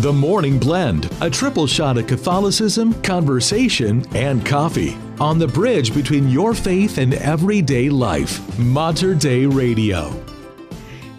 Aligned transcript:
The 0.00 0.12
Morning 0.12 0.58
Blend, 0.58 1.10
a 1.20 1.28
triple 1.28 1.66
shot 1.66 1.98
of 1.98 2.06
Catholicism, 2.06 2.94
conversation, 3.02 4.04
and 4.14 4.46
coffee. 4.46 4.96
On 5.20 5.38
the 5.38 5.48
bridge 5.48 5.92
between 5.92 6.28
your 6.28 6.54
faith 6.54 6.98
and 6.98 7.14
everyday 7.14 7.90
life. 7.90 8.58
Mater 8.58 9.14
Dei 9.14 9.46
Radio. 9.46 10.12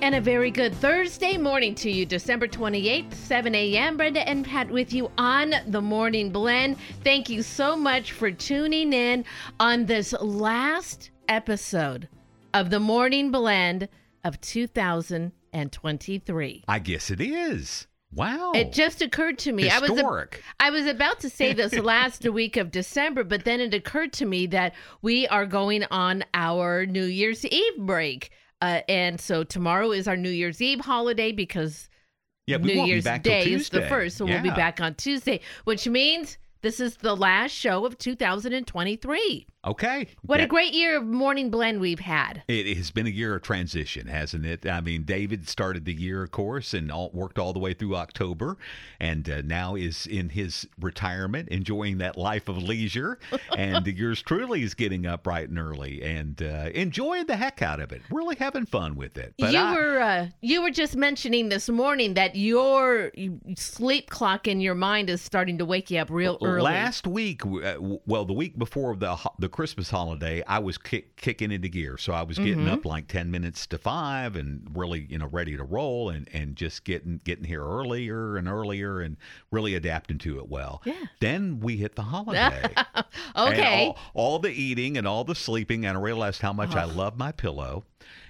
And 0.02 0.16
a 0.16 0.22
very 0.22 0.50
good 0.50 0.74
Thursday 0.76 1.38
morning 1.38 1.76
to 1.76 1.92
you, 1.92 2.06
December 2.06 2.48
28th, 2.48 3.14
7 3.14 3.54
a.m. 3.54 3.98
Brenda 3.98 4.26
and 4.28 4.46
Pat 4.46 4.72
with 4.72 4.94
you 4.94 5.12
on 5.18 5.54
the 5.68 5.82
Morning 5.82 6.32
Blend. 6.32 6.78
Thank 7.04 7.30
you 7.30 7.44
so 7.44 7.76
much 7.76 8.14
for 8.14 8.32
tuning 8.32 8.94
in 8.94 9.26
on 9.60 9.88
this 9.88 10.14
last 10.14 11.10
episode 11.28 12.08
of 12.54 12.70
the 12.70 12.80
Morning 12.80 13.30
Blend 13.30 13.90
of 14.24 14.40
2023. 14.40 16.64
I 16.66 16.80
guess 16.80 17.12
it 17.12 17.20
is. 17.20 17.89
Wow. 18.14 18.54
It 18.54 18.74
just 18.74 19.02
occurred 19.02 19.38
to 19.40 19.52
me. 19.52 19.70
I 19.70 19.80
was 19.80 19.92
Historic. 19.92 20.44
I 20.60 20.72
was 20.72 20.88
about 20.88 21.20
to 21.22 21.30
say 21.30 21.54
this 21.54 21.74
last 21.78 22.28
week 22.28 22.58
of 22.58 22.72
December, 22.72 23.24
but 23.24 23.46
then 23.46 23.60
it 23.60 23.74
occurred 23.74 24.14
to 24.14 24.26
me 24.26 24.48
that 24.48 24.74
we 25.02 25.28
are 25.28 25.46
going 25.46 25.86
on 25.92 26.24
our 26.34 26.86
New 26.86 27.06
Year's 27.06 27.46
Eve 27.46 27.78
break. 27.78 28.32
Uh, 28.62 28.82
and 28.90 29.22
so 29.22 29.44
tomorrow 29.44 29.92
is 29.92 30.08
our 30.08 30.18
New 30.18 30.32
Year's 30.32 30.62
Eve 30.62 30.82
holiday 30.82 31.32
because 31.32 31.88
yeah, 32.48 32.58
we 32.58 32.74
New 32.74 32.78
won't 32.80 32.90
Year's 32.90 33.04
be 33.04 33.10
back 33.10 33.24
Day 33.24 33.52
is 33.52 33.70
the 33.70 33.84
first. 33.84 34.18
So 34.18 34.26
we'll 34.26 34.42
be 34.42 34.50
back 34.50 34.82
on 34.82 34.96
Tuesday, 34.96 35.42
which 35.66 35.88
means 35.88 36.38
this 36.62 36.80
is 36.80 36.98
the 36.98 37.16
last 37.16 37.52
show 37.52 37.86
of 37.86 37.98
2023. 37.98 39.48
Okay. 39.66 40.08
What 40.22 40.40
a 40.40 40.48
great 40.48 40.74
year 40.74 40.96
of 40.98 41.04
morning 41.06 41.50
blend 41.50 41.82
we've 41.82 42.00
had. 42.00 42.44
It 42.48 42.78
has 42.78 42.92
been 42.92 43.08
a 43.08 43.10
year 43.10 43.36
of 43.36 43.42
transition, 43.42 44.08
hasn't 44.08 44.46
it? 44.46 44.66
I 44.66 44.80
mean, 44.80 45.04
David 45.04 45.50
started 45.50 45.84
the 45.84 45.94
year, 45.94 46.24
of 46.24 46.32
course, 46.32 46.74
and 46.74 46.90
all, 46.90 47.10
worked 47.14 47.38
all 47.38 47.52
the 47.52 47.60
way 47.60 47.74
through 47.74 47.98
October, 47.98 48.58
and 49.02 49.30
uh, 49.30 49.42
now 49.42 49.76
is 49.76 50.08
in 50.08 50.30
his 50.30 50.66
retirement, 50.80 51.50
enjoying 51.50 51.98
that 51.98 52.18
life 52.18 52.48
of 52.48 52.58
leisure. 52.58 53.20
and 53.58 53.86
yours 53.86 54.22
truly 54.22 54.64
is 54.64 54.74
getting 54.76 55.06
up 55.06 55.24
bright 55.24 55.50
and 55.50 55.60
early 55.60 56.04
and 56.04 56.42
uh, 56.42 56.70
enjoying 56.74 57.26
the 57.26 57.36
heck 57.36 57.62
out 57.62 57.82
of 57.82 57.92
it, 57.92 58.02
really 58.10 58.38
having 58.38 58.66
fun 58.66 58.96
with 58.96 59.18
it. 59.18 59.34
But 59.38 59.52
you 59.52 59.60
I- 59.60 59.74
were 59.76 60.00
uh, 60.00 60.28
you 60.40 60.62
were 60.62 60.72
just 60.72 60.96
mentioning 60.96 61.50
this 61.50 61.68
morning 61.68 62.14
that 62.14 62.34
your 62.38 63.12
sleep 63.58 64.10
clock 64.10 64.48
in 64.48 64.62
your 64.62 64.76
mind 64.76 65.10
is 65.10 65.22
starting 65.22 65.58
to 65.58 65.66
wake 65.66 65.92
you 65.92 66.00
up 66.00 66.10
real 66.10 66.38
early. 66.42 66.62
Last 66.62 67.06
week, 67.08 67.46
uh, 67.46 67.76
well, 68.06 68.24
the 68.24 68.34
week 68.34 68.58
before 68.58 68.96
the 68.96 69.18
ho- 69.18 69.34
the 69.50 69.56
Christmas 69.56 69.90
holiday, 69.90 70.44
I 70.48 70.60
was 70.60 70.78
kick, 70.78 71.16
kicking 71.16 71.52
into 71.52 71.68
gear, 71.70 71.98
so 71.98 72.14
I 72.14 72.22
was 72.24 72.38
getting 72.38 72.60
Mm-hmm. 72.66 72.74
up 72.74 72.86
like 72.86 73.08
ten 73.08 73.32
minutes 73.32 73.66
to 73.68 73.78
five, 73.78 74.36
and 74.36 74.68
really, 74.74 75.08
you 75.10 75.18
know, 75.18 75.28
ready 75.28 75.58
to 75.58 75.64
roll, 75.64 76.10
and 76.10 76.30
and 76.34 76.56
just 76.56 76.84
getting 76.84 77.20
getting 77.24 77.44
here 77.46 77.64
earlier 77.64 78.38
and 78.38 78.48
earlier, 78.48 79.02
and 79.02 79.18
really 79.52 79.76
adapting 79.76 80.18
to 80.20 80.38
it 80.40 80.50
well. 80.50 80.82
Yeah. 80.86 80.94
Then 81.20 81.60
we 81.60 81.78
hit 81.78 81.96
the 81.96 82.04
holiday. 82.04 82.70
Okay. 83.36 83.88
all, 83.88 83.98
all 84.14 84.40
the 84.40 84.50
eating 84.50 84.98
and 84.98 85.08
all 85.08 85.24
the 85.24 85.36
sleeping, 85.36 85.86
and 85.86 85.98
I 85.98 86.02
realized 86.02 86.42
how 86.42 86.52
much 86.54 86.76
I 86.76 86.84
love 86.84 87.18
my 87.18 87.32
pillow. 87.32 87.84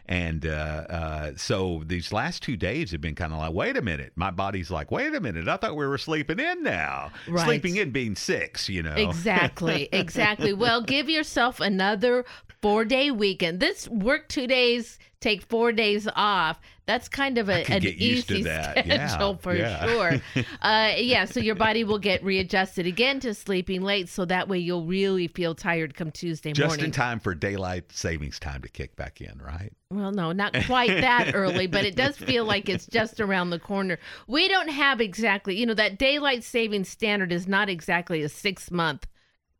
And 0.09 0.47
uh, 0.47 0.49
uh, 0.49 1.31
so 1.37 1.83
these 1.85 2.11
last 2.11 2.41
two 2.41 2.57
days 2.57 2.89
have 2.91 2.99
been 2.99 3.13
kind 3.13 3.31
of 3.31 3.37
like, 3.37 3.53
wait 3.53 3.77
a 3.77 3.81
minute. 3.83 4.11
My 4.15 4.31
body's 4.31 4.71
like, 4.71 4.89
wait 4.89 5.13
a 5.13 5.19
minute. 5.19 5.47
I 5.47 5.55
thought 5.57 5.75
we 5.75 5.85
were 5.85 5.99
sleeping 5.99 6.39
in 6.39 6.63
now. 6.63 7.11
Right. 7.27 7.45
Sleeping 7.45 7.75
in 7.75 7.91
being 7.91 8.15
six, 8.15 8.67
you 8.67 8.81
know. 8.81 8.95
Exactly, 8.95 9.87
exactly. 9.91 10.51
Well, 10.51 10.81
give 10.83 11.09
yourself 11.11 11.59
another 11.59 12.25
four 12.61 12.85
day 12.85 13.11
weekend. 13.11 13.59
This 13.59 13.87
work 13.87 14.27
two 14.29 14.47
days, 14.47 14.99
take 15.19 15.43
four 15.43 15.71
days 15.71 16.07
off. 16.15 16.59
That's 16.85 17.07
kind 17.07 17.37
of 17.37 17.49
a, 17.49 17.71
an 17.71 17.81
get 17.81 17.97
used 17.97 18.29
to 18.29 18.35
easy 18.35 18.43
that. 18.43 18.85
Yeah, 18.87 19.07
schedule 19.07 19.35
for 19.35 19.55
yeah. 19.55 19.85
sure. 19.85 20.21
uh, 20.61 20.93
yeah, 20.97 21.25
so 21.25 21.39
your 21.39 21.53
body 21.53 21.83
will 21.83 21.99
get 21.99 22.23
readjusted 22.23 22.87
again 22.87 23.19
to 23.19 23.35
sleeping 23.35 23.83
late, 23.83 24.09
so 24.09 24.25
that 24.25 24.47
way 24.47 24.57
you'll 24.57 24.85
really 24.85 25.27
feel 25.27 25.53
tired 25.53 25.93
come 25.95 26.11
Tuesday 26.11 26.51
Just 26.51 26.67
morning. 26.69 26.85
in 26.85 26.91
time 26.91 27.19
for 27.19 27.35
daylight 27.35 27.91
savings 27.91 28.39
time 28.39 28.63
to 28.63 28.69
kick 28.69 28.95
back 28.95 29.21
in, 29.21 29.39
right? 29.39 29.71
Well, 29.91 30.11
no, 30.11 30.31
not 30.31 30.53
quite 30.65 31.01
that 31.01 31.35
early, 31.35 31.67
but 31.67 31.85
it 31.85 31.95
does 31.95 32.17
feel 32.17 32.45
like 32.45 32.67
it's 32.69 32.87
just 32.87 33.19
around 33.19 33.51
the 33.51 33.59
corner. 33.59 33.99
We 34.27 34.47
don't 34.47 34.69
have 34.69 34.99
exactly, 34.99 35.55
you 35.55 35.67
know, 35.67 35.75
that 35.75 35.99
daylight 35.99 36.43
saving 36.43 36.85
standard 36.85 37.31
is 37.31 37.47
not 37.47 37.69
exactly 37.69 38.23
a 38.23 38.29
six 38.29 38.71
month 38.71 39.05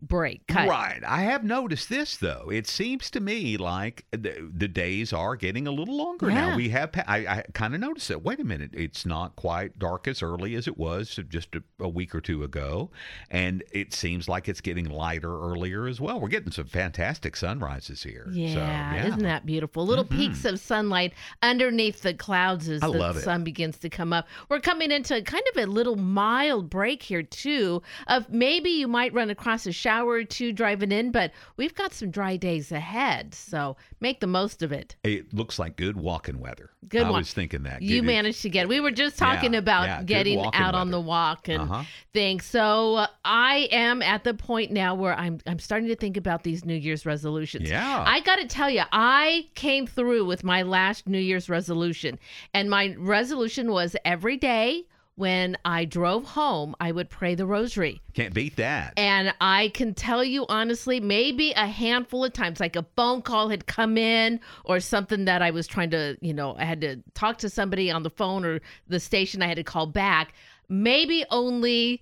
break 0.02 0.48
cut. 0.48 0.70
Right. 0.70 1.02
I 1.06 1.24
have 1.24 1.44
noticed 1.44 1.90
this 1.90 2.16
though. 2.16 2.50
It 2.52 2.68
seems 2.68 3.12
to 3.12 3.20
me 3.20 3.58
like 3.58 4.06
the, 4.12 4.50
the 4.56 4.70
days 4.70 5.12
are 5.12 5.36
getting 5.36 5.68
a 5.68 5.72
little 5.72 5.98
longer 5.98 6.30
Yeah. 6.30 6.52
now. 6.52 6.56
We 6.56 6.70
have. 6.70 6.92
I, 7.06 7.18
I 7.28 7.44
kind 7.54 7.74
of 7.76 7.82
noticed 7.82 8.10
it. 8.10 8.24
Wait 8.24 8.40
a 8.40 8.46
minute. 8.46 8.72
It's 8.74 9.06
not 9.06 9.36
quite 9.36 9.78
dark 9.78 10.08
as 10.08 10.24
early 10.24 10.56
as 10.56 10.68
it 10.70 10.78
was 10.78 11.20
just 11.28 11.54
a, 11.56 11.64
a 11.80 11.90
week 11.90 12.16
or 12.16 12.22
two 12.22 12.44
ago, 12.44 12.92
and 13.30 13.62
it 13.74 13.94
seems 13.94 14.30
like 14.30 14.48
it's 14.48 14.62
getting 14.62 14.86
lighter 14.90 15.38
earlier 15.38 15.86
as 15.86 16.00
well. 16.00 16.20
We're 16.22 16.30
getting 16.30 16.52
some 16.52 16.68
fantastic 16.68 17.36
sunrises 17.36 18.02
here. 18.02 18.26
Yeah, 18.32 18.54
So, 18.54 18.60
yeah. 18.60 18.94
Mm-hmm. 18.96 19.08
isn't 19.08 19.24
that 19.24 19.46
beautiful? 19.46 19.86
Little 19.86 20.06
peaks 20.06 20.46
of 20.46 20.62
sunlight 20.62 21.12
underneath 21.44 22.02
the 22.04 22.14
clouds 22.14 22.70
as 22.70 22.82
I 22.82 22.88
the 22.90 23.14
sun 23.20 23.44
begins 23.44 23.78
to 23.80 23.90
come 23.90 24.14
up. 24.14 24.28
We're 24.48 24.62
coming 24.62 24.92
into 24.92 25.22
kind 25.24 25.44
of 25.54 25.62
a 25.62 25.66
little 25.66 25.98
mild 25.98 26.70
break 26.70 27.04
here 27.04 27.24
too. 27.24 27.82
Of 28.08 28.30
maybe 28.30 28.70
you 28.70 28.88
might 28.88 29.14
run 29.14 29.30
across 29.30 29.66
a 29.68 29.74
shower 29.74 29.89
or 29.98 30.24
two 30.24 30.54
driving 30.54 30.92
in, 30.92 31.12
but 31.12 31.32
we've 31.58 31.74
got 31.76 31.94
some 31.94 32.12
dry 32.12 32.36
days 32.38 32.72
ahead, 32.72 33.34
so 33.34 33.76
make 34.00 34.20
the 34.20 34.28
most 34.28 34.62
of 34.62 34.72
it. 34.72 34.96
It 35.04 35.34
looks 35.34 35.58
like 35.60 35.76
good 35.76 35.98
walking 35.98 36.40
weather. 36.40 36.70
Good 36.88 37.04
I 37.04 37.10
walk- 37.10 37.20
was 37.20 37.34
thinking 37.34 37.64
that. 37.64 37.82
You 37.82 38.02
Good- 38.02 38.08
managed 38.08 38.42
to 38.44 38.50
get. 38.50 38.68
We 38.70 38.80
were 38.80 38.92
just 38.92 39.18
talking 39.18 39.54
Yeah, 39.54 39.60
about 39.60 39.88
yeah, 39.88 40.04
getting 40.04 40.40
out 40.54 40.76
on 40.76 40.92
the 40.92 41.00
walk 41.02 41.48
and 41.50 41.64
Uh-huh. 41.64 41.84
things. 42.14 42.46
So 42.46 42.96
uh, 42.96 43.08
I 43.26 43.68
am 43.72 44.02
at 44.02 44.24
the 44.24 44.34
point 44.34 44.72
now 44.72 44.96
where 44.96 45.14
I'm 45.16 45.40
I'm 45.46 45.60
starting 45.60 45.90
to 45.90 45.96
think 45.96 46.18
about 46.18 46.44
these 46.44 46.64
New 46.66 46.76
Year's 46.76 47.06
resolutions. 47.06 47.70
Yeah. 47.70 48.04
I 48.08 48.22
got 48.22 48.38
to 48.38 48.48
tell 48.48 48.70
you, 48.70 48.84
I 48.92 49.48
came 49.56 49.88
through 49.88 50.26
with 50.26 50.44
my 50.44 50.62
last 50.64 51.08
New 51.08 51.20
Year's 51.20 51.50
resolution, 51.50 52.18
and 52.54 52.70
my 52.70 52.96
resolution 52.98 53.72
was 53.72 53.96
every 54.06 54.38
day 54.38 54.86
when 55.20 55.58
I 55.66 55.84
drove 55.84 56.24
home, 56.24 56.78
I 56.80 56.94
would 56.94 57.10
pray 57.10 57.36
the 57.36 57.46
Rosary. 57.46 58.02
Can't 58.14 58.34
beat 58.34 58.56
that. 58.56 58.94
And 58.96 59.34
I 59.42 59.68
can 59.74 59.94
tell 59.94 60.24
you 60.24 60.46
honestly, 60.48 61.02
maybe 61.02 61.52
a 61.52 61.68
handful 61.68 62.24
of 62.24 62.32
times, 62.32 62.62
like 62.62 62.78
a 62.78 62.86
phone 62.96 63.22
call 63.22 63.50
had 63.50 63.68
come 63.68 63.98
in 63.98 64.40
or 64.64 64.80
something 64.80 65.26
that 65.26 65.42
I 65.42 65.52
was 65.52 65.68
trying 65.68 65.90
to, 65.90 66.18
you 66.22 66.34
know, 66.34 66.56
I 66.58 66.64
had 66.64 66.80
to 66.82 67.04
talk 67.16 67.38
to 67.40 67.50
somebody 67.50 67.92
on 67.92 68.04
the 68.04 68.10
phone 68.10 68.46
or 68.46 68.62
the 68.88 69.02
station 69.02 69.42
I 69.42 69.48
had 69.48 69.58
to 69.58 69.64
call 69.64 69.88
back. 69.88 70.36
Maybe 70.70 71.26
only 71.32 72.02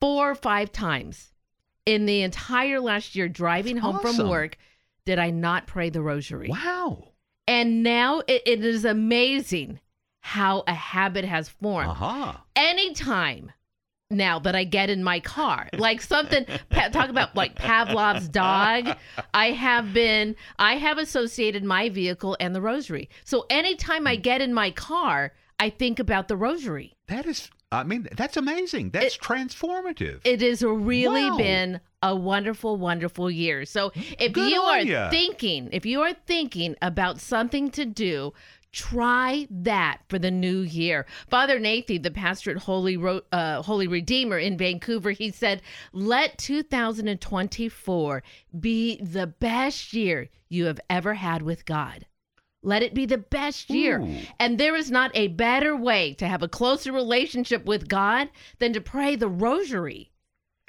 four 0.00 0.32
or 0.32 0.34
five 0.34 0.72
times 0.72 1.30
in 1.86 2.04
the 2.04 2.22
entire 2.22 2.80
last 2.80 3.14
year 3.14 3.28
driving 3.28 3.76
home 3.76 4.00
from 4.00 4.28
work 4.28 4.58
did 5.04 5.20
I 5.20 5.30
not 5.30 5.68
pray 5.68 5.88
the 5.88 6.02
rosary. 6.02 6.48
wow. 6.48 7.10
And 7.46 7.84
now 7.84 8.22
it, 8.26 8.42
it 8.44 8.64
is 8.64 8.84
amazing 8.84 9.78
how 10.26 10.64
a 10.66 10.72
habit 10.72 11.22
has 11.26 11.50
formed 11.50 11.90
Uh 11.90 11.92
huh. 11.94 12.32
anytime 12.56 13.52
now 14.10 14.38
that 14.38 14.56
I 14.56 14.64
get 14.64 14.88
in 14.88 15.04
my 15.04 15.20
car, 15.20 15.68
like 15.74 16.00
something 16.00 16.46
pa- 16.70 16.88
talk 16.88 17.10
about 17.10 17.36
like 17.36 17.56
Pavlov's 17.56 18.26
dog. 18.28 18.96
I 19.34 19.50
have 19.50 19.92
been 19.92 20.34
I 20.58 20.76
have 20.76 20.96
associated 20.96 21.62
my 21.62 21.90
vehicle 21.90 22.38
and 22.40 22.54
the 22.54 22.62
rosary. 22.62 23.10
So 23.24 23.44
anytime 23.50 24.06
I 24.06 24.16
get 24.16 24.40
in 24.40 24.54
my 24.54 24.70
car, 24.70 25.34
I 25.60 25.68
think 25.68 25.98
about 25.98 26.28
the 26.28 26.36
rosary. 26.38 26.94
That 27.08 27.26
is. 27.26 27.50
I 27.70 27.82
mean, 27.82 28.08
that's 28.16 28.36
amazing. 28.38 28.90
That's 28.90 29.18
transformative. 29.18 30.20
It 30.24 30.40
has 30.40 30.62
really 30.62 31.28
Wow. 31.30 31.36
been 31.36 31.80
a 32.02 32.14
wonderful, 32.14 32.76
wonderful 32.76 33.30
year. 33.30 33.64
So 33.66 33.90
if 34.18 34.32
Good 34.32 34.52
you 34.52 34.60
are 34.62 34.80
ya. 34.80 35.10
thinking, 35.10 35.68
if 35.72 35.84
you 35.84 36.00
are 36.02 36.14
thinking 36.26 36.76
about 36.80 37.20
something 37.20 37.70
to 37.72 37.84
do, 37.84 38.32
try 38.74 39.46
that 39.50 40.00
for 40.08 40.18
the 40.18 40.30
new 40.30 40.58
year. 40.58 41.06
Father 41.28 41.58
Nathan, 41.58 42.02
the 42.02 42.10
pastor 42.10 42.50
at 42.50 42.58
Holy 42.58 42.96
Ro- 42.96 43.22
uh, 43.32 43.62
Holy 43.62 43.86
Redeemer 43.86 44.38
in 44.38 44.58
Vancouver, 44.58 45.12
he 45.12 45.30
said, 45.30 45.62
"Let 45.92 46.36
2024 46.38 48.22
be 48.58 48.96
the 48.96 49.26
best 49.26 49.92
year 49.92 50.28
you 50.48 50.66
have 50.66 50.80
ever 50.90 51.14
had 51.14 51.42
with 51.42 51.64
God." 51.64 52.06
Let 52.62 52.82
it 52.82 52.94
be 52.94 53.04
the 53.04 53.18
best 53.18 53.68
year. 53.68 54.00
Ooh. 54.00 54.16
And 54.40 54.58
there 54.58 54.74
is 54.74 54.90
not 54.90 55.10
a 55.14 55.28
better 55.28 55.76
way 55.76 56.14
to 56.14 56.26
have 56.26 56.42
a 56.42 56.48
closer 56.48 56.92
relationship 56.92 57.66
with 57.66 57.88
God 57.88 58.30
than 58.58 58.72
to 58.72 58.80
pray 58.80 59.16
the 59.16 59.28
rosary. 59.28 60.10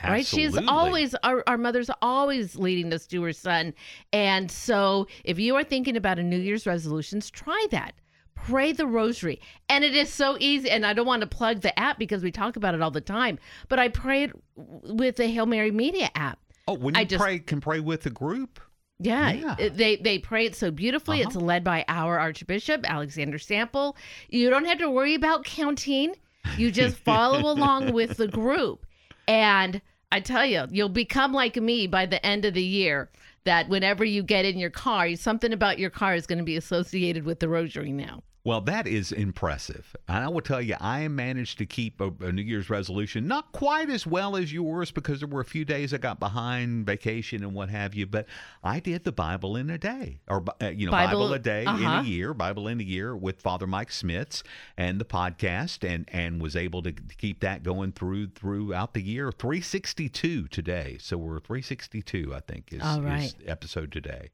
Right? 0.04 0.26
She's 0.26 0.58
always, 0.68 1.16
our, 1.24 1.44
our 1.48 1.58
mother's 1.58 1.90
always 2.02 2.56
leading 2.56 2.94
us 2.94 3.08
to 3.08 3.24
her 3.24 3.34
son. 3.34 3.74
And 4.12 4.52
so 4.52 5.08
if 5.24 5.40
you 5.40 5.56
are 5.56 5.64
thinking 5.64 5.96
about 5.96 6.20
a 6.20 6.24
New 6.24 6.38
Year's 6.38 6.68
resolutions, 6.68 7.32
try 7.32 7.66
that. 7.72 7.94
Pray 8.36 8.74
the 8.74 8.86
rosary. 8.86 9.40
And 9.70 9.84
it 9.84 9.96
is 9.96 10.12
so 10.12 10.36
easy. 10.40 10.70
And 10.70 10.86
I 10.86 10.94
don't 10.94 11.08
want 11.08 11.22
to 11.22 11.28
plug 11.28 11.62
the 11.62 11.78
app 11.80 11.98
because 11.98 12.24
we 12.24 12.32
talk 12.32 12.58
about 12.58 12.76
it 12.76 12.82
all 12.82 12.92
the 12.92 13.02
time, 13.02 13.40
but 13.70 13.80
I 13.80 13.88
pray 13.88 14.26
it 14.26 14.32
with 14.56 15.16
the 15.16 15.28
Hail 15.28 15.46
Mary 15.46 15.72
Media 15.72 16.10
app. 16.14 16.40
Oh, 16.68 16.74
when 16.76 16.96
I 16.96 17.06
just- 17.06 17.22
pray, 17.24 17.40
can 17.40 17.62
pray 17.62 17.80
with 17.80 18.06
a 18.06 18.10
group. 18.10 18.60
Yeah, 19.00 19.32
Yeah. 19.34 19.70
they 19.70 19.98
they 19.98 20.20
pray 20.20 20.46
it 20.46 20.56
so 20.56 20.72
beautifully. 20.72 21.20
Uh-huh. 21.20 21.28
It's 21.28 21.36
led 21.36 21.66
by 21.66 21.84
our 21.90 22.18
Archbishop 22.18 22.90
Alexander 22.90 23.38
Sample. 23.38 23.98
You 24.30 24.50
don't 24.50 24.64
have 24.66 24.78
to 24.80 24.90
worry 24.90 25.16
about 25.16 25.44
counting. 25.44 26.16
You 26.58 26.72
just 26.72 26.96
follow 27.04 27.52
along 27.52 27.92
with 27.92 28.16
the 28.16 28.30
group. 28.30 28.86
And 29.28 29.82
I 30.12 30.20
tell 30.20 30.46
you, 30.46 30.66
you'll 30.70 30.90
become 30.90 31.34
like 31.34 31.56
me 31.56 31.88
by 31.88 32.06
the 32.06 32.24
end 32.26 32.46
of 32.46 32.54
the 32.54 32.64
year. 32.64 33.10
That 33.44 33.70
whenever 33.70 34.04
you 34.04 34.24
get 34.24 34.46
in 34.46 34.58
your 34.58 34.72
car, 34.72 35.16
something 35.16 35.54
about 35.54 35.78
your 35.78 35.92
car 35.92 36.16
is 36.16 36.26
going 36.26 36.40
to 36.40 36.44
be 36.44 36.58
associated 36.58 37.26
with 37.26 37.40
the 37.40 37.50
rosary 37.50 37.92
now. 37.92 38.24
Well, 38.46 38.62
that 38.62 38.86
is 38.86 39.12
impressive. 39.12 39.96
And 40.08 40.24
I 40.24 40.28
will 40.28 40.40
tell 40.40 40.62
you, 40.62 40.76
I 40.80 41.08
managed 41.08 41.58
to 41.58 41.66
keep 41.66 42.00
a, 42.00 42.12
a, 42.22 42.32
New 42.32 42.44
Year's 42.44 42.70
resolution 42.70 43.28
not 43.28 43.52
quite 43.54 43.90
as 43.90 44.06
well 44.06 44.36
as 44.36 44.54
yours 44.54 44.92
because 44.92 45.20
there 45.20 45.28
were 45.28 45.42
a 45.42 45.46
few 45.46 45.66
days 45.66 45.96
I 45.96 45.98
got 45.98 46.20
behind 46.20 46.86
vacation 46.86 47.44
and 47.44 47.56
what 47.56 47.70
have 47.70 47.96
you. 47.96 48.06
But 48.06 48.28
I 48.64 48.80
did 48.80 49.04
the 49.04 49.12
Bible 49.12 49.56
in 49.56 49.72
a 49.72 49.80
day, 49.80 50.20
or 50.28 50.44
uh, 50.62 50.68
you 50.68 50.86
know, 50.86 50.92
Bible, 50.92 51.22
Bible 51.22 51.34
a 51.34 51.40
day 51.40 51.66
uh-huh. 51.66 51.78
in 51.78 51.84
a 51.84 51.88
uh-huh. 51.88 52.02
year, 52.04 52.34
Bible 52.36 52.68
in 52.68 52.80
a 52.80 52.84
year 52.84 53.18
with 53.18 53.42
Father 53.42 53.66
Mike 53.66 53.90
Schmitz 53.90 54.44
and 54.78 55.02
the 55.02 55.06
podcast, 55.06 55.88
and 55.88 56.08
and 56.14 56.40
was 56.40 56.56
able 56.56 56.84
to 56.84 56.92
keep 56.92 57.40
that 57.40 57.64
going 57.64 57.94
through 57.94 58.28
throughout 58.28 58.94
the 58.94 59.02
year. 59.02 59.32
362 59.32 60.50
today, 60.50 60.98
so 61.00 61.18
we're 61.18 61.40
362, 61.40 62.32
I 62.36 62.42
think, 62.42 62.72
is, 62.72 62.82
right. 62.82 63.24
is 63.24 63.36
episode 63.48 63.92
today, 63.92 64.30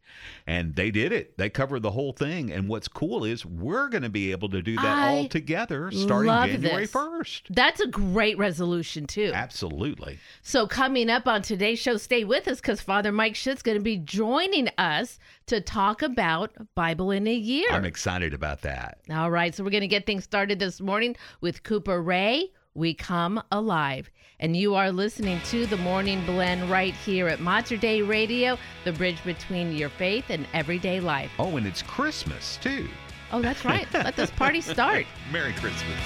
and 0.46 0.76
they 0.76 0.92
did 0.92 1.14
it. 1.14 1.38
They 1.38 1.50
covered 1.50 1.82
the 1.82 1.92
whole 1.92 2.12
thing. 2.12 2.52
And 2.52 2.68
what's 2.68 2.90
cool 2.90 3.24
is 3.24 3.46
we're 3.46 3.88
going 3.88 4.01
going 4.02 4.10
to 4.10 4.14
be 4.14 4.32
able 4.32 4.50
to 4.50 4.62
do 4.62 4.76
that 4.76 4.86
I 4.86 5.10
all 5.10 5.28
together 5.28 5.92
starting 5.92 6.32
January 6.32 6.86
this. 6.86 6.92
1st. 6.92 7.42
That's 7.52 7.80
a 7.80 7.88
great 7.88 8.38
resolution, 8.38 9.06
too. 9.06 9.32
Absolutely. 9.34 10.20
So, 10.42 10.68
coming 10.68 11.10
up 11.10 11.28
on 11.28 11.42
today's 11.42 11.80
show, 11.80 11.98
stay 11.98 12.24
with 12.24 12.48
us 12.48 12.60
because 12.60 12.82
Father 12.82 13.12
Mike 13.12 13.36
Schmitz's 13.36 13.62
going 13.62 13.78
to 13.78 13.84
be 13.84 13.98
joining 13.98 14.70
us 14.78 15.20
to 15.48 15.62
talk 15.62 16.02
about 16.02 16.52
Bible 16.76 17.12
in 17.12 17.28
a 17.28 17.34
year. 17.34 17.68
I'm 17.72 17.86
excited 17.86 18.34
about 18.34 18.62
that. 18.64 19.00
All 19.12 19.30
right. 19.32 19.54
So, 19.54 19.64
we're 19.64 19.70
going 19.70 19.82
to 19.82 19.88
get 19.88 20.06
things 20.06 20.24
started 20.24 20.60
this 20.60 20.82
morning 20.82 21.16
with 21.42 21.64
Cooper 21.64 22.02
Ray. 22.02 22.52
We 22.74 22.94
come 22.94 23.42
alive. 23.52 24.10
And 24.40 24.56
you 24.58 24.74
are 24.74 24.92
listening 24.92 25.40
to 25.52 25.68
the 25.68 25.78
Morning 25.78 26.26
Blend 26.26 26.68
right 26.72 26.96
here 26.96 27.28
at 27.28 27.40
Mater 27.40 27.78
Dei 27.78 28.02
Radio, 28.02 28.58
the 28.86 28.94
bridge 28.94 29.24
between 29.24 29.76
your 29.76 29.90
faith 29.90 30.26
and 30.30 30.48
everyday 30.54 31.00
life. 31.00 31.30
Oh, 31.38 31.58
and 31.58 31.68
it's 31.68 31.84
Christmas, 31.84 32.58
too. 32.58 32.88
Oh, 33.34 33.42
that's 33.42 33.64
right. 33.64 33.88
Let 33.94 34.16
this 34.18 34.30
party 34.32 34.60
start. 34.60 35.06
Merry 35.32 35.54
Christmas. 35.54 36.00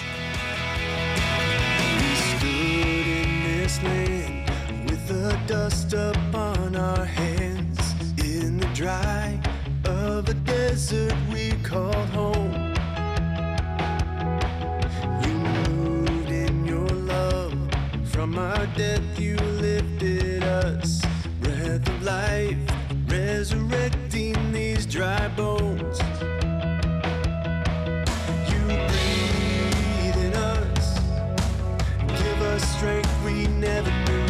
We 1.98 2.16
stood 2.16 3.07
in 3.07 3.44
this 3.44 3.81
land 3.81 4.89
with 4.89 5.07
the 5.07 5.39
dust 5.48 5.94
upon 5.94 6.75
our 6.75 7.04
hands 7.04 7.80
in 8.19 8.57
the 8.57 8.68
dry 8.75 9.39
of 9.86 10.30
a 10.30 10.36
desert 10.36 11.16
we 11.33 11.51
called 11.63 12.10
home. 12.10 12.74
You 15.24 15.33
moved 15.74 16.30
in 16.30 16.63
your 16.66 16.89
love 16.89 17.57
from 18.06 18.38
our 18.38 18.68
death, 18.78 19.19
you 19.19 19.36
lifted 19.38 20.44
us. 20.44 21.01
Breath 21.42 21.88
of 21.88 22.04
life, 22.04 22.57
resurrecting 23.07 24.51
these 24.51 24.86
dry 24.86 25.28
bones. 25.30 26.00
Strength 32.60 33.24
we 33.25 33.48
never 33.48 33.92
knew. 34.06 34.25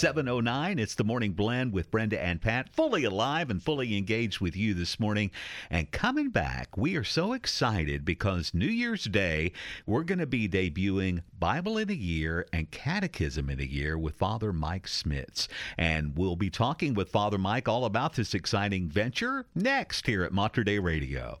709. 0.00 0.78
It's 0.78 0.94
the 0.94 1.04
morning 1.04 1.32
blend 1.32 1.74
with 1.74 1.90
Brenda 1.90 2.18
and 2.18 2.40
Pat, 2.40 2.74
fully 2.74 3.04
alive 3.04 3.50
and 3.50 3.62
fully 3.62 3.98
engaged 3.98 4.40
with 4.40 4.56
you 4.56 4.72
this 4.72 4.98
morning. 4.98 5.30
And 5.68 5.90
coming 5.90 6.30
back, 6.30 6.74
we 6.74 6.96
are 6.96 7.04
so 7.04 7.34
excited 7.34 8.02
because 8.02 8.54
New 8.54 8.64
Year's 8.64 9.04
Day, 9.04 9.52
we're 9.84 10.04
going 10.04 10.20
to 10.20 10.26
be 10.26 10.48
debuting 10.48 11.20
Bible 11.38 11.76
in 11.76 11.90
a 11.90 11.92
Year 11.92 12.46
and 12.50 12.70
Catechism 12.70 13.50
in 13.50 13.60
a 13.60 13.64
Year 13.64 13.98
with 13.98 14.16
Father 14.16 14.54
Mike 14.54 14.86
Schmitz. 14.86 15.48
And 15.76 16.16
we'll 16.16 16.34
be 16.34 16.48
talking 16.48 16.94
with 16.94 17.10
Father 17.10 17.36
Mike 17.36 17.68
all 17.68 17.84
about 17.84 18.14
this 18.14 18.32
exciting 18.32 18.88
venture 18.88 19.44
next 19.54 20.06
here 20.06 20.24
at 20.24 20.32
Mater 20.32 20.64
Dei 20.64 20.78
Radio. 20.78 21.40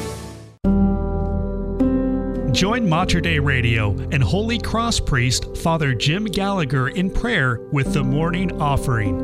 Join 2.51 2.87
Mater 2.87 3.21
Dei 3.21 3.39
Radio 3.39 3.91
and 4.11 4.21
Holy 4.21 4.59
Cross 4.59 4.99
priest 4.99 5.55
Father 5.57 5.93
Jim 5.93 6.25
Gallagher 6.25 6.89
in 6.89 7.09
prayer 7.09 7.61
with 7.71 7.93
the 7.93 8.03
morning 8.03 8.61
offering. 8.61 9.19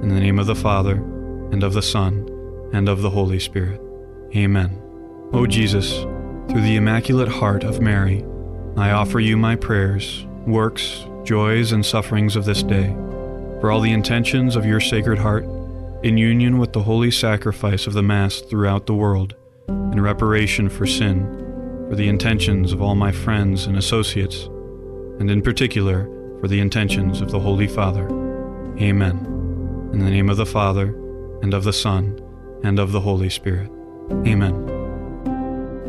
In 0.00 0.08
the 0.10 0.20
name 0.20 0.38
of 0.38 0.46
the 0.46 0.54
Father, 0.54 0.94
and 0.94 1.64
of 1.64 1.72
the 1.72 1.82
Son, 1.82 2.28
and 2.72 2.88
of 2.88 3.02
the 3.02 3.10
Holy 3.10 3.40
Spirit. 3.40 3.80
Amen. 4.36 4.80
O 5.32 5.44
Jesus, 5.44 5.92
through 6.48 6.62
the 6.62 6.76
Immaculate 6.76 7.28
Heart 7.28 7.64
of 7.64 7.80
Mary, 7.80 8.24
I 8.76 8.92
offer 8.92 9.18
you 9.18 9.36
my 9.36 9.56
prayers, 9.56 10.24
works, 10.46 11.04
joys, 11.24 11.72
and 11.72 11.84
sufferings 11.84 12.36
of 12.36 12.44
this 12.44 12.62
day, 12.62 12.94
for 13.60 13.72
all 13.72 13.80
the 13.80 13.92
intentions 13.92 14.54
of 14.54 14.64
your 14.64 14.80
Sacred 14.80 15.18
Heart, 15.18 15.46
in 16.04 16.16
union 16.16 16.58
with 16.58 16.72
the 16.72 16.84
holy 16.84 17.10
sacrifice 17.10 17.88
of 17.88 17.92
the 17.92 18.04
Mass 18.04 18.40
throughout 18.40 18.86
the 18.86 18.94
world, 18.94 19.34
in 19.66 20.00
reparation 20.00 20.68
for 20.68 20.86
sin 20.86 21.47
for 21.88 21.96
the 21.96 22.08
intentions 22.08 22.72
of 22.72 22.82
all 22.82 22.94
my 22.94 23.10
friends 23.10 23.66
and 23.66 23.76
associates, 23.76 24.44
and 25.18 25.30
in 25.30 25.42
particular 25.42 26.04
for 26.40 26.48
the 26.48 26.60
intentions 26.60 27.20
of 27.20 27.30
the 27.30 27.40
Holy 27.40 27.66
Father. 27.66 28.06
Amen. 28.78 29.16
In 29.92 30.00
the 30.00 30.10
name 30.10 30.28
of 30.28 30.36
the 30.36 30.46
Father, 30.46 30.88
and 31.42 31.54
of 31.54 31.64
the 31.64 31.72
Son, 31.72 32.20
and 32.62 32.78
of 32.78 32.92
the 32.92 33.00
Holy 33.00 33.30
Spirit. 33.30 33.70
Amen. 34.26 34.66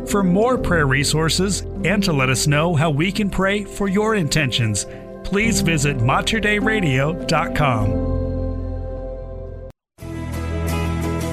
For 0.06 0.24
more 0.24 0.58
prayer 0.58 0.86
resources 0.86 1.60
and 1.84 2.02
to 2.02 2.12
let 2.12 2.30
us 2.30 2.46
know 2.46 2.74
how 2.74 2.90
we 2.90 3.12
can 3.12 3.30
pray 3.30 3.64
for 3.64 3.88
your 3.88 4.16
intentions, 4.16 4.86
please 5.22 5.60
visit 5.60 5.98
materdeiradio.com. 5.98 8.19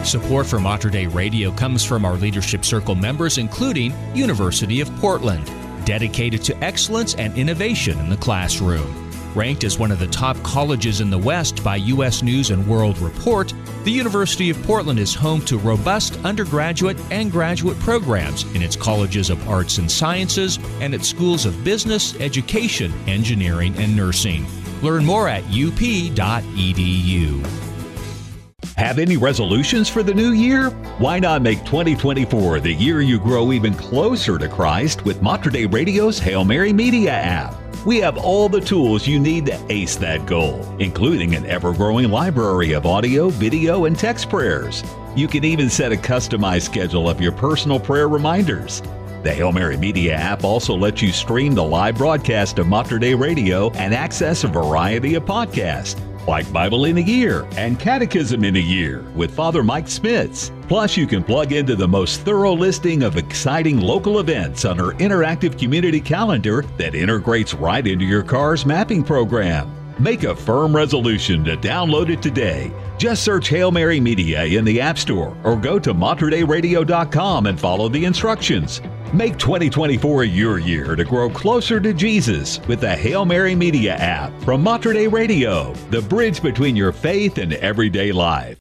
Support 0.07 0.47
for 0.47 0.59
Mater 0.61 0.89
Dei 0.89 1.07
Radio 1.07 1.51
comes 1.51 1.83
from 1.83 2.05
our 2.05 2.15
Leadership 2.15 2.63
Circle 2.63 2.95
members, 2.95 3.37
including 3.37 3.93
University 4.15 4.79
of 4.79 4.89
Portland, 5.01 5.45
dedicated 5.85 6.45
to 6.45 6.55
excellence 6.63 7.13
and 7.15 7.37
innovation 7.37 7.99
in 7.99 8.07
the 8.07 8.15
classroom. 8.15 9.11
Ranked 9.35 9.65
as 9.65 9.77
one 9.77 9.91
of 9.91 9.99
the 9.99 10.07
top 10.07 10.41
colleges 10.43 11.01
in 11.01 11.09
the 11.09 11.17
West 11.17 11.61
by 11.61 11.75
U.S. 11.75 12.23
News 12.23 12.51
and 12.51 12.65
World 12.65 12.97
Report, 12.99 13.53
the 13.83 13.91
University 13.91 14.49
of 14.49 14.63
Portland 14.63 14.97
is 14.97 15.13
home 15.13 15.41
to 15.41 15.57
robust 15.57 16.17
undergraduate 16.23 16.97
and 17.11 17.29
graduate 17.29 17.77
programs 17.81 18.43
in 18.55 18.61
its 18.61 18.77
colleges 18.77 19.29
of 19.29 19.45
arts 19.49 19.77
and 19.77 19.91
sciences 19.91 20.57
and 20.79 20.95
its 20.95 21.09
schools 21.09 21.45
of 21.45 21.65
business, 21.65 22.15
education, 22.21 22.93
engineering, 23.07 23.75
and 23.75 23.93
nursing. 23.93 24.45
Learn 24.81 25.03
more 25.03 25.27
at 25.27 25.43
up.edu. 25.43 26.37
Have 28.77 28.99
any 28.99 29.17
resolutions 29.17 29.89
for 29.89 30.03
the 30.03 30.13
new 30.13 30.33
year? 30.33 30.69
Why 30.99 31.17
not 31.17 31.41
make 31.41 31.65
2024 31.65 32.59
the 32.59 32.71
year 32.71 33.01
you 33.01 33.19
grow 33.19 33.51
even 33.51 33.73
closer 33.73 34.37
to 34.37 34.47
Christ 34.47 35.03
with 35.03 35.19
Mater 35.19 35.49
Dei 35.49 35.65
Radio's 35.65 36.19
Hail 36.19 36.45
Mary 36.45 36.71
Media 36.71 37.11
app? 37.11 37.55
We 37.87 37.97
have 38.01 38.19
all 38.19 38.49
the 38.49 38.61
tools 38.61 39.07
you 39.07 39.19
need 39.19 39.47
to 39.47 39.65
ace 39.69 39.95
that 39.95 40.27
goal, 40.27 40.63
including 40.77 41.33
an 41.33 41.47
ever 41.47 41.73
growing 41.73 42.11
library 42.11 42.73
of 42.73 42.85
audio, 42.85 43.29
video, 43.29 43.85
and 43.85 43.97
text 43.97 44.29
prayers. 44.29 44.83
You 45.15 45.27
can 45.27 45.43
even 45.43 45.71
set 45.71 45.91
a 45.91 45.95
customized 45.95 46.61
schedule 46.61 47.09
of 47.09 47.19
your 47.19 47.31
personal 47.31 47.79
prayer 47.79 48.07
reminders. 48.07 48.83
The 49.23 49.33
Hail 49.33 49.51
Mary 49.51 49.77
Media 49.77 50.13
app 50.13 50.43
also 50.43 50.75
lets 50.75 51.01
you 51.01 51.11
stream 51.11 51.55
the 51.55 51.63
live 51.63 51.97
broadcast 51.97 52.59
of 52.59 52.67
Mater 52.67 52.99
Dei 52.99 53.15
Radio 53.15 53.71
and 53.71 53.95
access 53.95 54.43
a 54.43 54.47
variety 54.47 55.15
of 55.15 55.25
podcasts 55.25 55.99
like 56.27 56.51
Bible 56.51 56.85
in 56.85 56.97
a 56.97 57.01
Year 57.01 57.47
and 57.55 57.79
Catechism 57.79 58.43
in 58.43 58.57
a 58.57 58.59
Year 58.59 59.01
with 59.15 59.33
Father 59.33 59.63
Mike 59.63 59.87
Schmitz. 59.87 60.51
Plus, 60.67 60.97
you 60.97 61.07
can 61.07 61.23
plug 61.23 61.53
into 61.53 61.75
the 61.75 61.87
most 61.87 62.21
thorough 62.21 62.53
listing 62.53 63.03
of 63.03 63.15
exciting 63.15 63.79
local 63.79 64.19
events 64.19 64.65
on 64.65 64.79
our 64.79 64.93
interactive 64.95 65.57
community 65.57 66.01
calendar 66.01 66.63
that 66.77 66.93
integrates 66.93 67.53
right 67.53 67.87
into 67.87 68.03
your 68.03 68.23
car's 68.23 68.65
mapping 68.65 69.03
program. 69.03 69.71
Make 69.99 70.23
a 70.23 70.35
firm 70.35 70.75
resolution 70.75 71.43
to 71.45 71.57
download 71.57 72.09
it 72.09 72.21
today. 72.21 72.71
Just 72.99 73.23
search 73.23 73.49
Hail 73.49 73.71
Mary 73.71 73.99
Media 73.99 74.45
in 74.45 74.63
the 74.63 74.79
App 74.79 74.99
Store 74.99 75.35
or 75.43 75.55
go 75.55 75.79
to 75.79 75.93
materdeiradio.com 75.93 77.47
and 77.47 77.59
follow 77.59 77.89
the 77.89 78.05
instructions. 78.05 78.81
Make 79.11 79.37
2024 79.37 80.25
your 80.25 80.59
year 80.59 80.95
to 80.95 81.03
grow 81.03 81.29
closer 81.29 81.79
to 81.79 81.93
Jesus 81.93 82.59
with 82.67 82.81
the 82.81 82.95
Hail 82.95 83.25
Mary 83.25 83.55
Media 83.55 83.95
app 83.95 84.39
from 84.43 84.61
Mater 84.61 84.93
Dei 84.93 85.07
Radio, 85.07 85.73
the 85.89 86.01
bridge 86.03 86.43
between 86.43 86.75
your 86.75 86.91
faith 86.91 87.39
and 87.39 87.53
everyday 87.53 88.11
life. 88.11 88.59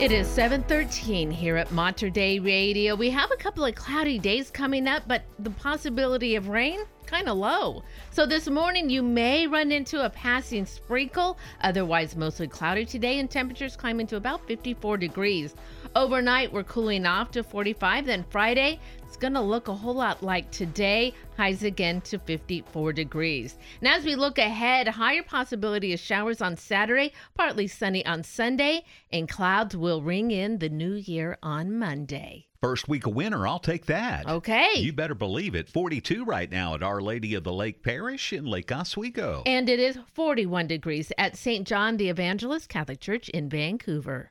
It 0.00 0.12
is 0.12 0.28
7:13 0.28 1.28
here 1.32 1.56
at 1.56 1.72
Mater 1.72 2.08
Dei 2.08 2.38
Radio. 2.38 2.94
We 2.94 3.10
have 3.10 3.32
a 3.32 3.36
couple 3.36 3.64
of 3.64 3.74
cloudy 3.74 4.20
days 4.20 4.48
coming 4.48 4.86
up, 4.86 5.02
but 5.08 5.24
the 5.40 5.50
possibility 5.50 6.36
of 6.36 6.46
rain 6.46 6.78
kind 7.04 7.28
of 7.28 7.36
low. 7.36 7.82
So 8.12 8.24
this 8.24 8.48
morning 8.48 8.90
you 8.90 9.02
may 9.02 9.48
run 9.48 9.72
into 9.72 10.04
a 10.04 10.10
passing 10.10 10.66
sprinkle, 10.66 11.36
otherwise 11.62 12.14
mostly 12.14 12.46
cloudy 12.46 12.84
today 12.84 13.18
and 13.18 13.28
temperatures 13.28 13.74
climbing 13.74 14.06
to 14.08 14.16
about 14.16 14.46
54 14.46 14.98
degrees. 14.98 15.56
Overnight 15.98 16.52
we're 16.52 16.62
cooling 16.62 17.06
off 17.06 17.32
to 17.32 17.42
45, 17.42 18.06
then 18.06 18.24
Friday 18.30 18.78
it's 19.04 19.16
going 19.16 19.32
to 19.32 19.40
look 19.40 19.66
a 19.66 19.74
whole 19.74 19.96
lot 19.96 20.22
like 20.22 20.48
today, 20.52 21.12
highs 21.36 21.64
again 21.64 22.00
to 22.02 22.20
54 22.20 22.92
degrees. 22.92 23.56
Now, 23.80 23.96
as 23.96 24.04
we 24.04 24.14
look 24.14 24.38
ahead, 24.38 24.86
higher 24.86 25.24
possibility 25.24 25.92
of 25.92 25.98
showers 25.98 26.40
on 26.40 26.56
Saturday, 26.56 27.12
partly 27.34 27.66
sunny 27.66 28.06
on 28.06 28.22
Sunday, 28.22 28.84
and 29.10 29.28
clouds 29.28 29.76
will 29.76 30.00
ring 30.00 30.30
in 30.30 30.58
the 30.58 30.68
new 30.68 30.94
year 30.94 31.36
on 31.42 31.76
Monday. 31.76 32.46
First 32.60 32.88
week 32.88 33.04
of 33.04 33.16
winter, 33.16 33.44
I'll 33.44 33.58
take 33.58 33.86
that. 33.86 34.28
Okay. 34.28 34.74
You 34.76 34.92
better 34.92 35.16
believe 35.16 35.56
it. 35.56 35.68
42 35.68 36.24
right 36.24 36.48
now 36.48 36.74
at 36.74 36.82
Our 36.84 37.00
Lady 37.00 37.34
of 37.34 37.42
the 37.42 37.52
Lake 37.52 37.82
Parish 37.82 38.32
in 38.32 38.46
Lake 38.46 38.70
Oswego. 38.70 39.42
And 39.46 39.68
it 39.68 39.80
is 39.80 39.98
41 40.14 40.68
degrees 40.68 41.10
at 41.18 41.36
St. 41.36 41.66
John 41.66 41.96
the 41.96 42.08
Evangelist 42.08 42.68
Catholic 42.68 43.00
Church 43.00 43.28
in 43.30 43.48
Vancouver. 43.48 44.30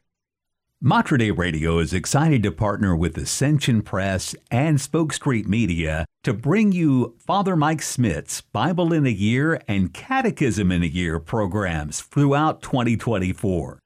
Mater 0.79 1.17
Dei 1.17 1.31
Radio 1.31 1.79
is 1.79 1.91
excited 1.91 2.43
to 2.43 2.51
partner 2.51 2.95
with 2.95 3.17
Ascension 3.17 3.81
Press 3.81 4.35
and 4.51 4.79
Spoke 4.79 5.11
Street 5.11 5.47
Media 5.47 6.05
to 6.23 6.35
bring 6.35 6.71
you 6.71 7.15
Father 7.17 7.55
Mike 7.55 7.81
Schmitz' 7.81 8.41
Bible 8.41 8.93
in 8.93 9.07
a 9.07 9.09
Year 9.09 9.59
and 9.67 9.91
Catechism 9.91 10.71
in 10.71 10.83
a 10.83 10.85
Year 10.85 11.19
programs 11.19 12.01
throughout 12.01 12.61
2024. 12.61 13.79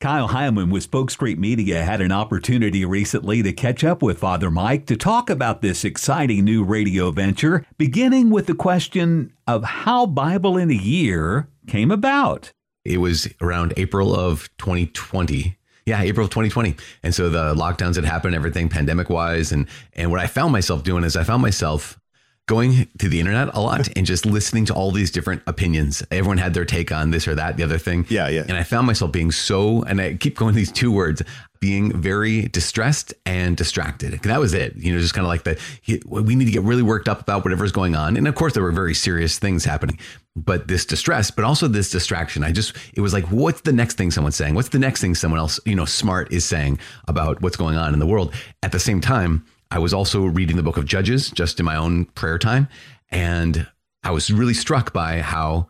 Kyle 0.00 0.28
Heilman 0.28 0.70
with 0.70 0.84
Spoke 0.84 1.10
Street 1.10 1.36
Media 1.36 1.82
had 1.82 2.00
an 2.00 2.12
opportunity 2.12 2.84
recently 2.84 3.42
to 3.42 3.52
catch 3.52 3.82
up 3.82 4.00
with 4.00 4.20
Father 4.20 4.48
Mike 4.48 4.86
to 4.86 4.96
talk 4.96 5.28
about 5.28 5.62
this 5.62 5.84
exciting 5.84 6.44
new 6.44 6.62
radio 6.62 7.10
venture, 7.10 7.66
beginning 7.76 8.30
with 8.30 8.46
the 8.46 8.54
question 8.54 9.32
of 9.48 9.64
how 9.64 10.06
Bible 10.06 10.56
in 10.56 10.70
a 10.70 10.74
Year 10.74 11.48
came 11.66 11.90
about. 11.90 12.52
It 12.84 12.98
was 12.98 13.26
around 13.40 13.74
April 13.76 14.14
of 14.14 14.48
2020 14.58 15.56
yeah, 15.86 16.02
April 16.02 16.24
of 16.24 16.30
2020. 16.30 16.76
And 17.02 17.14
so 17.14 17.30
the 17.30 17.54
lockdowns 17.54 17.94
had 17.94 18.04
happened, 18.04 18.34
everything 18.34 18.68
pandemic 18.68 19.08
wise. 19.08 19.52
And, 19.52 19.68
and 19.94 20.10
what 20.10 20.20
I 20.20 20.26
found 20.26 20.52
myself 20.52 20.82
doing 20.82 21.04
is 21.04 21.16
I 21.16 21.22
found 21.22 21.42
myself 21.42 21.98
going 22.46 22.88
to 22.98 23.08
the 23.08 23.18
internet 23.18 23.52
a 23.54 23.60
lot 23.60 23.88
and 23.96 24.06
just 24.06 24.24
listening 24.24 24.64
to 24.64 24.74
all 24.74 24.92
these 24.92 25.10
different 25.10 25.42
opinions. 25.46 26.04
Everyone 26.10 26.38
had 26.38 26.54
their 26.54 26.64
take 26.64 26.92
on 26.92 27.10
this 27.10 27.26
or 27.26 27.34
that, 27.34 27.56
the 27.56 27.64
other 27.64 27.78
thing. 27.78 28.06
Yeah, 28.08 28.28
yeah. 28.28 28.44
And 28.48 28.56
I 28.56 28.62
found 28.62 28.86
myself 28.86 29.10
being 29.10 29.32
so, 29.32 29.82
and 29.82 30.00
I 30.00 30.14
keep 30.14 30.36
going 30.36 30.54
these 30.54 30.70
two 30.70 30.92
words, 30.92 31.22
being 31.58 32.00
very 32.00 32.42
distressed 32.42 33.14
and 33.24 33.56
distracted. 33.56 34.12
That 34.22 34.38
was 34.38 34.54
it. 34.54 34.76
You 34.76 34.92
know, 34.92 35.00
just 35.00 35.14
kind 35.14 35.24
of 35.24 35.28
like 35.28 35.42
the, 35.42 35.58
we 36.06 36.34
need 36.36 36.44
to 36.44 36.52
get 36.52 36.62
really 36.62 36.82
worked 36.82 37.08
up 37.08 37.20
about 37.20 37.44
whatever's 37.44 37.72
going 37.72 37.96
on. 37.96 38.16
And 38.16 38.28
of 38.28 38.34
course, 38.34 38.54
there 38.54 38.62
were 38.62 38.72
very 38.72 38.94
serious 38.94 39.38
things 39.38 39.64
happening, 39.64 39.98
but 40.36 40.68
this 40.68 40.84
distress, 40.84 41.30
but 41.30 41.44
also 41.44 41.66
this 41.66 41.90
distraction. 41.90 42.44
I 42.44 42.52
just, 42.52 42.76
it 42.92 43.00
was 43.00 43.14
like, 43.14 43.24
what's 43.30 43.62
the 43.62 43.72
next 43.72 43.96
thing 43.96 44.10
someone's 44.10 44.36
saying? 44.36 44.54
What's 44.54 44.68
the 44.68 44.78
next 44.78 45.00
thing 45.00 45.14
someone 45.14 45.40
else, 45.40 45.58
you 45.64 45.74
know, 45.74 45.86
smart 45.86 46.30
is 46.30 46.44
saying 46.44 46.78
about 47.08 47.40
what's 47.40 47.56
going 47.56 47.76
on 47.76 47.94
in 47.94 47.98
the 47.98 48.06
world? 48.06 48.34
At 48.62 48.72
the 48.72 48.78
same 48.78 49.00
time, 49.00 49.46
I 49.70 49.78
was 49.78 49.94
also 49.94 50.26
reading 50.26 50.56
the 50.56 50.62
book 50.62 50.76
of 50.76 50.84
Judges 50.84 51.30
just 51.30 51.58
in 51.58 51.64
my 51.64 51.74
own 51.74 52.04
prayer 52.04 52.38
time. 52.38 52.68
And 53.10 53.66
I 54.04 54.10
was 54.10 54.30
really 54.30 54.54
struck 54.54 54.92
by 54.92 55.20
how, 55.22 55.68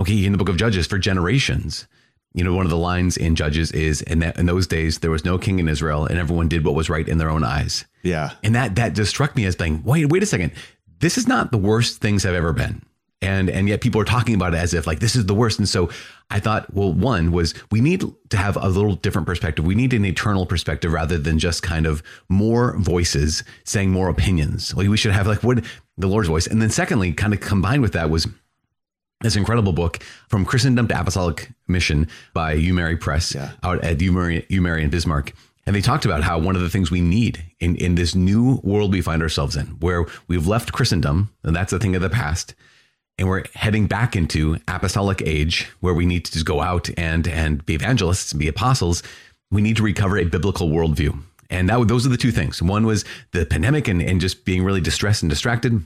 okay, 0.00 0.24
in 0.24 0.32
the 0.32 0.38
book 0.38 0.48
of 0.48 0.56
Judges 0.56 0.86
for 0.86 0.96
generations, 0.96 1.88
you 2.34 2.44
know, 2.44 2.54
one 2.54 2.66
of 2.66 2.70
the 2.70 2.76
lines 2.76 3.16
in 3.16 3.34
Judges 3.34 3.72
is, 3.72 4.00
in, 4.02 4.20
that, 4.20 4.38
in 4.38 4.46
those 4.46 4.66
days, 4.66 5.00
there 5.00 5.10
was 5.10 5.24
no 5.24 5.38
king 5.38 5.58
in 5.58 5.68
Israel 5.68 6.06
and 6.06 6.18
everyone 6.18 6.48
did 6.48 6.64
what 6.64 6.74
was 6.74 6.88
right 6.88 7.06
in 7.08 7.18
their 7.18 7.30
own 7.30 7.44
eyes. 7.44 7.84
Yeah. 8.02 8.30
And 8.44 8.54
that, 8.54 8.76
that 8.76 8.94
just 8.94 9.10
struck 9.10 9.34
me 9.34 9.44
as 9.44 9.56
being, 9.56 9.82
wait, 9.82 10.06
wait 10.06 10.22
a 10.22 10.26
second. 10.26 10.52
This 11.00 11.18
is 11.18 11.26
not 11.26 11.50
the 11.50 11.58
worst 11.58 12.00
things 12.00 12.22
have 12.22 12.34
ever 12.34 12.52
been. 12.52 12.82
And, 13.24 13.48
and 13.48 13.68
yet 13.68 13.80
people 13.80 14.00
are 14.00 14.04
talking 14.04 14.34
about 14.34 14.54
it 14.54 14.58
as 14.58 14.74
if 14.74 14.86
like 14.86 15.00
this 15.00 15.16
is 15.16 15.26
the 15.26 15.34
worst. 15.34 15.58
And 15.58 15.68
so 15.68 15.88
I 16.30 16.40
thought, 16.40 16.72
well, 16.74 16.92
one 16.92 17.32
was 17.32 17.54
we 17.70 17.80
need 17.80 18.04
to 18.30 18.36
have 18.36 18.56
a 18.56 18.68
little 18.68 18.96
different 18.96 19.26
perspective. 19.26 19.64
We 19.64 19.74
need 19.74 19.92
an 19.94 20.04
eternal 20.04 20.46
perspective 20.46 20.92
rather 20.92 21.16
than 21.18 21.38
just 21.38 21.62
kind 21.62 21.86
of 21.86 22.02
more 22.28 22.76
voices 22.78 23.42
saying 23.64 23.90
more 23.90 24.08
opinions. 24.08 24.74
Like 24.74 24.88
we 24.88 24.96
should 24.96 25.12
have 25.12 25.26
like 25.26 25.42
what 25.42 25.64
the 25.96 26.06
Lord's 26.06 26.28
voice. 26.28 26.46
And 26.46 26.60
then 26.60 26.70
secondly, 26.70 27.12
kind 27.12 27.32
of 27.32 27.40
combined 27.40 27.82
with 27.82 27.92
that 27.92 28.10
was 28.10 28.26
this 29.20 29.36
incredible 29.36 29.72
book 29.72 30.00
from 30.28 30.44
Christendom 30.44 30.86
to 30.88 31.00
Apostolic 31.00 31.50
Mission 31.66 32.08
by 32.34 32.52
U 32.52 32.74
Mary 32.74 32.96
Press 32.96 33.34
Yeah. 33.34 33.52
out 33.62 33.82
at 33.82 34.00
U 34.02 34.12
Mary, 34.12 34.44
U 34.50 34.60
Mary 34.60 34.82
in 34.84 34.90
Bismarck. 34.90 35.32
And 35.66 35.74
they 35.74 35.80
talked 35.80 36.04
about 36.04 36.22
how 36.22 36.38
one 36.38 36.56
of 36.56 36.62
the 36.62 36.68
things 36.68 36.90
we 36.90 37.00
need 37.00 37.42
in, 37.58 37.76
in 37.76 37.94
this 37.94 38.14
new 38.14 38.60
world 38.62 38.92
we 38.92 39.00
find 39.00 39.22
ourselves 39.22 39.56
in, 39.56 39.66
where 39.80 40.04
we've 40.28 40.46
left 40.46 40.72
Christendom, 40.72 41.30
and 41.42 41.56
that's 41.56 41.72
a 41.72 41.78
thing 41.78 41.96
of 41.96 42.02
the 42.02 42.10
past, 42.10 42.54
and 43.18 43.28
we're 43.28 43.44
heading 43.54 43.86
back 43.86 44.16
into 44.16 44.58
apostolic 44.68 45.22
age 45.24 45.70
where 45.80 45.94
we 45.94 46.06
need 46.06 46.24
to 46.24 46.42
go 46.44 46.60
out 46.60 46.88
and 46.96 47.28
and 47.28 47.64
be 47.66 47.74
evangelists 47.74 48.32
and 48.32 48.40
be 48.40 48.48
apostles 48.48 49.02
we 49.50 49.62
need 49.62 49.76
to 49.76 49.82
recover 49.82 50.18
a 50.18 50.24
biblical 50.24 50.68
worldview 50.68 51.18
and 51.50 51.68
that 51.68 51.86
those 51.88 52.06
are 52.06 52.10
the 52.10 52.16
two 52.16 52.32
things 52.32 52.62
one 52.62 52.86
was 52.86 53.04
the 53.32 53.46
pandemic 53.46 53.88
and, 53.88 54.02
and 54.02 54.20
just 54.20 54.44
being 54.44 54.64
really 54.64 54.80
distressed 54.80 55.22
and 55.22 55.30
distracted 55.30 55.84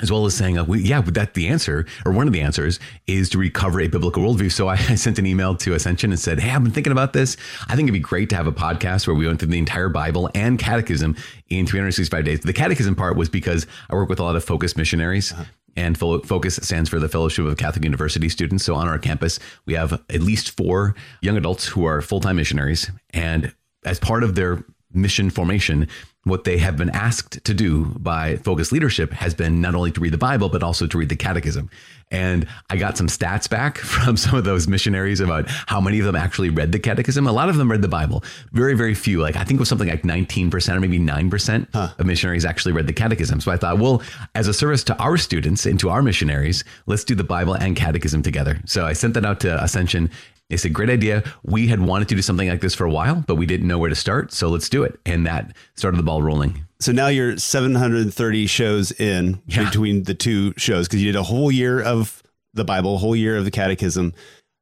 as 0.00 0.12
well 0.12 0.26
as 0.26 0.34
saying, 0.34 0.56
uh, 0.56 0.64
we, 0.64 0.80
yeah, 0.82 1.00
that 1.00 1.34
the 1.34 1.48
answer 1.48 1.84
or 2.06 2.12
one 2.12 2.26
of 2.26 2.32
the 2.32 2.40
answers 2.40 2.78
is 3.06 3.28
to 3.30 3.38
recover 3.38 3.80
a 3.80 3.88
biblical 3.88 4.22
worldview. 4.22 4.50
So 4.52 4.68
I, 4.68 4.74
I 4.74 4.76
sent 4.94 5.18
an 5.18 5.26
email 5.26 5.56
to 5.56 5.74
Ascension 5.74 6.10
and 6.10 6.20
said, 6.20 6.38
Hey, 6.38 6.50
I've 6.50 6.62
been 6.62 6.72
thinking 6.72 6.92
about 6.92 7.12
this. 7.12 7.36
I 7.62 7.74
think 7.74 7.88
it'd 7.88 7.94
be 7.94 7.98
great 7.98 8.30
to 8.30 8.36
have 8.36 8.46
a 8.46 8.52
podcast 8.52 9.06
where 9.06 9.16
we 9.16 9.26
went 9.26 9.40
through 9.40 9.48
the 9.48 9.58
entire 9.58 9.88
Bible 9.88 10.30
and 10.34 10.58
catechism 10.58 11.16
in 11.48 11.66
365 11.66 12.24
days. 12.24 12.40
The 12.40 12.52
catechism 12.52 12.94
part 12.94 13.16
was 13.16 13.28
because 13.28 13.66
I 13.90 13.94
work 13.94 14.08
with 14.08 14.20
a 14.20 14.22
lot 14.22 14.36
of 14.36 14.44
focus 14.44 14.76
missionaries. 14.76 15.34
And 15.78 15.96
Focus 15.96 16.56
stands 16.56 16.90
for 16.90 16.98
the 16.98 17.08
Fellowship 17.08 17.46
of 17.46 17.56
Catholic 17.56 17.84
University 17.84 18.28
Students. 18.28 18.64
So 18.64 18.74
on 18.74 18.88
our 18.88 18.98
campus, 18.98 19.38
we 19.64 19.74
have 19.74 19.92
at 19.92 20.20
least 20.20 20.56
four 20.56 20.96
young 21.22 21.36
adults 21.36 21.66
who 21.66 21.84
are 21.84 22.02
full 22.02 22.18
time 22.18 22.34
missionaries. 22.34 22.90
And 23.10 23.54
as 23.84 24.00
part 24.00 24.24
of 24.24 24.34
their 24.34 24.64
mission 24.92 25.30
formation, 25.30 25.86
what 26.28 26.44
they 26.44 26.58
have 26.58 26.76
been 26.76 26.90
asked 26.90 27.44
to 27.44 27.54
do 27.54 27.86
by 27.86 28.36
Focus 28.36 28.72
leadership 28.72 29.12
has 29.12 29.34
been 29.34 29.60
not 29.60 29.74
only 29.74 29.90
to 29.92 30.00
read 30.00 30.12
the 30.12 30.18
Bible, 30.18 30.48
but 30.48 30.62
also 30.62 30.86
to 30.86 30.98
read 30.98 31.08
the 31.08 31.16
catechism. 31.16 31.70
And 32.10 32.46
I 32.70 32.76
got 32.76 32.96
some 32.96 33.06
stats 33.06 33.48
back 33.48 33.78
from 33.78 34.16
some 34.16 34.34
of 34.34 34.44
those 34.44 34.68
missionaries 34.68 35.20
about 35.20 35.48
how 35.48 35.80
many 35.80 35.98
of 35.98 36.06
them 36.06 36.16
actually 36.16 36.50
read 36.50 36.72
the 36.72 36.78
catechism. 36.78 37.26
A 37.26 37.32
lot 37.32 37.48
of 37.48 37.56
them 37.56 37.70
read 37.70 37.82
the 37.82 37.88
Bible. 37.88 38.24
Very, 38.52 38.74
very 38.74 38.94
few. 38.94 39.20
Like 39.20 39.36
I 39.36 39.44
think 39.44 39.58
it 39.58 39.60
was 39.60 39.68
something 39.68 39.88
like 39.88 40.02
19% 40.02 40.76
or 40.76 40.80
maybe 40.80 40.98
9% 40.98 41.98
of 41.98 42.06
missionaries 42.06 42.44
actually 42.44 42.72
read 42.72 42.86
the 42.86 42.92
catechism. 42.92 43.40
So 43.40 43.52
I 43.52 43.56
thought, 43.56 43.78
well, 43.78 44.02
as 44.34 44.48
a 44.48 44.54
service 44.54 44.84
to 44.84 44.96
our 44.98 45.16
students 45.16 45.66
and 45.66 45.78
to 45.80 45.90
our 45.90 46.02
missionaries, 46.02 46.64
let's 46.86 47.04
do 47.04 47.14
the 47.14 47.24
Bible 47.24 47.54
and 47.54 47.76
catechism 47.76 48.22
together. 48.22 48.60
So 48.64 48.86
I 48.86 48.92
sent 48.92 49.14
that 49.14 49.24
out 49.24 49.40
to 49.40 49.62
Ascension. 49.62 50.10
It's 50.50 50.64
a 50.64 50.70
great 50.70 50.88
idea. 50.88 51.24
We 51.44 51.66
had 51.68 51.80
wanted 51.80 52.08
to 52.08 52.14
do 52.14 52.22
something 52.22 52.48
like 52.48 52.60
this 52.62 52.74
for 52.74 52.84
a 52.84 52.90
while, 52.90 53.22
but 53.26 53.34
we 53.34 53.44
didn't 53.44 53.68
know 53.68 53.78
where 53.78 53.90
to 53.90 53.94
start. 53.94 54.32
So 54.32 54.48
let's 54.48 54.68
do 54.68 54.82
it. 54.82 54.98
And 55.04 55.26
that 55.26 55.54
started 55.76 55.98
the 55.98 56.02
ball 56.02 56.22
rolling. 56.22 56.64
So 56.80 56.90
now 56.92 57.08
you're 57.08 57.36
730 57.36 58.46
shows 58.46 58.92
in 58.92 59.40
Yeah. 59.46 59.64
between 59.64 60.04
the 60.04 60.14
two 60.14 60.54
shows 60.56 60.88
because 60.88 61.02
you 61.02 61.12
did 61.12 61.18
a 61.18 61.24
whole 61.24 61.50
year 61.52 61.82
of 61.82 62.22
the 62.54 62.64
Bible, 62.64 62.94
a 62.94 62.98
whole 62.98 63.14
year 63.16 63.36
of 63.36 63.44
the 63.44 63.50
Catechism. 63.50 64.14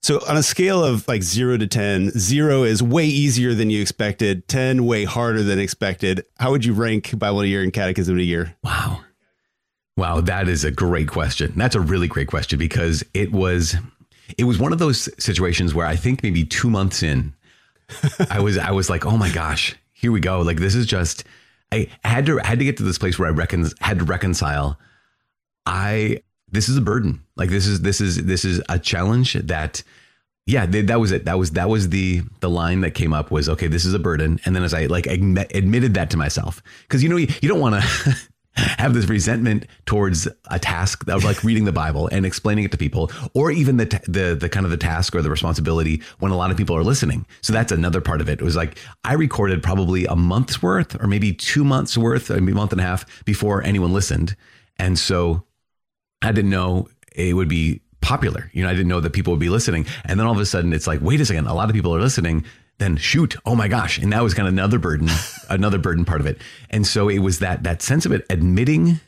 So 0.02 0.20
on 0.28 0.36
a 0.36 0.42
scale 0.42 0.84
of 0.84 1.06
like 1.06 1.22
zero 1.22 1.56
to 1.56 1.66
10, 1.66 2.10
zero 2.10 2.64
is 2.64 2.82
way 2.82 3.06
easier 3.06 3.54
than 3.54 3.70
you 3.70 3.80
expected, 3.80 4.48
10 4.48 4.86
way 4.86 5.04
harder 5.04 5.42
than 5.42 5.58
expected. 5.58 6.24
How 6.38 6.50
would 6.50 6.64
you 6.64 6.72
rank 6.74 7.16
Bible 7.18 7.42
a 7.42 7.46
year 7.46 7.62
and 7.62 7.72
Catechism 7.72 8.18
a 8.18 8.22
year? 8.22 8.56
Wow. 8.64 9.02
Wow, 9.96 10.20
that 10.22 10.48
is 10.48 10.64
a 10.64 10.70
great 10.70 11.08
question. 11.08 11.52
That's 11.56 11.74
a 11.74 11.80
really 11.80 12.06
great 12.08 12.28
question 12.28 12.58
because 12.58 13.02
it 13.14 13.32
was 13.32 13.76
it 14.38 14.44
was 14.44 14.58
one 14.58 14.72
of 14.72 14.78
those 14.78 15.08
situations 15.22 15.74
where 15.74 15.86
I 15.86 15.96
think 15.96 16.22
maybe 16.22 16.44
2 16.44 16.70
months 16.70 17.02
in 17.02 17.34
I 18.30 18.40
was 18.40 18.58
I 18.58 18.72
was 18.72 18.90
like, 18.90 19.06
"Oh 19.06 19.16
my 19.16 19.30
gosh, 19.30 19.76
here 19.92 20.12
we 20.12 20.20
go. 20.20 20.40
Like 20.40 20.58
this 20.58 20.74
is 20.74 20.86
just 20.86 21.24
I 21.72 21.88
had 22.04 22.26
to 22.26 22.38
had 22.38 22.58
to 22.58 22.64
get 22.64 22.76
to 22.78 22.82
this 22.82 22.98
place 22.98 23.18
where 23.18 23.28
I 23.28 23.32
reckon 23.32 23.66
had 23.80 23.98
to 24.00 24.04
reconcile 24.04 24.78
I 25.66 26.22
this 26.50 26.68
is 26.68 26.76
a 26.76 26.80
burden. 26.80 27.22
Like 27.36 27.50
this 27.50 27.66
is 27.66 27.80
this 27.82 28.00
is 28.00 28.24
this 28.24 28.44
is 28.44 28.62
a 28.68 28.78
challenge 28.78 29.34
that 29.34 29.82
yeah, 30.46 30.64
th- 30.64 30.86
that 30.86 31.00
was 31.00 31.10
it. 31.10 31.24
That 31.24 31.38
was 31.38 31.50
that 31.52 31.68
was 31.68 31.88
the 31.88 32.22
the 32.40 32.48
line 32.48 32.80
that 32.82 32.92
came 32.92 33.12
up 33.12 33.30
was 33.30 33.48
okay. 33.48 33.66
This 33.66 33.84
is 33.84 33.94
a 33.94 33.98
burden, 33.98 34.38
and 34.44 34.54
then 34.54 34.62
as 34.62 34.72
I 34.72 34.86
like 34.86 35.04
admi- 35.04 35.52
admitted 35.54 35.94
that 35.94 36.10
to 36.10 36.16
myself, 36.16 36.62
because 36.82 37.02
you 37.02 37.08
know 37.08 37.16
you, 37.16 37.26
you 37.42 37.48
don't 37.48 37.60
want 37.60 37.82
to 37.82 38.16
have 38.56 38.94
this 38.94 39.06
resentment 39.06 39.66
towards 39.84 40.26
a 40.50 40.58
task 40.58 41.08
of 41.08 41.24
like 41.24 41.44
reading 41.44 41.64
the 41.64 41.72
Bible 41.72 42.08
and 42.10 42.24
explaining 42.24 42.64
it 42.64 42.70
to 42.72 42.78
people, 42.78 43.10
or 43.34 43.50
even 43.50 43.76
the 43.76 43.86
t- 43.86 43.98
the 44.08 44.34
the 44.34 44.48
kind 44.48 44.64
of 44.64 44.70
the 44.70 44.76
task 44.76 45.14
or 45.14 45.22
the 45.22 45.30
responsibility 45.30 46.02
when 46.18 46.32
a 46.32 46.36
lot 46.36 46.50
of 46.50 46.56
people 46.56 46.76
are 46.76 46.84
listening. 46.84 47.26
So 47.42 47.52
that's 47.52 47.72
another 47.72 48.00
part 48.00 48.20
of 48.20 48.28
it. 48.28 48.40
It 48.40 48.44
was 48.44 48.56
like 48.56 48.78
I 49.04 49.14
recorded 49.14 49.62
probably 49.62 50.06
a 50.06 50.16
month's 50.16 50.62
worth, 50.62 51.00
or 51.00 51.06
maybe 51.06 51.32
two 51.32 51.64
months 51.64 51.96
worth, 51.96 52.30
or 52.30 52.40
maybe 52.40 52.52
a 52.52 52.56
month 52.56 52.72
and 52.72 52.80
a 52.80 52.84
half 52.84 53.24
before 53.24 53.62
anyone 53.62 53.92
listened, 53.92 54.36
and 54.78 54.98
so 54.98 55.44
I 56.22 56.32
didn't 56.32 56.50
know 56.50 56.88
it 57.14 57.34
would 57.34 57.48
be 57.48 57.82
popular. 58.00 58.50
You 58.52 58.62
know, 58.62 58.68
I 58.68 58.72
didn't 58.72 58.88
know 58.88 59.00
that 59.00 59.12
people 59.12 59.32
would 59.32 59.40
be 59.40 59.48
listening. 59.48 59.86
And 60.04 60.18
then 60.18 60.26
all 60.26 60.32
of 60.32 60.38
a 60.38 60.46
sudden 60.46 60.72
it's 60.72 60.86
like, 60.86 61.00
wait 61.00 61.20
a 61.20 61.26
second, 61.26 61.46
a 61.46 61.54
lot 61.54 61.68
of 61.68 61.74
people 61.74 61.94
are 61.94 62.00
listening. 62.00 62.44
Then 62.78 62.96
shoot, 62.96 63.36
oh 63.46 63.54
my 63.54 63.68
gosh. 63.68 63.98
And 63.98 64.12
that 64.12 64.22
was 64.22 64.34
kind 64.34 64.46
of 64.46 64.52
another 64.52 64.78
burden, 64.78 65.08
another 65.48 65.78
burden 65.78 66.04
part 66.04 66.20
of 66.20 66.26
it. 66.26 66.40
And 66.70 66.86
so 66.86 67.08
it 67.08 67.18
was 67.18 67.38
that 67.38 67.62
that 67.62 67.82
sense 67.82 68.04
of 68.04 68.12
it 68.12 68.26
admitting, 68.28 69.00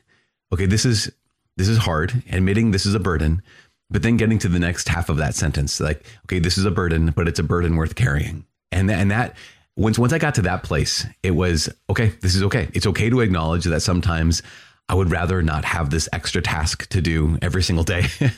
okay, 0.53 0.67
this 0.67 0.85
is 0.85 1.11
this 1.57 1.69
is 1.69 1.79
hard, 1.79 2.23
admitting 2.31 2.71
this 2.71 2.87
is 2.87 2.95
a 2.95 3.01
burden, 3.01 3.43
but 3.91 4.03
then 4.03 4.17
getting 4.17 4.39
to 4.39 4.49
the 4.49 4.59
next 4.59 4.89
half 4.89 5.09
of 5.09 5.17
that 5.17 5.35
sentence, 5.35 5.81
like, 5.81 6.05
okay, 6.27 6.39
this 6.39 6.57
is 6.57 6.65
a 6.65 6.71
burden, 6.71 7.11
but 7.11 7.29
it's 7.29 7.39
a 7.39 7.43
burden 7.43 7.77
worth 7.77 7.95
carrying. 7.95 8.45
And 8.73 8.91
and 8.91 9.11
that 9.11 9.37
once 9.77 9.99
once 9.99 10.13
I 10.13 10.19
got 10.19 10.35
to 10.37 10.43
that 10.43 10.63
place, 10.63 11.07
it 11.23 11.33
was 11.33 11.69
okay, 11.91 12.09
this 12.21 12.35
is 12.35 12.43
okay. 12.45 12.69
It's 12.73 12.87
okay 12.87 13.11
to 13.11 13.21
acknowledge 13.21 13.65
that 13.65 13.81
sometimes 13.81 14.43
I 14.89 14.95
would 14.95 15.11
rather 15.11 15.43
not 15.43 15.65
have 15.65 15.91
this 15.91 16.09
extra 16.13 16.41
task 16.41 16.89
to 16.89 17.01
do 17.01 17.39
every 17.43 17.63
single 17.63 17.85
day. 17.85 18.07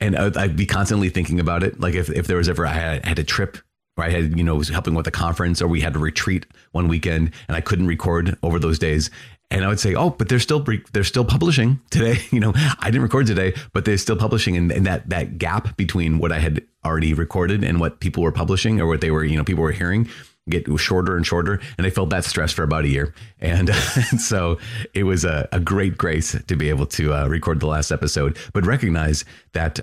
and 0.00 0.16
I'd, 0.16 0.36
I'd 0.36 0.56
be 0.56 0.66
constantly 0.66 1.08
thinking 1.08 1.40
about 1.40 1.62
it. 1.62 1.80
Like 1.80 1.94
if, 1.94 2.08
if 2.10 2.26
there 2.26 2.36
was 2.36 2.48
ever, 2.48 2.66
I 2.66 2.72
had, 2.72 3.04
had 3.04 3.18
a 3.18 3.24
trip 3.24 3.58
where 4.02 4.10
I 4.10 4.20
had, 4.20 4.36
you 4.36 4.42
know, 4.44 4.56
was 4.56 4.68
helping 4.68 4.94
with 4.94 5.06
a 5.06 5.10
conference 5.10 5.62
or 5.62 5.68
we 5.68 5.80
had 5.80 5.94
a 5.94 5.98
retreat 5.98 6.46
one 6.72 6.88
weekend 6.88 7.30
and 7.46 7.56
I 7.56 7.60
couldn't 7.60 7.86
record 7.86 8.36
over 8.42 8.58
those 8.58 8.78
days. 8.78 9.10
And 9.50 9.64
I 9.64 9.68
would 9.68 9.78
say, 9.78 9.94
oh, 9.94 10.10
but 10.10 10.28
they're 10.28 10.40
still, 10.40 10.64
they're 10.92 11.04
still 11.04 11.24
publishing 11.24 11.80
today. 11.90 12.18
You 12.32 12.40
know, 12.40 12.52
I 12.78 12.90
didn't 12.90 13.02
record 13.02 13.26
today, 13.26 13.54
but 13.74 13.84
they're 13.84 13.98
still 13.98 14.16
publishing. 14.16 14.56
And, 14.56 14.72
and 14.72 14.86
that, 14.86 15.08
that 15.10 15.38
gap 15.38 15.76
between 15.76 16.18
what 16.18 16.32
I 16.32 16.38
had 16.38 16.62
already 16.84 17.12
recorded 17.12 17.62
and 17.62 17.78
what 17.78 18.00
people 18.00 18.22
were 18.22 18.32
publishing 18.32 18.80
or 18.80 18.86
what 18.86 19.02
they 19.02 19.10
were, 19.10 19.22
you 19.22 19.36
know, 19.36 19.44
people 19.44 19.62
were 19.62 19.72
hearing 19.72 20.08
get 20.48 20.66
shorter 20.76 21.16
and 21.16 21.24
shorter. 21.24 21.60
And 21.78 21.86
I 21.86 21.90
felt 21.90 22.10
that 22.10 22.24
stress 22.24 22.52
for 22.52 22.64
about 22.64 22.84
a 22.84 22.88
year. 22.88 23.14
And, 23.40 23.70
and 23.70 24.20
so 24.20 24.58
it 24.92 25.04
was 25.04 25.24
a, 25.24 25.48
a 25.52 25.60
great 25.60 25.96
grace 25.96 26.36
to 26.48 26.56
be 26.56 26.68
able 26.68 26.86
to 26.86 27.14
uh, 27.14 27.26
record 27.28 27.60
the 27.60 27.68
last 27.68 27.92
episode, 27.92 28.36
but 28.52 28.66
recognize 28.66 29.24
that 29.52 29.78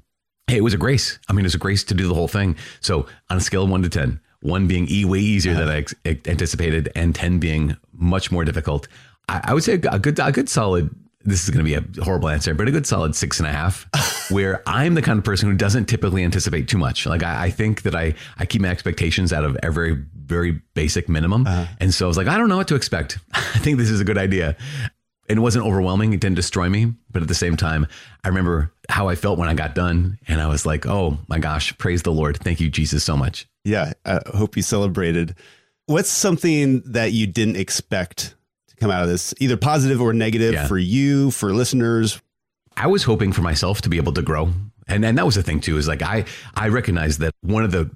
hey, 0.50 0.58
it 0.58 0.64
was 0.64 0.74
a 0.74 0.78
grace. 0.78 1.20
I 1.30 1.34
mean, 1.34 1.46
it 1.46 1.48
was 1.48 1.56
a 1.56 1.60
grace 1.60 1.84
to 1.86 1.94
do 1.94 2.08
the 2.08 2.16
whole 2.16 2.28
thing. 2.28 2.58
So 2.82 3.06
on 3.30 3.38
a 3.38 3.42
scale 3.42 3.64
of 3.64 3.70
one 3.70 3.84
to 3.84 3.90
10, 3.90 4.20
one 4.42 4.68
being 4.68 4.88
e 4.90 5.06
way 5.06 5.20
easier 5.20 5.54
than 5.54 5.68
I 5.68 5.78
ex- 5.78 5.96
anticipated 6.06 6.92
and 6.96 7.14
10 7.14 7.40
being 7.40 7.78
much 7.94 8.32
more 8.32 8.44
difficult, 8.44 8.88
I, 9.28 9.42
I 9.46 9.54
would 9.54 9.64
say 9.64 9.74
a 9.74 10.00
good, 10.00 10.20
a 10.20 10.32
good 10.32 10.50
solid 10.50 10.90
this 11.26 11.44
is 11.44 11.50
going 11.50 11.64
to 11.64 11.64
be 11.64 11.74
a 11.76 12.04
horrible 12.04 12.30
answer, 12.30 12.54
but 12.54 12.68
a 12.68 12.72
good 12.72 12.88
solid 12.88 13.14
six 13.14 13.40
and 13.40 13.48
a 13.48 13.52
half, 13.52 13.86
where 14.32 14.64
I'm 14.66 14.94
the 14.94 15.02
kind 15.02 15.20
of 15.20 15.26
person 15.26 15.50
who 15.50 15.56
doesn't 15.56 15.86
typically 15.86 16.24
anticipate 16.24 16.70
too 16.70 16.78
much. 16.78 17.06
Like 17.06 17.24
I, 17.24 17.46
I 17.46 17.50
think 17.50 17.82
that 17.82 17.94
I, 17.94 18.16
I 18.38 18.46
keep 18.46 18.62
my 18.62 18.70
expectations 18.70 19.34
out 19.34 19.44
of 19.44 19.58
every 19.62 20.02
very 20.16 20.62
basic 20.76 21.10
minimum. 21.10 21.46
Uh-huh. 21.46 21.66
And 21.80 21.94
so 21.94 22.06
I 22.06 22.08
was 22.08 22.18
like, 22.18 22.28
I 22.28 22.38
don't 22.38 22.48
know 22.48 22.58
what 22.58 22.70
to 22.70 22.76
expect. 22.76 23.20
I 23.34 23.60
think 23.60 23.78
this 23.78 23.90
is 23.90 24.00
a 24.00 24.06
good 24.06 24.18
idea. 24.18 24.56
It 25.38 25.42
wasn't 25.42 25.66
overwhelming. 25.66 26.14
It 26.14 26.20
didn't 26.20 26.36
destroy 26.38 26.70
me. 26.70 26.94
But 27.12 27.22
at 27.22 27.28
the 27.28 27.36
same 27.36 27.56
time, 27.58 27.88
I 28.24 28.30
remember 28.30 28.72
how 28.90 29.08
I 29.10 29.16
felt 29.16 29.38
when 29.38 29.50
I 29.50 29.54
got 29.54 29.76
done. 29.76 30.18
And 30.28 30.42
I 30.42 30.48
was 30.48 30.66
like, 30.66 30.86
oh 30.88 31.18
my 31.28 31.40
gosh, 31.40 31.78
praise 31.78 32.02
the 32.04 32.12
Lord. 32.12 32.38
Thank 32.38 32.60
you, 32.60 32.70
Jesus, 32.70 33.04
so 33.04 33.16
much. 33.16 33.48
Yeah. 33.64 33.94
I 34.06 34.20
hope 34.28 34.56
you 34.58 34.64
celebrated. 34.64 35.36
What's 35.86 36.10
something 36.10 36.82
that 36.86 37.12
you 37.12 37.28
didn't 37.28 37.58
expect 37.58 38.36
to 38.68 38.76
come 38.78 38.92
out 38.92 39.04
of 39.04 39.10
this, 39.10 39.34
either 39.40 39.58
positive 39.58 40.02
or 40.02 40.14
negative 40.14 40.54
Yeah. 40.54 40.68
for 40.68 40.78
you, 40.78 41.32
for 41.32 41.54
listeners? 41.54 42.22
I 42.78 42.88
was 42.88 43.04
hoping 43.04 43.32
for 43.34 43.42
myself 43.42 43.82
to 43.82 43.90
be 43.90 43.98
able 43.98 44.14
to 44.14 44.22
grow. 44.22 44.54
And 44.88 45.04
and 45.06 45.18
that 45.18 45.26
was 45.26 45.36
the 45.36 45.44
thing 45.44 45.60
too, 45.60 45.78
is 45.78 45.88
like 45.88 46.02
I 46.02 46.26
I 46.56 46.70
recognized 46.70 47.20
that 47.20 47.34
one 47.42 47.64
of 47.64 47.72
the 47.72 47.92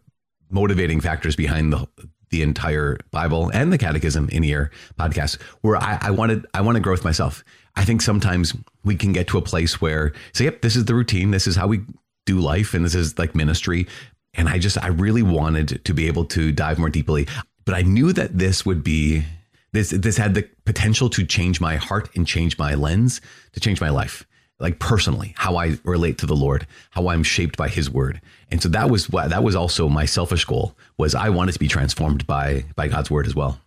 motivating 0.52 1.02
factors 1.02 1.36
behind 1.36 1.74
the 1.74 1.88
the 2.34 2.42
entire 2.42 2.98
Bible 3.12 3.52
and 3.54 3.72
the 3.72 3.78
Catechism 3.78 4.28
in 4.30 4.44
Ear 4.44 4.72
podcast, 5.00 5.40
where 5.62 5.78
I, 5.78 6.00
I 6.02 6.10
wanted 6.10 6.48
I 6.56 6.62
want 6.62 6.78
to 6.78 6.82
grow 6.82 6.94
with 6.94 7.04
myself. 7.04 7.44
I 7.76 7.86
think 7.86 8.02
sometimes 8.02 8.56
we 8.84 8.96
can 8.96 9.14
get 9.14 9.28
to 9.28 9.38
a 9.38 9.42
place 9.42 9.80
where 9.80 10.14
say, 10.34 10.46
yep, 10.46 10.64
this 10.64 10.76
is 10.76 10.86
the 10.86 10.96
routine, 10.96 11.30
this 11.30 11.46
is 11.46 11.56
how 11.56 11.68
we 11.68 11.82
do 12.26 12.40
life, 12.40 12.74
and 12.74 12.84
this 12.84 12.96
is 12.96 13.20
like 13.20 13.36
ministry. 13.36 13.86
And 14.34 14.50
I 14.50 14.58
just 14.58 14.84
I 14.84 14.88
really 14.88 15.22
wanted 15.22 15.86
to 15.86 15.94
be 15.94 16.08
able 16.08 16.26
to 16.26 16.52
dive 16.52 16.80
more 16.80 16.90
deeply. 16.90 17.28
But 17.66 17.76
I 17.76 17.84
knew 17.84 18.12
that 18.14 18.40
this 18.40 18.66
would 18.66 18.84
be 18.84 19.24
this 19.74 19.92
this 19.92 20.18
had 20.18 20.34
the 20.34 20.50
potential 20.66 21.12
to 21.12 21.24
change 21.24 21.62
my 21.62 21.76
heart 21.76 22.10
and 22.16 22.26
change 22.26 22.58
my 22.58 22.74
lens, 22.74 23.22
to 23.52 23.60
change 23.60 23.80
my 23.80 23.90
life 23.90 24.26
like 24.60 24.80
personally 24.80 25.34
how 25.38 25.56
i 25.56 25.78
relate 25.84 26.18
to 26.18 26.26
the 26.26 26.36
lord 26.36 26.66
how 26.92 27.10
i'm 27.10 27.24
shaped 27.24 27.58
by 27.58 27.68
his 27.68 27.90
word 27.90 28.22
and 28.52 28.62
so 28.62 28.70
that 28.70 28.90
was 28.90 29.10
what 29.10 29.30
that 29.30 29.44
was 29.44 29.56
also 29.56 29.90
my 29.90 30.06
selfish 30.06 30.46
goal 30.46 30.76
was 30.98 31.16
i 31.16 31.30
wanted 31.30 31.52
to 31.52 31.60
be 31.60 31.68
transformed 31.68 32.26
by 32.28 32.64
by 32.76 32.88
god's 32.88 33.12
word 33.12 33.26
as 33.28 33.36
well 33.36 33.60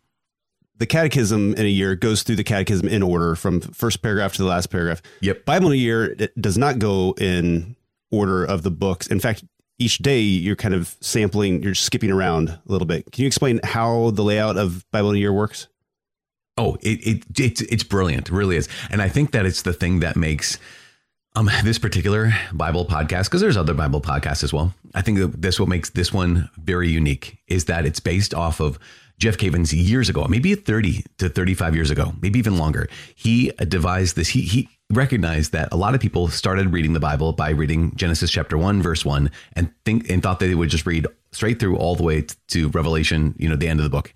The 0.78 0.86
catechism 0.86 1.54
in 1.54 1.64
a 1.64 1.70
year 1.70 1.94
goes 1.96 2.22
through 2.22 2.36
the 2.36 2.44
catechism 2.44 2.86
in 2.88 3.02
order 3.02 3.34
from 3.34 3.60
first 3.62 4.02
paragraph 4.02 4.34
to 4.34 4.42
the 4.42 4.48
last 4.48 4.66
paragraph. 4.70 5.00
Yep. 5.22 5.46
Bible 5.46 5.68
in 5.68 5.72
a 5.72 5.76
year 5.76 6.14
it 6.18 6.38
does 6.40 6.58
not 6.58 6.78
go 6.78 7.14
in 7.18 7.76
order 8.10 8.44
of 8.44 8.62
the 8.62 8.70
books. 8.70 9.06
In 9.06 9.18
fact, 9.18 9.42
each 9.78 9.98
day 9.98 10.20
you're 10.20 10.54
kind 10.56 10.74
of 10.74 10.94
sampling, 11.00 11.62
you're 11.62 11.74
skipping 11.74 12.10
around 12.10 12.50
a 12.50 12.60
little 12.66 12.86
bit. 12.86 13.10
Can 13.10 13.22
you 13.22 13.26
explain 13.26 13.58
how 13.64 14.10
the 14.10 14.22
layout 14.22 14.58
of 14.58 14.84
Bible 14.90 15.10
in 15.10 15.16
a 15.16 15.18
year 15.18 15.32
works? 15.32 15.68
Oh, 16.58 16.76
it, 16.80 17.06
it 17.06 17.24
it's 17.38 17.60
it's 17.62 17.84
brilliant, 17.84 18.28
it 18.28 18.34
really 18.34 18.56
is, 18.56 18.68
and 18.90 19.02
I 19.02 19.08
think 19.08 19.32
that 19.32 19.44
it's 19.46 19.62
the 19.62 19.72
thing 19.72 20.00
that 20.00 20.16
makes 20.16 20.58
um 21.34 21.50
this 21.64 21.78
particular 21.78 22.32
Bible 22.52 22.86
podcast 22.86 23.24
because 23.24 23.40
there's 23.40 23.56
other 23.56 23.74
Bible 23.74 24.00
podcasts 24.00 24.42
as 24.42 24.52
well. 24.52 24.74
I 24.94 25.02
think 25.02 25.18
that 25.18 25.42
this 25.42 25.60
what 25.60 25.68
makes 25.68 25.90
this 25.90 26.12
one 26.12 26.48
very 26.56 26.88
unique 26.88 27.38
is 27.46 27.66
that 27.66 27.84
it's 27.84 28.00
based 28.00 28.32
off 28.32 28.60
of 28.60 28.78
Jeff 29.18 29.38
Cavins 29.38 29.72
years 29.72 30.08
ago, 30.08 30.26
maybe 30.28 30.54
30 30.54 31.04
to 31.18 31.28
35 31.28 31.74
years 31.74 31.90
ago, 31.90 32.12
maybe 32.20 32.38
even 32.38 32.58
longer. 32.58 32.88
He 33.14 33.50
devised 33.68 34.16
this. 34.16 34.28
He 34.28 34.42
he 34.42 34.68
recognized 34.90 35.52
that 35.52 35.72
a 35.72 35.76
lot 35.76 35.94
of 35.94 36.00
people 36.00 36.28
started 36.28 36.72
reading 36.72 36.92
the 36.92 37.00
Bible 37.00 37.32
by 37.32 37.50
reading 37.50 37.94
Genesis 37.96 38.30
chapter 38.30 38.56
one, 38.56 38.82
verse 38.82 39.04
one, 39.04 39.30
and 39.54 39.70
think 39.84 40.08
and 40.10 40.22
thought 40.22 40.38
that 40.40 40.46
they 40.46 40.54
would 40.54 40.70
just 40.70 40.86
read 40.86 41.06
straight 41.32 41.58
through 41.58 41.76
all 41.76 41.96
the 41.96 42.02
way 42.02 42.26
to 42.48 42.68
Revelation, 42.70 43.34
you 43.38 43.48
know, 43.48 43.56
the 43.56 43.68
end 43.68 43.80
of 43.80 43.84
the 43.84 43.90
book. 43.90 44.12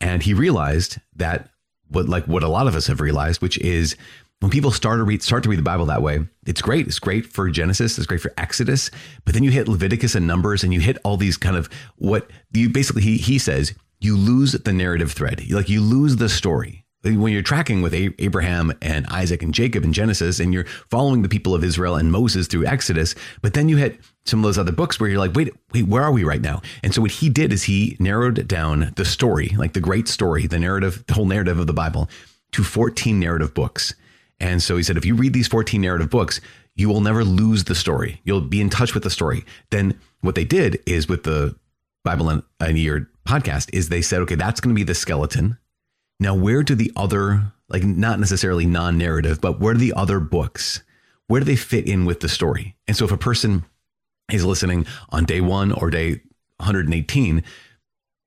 And 0.00 0.22
he 0.22 0.34
realized 0.34 0.98
that 1.16 1.50
what 1.90 2.08
like 2.08 2.26
what 2.26 2.42
a 2.42 2.48
lot 2.48 2.66
of 2.66 2.74
us 2.74 2.86
have 2.86 3.00
realized, 3.00 3.42
which 3.42 3.58
is 3.58 3.96
when 4.40 4.50
people 4.50 4.70
start 4.70 4.98
to 4.98 5.04
read 5.04 5.22
start 5.22 5.42
to 5.42 5.48
read 5.48 5.58
the 5.58 5.64
Bible 5.64 5.86
that 5.86 6.02
way, 6.02 6.20
it's 6.46 6.62
great. 6.62 6.86
It's 6.86 6.98
great 6.98 7.26
for 7.26 7.50
Genesis, 7.50 7.98
it's 7.98 8.06
great 8.06 8.20
for 8.20 8.32
Exodus, 8.36 8.90
but 9.24 9.34
then 9.34 9.42
you 9.42 9.50
hit 9.50 9.68
Leviticus 9.68 10.14
and 10.14 10.26
Numbers 10.26 10.62
and 10.62 10.72
you 10.72 10.80
hit 10.80 10.98
all 11.04 11.16
these 11.16 11.36
kind 11.36 11.56
of 11.56 11.68
what 11.96 12.30
you 12.52 12.68
basically 12.68 13.02
he 13.02 13.16
he 13.16 13.38
says 13.38 13.74
you 14.00 14.16
lose 14.16 14.52
the 14.52 14.72
narrative 14.72 15.12
thread. 15.12 15.50
Like 15.50 15.68
you 15.68 15.80
lose 15.80 16.16
the 16.16 16.28
story. 16.28 16.84
When 17.04 17.32
you're 17.32 17.42
tracking 17.42 17.80
with 17.80 17.94
Abraham 17.94 18.72
and 18.82 19.06
Isaac 19.06 19.42
and 19.42 19.54
Jacob 19.54 19.84
in 19.84 19.92
Genesis, 19.92 20.40
and 20.40 20.52
you're 20.52 20.66
following 20.90 21.22
the 21.22 21.28
people 21.28 21.54
of 21.54 21.62
Israel 21.62 21.94
and 21.94 22.10
Moses 22.10 22.48
through 22.48 22.66
Exodus, 22.66 23.14
but 23.40 23.54
then 23.54 23.68
you 23.68 23.76
hit 23.76 24.00
some 24.28 24.40
of 24.40 24.44
those 24.44 24.58
other 24.58 24.72
books 24.72 25.00
where 25.00 25.08
you're 25.08 25.18
like, 25.18 25.34
wait, 25.34 25.52
wait, 25.72 25.86
where 25.86 26.02
are 26.02 26.12
we 26.12 26.24
right 26.24 26.40
now? 26.40 26.62
And 26.82 26.94
so 26.94 27.02
what 27.02 27.10
he 27.10 27.28
did 27.28 27.52
is 27.52 27.64
he 27.64 27.96
narrowed 27.98 28.46
down 28.46 28.92
the 28.96 29.04
story, 29.04 29.54
like 29.56 29.72
the 29.72 29.80
great 29.80 30.08
story, 30.08 30.46
the 30.46 30.58
narrative, 30.58 31.04
the 31.06 31.14
whole 31.14 31.26
narrative 31.26 31.58
of 31.58 31.66
the 31.66 31.72
Bible, 31.72 32.08
to 32.52 32.62
14 32.62 33.18
narrative 33.18 33.54
books. 33.54 33.94
And 34.40 34.62
so 34.62 34.76
he 34.76 34.82
said, 34.82 34.96
if 34.96 35.04
you 35.04 35.14
read 35.14 35.32
these 35.32 35.48
14 35.48 35.80
narrative 35.80 36.10
books, 36.10 36.40
you 36.76 36.88
will 36.88 37.00
never 37.00 37.24
lose 37.24 37.64
the 37.64 37.74
story. 37.74 38.20
You'll 38.24 38.40
be 38.40 38.60
in 38.60 38.70
touch 38.70 38.94
with 38.94 39.02
the 39.02 39.10
story. 39.10 39.44
Then 39.70 39.98
what 40.20 40.36
they 40.36 40.44
did 40.44 40.78
is 40.86 41.08
with 41.08 41.24
the 41.24 41.56
Bible 42.04 42.30
in 42.30 42.42
a 42.60 42.70
year 42.70 43.10
podcast 43.26 43.68
is 43.72 43.88
they 43.88 44.02
said, 44.02 44.20
okay, 44.22 44.36
that's 44.36 44.60
going 44.60 44.74
to 44.74 44.78
be 44.78 44.84
the 44.84 44.94
skeleton. 44.94 45.58
Now, 46.20 46.34
where 46.34 46.62
do 46.62 46.74
the 46.74 46.92
other, 46.96 47.52
like 47.68 47.84
not 47.84 48.20
necessarily 48.20 48.64
non 48.64 48.96
narrative, 48.96 49.40
but 49.40 49.60
where 49.60 49.74
do 49.74 49.80
the 49.80 49.92
other 49.94 50.20
books, 50.20 50.82
where 51.26 51.40
do 51.40 51.44
they 51.44 51.56
fit 51.56 51.86
in 51.86 52.04
with 52.04 52.20
the 52.20 52.28
story? 52.28 52.76
And 52.86 52.96
so 52.96 53.04
if 53.04 53.12
a 53.12 53.18
person 53.18 53.64
is 54.30 54.44
listening 54.44 54.86
on 55.10 55.24
day 55.24 55.40
one 55.40 55.72
or 55.72 55.90
day 55.90 56.20
118, 56.58 57.42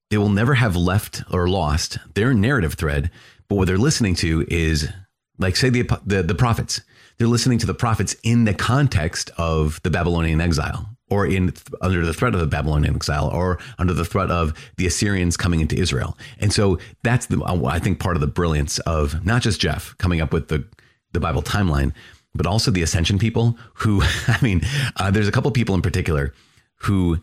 they 0.10 0.18
will 0.18 0.30
never 0.30 0.56
have 0.56 0.76
left 0.76 1.24
or 1.32 1.48
lost 1.48 1.98
their 2.16 2.34
narrative 2.34 2.74
thread. 2.74 3.12
But 3.48 3.56
what 3.56 3.68
they're 3.68 3.78
listening 3.78 4.16
to 4.16 4.46
is, 4.50 4.90
like, 5.38 5.56
say, 5.56 5.70
the, 5.70 5.84
the, 6.06 6.24
the 6.24 6.36
prophets. 6.36 6.82
They're 7.18 7.28
listening 7.28 7.60
to 7.60 7.68
the 7.68 7.74
prophets 7.74 8.16
in 8.24 8.46
the 8.46 8.54
context 8.54 9.30
of 9.38 9.82
the 9.84 9.92
Babylonian 9.92 10.42
exile 10.42 10.90
or 11.10 11.28
in 11.28 11.54
under 11.82 12.04
the 12.06 12.14
threat 12.14 12.34
of 12.34 12.40
the 12.40 12.48
Babylonian 12.48 12.96
exile 12.96 13.28
or 13.28 13.60
under 13.78 13.94
the 13.94 14.06
threat 14.06 14.32
of 14.32 14.54
the 14.78 14.88
Assyrians 14.88 15.38
coming 15.38 15.60
into 15.60 15.76
Israel. 15.76 16.18
And 16.40 16.52
so 16.52 16.80
that's 17.04 17.28
the 17.28 17.44
I 17.44 17.80
think 17.80 18.00
part 18.00 18.16
of 18.16 18.22
the 18.22 18.28
brilliance 18.28 18.80
of 18.80 19.24
not 19.26 19.44
just 19.44 19.60
Jeff 19.60 19.96
coming 19.98 20.22
up 20.22 20.34
with 20.34 20.48
the 20.48 20.66
the 21.12 21.20
Bible 21.20 21.44
timeline, 21.44 21.94
but 22.34 22.46
also 22.46 22.72
the 22.72 22.82
Ascension 22.82 23.20
people 23.20 23.58
who 23.76 24.02
I 24.28 24.38
mean, 24.42 24.62
uh, 24.98 25.12
there's 25.12 25.28
a 25.28 25.32
couple 25.32 25.52
people 25.52 25.76
in 25.76 25.82
particular 25.82 26.34
who 26.78 27.20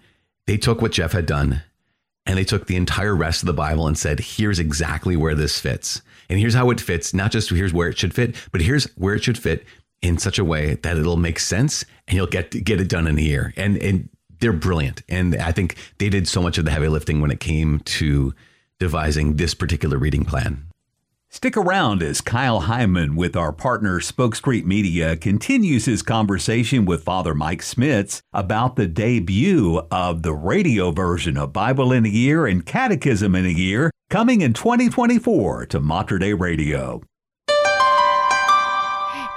they 0.46 0.56
took 0.56 0.80
what 0.80 0.92
Jeff 0.92 1.12
had 1.12 1.26
done 1.26 1.62
and 2.26 2.36
they 2.36 2.44
took 2.44 2.66
the 2.66 2.76
entire 2.76 3.16
rest 3.16 3.42
of 3.42 3.46
the 3.46 3.54
Bible 3.54 3.86
and 3.86 3.98
said, 3.98 4.20
here's 4.20 4.58
exactly 4.58 5.16
where 5.16 5.34
this 5.34 5.58
fits. 5.58 6.02
And 6.28 6.38
here's 6.38 6.54
how 6.54 6.68
it 6.70 6.80
fits, 6.80 7.14
not 7.14 7.32
just 7.32 7.48
here's 7.48 7.72
where 7.72 7.88
it 7.88 7.98
should 7.98 8.14
fit, 8.14 8.36
but 8.52 8.60
here's 8.60 8.84
where 8.96 9.14
it 9.14 9.24
should 9.24 9.38
fit 9.38 9.64
in 10.02 10.18
such 10.18 10.38
a 10.38 10.44
way 10.44 10.74
that 10.74 10.98
it'll 10.98 11.16
make 11.16 11.38
sense 11.38 11.84
and 12.06 12.16
you'll 12.16 12.26
get 12.26 12.50
get 12.64 12.80
it 12.80 12.88
done 12.88 13.06
in 13.06 13.18
a 13.18 13.22
year. 13.22 13.54
And 13.56 13.78
and 13.78 14.08
they're 14.40 14.52
brilliant. 14.52 15.02
And 15.08 15.36
I 15.36 15.52
think 15.52 15.76
they 15.98 16.08
did 16.08 16.28
so 16.28 16.42
much 16.42 16.58
of 16.58 16.64
the 16.64 16.70
heavy 16.70 16.88
lifting 16.88 17.20
when 17.20 17.30
it 17.30 17.40
came 17.40 17.80
to 17.80 18.34
devising 18.78 19.36
this 19.36 19.54
particular 19.54 19.98
reading 19.98 20.24
plan. 20.24 20.67
Stick 21.30 21.58
around 21.58 22.02
as 22.02 22.22
Kyle 22.22 22.60
Hyman 22.60 23.14
with 23.14 23.36
our 23.36 23.52
partner 23.52 24.00
Spoke 24.00 24.34
Street 24.34 24.66
Media 24.66 25.14
continues 25.14 25.84
his 25.84 26.02
conversation 26.02 26.86
with 26.86 27.04
Father 27.04 27.34
Mike 27.34 27.60
Schmitz 27.60 28.22
about 28.32 28.76
the 28.76 28.86
debut 28.86 29.82
of 29.90 30.22
the 30.22 30.32
radio 30.32 30.90
version 30.90 31.36
of 31.36 31.52
Bible 31.52 31.92
in 31.92 32.06
a 32.06 32.08
Year 32.08 32.46
and 32.46 32.64
Catechism 32.64 33.34
in 33.34 33.44
a 33.44 33.50
Year 33.50 33.90
coming 34.08 34.40
in 34.40 34.54
2024 34.54 35.66
to 35.66 35.80
Mater 35.80 36.18
Radio. 36.34 37.02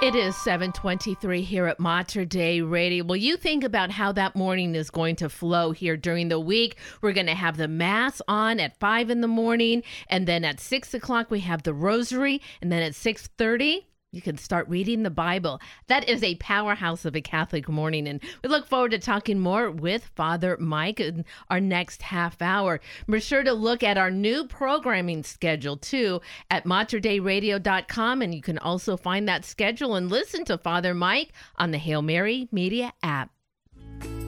It 0.02 0.16
is 0.16 0.34
723 0.34 1.42
here 1.42 1.68
at 1.68 1.78
Mater 1.78 2.24
Dei 2.24 2.60
Radio. 2.60 3.04
Well, 3.04 3.14
you 3.14 3.36
think 3.36 3.62
about 3.62 3.92
how 3.92 4.10
that 4.10 4.34
morning 4.34 4.74
is 4.74 4.90
going 4.90 5.14
to 5.16 5.28
flow 5.28 5.70
here 5.70 5.96
during 5.96 6.26
the 6.26 6.40
week. 6.40 6.76
We're 7.00 7.12
going 7.12 7.28
to 7.28 7.36
have 7.36 7.56
the 7.56 7.68
Mass 7.68 8.20
on 8.26 8.58
at 8.58 8.76
5 8.80 9.10
in 9.10 9.20
the 9.20 9.28
morning, 9.28 9.84
and 10.08 10.26
then 10.26 10.44
at 10.44 10.58
6 10.58 10.92
o'clock 10.92 11.30
we 11.30 11.38
have 11.38 11.62
the 11.62 11.72
Rosary, 11.72 12.42
and 12.60 12.72
then 12.72 12.82
at 12.82 12.94
6.30 12.94 13.84
you 14.12 14.20
can 14.20 14.36
start 14.36 14.68
reading 14.68 15.02
the 15.02 15.10
Bible. 15.10 15.60
That 15.88 16.08
is 16.08 16.22
a 16.22 16.36
powerhouse 16.36 17.04
of 17.04 17.16
a 17.16 17.20
Catholic 17.20 17.68
morning. 17.68 18.06
And 18.06 18.20
we 18.42 18.50
look 18.50 18.66
forward 18.66 18.90
to 18.90 18.98
talking 18.98 19.38
more 19.38 19.70
with 19.70 20.10
Father 20.14 20.56
Mike 20.60 21.00
in 21.00 21.24
our 21.48 21.60
next 21.60 22.02
half 22.02 22.40
hour. 22.42 22.80
Be 23.08 23.20
sure 23.20 23.42
to 23.42 23.54
look 23.54 23.82
at 23.82 23.98
our 23.98 24.10
new 24.10 24.46
programming 24.46 25.22
schedule 25.22 25.78
too 25.78 26.20
at 26.50 26.64
materdeiradio.com. 26.64 28.22
And 28.22 28.34
you 28.34 28.42
can 28.42 28.58
also 28.58 28.96
find 28.96 29.26
that 29.28 29.46
schedule 29.46 29.94
and 29.94 30.10
listen 30.10 30.44
to 30.44 30.58
Father 30.58 30.92
Mike 30.92 31.32
on 31.56 31.70
the 31.70 31.78
Hail 31.78 32.02
Mary 32.02 32.48
Media 32.52 32.92
app. 33.02 33.30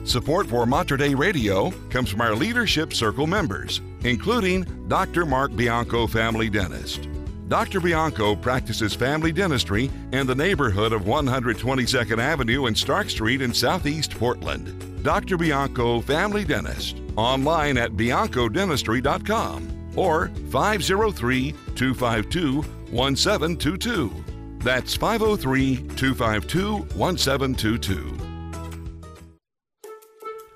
Support 0.03 0.47
for 0.47 0.65
Mater 0.65 0.97
Dei 0.97 1.15
Radio 1.15 1.71
comes 1.89 2.09
from 2.09 2.21
our 2.21 2.35
Leadership 2.35 2.93
Circle 2.93 3.27
members, 3.27 3.81
including 4.03 4.87
Dr. 4.87 5.25
Mark 5.25 5.55
Bianco, 5.55 6.05
family 6.05 6.49
dentist. 6.49 7.07
Dr. 7.47 7.79
Bianco 7.79 8.35
practices 8.35 8.95
family 8.95 9.31
dentistry 9.31 9.91
in 10.11 10.25
the 10.25 10.33
neighborhood 10.33 10.93
of 10.93 11.03
122nd 11.03 12.17
Avenue 12.17 12.65
and 12.65 12.75
Stark 12.75 13.07
Street 13.07 13.43
in 13.43 13.53
Southeast 13.53 14.17
Portland. 14.17 15.03
Dr. 15.03 15.37
Bianco, 15.37 16.01
family 16.01 16.43
dentist, 16.43 16.99
online 17.15 17.77
at 17.77 17.91
biancodentistry.com 17.91 19.91
or 19.95 20.31
503 20.49 21.51
252 21.75 22.61
1722. 22.91 24.23
That's 24.59 24.95
503 24.95 25.75
252 25.95 26.77
1722. 26.97 28.17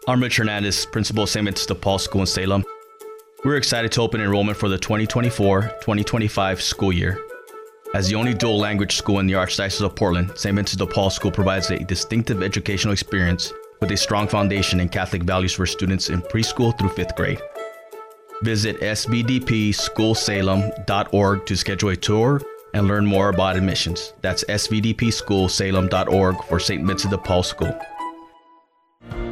I'm 0.08 0.20
Hernandez, 0.38 0.88
principal 0.88 1.22
of 1.22 1.30
St. 1.30 1.46
Vincent 1.46 1.68
de 1.68 1.76
Paul 1.76 2.00
School 2.00 2.22
in 2.22 2.28
Salem. 2.28 2.64
We're 3.46 3.56
excited 3.56 3.94
to 3.94 4.02
open 4.02 4.20
enrollment 4.20 4.58
for 4.58 4.68
the 4.68 4.78
2024 4.78 5.62
2025 5.62 6.62
school 6.62 6.92
year. 6.92 7.18
As 7.94 8.10
the 8.10 8.16
only 8.16 8.34
dual 8.34 8.60
language 8.60 8.98
school 8.98 9.20
in 9.20 9.28
the 9.28 9.34
Archdiocese 9.34 9.82
of 9.82 9.96
Portland, 9.96 10.34
St. 10.36 10.54
Vincent 10.54 10.78
de 10.78 10.86
Paul 10.86 11.10
School 11.10 11.32
provides 11.32 11.72
a 11.72 11.80
distinctive 11.80 12.44
educational 12.44 12.92
experience 12.92 13.54
with 13.80 13.92
a 13.92 13.98
strong 13.98 14.28
foundation 14.28 14.82
in 14.82 14.90
Catholic 14.90 15.24
values 15.24 15.54
for 15.54 15.66
students 15.66 16.10
in 16.10 16.22
preschool 16.22 16.78
through 16.78 16.90
fifth 16.90 17.16
grade. 17.16 17.42
Visit 18.44 18.78
svdpschoolsalem.org 18.82 21.46
to 21.46 21.56
schedule 21.56 21.90
a 21.92 21.96
tour 21.96 22.42
and 22.74 22.90
learn 22.90 23.06
more 23.06 23.30
about 23.30 23.56
admissions. 23.56 24.12
That's 24.20 24.44
svdpschoolsalem.org 24.44 26.44
for 26.44 26.60
St. 26.60 26.86
Vincent 26.86 27.12
de 27.12 27.18
Paul 27.18 27.44
School. 27.44 27.74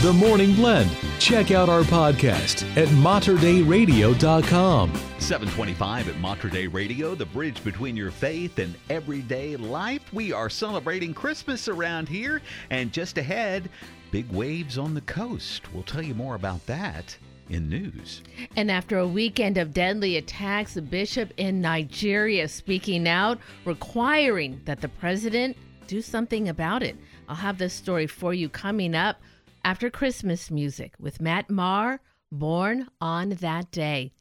The 0.00 0.12
Morning 0.12 0.54
Blend. 0.54 0.96
Check 1.18 1.50
out 1.50 1.68
our 1.68 1.82
podcast 1.82 2.64
at 2.76 2.86
materdeiradio.com. 2.86 4.94
725 5.18 6.08
at 6.08 6.16
Mater 6.18 6.48
Dei 6.48 6.68
Radio, 6.68 7.16
the 7.16 7.26
bridge 7.26 7.64
between 7.64 7.96
your 7.96 8.12
faith 8.12 8.60
and 8.60 8.76
everyday 8.90 9.56
life. 9.56 10.02
We 10.12 10.32
are 10.32 10.48
celebrating 10.48 11.12
Christmas 11.12 11.66
around 11.66 12.08
here, 12.08 12.40
and 12.70 12.92
just 12.92 13.18
ahead, 13.18 13.70
big 14.12 14.30
waves 14.30 14.78
on 14.78 14.94
the 14.94 15.00
coast. 15.00 15.74
We'll 15.74 15.82
tell 15.82 16.02
you 16.02 16.14
more 16.14 16.36
about 16.36 16.64
that 16.66 17.16
in 17.50 17.68
news. 17.68 18.22
And 18.54 18.70
after 18.70 18.98
a 18.98 19.08
weekend 19.08 19.58
of 19.58 19.74
deadly 19.74 20.16
attacks, 20.16 20.76
a 20.76 20.82
bishop 20.82 21.32
in 21.38 21.60
Nigeria 21.60 22.46
speaking 22.46 23.08
out, 23.08 23.40
requiring 23.64 24.60
that 24.64 24.80
the 24.80 24.90
president 24.90 25.56
do 25.88 26.00
something 26.00 26.48
about 26.48 26.84
it. 26.84 26.96
I'll 27.28 27.34
have 27.34 27.58
this 27.58 27.74
story 27.74 28.06
for 28.06 28.32
you 28.32 28.48
coming 28.48 28.94
up 28.94 29.20
after 29.64 29.90
Christmas 29.90 30.50
music 30.50 30.94
with 30.98 31.20
Matt 31.20 31.50
Maher, 31.50 32.00
Born 32.30 32.88
on 33.00 33.30
That 33.30 33.70
Day. 33.70 34.12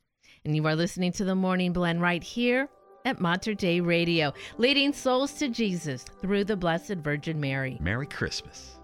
And 0.46 0.56
you 0.56 0.66
are 0.68 0.76
listening 0.76 1.12
to 1.14 1.26
the 1.26 1.36
Morning 1.36 1.74
Blend 1.74 2.02
right 2.02 2.24
here 2.24 2.70
at 3.06 3.22
Mater 3.22 3.54
Dei 3.54 3.80
Radio, 3.80 4.34
leading 4.58 4.94
souls 4.94 5.34
to 5.34 5.48
Jesus 5.50 6.04
through 6.22 6.44
the 6.44 6.58
Blessed 6.58 6.96
Virgin 6.96 7.40
Mary. 7.40 7.78
Merry 7.82 8.08
Christmas. 8.08 8.80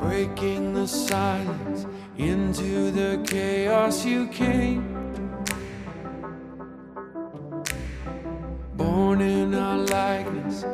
Breaking 0.00 0.74
the 0.74 0.86
silence 0.86 1.86
into 2.18 2.90
the 2.90 3.24
chaos 3.26 4.04
you 4.04 4.28
came. 4.28 4.94
Born 8.76 9.20
in 9.20 9.54
our 9.54 9.78
likeness, 9.78 10.64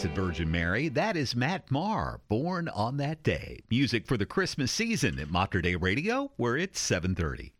Blessed 0.00 0.14
Virgin 0.14 0.48
Mary. 0.52 0.88
That 0.88 1.16
is 1.16 1.34
Matt 1.34 1.72
Maher, 1.72 2.20
born 2.28 2.68
on 2.68 2.98
that 2.98 3.24
day. 3.24 3.64
Music 3.68 4.06
for 4.06 4.16
the 4.16 4.26
Christmas 4.26 4.70
season 4.70 5.18
at 5.18 5.28
Mater 5.28 5.60
Dei 5.60 5.74
Radio, 5.74 6.30
where 6.36 6.56
it's 6.56 6.78
730. 6.78 7.52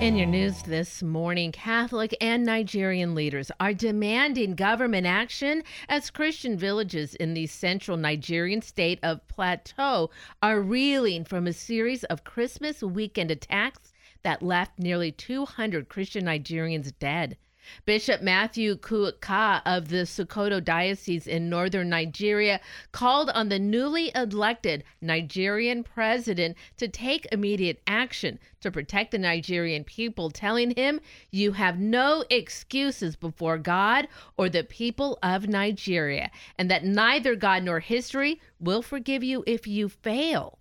In 0.00 0.16
your 0.16 0.28
news 0.28 0.62
this 0.62 1.02
morning, 1.02 1.50
Catholic 1.50 2.16
and 2.20 2.44
Nigerian 2.44 3.16
leaders 3.16 3.50
are 3.58 3.74
demanding 3.74 4.54
government 4.54 5.08
action 5.08 5.64
as 5.88 6.08
Christian 6.08 6.56
villages 6.56 7.16
in 7.16 7.34
the 7.34 7.48
central 7.48 7.96
Nigerian 7.96 8.62
state 8.62 9.00
of 9.02 9.26
Plateau 9.26 10.08
are 10.40 10.60
reeling 10.60 11.24
from 11.24 11.48
a 11.48 11.52
series 11.52 12.04
of 12.04 12.22
Christmas 12.22 12.80
weekend 12.80 13.32
attacks 13.32 13.92
that 14.22 14.40
left 14.40 14.78
nearly 14.78 15.10
200 15.10 15.88
Christian 15.88 16.26
Nigerians 16.26 16.92
dead. 17.00 17.36
Bishop 17.84 18.22
Matthew 18.22 18.76
Kukah 18.76 19.62
of 19.66 19.88
the 19.88 20.06
Sokoto 20.06 20.62
Diocese 20.62 21.26
in 21.26 21.48
northern 21.48 21.88
Nigeria 21.88 22.60
called 22.92 23.30
on 23.30 23.48
the 23.48 23.58
newly 23.58 24.10
elected 24.14 24.84
Nigerian 25.00 25.82
president 25.82 26.56
to 26.76 26.88
take 26.88 27.26
immediate 27.32 27.82
action 27.86 28.38
to 28.60 28.70
protect 28.70 29.10
the 29.10 29.18
Nigerian 29.18 29.84
people, 29.84 30.30
telling 30.30 30.72
him, 30.76 31.00
You 31.30 31.52
have 31.52 31.78
no 31.78 32.24
excuses 32.30 33.16
before 33.16 33.58
God 33.58 34.08
or 34.36 34.48
the 34.48 34.64
people 34.64 35.18
of 35.22 35.48
Nigeria, 35.48 36.30
and 36.58 36.70
that 36.70 36.84
neither 36.84 37.36
God 37.36 37.62
nor 37.62 37.80
history 37.80 38.40
will 38.58 38.82
forgive 38.82 39.22
you 39.22 39.44
if 39.46 39.66
you 39.66 39.88
fail. 39.88 40.58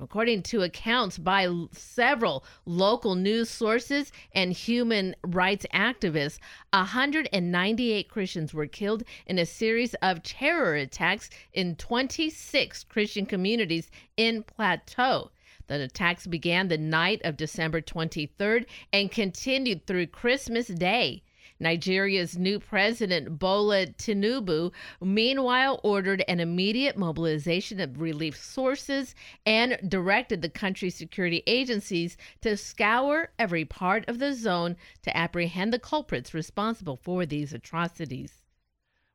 According 0.00 0.44
to 0.44 0.62
accounts 0.62 1.18
by 1.18 1.48
several 1.72 2.44
local 2.64 3.16
news 3.16 3.50
sources 3.50 4.12
and 4.32 4.52
human 4.52 5.16
rights 5.24 5.66
activists, 5.74 6.38
198 6.72 8.08
Christians 8.08 8.54
were 8.54 8.66
killed 8.66 9.02
in 9.26 9.38
a 9.40 9.46
series 9.46 9.94
of 9.94 10.22
terror 10.22 10.76
attacks 10.76 11.30
in 11.52 11.74
26 11.74 12.84
Christian 12.84 13.26
communities 13.26 13.90
in 14.16 14.44
Plateau. 14.44 15.32
The 15.66 15.82
attacks 15.82 16.26
began 16.26 16.68
the 16.68 16.78
night 16.78 17.20
of 17.24 17.36
December 17.36 17.80
23rd 17.80 18.66
and 18.92 19.10
continued 19.10 19.86
through 19.86 20.06
Christmas 20.06 20.68
Day. 20.68 21.22
Nigeria's 21.60 22.38
new 22.38 22.60
president, 22.60 23.38
Bola 23.38 23.86
Tinubu, 23.86 24.72
meanwhile 25.00 25.80
ordered 25.82 26.24
an 26.28 26.40
immediate 26.40 26.96
mobilization 26.96 27.80
of 27.80 28.00
relief 28.00 28.36
sources 28.36 29.14
and 29.44 29.78
directed 29.88 30.42
the 30.42 30.48
country's 30.48 30.94
security 30.94 31.42
agencies 31.46 32.16
to 32.42 32.56
scour 32.56 33.30
every 33.38 33.64
part 33.64 34.08
of 34.08 34.18
the 34.18 34.34
zone 34.34 34.76
to 35.02 35.16
apprehend 35.16 35.72
the 35.72 35.78
culprits 35.78 36.34
responsible 36.34 36.96
for 36.96 37.26
these 37.26 37.52
atrocities. 37.52 38.42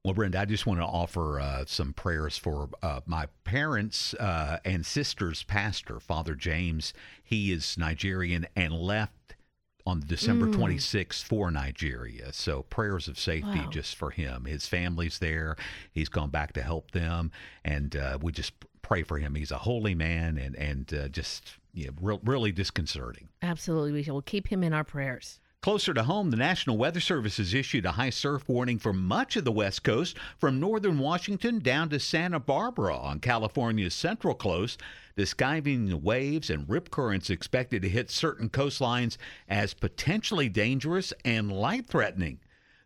Well, 0.04 0.14
Brenda, 0.14 0.42
I 0.42 0.46
just 0.46 0.66
want 0.66 0.82
to 0.82 0.86
offer 0.86 1.40
uh, 1.40 1.64
some 1.66 1.94
prayers 1.94 2.38
for 2.38 2.68
uh, 2.82 3.00
my 3.06 3.28
parents 3.46 4.14
uh, 4.16 4.58
and 4.66 4.86
sister's 4.86 5.44
pastor, 5.44 6.02
Father 6.02 6.36
James. 6.36 6.94
He 7.24 7.54
is 7.54 7.78
Nigerian 7.78 8.46
and 8.54 8.74
left 8.74 9.36
on 9.86 10.02
December 10.06 10.48
Mm. 10.48 10.54
26th 10.56 11.24
for 11.24 11.52
Nigeria. 11.52 12.32
So 12.32 12.64
prayers 12.64 13.08
of 13.08 13.20
safety 13.20 13.60
Wow. 13.60 13.70
just 13.70 13.96
for 13.96 14.12
him. 14.12 14.46
His 14.46 14.66
family's 14.68 15.20
there. 15.20 15.56
He's 15.92 16.10
gone 16.10 16.30
back 16.30 16.54
to 16.54 16.62
help 16.64 16.92
them, 16.92 17.32
and 17.66 17.96
uh, 17.96 18.18
we 18.22 18.32
just 18.32 18.54
pray 18.82 19.04
for 19.04 19.18
him. 19.18 19.36
He's 19.36 19.52
a 19.52 19.58
holy 19.60 19.96
man, 19.96 20.38
and 20.38 20.56
and 20.56 20.94
uh, 20.94 21.08
just 21.10 21.58
yeah, 21.74 21.90
real, 22.00 22.22
really 22.24 22.52
disconcerting. 22.52 23.30
Absolutely. 23.42 23.92
We 23.92 24.04
will 24.12 24.22
keep 24.22 24.48
him 24.48 24.64
in 24.64 24.74
our 24.74 24.84
prayers. 24.84 25.40
Closer 25.64 25.94
to 25.94 26.04
home, 26.04 26.30
the 26.30 26.36
National 26.36 26.76
Weather 26.76 27.00
Service 27.00 27.38
has 27.38 27.54
issued 27.54 27.86
a 27.86 27.94
high 27.94 28.10
surf 28.10 28.50
warning 28.50 28.78
for 28.78 28.92
much 28.92 29.38
of 29.38 29.46
the 29.46 29.52
West 29.54 29.82
Coast, 29.82 30.18
from 30.38 30.60
northern 30.60 31.00
Washington 31.00 31.60
down 31.60 31.88
to 31.88 32.02
Santa 32.02 32.38
Barbara 32.38 32.98
on 32.98 33.22
California's 33.22 33.94
central 33.94 34.36
coast. 34.36 34.82
Describing 35.16 35.86
the 35.86 35.94
skiving 35.94 36.04
waves 36.04 36.50
and 36.50 36.70
rip 36.70 36.92
currents 36.92 37.30
expected 37.30 37.82
to 37.82 37.88
hit 37.88 38.12
certain 38.12 38.50
coastlines 38.50 39.16
as 39.48 39.74
potentially 39.74 40.50
dangerous 40.50 41.14
and 41.24 41.50
life 41.50 41.88
threatening. 41.88 42.40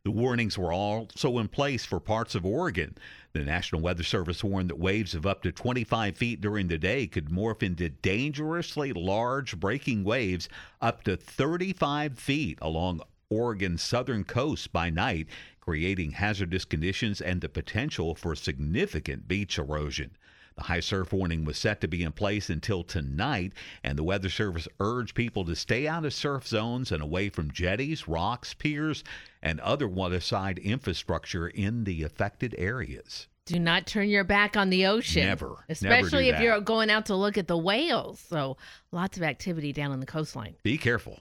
The 0.07 0.11
warnings 0.11 0.57
were 0.57 0.71
also 0.71 1.37
in 1.37 1.49
place 1.49 1.83
for 1.83 1.99
parts 1.99 2.33
of 2.33 2.45
Oregon. 2.45 2.95
The 3.33 3.43
National 3.43 3.81
Weather 3.81 4.03
Service 4.03 4.41
warned 4.41 4.69
that 4.69 4.79
waves 4.79 5.13
of 5.13 5.25
up 5.25 5.43
to 5.43 5.51
25 5.51 6.15
feet 6.15 6.39
during 6.39 6.69
the 6.69 6.77
day 6.77 7.07
could 7.07 7.25
morph 7.25 7.61
into 7.61 7.89
dangerously 7.89 8.93
large 8.93 9.59
breaking 9.59 10.05
waves 10.05 10.47
up 10.79 11.03
to 11.03 11.17
35 11.17 12.17
feet 12.17 12.57
along 12.61 13.01
Oregon's 13.29 13.81
southern 13.81 14.23
coast 14.23 14.71
by 14.71 14.89
night, 14.89 15.27
creating 15.59 16.11
hazardous 16.11 16.63
conditions 16.63 17.19
and 17.19 17.41
the 17.41 17.49
potential 17.49 18.15
for 18.15 18.33
significant 18.33 19.27
beach 19.27 19.57
erosion. 19.57 20.11
The 20.57 20.63
high 20.63 20.79
surf 20.79 21.13
warning 21.13 21.45
was 21.45 21.57
set 21.57 21.81
to 21.81 21.87
be 21.87 22.01
in 22.01 22.13
place 22.13 22.49
until 22.49 22.83
tonight, 22.83 23.53
and 23.83 23.95
the 23.95 24.03
Weather 24.03 24.29
Service 24.29 24.67
urged 24.79 25.13
people 25.13 25.45
to 25.45 25.55
stay 25.55 25.87
out 25.87 26.03
of 26.03 26.15
surf 26.15 26.47
zones 26.47 26.91
and 26.91 27.01
away 27.01 27.29
from 27.29 27.51
jetties, 27.51 28.07
rocks, 28.07 28.55
piers, 28.55 29.03
and 29.41 29.59
other 29.59 29.87
waterside 29.87 30.57
infrastructure 30.57 31.47
in 31.47 31.83
the 31.83 32.01
affected 32.01 32.55
areas. 32.57 33.27
Do 33.45 33.59
not 33.59 33.85
turn 33.85 34.09
your 34.09 34.23
back 34.23 34.57
on 34.57 34.71
the 34.71 34.87
ocean. 34.87 35.25
Never. 35.25 35.45
Never 35.45 35.63
Especially 35.69 36.25
do 36.25 36.33
if 36.33 36.41
you're 36.41 36.59
going 36.59 36.89
out 36.89 37.05
to 37.05 37.15
look 37.15 37.37
at 37.37 37.47
the 37.47 37.57
whales. 37.57 38.19
So 38.19 38.57
lots 38.91 39.15
of 39.15 39.23
activity 39.23 39.71
down 39.71 39.91
on 39.91 39.99
the 39.99 40.05
coastline. 40.07 40.55
Be 40.63 40.77
careful. 40.77 41.19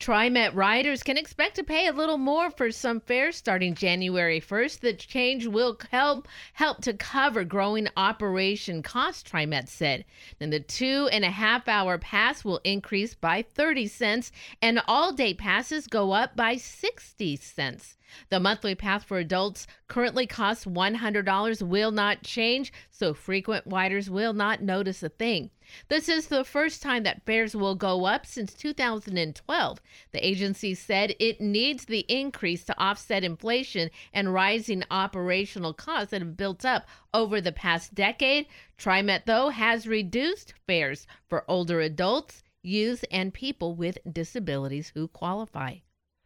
TriMet 0.00 0.54
riders 0.54 1.02
can 1.02 1.16
expect 1.16 1.54
to 1.56 1.62
pay 1.62 1.86
a 1.86 1.92
little 1.92 2.18
more 2.18 2.50
for 2.50 2.72
some 2.72 3.00
fares 3.00 3.36
starting 3.36 3.74
January 3.74 4.40
1st. 4.40 4.80
The 4.80 4.94
change 4.94 5.46
will 5.46 5.78
help 5.90 6.26
help 6.54 6.82
to 6.82 6.92
cover 6.92 7.44
growing 7.44 7.88
operation 7.96 8.82
costs, 8.82 9.22
TriMet 9.22 9.68
said. 9.68 10.04
And 10.40 10.52
the 10.52 10.60
two 10.60 11.08
and 11.12 11.24
a 11.24 11.30
half 11.30 11.68
hour 11.68 11.98
pass 11.98 12.44
will 12.44 12.60
increase 12.64 13.14
by 13.14 13.42
30 13.42 13.86
cents, 13.86 14.32
and 14.60 14.82
all 14.88 15.12
day 15.12 15.34
passes 15.34 15.86
go 15.86 16.12
up 16.12 16.34
by 16.34 16.56
60 16.56 17.36
cents. 17.36 17.96
The 18.28 18.40
monthly 18.40 18.74
pass 18.74 19.04
for 19.04 19.18
adults 19.18 19.66
currently 19.88 20.26
costs 20.26 20.66
$100 20.66 21.62
will 21.62 21.90
not 21.92 22.22
change, 22.22 22.72
so 22.90 23.14
frequent 23.14 23.64
riders 23.66 24.10
will 24.10 24.32
not 24.32 24.62
notice 24.62 25.02
a 25.02 25.08
thing. 25.08 25.50
This 25.88 26.08
is 26.08 26.26
the 26.26 26.44
first 26.44 26.82
time 26.82 27.02
that 27.04 27.24
fares 27.24 27.54
will 27.54 27.74
go 27.74 28.04
up 28.04 28.26
since 28.26 28.54
2012. 28.54 29.80
The 30.12 30.26
agency 30.26 30.74
said 30.74 31.14
it 31.18 31.40
needs 31.40 31.84
the 31.84 32.04
increase 32.08 32.64
to 32.64 32.78
offset 32.78 33.24
inflation 33.24 33.90
and 34.12 34.34
rising 34.34 34.84
operational 34.90 35.72
costs 35.72 36.10
that 36.10 36.20
have 36.20 36.36
built 36.36 36.64
up 36.64 36.86
over 37.14 37.40
the 37.40 37.52
past 37.52 37.94
decade. 37.94 38.46
TriMet, 38.78 39.24
though, 39.26 39.50
has 39.50 39.86
reduced 39.86 40.54
fares 40.66 41.06
for 41.28 41.44
older 41.48 41.80
adults, 41.80 42.42
youth, 42.62 43.04
and 43.10 43.32
people 43.32 43.74
with 43.74 43.98
disabilities 44.10 44.92
who 44.94 45.08
qualify. 45.08 45.76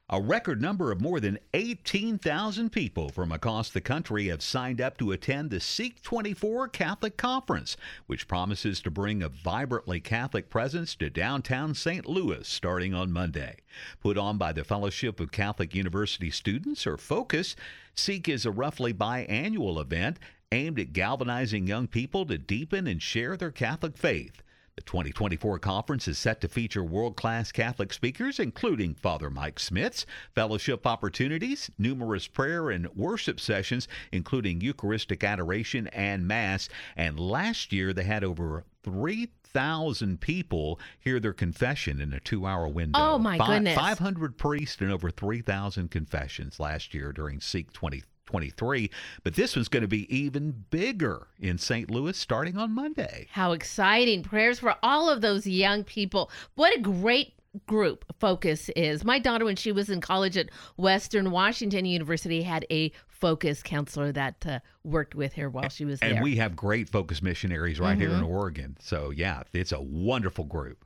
A 0.08 0.20
record 0.20 0.62
number 0.62 0.92
of 0.92 1.00
more 1.00 1.18
than 1.18 1.40
18,000 1.52 2.70
people 2.70 3.08
from 3.08 3.32
across 3.32 3.70
the 3.70 3.80
country 3.80 4.28
have 4.28 4.40
signed 4.40 4.80
up 4.80 4.96
to 4.98 5.10
attend 5.10 5.50
the 5.50 5.58
Seek 5.58 6.00
24 6.00 6.68
Catholic 6.68 7.16
Conference, 7.16 7.76
which 8.06 8.28
promises 8.28 8.80
to 8.82 8.90
bring 8.92 9.20
a 9.20 9.28
vibrantly 9.28 9.98
Catholic 9.98 10.48
presence 10.48 10.94
to 10.94 11.10
downtown 11.10 11.74
St. 11.74 12.06
Louis 12.06 12.46
starting 12.46 12.94
on 12.94 13.10
Monday. 13.10 13.56
Put 14.00 14.16
on 14.16 14.38
by 14.38 14.52
the 14.52 14.62
Fellowship 14.62 15.18
of 15.18 15.32
Catholic 15.32 15.74
University 15.74 16.30
Students, 16.30 16.86
or 16.86 16.96
FOCUS, 16.96 17.56
Seek 17.92 18.28
is 18.28 18.46
a 18.46 18.52
roughly 18.52 18.94
biannual 18.94 19.80
event 19.80 20.20
aimed 20.52 20.78
at 20.78 20.92
galvanizing 20.92 21.66
young 21.66 21.88
people 21.88 22.24
to 22.26 22.38
deepen 22.38 22.86
and 22.86 23.02
share 23.02 23.36
their 23.36 23.50
Catholic 23.50 23.96
faith. 23.98 24.40
The 24.76 24.82
2024 24.82 25.58
conference 25.58 26.06
is 26.06 26.18
set 26.18 26.42
to 26.42 26.48
feature 26.48 26.84
world 26.84 27.16
class 27.16 27.50
Catholic 27.50 27.94
speakers, 27.94 28.38
including 28.38 28.92
Father 28.94 29.30
Mike 29.30 29.58
Schmitz, 29.58 30.04
fellowship 30.34 30.86
opportunities, 30.86 31.70
numerous 31.78 32.26
prayer 32.26 32.68
and 32.68 32.86
worship 32.94 33.40
sessions, 33.40 33.88
including 34.12 34.60
Eucharistic 34.60 35.24
adoration 35.24 35.86
and 35.88 36.28
Mass. 36.28 36.68
And 36.94 37.18
last 37.18 37.72
year, 37.72 37.94
they 37.94 38.04
had 38.04 38.22
over 38.22 38.64
3,000 38.82 40.20
people 40.20 40.78
hear 41.00 41.20
their 41.20 41.32
confession 41.32 41.98
in 41.98 42.12
a 42.12 42.20
two 42.20 42.44
hour 42.44 42.68
window. 42.68 43.00
Oh, 43.00 43.18
my 43.18 43.38
goodness. 43.38 43.78
500 43.78 44.36
priests 44.36 44.82
and 44.82 44.92
over 44.92 45.10
3,000 45.10 45.90
confessions 45.90 46.60
last 46.60 46.92
year 46.92 47.12
during 47.12 47.40
Seek 47.40 47.72
2023. 47.72 48.15
But 49.22 49.34
this 49.34 49.56
one's 49.56 49.68
going 49.68 49.82
to 49.82 49.88
be 49.88 50.14
even 50.14 50.64
bigger 50.70 51.28
in 51.38 51.58
St. 51.58 51.90
Louis 51.90 52.16
starting 52.16 52.56
on 52.56 52.72
Monday. 52.74 53.26
How 53.30 53.52
exciting. 53.52 54.22
Prayers 54.22 54.58
for 54.58 54.74
all 54.82 55.08
of 55.08 55.20
those 55.20 55.46
young 55.46 55.84
people. 55.84 56.30
What 56.54 56.76
a 56.76 56.80
great 56.80 57.32
group 57.66 58.04
focus 58.20 58.68
is 58.76 59.02
my 59.02 59.18
daughter 59.18 59.46
when 59.46 59.56
she 59.56 59.72
was 59.72 59.88
in 59.88 59.98
college 59.98 60.36
at 60.36 60.50
western 60.76 61.30
washington 61.30 61.86
university 61.86 62.42
had 62.42 62.66
a 62.70 62.92
focus 63.08 63.62
counselor 63.62 64.12
that 64.12 64.44
uh, 64.46 64.58
worked 64.84 65.14
with 65.14 65.32
her 65.32 65.48
while 65.48 65.70
she 65.70 65.86
was 65.86 65.98
And 66.02 66.10
there 66.10 66.16
And 66.18 66.22
we 66.24 66.36
have 66.36 66.54
great 66.54 66.86
focus 66.90 67.22
missionaries 67.22 67.80
right 67.80 67.96
here 67.96 68.10
in 68.10 68.20
Mhm. 68.20 68.28
Oregon. 68.28 68.76
So, 68.78 69.08
yeah, 69.08 69.42
it's 69.54 69.72
a 69.72 69.80
wonderful 69.80 70.44
group. 70.44 70.84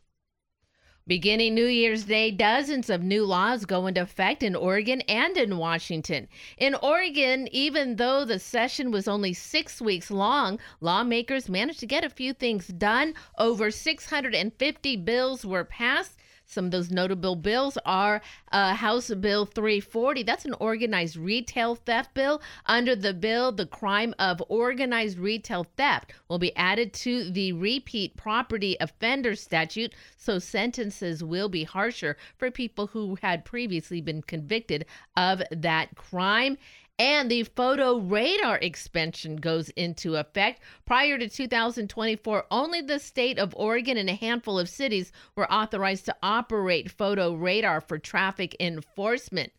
Beginning 1.11 1.57
New 1.57 1.67
Year's 1.67 2.05
Day, 2.05 2.31
dozens 2.31 2.89
of 2.89 3.03
new 3.03 3.27
laws 3.27 3.65
go 3.65 3.89
into 3.89 4.01
effect 4.01 4.45
in 4.45 4.55
Oregon 4.55 5.01
and 5.09 5.37
in 5.37 5.59
Washington. 5.59 6.29
In 6.57 6.77
Oregon, 6.77 7.49
even 7.51 7.97
though 7.97 8.25
the 8.25 8.39
session 8.39 8.93
was 8.93 9.09
only 9.09 9.33
six 9.33 9.81
weeks 9.81 10.13
long, 10.13 10.61
lawmakers 10.81 11.49
managed 11.49 11.81
to 11.81 11.87
get 11.87 12.05
a 12.05 12.11
few 12.11 12.33
things 12.33 12.69
done. 12.69 13.15
Over 13.39 13.73
650 13.73 14.97
bills 14.99 15.45
were 15.45 15.65
passed. 15.65 16.17
Some 16.51 16.65
of 16.65 16.71
those 16.73 16.91
notable 16.91 17.37
bills 17.37 17.79
are 17.87 18.21
uh, 18.51 18.75
House 18.75 19.09
Bill 19.15 19.47
340. 19.47 20.25
That's 20.25 20.45
an 20.45 20.55
organized 20.55 21.17
retail 21.17 21.77
theft 21.77 22.13
bill. 22.13 22.43
Under 22.67 22.97
the 22.97 23.15
bill, 23.15 23.53
the 23.53 23.67
crime 23.67 24.15
of 24.19 24.43
organized 24.49 25.19
retail 25.19 25.65
theft 25.77 26.13
will 26.29 26.41
be 26.41 26.55
added 26.57 26.93
to 26.95 27.31
the 27.31 27.53
repeat 27.53 28.17
property 28.17 28.77
offender 28.81 29.37
statute, 29.37 29.95
so 30.17 30.41
sentences 30.41 31.23
will 31.23 31.49
be 31.49 31.63
harsher 31.63 32.17
for 32.37 32.51
people 32.51 32.89
who 32.89 33.17
had 33.23 33.45
previously 33.45 34.01
been 34.01 34.23
convicted 34.23 34.87
of 35.17 35.43
that 35.53 35.95
crime 35.95 36.59
and 37.01 37.31
the 37.31 37.45
photo 37.45 37.97
radar 37.97 38.59
expansion 38.59 39.37
goes 39.37 39.71
into 39.71 40.17
effect. 40.17 40.61
Prior 40.85 41.17
to 41.17 41.31
2024, 41.31 42.45
only 42.51 42.83
the 42.83 42.99
state 42.99 43.39
of 43.39 43.57
Oregon 43.57 43.97
and 43.97 44.11
a 44.11 44.15
handful 44.15 44.59
of 44.59 44.69
cities 44.69 45.11
were 45.35 45.51
authorized 45.51 46.05
to 46.05 46.17
operate 46.23 46.91
photo 46.93 47.33
radar 47.33 47.81
for 47.81 47.99
traffic 47.99 48.55
enforcement. 48.61 49.51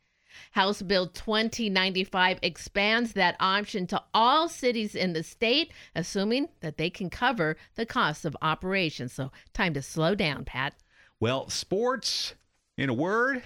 House 0.51 0.83
Bill 0.83 1.07
2095 1.07 2.37
expands 2.43 3.13
that 3.13 3.37
option 3.39 3.87
to 3.87 4.03
all 4.13 4.47
cities 4.47 4.93
in 4.93 5.13
the 5.13 5.23
state, 5.23 5.73
assuming 5.95 6.47
that 6.59 6.77
they 6.77 6.91
can 6.91 7.09
cover 7.09 7.57
the 7.73 7.87
costs 7.87 8.23
of 8.23 8.37
operations. 8.43 9.13
So, 9.13 9.31
time 9.51 9.73
to 9.73 9.81
slow 9.81 10.13
down, 10.13 10.45
Pat. 10.45 10.75
Well, 11.19 11.49
sports, 11.49 12.35
in 12.77 12.89
a 12.89 12.93
word, 12.93 13.41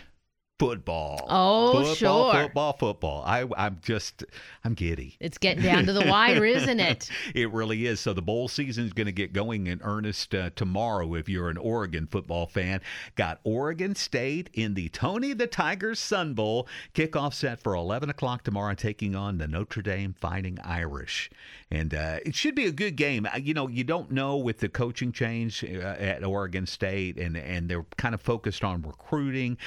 football. 0.57 1.25
Oh, 1.29 1.73
football, 1.73 1.95
sure. 1.95 2.33
Football, 2.33 2.73
football. 2.73 3.23
I, 3.25 3.45
I'm 3.57 3.79
just, 3.81 4.23
I'm 4.63 4.73
giddy. 4.73 5.17
It's 5.19 5.37
getting 5.37 5.63
down 5.63 5.85
to 5.85 5.93
the 5.93 6.05
wire, 6.05 6.45
isn't 6.45 6.79
it? 6.79 7.09
It 7.33 7.51
really 7.51 7.85
is. 7.85 7.99
So 7.99 8.13
the 8.13 8.21
bowl 8.21 8.47
season 8.47 8.85
is 8.85 8.93
going 8.93 9.07
to 9.07 9.11
get 9.11 9.33
going 9.33 9.67
in 9.67 9.81
earnest 9.83 10.33
uh, 10.33 10.51
tomorrow. 10.55 11.15
If 11.15 11.27
you're 11.27 11.49
an 11.49 11.57
Oregon 11.57 12.07
football 12.07 12.45
fan, 12.45 12.81
got 13.15 13.39
Oregon 13.43 13.95
State 13.95 14.49
in 14.53 14.73
the 14.73 14.89
Tony 14.89 15.33
the 15.33 15.47
Tigers 15.47 15.99
Sun 15.99 16.33
Bowl 16.33 16.67
kickoff 16.93 17.33
set 17.33 17.59
for 17.59 17.73
11 17.75 18.09
o'clock 18.09 18.43
tomorrow, 18.43 18.73
taking 18.73 19.15
on 19.15 19.37
the 19.37 19.47
Notre 19.47 19.81
Dame 19.81 20.13
Fighting 20.13 20.57
Irish, 20.63 21.29
and 21.71 21.93
uh, 21.93 22.19
it 22.25 22.35
should 22.35 22.55
be 22.55 22.65
a 22.65 22.71
good 22.71 22.95
game. 22.95 23.25
Uh, 23.25 23.37
You 23.37 23.53
know, 23.53 23.67
you 23.67 23.83
don't 23.83 24.11
know 24.11 24.37
with 24.37 24.59
the 24.59 24.69
coaching 24.69 25.11
change 25.11 25.63
uh, 25.63 25.67
at 25.99 26.23
Oregon 26.23 26.65
State, 26.65 27.17
and 27.17 27.35
and 27.35 27.67
they're 27.69 27.85
kind 27.97 28.15
of 28.15 28.21
focused 28.21 28.63
on 28.63 28.81
recruiting. 28.81 29.57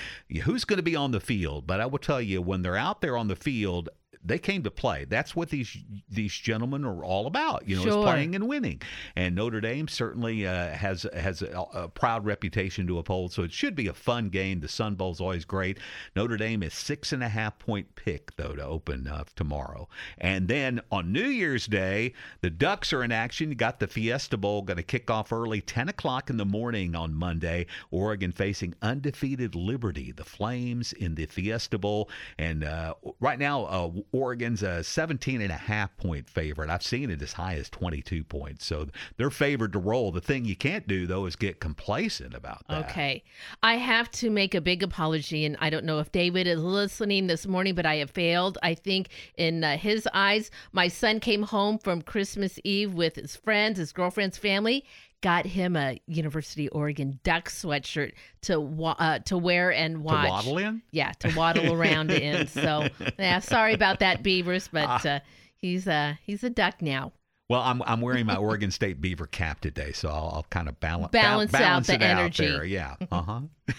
Who's 0.44 0.64
going 0.64 0.77
to 0.78 0.82
be 0.82 0.96
on 0.96 1.10
the 1.10 1.20
field? 1.20 1.66
But 1.66 1.80
I 1.80 1.86
will 1.86 1.98
tell 1.98 2.20
you, 2.20 2.40
when 2.40 2.62
they're 2.62 2.76
out 2.76 3.00
there 3.00 3.16
on 3.16 3.28
the 3.28 3.36
field, 3.36 3.88
they 4.28 4.38
came 4.38 4.62
to 4.62 4.70
play. 4.70 5.04
That's 5.08 5.34
what 5.34 5.48
these 5.50 5.76
these 6.08 6.32
gentlemen 6.32 6.84
are 6.84 7.04
all 7.04 7.26
about. 7.26 7.68
You 7.68 7.76
know, 7.76 7.82
Sure. 7.82 7.98
is 7.98 8.04
playing 8.04 8.34
and 8.34 8.46
winning. 8.48 8.80
And 9.16 9.34
Notre 9.34 9.60
Dame 9.60 9.88
certainly 9.88 10.46
uh, 10.46 10.70
has 10.70 11.06
has 11.14 11.42
a, 11.42 11.64
a 11.74 11.88
proud 11.88 12.24
reputation 12.24 12.86
to 12.86 12.98
uphold. 12.98 13.32
So 13.32 13.42
it 13.42 13.52
should 13.52 13.74
be 13.74 13.88
a 13.88 13.94
fun 13.94 14.28
game. 14.28 14.60
The 14.60 14.68
Sun 14.68 14.94
Bowl's 14.96 15.20
always 15.20 15.44
great. 15.44 15.78
Notre 16.14 16.36
Dame 16.36 16.62
is 16.62 16.74
six 16.74 17.12
and 17.12 17.22
a 17.22 17.28
half 17.28 17.58
point 17.58 17.94
pick 17.94 18.34
though 18.36 18.54
to 18.54 18.64
open 18.64 19.06
uh, 19.06 19.24
tomorrow. 19.36 19.88
And 20.18 20.48
then 20.48 20.80
on 20.92 21.12
New 21.12 21.26
Year's 21.28 21.66
Day, 21.66 22.12
the 22.40 22.50
Ducks 22.50 22.92
are 22.92 23.02
in 23.02 23.12
action. 23.12 23.48
You 23.50 23.54
got 23.54 23.80
the 23.80 23.86
Fiesta 23.86 24.36
Bowl 24.36 24.62
going 24.62 24.76
to 24.76 24.82
kick 24.82 25.10
off 25.10 25.32
early, 25.32 25.60
ten 25.60 25.88
o'clock 25.88 26.30
in 26.30 26.36
the 26.36 26.44
morning 26.44 26.94
on 26.94 27.14
Monday. 27.14 27.66
Oregon 27.90 28.32
facing 28.32 28.74
undefeated 28.82 29.54
Liberty, 29.54 30.12
the 30.12 30.24
Flames 30.24 30.92
in 30.92 31.14
the 31.14 31.26
Fiesta 31.26 31.78
Bowl. 31.78 32.08
And 32.38 32.64
uh, 32.64 32.94
right 33.20 33.38
now, 33.38 33.64
uh, 33.64 33.90
Oregon's 34.18 34.62
a 34.62 34.82
17 34.82 35.40
and 35.40 35.52
a 35.52 35.56
half 35.56 35.96
point 35.96 36.28
favorite. 36.28 36.70
I've 36.70 36.82
seen 36.82 37.10
it 37.10 37.22
as 37.22 37.32
high 37.34 37.54
as 37.54 37.68
22 37.68 38.24
points. 38.24 38.66
So 38.66 38.88
they're 39.16 39.30
favored 39.30 39.72
to 39.74 39.78
roll. 39.78 40.10
The 40.10 40.20
thing 40.20 40.44
you 40.44 40.56
can't 40.56 40.88
do, 40.88 41.06
though, 41.06 41.26
is 41.26 41.36
get 41.36 41.60
complacent 41.60 42.34
about 42.34 42.66
that. 42.68 42.90
Okay. 42.90 43.22
I 43.62 43.76
have 43.76 44.10
to 44.12 44.30
make 44.30 44.54
a 44.54 44.60
big 44.60 44.82
apology, 44.82 45.44
and 45.44 45.56
I 45.60 45.70
don't 45.70 45.84
know 45.84 46.00
if 46.00 46.10
David 46.10 46.46
is 46.46 46.60
listening 46.60 47.28
this 47.28 47.46
morning, 47.46 47.74
but 47.74 47.86
I 47.86 47.96
have 47.96 48.10
failed. 48.10 48.58
I 48.62 48.74
think 48.74 49.08
in 49.36 49.62
uh, 49.62 49.76
his 49.76 50.08
eyes, 50.12 50.50
my 50.72 50.88
son 50.88 51.20
came 51.20 51.44
home 51.44 51.78
from 51.78 52.02
Christmas 52.02 52.58
Eve 52.64 52.94
with 52.94 53.16
his 53.16 53.36
friends, 53.36 53.78
his 53.78 53.92
girlfriend's 53.92 54.38
family. 54.38 54.84
Got 55.20 55.46
him 55.46 55.74
a 55.74 56.00
University 56.06 56.66
of 56.66 56.76
Oregon 56.76 57.18
duck 57.24 57.48
sweatshirt 57.48 58.12
to 58.42 58.60
wa- 58.60 58.94
uh, 58.98 59.18
to 59.20 59.36
wear 59.36 59.72
and 59.72 60.04
watch. 60.04 60.28
waddle 60.28 60.58
in? 60.58 60.82
Yeah, 60.92 61.10
to 61.20 61.34
waddle 61.36 61.72
around 61.80 62.12
in. 62.12 62.46
So, 62.46 62.86
yeah, 63.18 63.40
sorry 63.40 63.74
about 63.74 63.98
that, 63.98 64.22
Beavers, 64.22 64.68
but 64.68 64.86
Ah. 64.88 65.08
uh, 65.08 65.18
he's 65.56 65.88
uh, 65.88 66.14
he's 66.24 66.44
a 66.44 66.50
duck 66.50 66.80
now. 66.80 67.12
Well, 67.48 67.62
I'm 67.62 67.82
I'm 67.82 68.00
wearing 68.00 68.26
my 68.26 68.36
Oregon 68.36 68.70
State 68.70 69.00
Beaver 69.00 69.26
cap 69.26 69.60
today, 69.60 69.90
so 69.92 70.08
I'll, 70.08 70.30
I'll 70.34 70.46
kind 70.50 70.68
of 70.68 70.78
balance 70.78 71.10
Balance 71.12 71.52
out 71.54 71.58
balance 71.60 71.86
the 71.88 71.94
it 71.94 72.02
energy. 72.02 72.46
Out 72.46 72.52
there. 72.52 72.64
Yeah. 72.64 72.94
Uh 73.10 73.22
huh. 73.22 73.40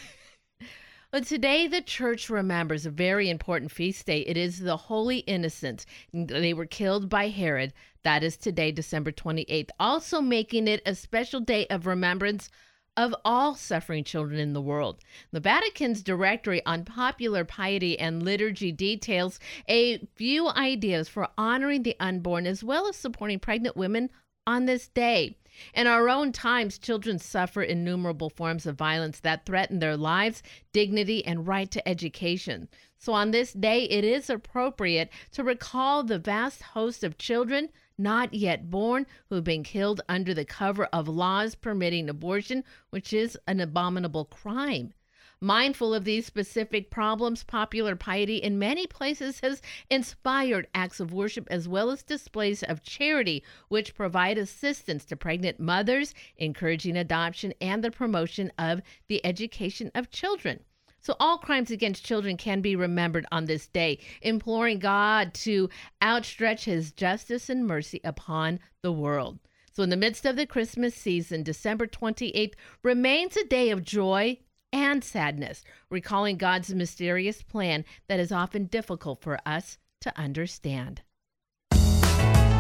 But 1.12 1.26
today, 1.26 1.66
the 1.66 1.82
church 1.82 2.30
remembers 2.30 2.86
a 2.86 2.91
very 2.91 3.32
important 3.32 3.72
feast 3.72 4.05
day. 4.05 4.20
It 4.22 4.38
is 4.38 4.60
the 4.60 4.78
Holy 4.78 5.20
Innocents. 5.20 5.88
They 6.14 6.53
were 6.53 6.68
killed 6.68 7.10
by 7.10 7.30
Herod. 7.30 7.74
That 8.03 8.24
is 8.24 8.38
today, 8.38 8.72
December 8.72 9.12
28th, 9.12 9.70
also 9.80 10.22
making 10.22 10.68
it 10.68 10.84
a 10.86 10.93
special 10.93 11.39
day 11.39 11.66
of 11.72 11.88
remembrance 11.88 12.51
of 12.95 13.16
all 13.26 13.55
suffering 13.55 14.03
children 14.03 14.39
in 14.39 14.53
the 14.53 14.62
world. 14.62 14.99
The 15.32 15.39
Vatican's 15.39 16.03
directory 16.03 16.64
on 16.68 16.86
popular 16.86 17.43
piety 17.43 17.97
and 17.97 18.22
liturgy 18.22 18.72
details 18.72 19.39
a 19.68 19.97
few 20.14 20.49
ideas 20.49 21.10
for 21.10 21.30
honoring 21.39 21.82
the 21.82 21.95
unborn 21.99 22.45
as 22.45 22.64
well 22.64 22.88
as 22.88 22.95
supporting 22.95 23.39
pregnant 23.39 23.76
women 23.76 24.12
on 24.45 24.68
this 24.68 24.88
day. 24.89 25.38
In 25.74 25.88
our 25.88 26.10
own 26.10 26.32
times, 26.32 26.78
children 26.78 27.20
suffer 27.20 27.62
innumerable 27.62 28.30
forms 28.30 28.66
of 28.66 28.78
violence 28.78 29.20
that 29.20 29.45
threaten 29.45 29.80
their 29.80 29.97
lives, 29.97 30.41
dignity, 30.72 31.26
and 31.26 31.47
right 31.47 31.70
to 31.72 31.88
education. 31.88 32.70
So, 32.97 33.14
on 33.14 33.32
this 33.32 33.53
day, 33.53 33.84
it 33.84 34.03
is 34.03 34.30
appropriate 34.30 35.10
to 35.32 35.43
recall 35.43 36.03
the 36.03 36.20
vast 36.20 36.62
host 36.62 37.03
of 37.03 37.18
children 37.18 37.70
not 37.97 38.34
yet 38.34 38.70
born 38.70 39.05
who 39.28 39.36
have 39.36 39.43
been 39.43 39.64
killed 39.64 40.01
under 40.07 40.34
the 40.34 40.45
cover 40.45 40.86
of 40.86 41.10
laws 41.10 41.53
permitting 41.55 42.10
abortion, 42.10 42.64
which 42.89 43.12
is 43.12 43.38
an 43.45 43.60
abominable 43.60 44.26
crime. 44.26 44.93
Mindful 45.42 45.94
of 45.94 46.04
these 46.04 46.26
specific 46.26 46.90
problems, 46.90 47.46
popular 47.46 47.96
piety 47.96 48.36
in 48.38 48.60
many 48.60 48.86
places 48.86 49.40
has 49.40 49.62
inspired 49.90 50.68
acts 50.76 51.00
of 51.00 51.14
worship 51.14 51.48
as 51.50 51.66
well 51.66 51.92
as 51.92 52.04
displays 52.04 52.62
of 52.62 52.84
charity, 52.84 53.42
which 53.70 53.96
provide 53.96 54.38
assistance 54.38 55.06
to 55.06 55.16
pregnant 55.16 55.58
mothers, 55.58 56.14
encouraging 56.36 56.98
adoption, 56.98 57.54
and 57.62 57.82
the 57.82 57.90
promotion 57.90 58.52
of 58.58 58.82
the 59.08 59.26
education 59.26 59.92
of 59.96 60.12
children. 60.12 60.60
So, 61.00 61.16
all 61.22 61.38
crimes 61.38 61.72
against 61.72 62.04
children 62.04 62.36
can 62.36 62.60
be 62.60 62.76
remembered 62.76 63.26
on 63.32 63.46
this 63.46 63.66
day, 63.68 64.00
imploring 64.22 64.80
God 64.80 65.34
to 65.36 65.70
outstretch 66.02 66.66
his 66.66 66.92
justice 66.92 67.50
and 67.50 67.66
mercy 67.66 68.02
upon 68.04 68.60
the 68.82 68.92
world. 68.92 69.40
So, 69.72 69.84
in 69.84 69.90
the 69.90 69.96
midst 69.96 70.26
of 70.26 70.36
the 70.36 70.46
Christmas 70.46 70.96
season, 70.96 71.44
December 71.44 71.88
28th 71.88 72.56
remains 72.84 73.38
a 73.38 73.46
day 73.46 73.70
of 73.70 73.86
joy 73.86 74.40
and 74.72 75.03
sadness, 75.03 75.63
recalling 75.89 76.38
God's 76.38 76.74
mysterious 76.74 77.41
plan 77.41 77.86
that 78.07 78.20
is 78.20 78.32
often 78.32 78.65
difficult 78.65 79.22
for 79.22 79.39
us 79.45 79.78
to 80.01 80.17
understand. 80.17 81.01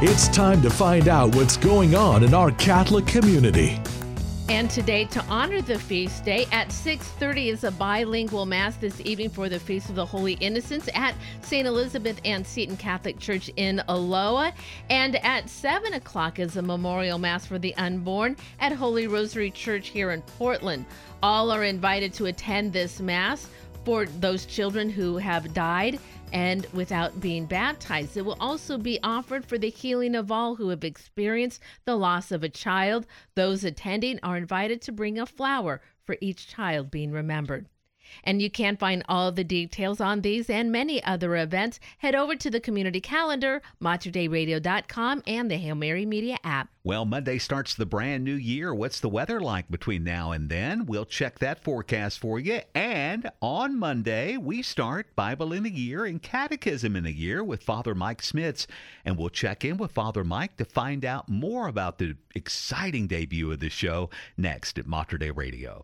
It's 0.01 0.29
time 0.29 0.61
to 0.61 0.69
find 0.69 1.09
out 1.09 1.35
what's 1.35 1.57
going 1.57 1.93
on 1.93 2.23
in 2.23 2.33
our 2.33 2.51
Catholic 2.51 3.05
community. 3.05 3.81
And 4.49 4.67
today, 4.67 5.05
to 5.05 5.23
honor 5.25 5.61
the 5.61 5.77
feast 5.77 6.25
day, 6.25 6.47
at 6.51 6.69
6:30 6.69 7.49
is 7.49 7.63
a 7.63 7.69
bilingual 7.69 8.47
mass 8.47 8.77
this 8.77 8.99
evening 9.01 9.29
for 9.29 9.47
the 9.47 9.59
Feast 9.59 9.89
of 9.89 9.95
the 9.95 10.05
Holy 10.05 10.33
Innocents 10.33 10.89
at 10.95 11.13
St. 11.43 11.67
Elizabeth 11.67 12.19
Ann 12.25 12.43
Seton 12.43 12.75
Catholic 12.75 13.19
Church 13.19 13.51
in 13.57 13.79
Aloha. 13.87 14.49
And 14.89 15.17
at 15.17 15.47
7 15.47 15.93
o'clock 15.93 16.39
is 16.39 16.57
a 16.57 16.63
memorial 16.63 17.19
mass 17.19 17.45
for 17.45 17.59
the 17.59 17.75
unborn 17.75 18.37
at 18.59 18.71
Holy 18.71 19.05
Rosary 19.05 19.51
Church 19.51 19.89
here 19.89 20.09
in 20.09 20.23
Portland. 20.23 20.87
All 21.21 21.51
are 21.51 21.63
invited 21.63 22.11
to 22.13 22.25
attend 22.25 22.73
this 22.73 22.99
mass 22.99 23.47
for 23.85 24.07
those 24.07 24.47
children 24.47 24.89
who 24.89 25.17
have 25.17 25.53
died 25.53 25.99
and 26.31 26.65
without 26.73 27.19
being 27.19 27.45
baptized. 27.45 28.17
It 28.17 28.25
will 28.25 28.37
also 28.39 28.77
be 28.77 28.99
offered 29.03 29.45
for 29.45 29.57
the 29.57 29.69
healing 29.69 30.15
of 30.15 30.31
all 30.31 30.55
who 30.55 30.69
have 30.69 30.83
experienced 30.83 31.61
the 31.85 31.95
loss 31.95 32.31
of 32.31 32.43
a 32.43 32.49
child. 32.49 33.05
Those 33.35 33.63
attending 33.63 34.19
are 34.23 34.37
invited 34.37 34.81
to 34.83 34.91
bring 34.91 35.19
a 35.19 35.25
flower 35.25 35.81
for 36.03 36.17
each 36.21 36.47
child 36.47 36.91
being 36.91 37.11
remembered. 37.11 37.67
And 38.23 38.41
you 38.41 38.49
can 38.49 38.77
find 38.77 39.03
all 39.07 39.31
the 39.31 39.43
details 39.43 40.01
on 40.01 40.21
these 40.21 40.49
and 40.49 40.71
many 40.71 41.03
other 41.03 41.35
events. 41.35 41.79
Head 41.99 42.15
over 42.15 42.35
to 42.35 42.49
the 42.49 42.59
community 42.59 43.01
calendar, 43.01 43.61
materdeiradio.com, 43.81 45.23
and 45.25 45.49
the 45.51 45.57
Hail 45.57 45.75
Mary 45.75 46.05
Media 46.05 46.37
app. 46.43 46.69
Well, 46.83 47.05
Monday 47.05 47.37
starts 47.37 47.75
the 47.75 47.85
brand 47.85 48.23
new 48.23 48.33
year. 48.33 48.73
What's 48.73 48.99
the 48.99 49.09
weather 49.09 49.39
like 49.39 49.69
between 49.69 50.03
now 50.03 50.31
and 50.31 50.49
then? 50.49 50.85
We'll 50.85 51.05
check 51.05 51.39
that 51.39 51.63
forecast 51.63 52.19
for 52.19 52.39
you. 52.39 52.61
And 52.73 53.29
on 53.41 53.77
Monday, 53.77 54.37
we 54.37 54.61
start 54.61 55.15
Bible 55.15 55.53
in 55.53 55.65
a 55.65 55.69
Year 55.69 56.05
and 56.05 56.21
Catechism 56.21 56.95
in 56.95 57.05
a 57.05 57.09
Year 57.09 57.43
with 57.43 57.63
Father 57.63 57.93
Mike 57.93 58.21
Schmitz. 58.21 58.65
And 59.03 59.17
we'll 59.17 59.29
check 59.29 59.65
in 59.65 59.77
with 59.77 59.91
Father 59.91 60.23
Mike 60.23 60.57
to 60.57 60.65
find 60.65 61.03
out 61.03 61.29
more 61.29 61.67
about 61.67 61.97
the 61.97 62.15
exciting 62.33 63.07
debut 63.07 63.51
of 63.51 63.59
the 63.59 63.69
show 63.69 64.09
next 64.37 64.79
at 64.79 64.87
Mater 64.87 65.17
Dei 65.17 65.31
Radio. 65.31 65.83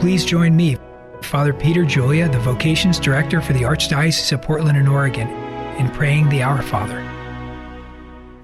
Please 0.00 0.24
join 0.24 0.54
me, 0.54 0.78
Father 1.22 1.52
Peter 1.52 1.84
Julia, 1.84 2.28
the 2.28 2.38
Vocations 2.38 3.00
Director 3.00 3.40
for 3.40 3.52
the 3.52 3.62
Archdiocese 3.62 4.32
of 4.32 4.40
Portland 4.40 4.78
and 4.78 4.88
Oregon, 4.88 5.28
in 5.76 5.90
praying 5.90 6.28
the 6.28 6.40
Our 6.40 6.62
Father. 6.62 7.00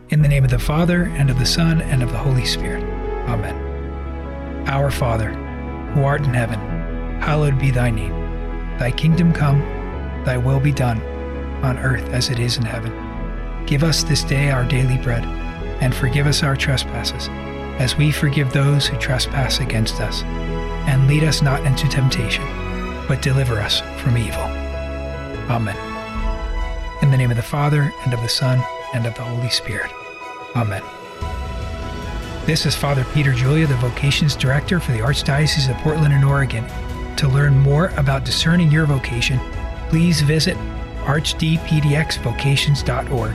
In 0.08 0.20
the 0.20 0.28
name 0.28 0.42
of 0.42 0.50
the 0.50 0.58
Father, 0.58 1.04
and 1.04 1.30
of 1.30 1.38
the 1.38 1.46
Son, 1.46 1.80
and 1.80 2.02
of 2.02 2.10
the 2.10 2.18
Holy 2.18 2.44
Spirit. 2.44 2.82
Amen. 3.28 3.54
Our 4.66 4.90
Father, 4.90 5.30
who 5.92 6.02
art 6.02 6.24
in 6.24 6.34
heaven, 6.34 6.58
hallowed 7.20 7.60
be 7.60 7.70
thy 7.70 7.88
name. 7.88 8.12
Thy 8.78 8.90
kingdom 8.90 9.32
come, 9.32 9.60
thy 10.24 10.36
will 10.36 10.60
be 10.60 10.72
done, 10.72 11.00
on 11.62 11.78
earth 11.78 12.08
as 12.08 12.30
it 12.30 12.40
is 12.40 12.56
in 12.56 12.64
heaven. 12.64 12.92
Give 13.66 13.84
us 13.84 14.02
this 14.02 14.24
day 14.24 14.50
our 14.50 14.64
daily 14.64 14.98
bread, 14.98 15.24
and 15.80 15.94
forgive 15.94 16.26
us 16.26 16.42
our 16.42 16.56
trespasses, 16.56 17.28
as 17.78 17.96
we 17.96 18.12
forgive 18.12 18.52
those 18.52 18.86
who 18.86 18.98
trespass 18.98 19.60
against 19.60 20.00
us 20.00 20.22
and 20.86 21.08
lead 21.08 21.24
us 21.24 21.40
not 21.42 21.66
into 21.66 21.88
temptation, 21.88 22.44
but 23.08 23.22
deliver 23.22 23.58
us 23.60 23.80
from 24.00 24.16
evil. 24.16 24.44
Amen. 25.50 25.76
In 27.02 27.10
the 27.10 27.16
name 27.16 27.30
of 27.30 27.36
the 27.36 27.42
Father, 27.42 27.92
and 28.04 28.14
of 28.14 28.22
the 28.22 28.28
Son, 28.28 28.62
and 28.92 29.06
of 29.06 29.14
the 29.14 29.22
Holy 29.22 29.50
Spirit. 29.50 29.90
Amen. 30.54 30.84
This 32.46 32.64
is 32.66 32.76
Father 32.76 33.04
Peter 33.12 33.32
Julia, 33.32 33.66
the 33.66 33.74
Vocations 33.76 34.36
Director 34.36 34.78
for 34.78 34.92
the 34.92 34.98
Archdiocese 34.98 35.70
of 35.70 35.76
Portland 35.78 36.12
and 36.12 36.24
Oregon. 36.24 36.64
To 37.16 37.26
learn 37.28 37.58
more 37.58 37.88
about 37.96 38.24
discerning 38.24 38.70
your 38.70 38.86
vocation, 38.86 39.40
please 39.88 40.20
visit 40.20 40.56
archdpdxvocations.org. 41.04 43.34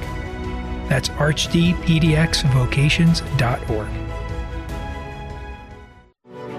That's 0.90 1.10
archdpdxvocations.org. 1.10 3.99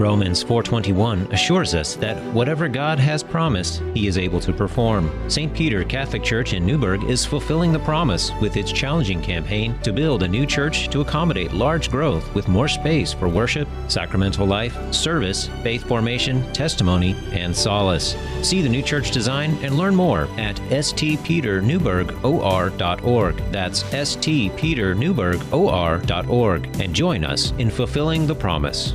Romans 0.00 0.42
4:21 0.42 1.30
assures 1.30 1.74
us 1.74 1.94
that 1.96 2.16
whatever 2.32 2.68
God 2.68 2.98
has 2.98 3.22
promised, 3.22 3.82
he 3.92 4.06
is 4.06 4.16
able 4.16 4.40
to 4.40 4.50
perform. 4.50 5.10
St. 5.28 5.52
Peter 5.52 5.84
Catholic 5.84 6.22
Church 6.22 6.54
in 6.54 6.64
Newberg 6.64 7.04
is 7.04 7.26
fulfilling 7.26 7.70
the 7.70 7.80
promise 7.80 8.32
with 8.40 8.56
its 8.56 8.72
challenging 8.72 9.20
campaign 9.20 9.78
to 9.82 9.92
build 9.92 10.22
a 10.22 10.28
new 10.28 10.46
church 10.46 10.88
to 10.88 11.02
accommodate 11.02 11.52
large 11.52 11.90
growth 11.90 12.34
with 12.34 12.48
more 12.48 12.66
space 12.66 13.12
for 13.12 13.28
worship, 13.28 13.68
sacramental 13.88 14.46
life, 14.46 14.74
service, 14.90 15.50
faith 15.62 15.84
formation, 15.84 16.50
testimony, 16.54 17.14
and 17.32 17.54
solace. 17.54 18.16
See 18.40 18.62
the 18.62 18.70
new 18.70 18.80
church 18.80 19.10
design 19.10 19.58
and 19.62 19.76
learn 19.76 19.94
more 19.94 20.28
at 20.38 20.56
stpeternewburghor.org. 20.70 23.36
That's 23.52 23.82
stpeternewburghor.org 23.82 26.80
and 26.80 26.94
join 26.94 27.24
us 27.24 27.52
in 27.58 27.68
fulfilling 27.68 28.26
the 28.26 28.34
promise. 28.34 28.94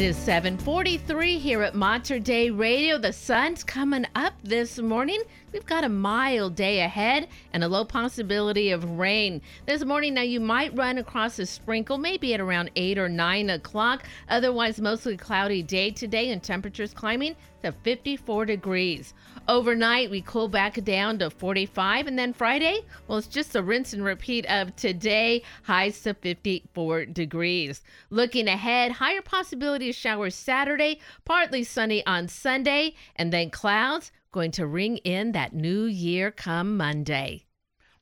It 0.00 0.06
is 0.06 0.16
7:43 0.16 1.38
here 1.38 1.62
at 1.62 1.74
Mater 1.74 2.18
Dei 2.18 2.50
Radio. 2.50 2.96
The 2.96 3.12
sun's 3.12 3.62
coming 3.62 4.06
up 4.14 4.32
this 4.42 4.78
morning. 4.78 5.20
We've 5.52 5.66
got 5.66 5.84
a 5.84 5.90
mild 5.90 6.54
day 6.54 6.80
ahead 6.80 7.28
and 7.52 7.62
a 7.62 7.68
low 7.68 7.84
possibility 7.84 8.70
of 8.70 8.82
rain. 8.98 9.42
This 9.66 9.84
morning, 9.84 10.14
now 10.14 10.22
you 10.22 10.40
might 10.40 10.74
run 10.74 10.96
across 10.96 11.38
a 11.38 11.44
sprinkle, 11.44 11.98
maybe 11.98 12.32
at 12.32 12.40
around 12.40 12.70
8 12.76 12.96
or 12.96 13.10
9 13.10 13.50
o'clock. 13.50 14.04
Otherwise, 14.30 14.80
mostly 14.80 15.18
cloudy 15.18 15.62
day 15.62 15.90
today 15.90 16.30
and 16.30 16.42
temperatures 16.42 16.94
climbing 16.94 17.36
to 17.62 17.70
54 17.70 18.46
degrees. 18.46 19.12
Overnight, 19.50 20.12
we 20.12 20.22
cool 20.22 20.46
back 20.46 20.80
down 20.84 21.18
to 21.18 21.28
45, 21.28 22.06
and 22.06 22.16
then 22.16 22.32
Friday, 22.32 22.82
well, 23.08 23.18
it's 23.18 23.26
just 23.26 23.56
a 23.56 23.62
rinse 23.64 23.92
and 23.92 24.04
repeat 24.04 24.46
of 24.46 24.76
today, 24.76 25.42
highs 25.64 26.00
to 26.02 26.14
54 26.14 27.06
degrees. 27.06 27.82
Looking 28.10 28.46
ahead, 28.46 28.92
higher 28.92 29.22
possibility 29.22 29.90
of 29.90 29.96
showers 29.96 30.36
Saturday, 30.36 31.00
partly 31.24 31.64
sunny 31.64 32.06
on 32.06 32.28
Sunday, 32.28 32.94
and 33.16 33.32
then 33.32 33.50
clouds 33.50 34.12
going 34.30 34.52
to 34.52 34.68
ring 34.68 34.98
in 34.98 35.32
that 35.32 35.52
new 35.52 35.82
year 35.82 36.30
come 36.30 36.76
Monday. 36.76 37.46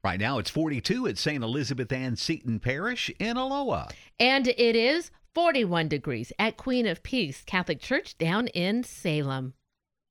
Right 0.04 0.20
now, 0.20 0.36
it's 0.36 0.50
42 0.50 1.06
at 1.06 1.16
St. 1.16 1.42
Elizabeth 1.42 1.90
Ann 1.90 2.16
Seton 2.16 2.60
Parish 2.60 3.10
in 3.18 3.38
Aloha. 3.38 3.88
And 4.20 4.48
it 4.48 4.76
is 4.76 5.10
41 5.34 5.88
degrees 5.88 6.30
at 6.38 6.58
Queen 6.58 6.86
of 6.86 7.02
Peace 7.02 7.42
Catholic 7.46 7.80
Church 7.80 8.18
down 8.18 8.48
in 8.48 8.84
Salem. 8.84 9.54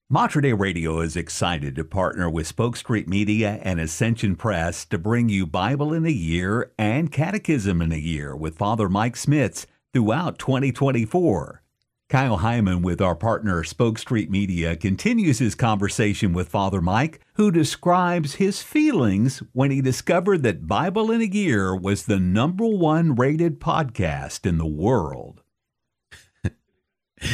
Mater 0.10 0.40
Dei 0.40 0.54
Radio 0.54 1.02
is 1.02 1.18
excited 1.18 1.76
to 1.76 1.84
partner 1.84 2.30
with 2.30 2.48
Spoke 2.48 2.78
Street 2.78 3.10
Media 3.10 3.60
and 3.62 3.78
Ascension 3.78 4.38
Press 4.38 4.86
to 4.86 4.98
bring 4.98 5.28
you 5.28 5.46
Bible 5.46 5.94
in 5.94 6.06
a 6.06 6.10
Year 6.10 6.72
and 6.78 7.12
Catechism 7.12 7.82
in 7.82 7.92
a 7.92 7.98
Year 7.98 8.34
with 8.34 8.58
Father 8.58 8.88
Mike 8.88 9.18
Schmitz 9.18 9.68
throughout 9.92 10.40
2024. 10.40 11.62
Kyle 12.08 12.38
Hyman 12.38 12.84
with 12.84 13.02
our 13.02 13.16
partner 13.16 13.66
Spoke 13.66 14.00
Street 14.00 14.32
Media 14.32 14.78
continues 14.78 15.40
his 15.40 15.56
conversation 15.56 16.32
with 16.32 16.48
Father 16.48 16.80
Mike, 16.80 17.20
who 17.34 17.52
describes 17.52 18.36
his 18.36 18.64
feelings 18.64 19.44
when 19.52 19.72
he 19.72 19.82
discovered 19.82 20.42
that 20.44 20.68
Bible 20.68 21.12
in 21.12 21.20
a 21.20 21.26
Year 21.26 21.76
was 21.76 22.06
the 22.06 22.18
number 22.18 22.66
one 22.66 23.14
rated 23.14 23.60
podcast 23.60 24.46
in 24.46 24.58
the 24.58 24.66
world. 24.66 25.44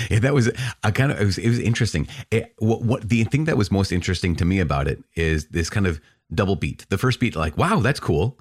Yeah, 0.09 0.19
that 0.19 0.33
was 0.33 0.49
a 0.83 0.91
kind 0.91 1.11
of 1.11 1.19
it 1.19 1.25
was, 1.25 1.37
it 1.37 1.49
was 1.49 1.59
interesting. 1.59 2.07
It, 2.31 2.53
what, 2.59 2.81
what 2.83 3.09
the 3.09 3.23
thing 3.25 3.45
that 3.45 3.57
was 3.57 3.71
most 3.71 3.91
interesting 3.91 4.35
to 4.37 4.45
me 4.45 4.59
about 4.59 4.87
it 4.87 5.03
is 5.15 5.47
this 5.47 5.69
kind 5.69 5.87
of 5.87 5.99
double 6.33 6.55
beat. 6.55 6.85
The 6.89 6.97
first 6.97 7.19
beat, 7.19 7.35
like, 7.35 7.57
wow, 7.57 7.79
that's 7.79 7.99
cool, 7.99 8.39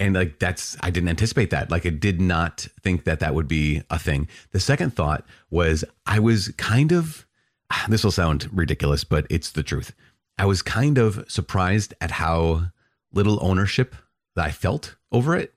and 0.00 0.14
like 0.14 0.38
that's 0.38 0.76
I 0.80 0.90
didn't 0.90 1.10
anticipate 1.10 1.50
that. 1.50 1.70
Like, 1.70 1.84
I 1.84 1.90
did 1.90 2.20
not 2.20 2.66
think 2.82 3.04
that 3.04 3.20
that 3.20 3.34
would 3.34 3.48
be 3.48 3.82
a 3.90 3.98
thing. 3.98 4.28
The 4.52 4.60
second 4.60 4.94
thought 4.94 5.26
was 5.50 5.84
I 6.06 6.20
was 6.20 6.48
kind 6.56 6.92
of 6.92 7.26
this 7.88 8.04
will 8.04 8.10
sound 8.10 8.48
ridiculous, 8.52 9.04
but 9.04 9.26
it's 9.30 9.50
the 9.50 9.62
truth. 9.62 9.92
I 10.38 10.46
was 10.46 10.62
kind 10.62 10.98
of 10.98 11.24
surprised 11.28 11.94
at 12.00 12.12
how 12.12 12.66
little 13.12 13.38
ownership 13.42 13.96
that 14.36 14.46
I 14.46 14.50
felt 14.52 14.96
over 15.10 15.36
it 15.36 15.52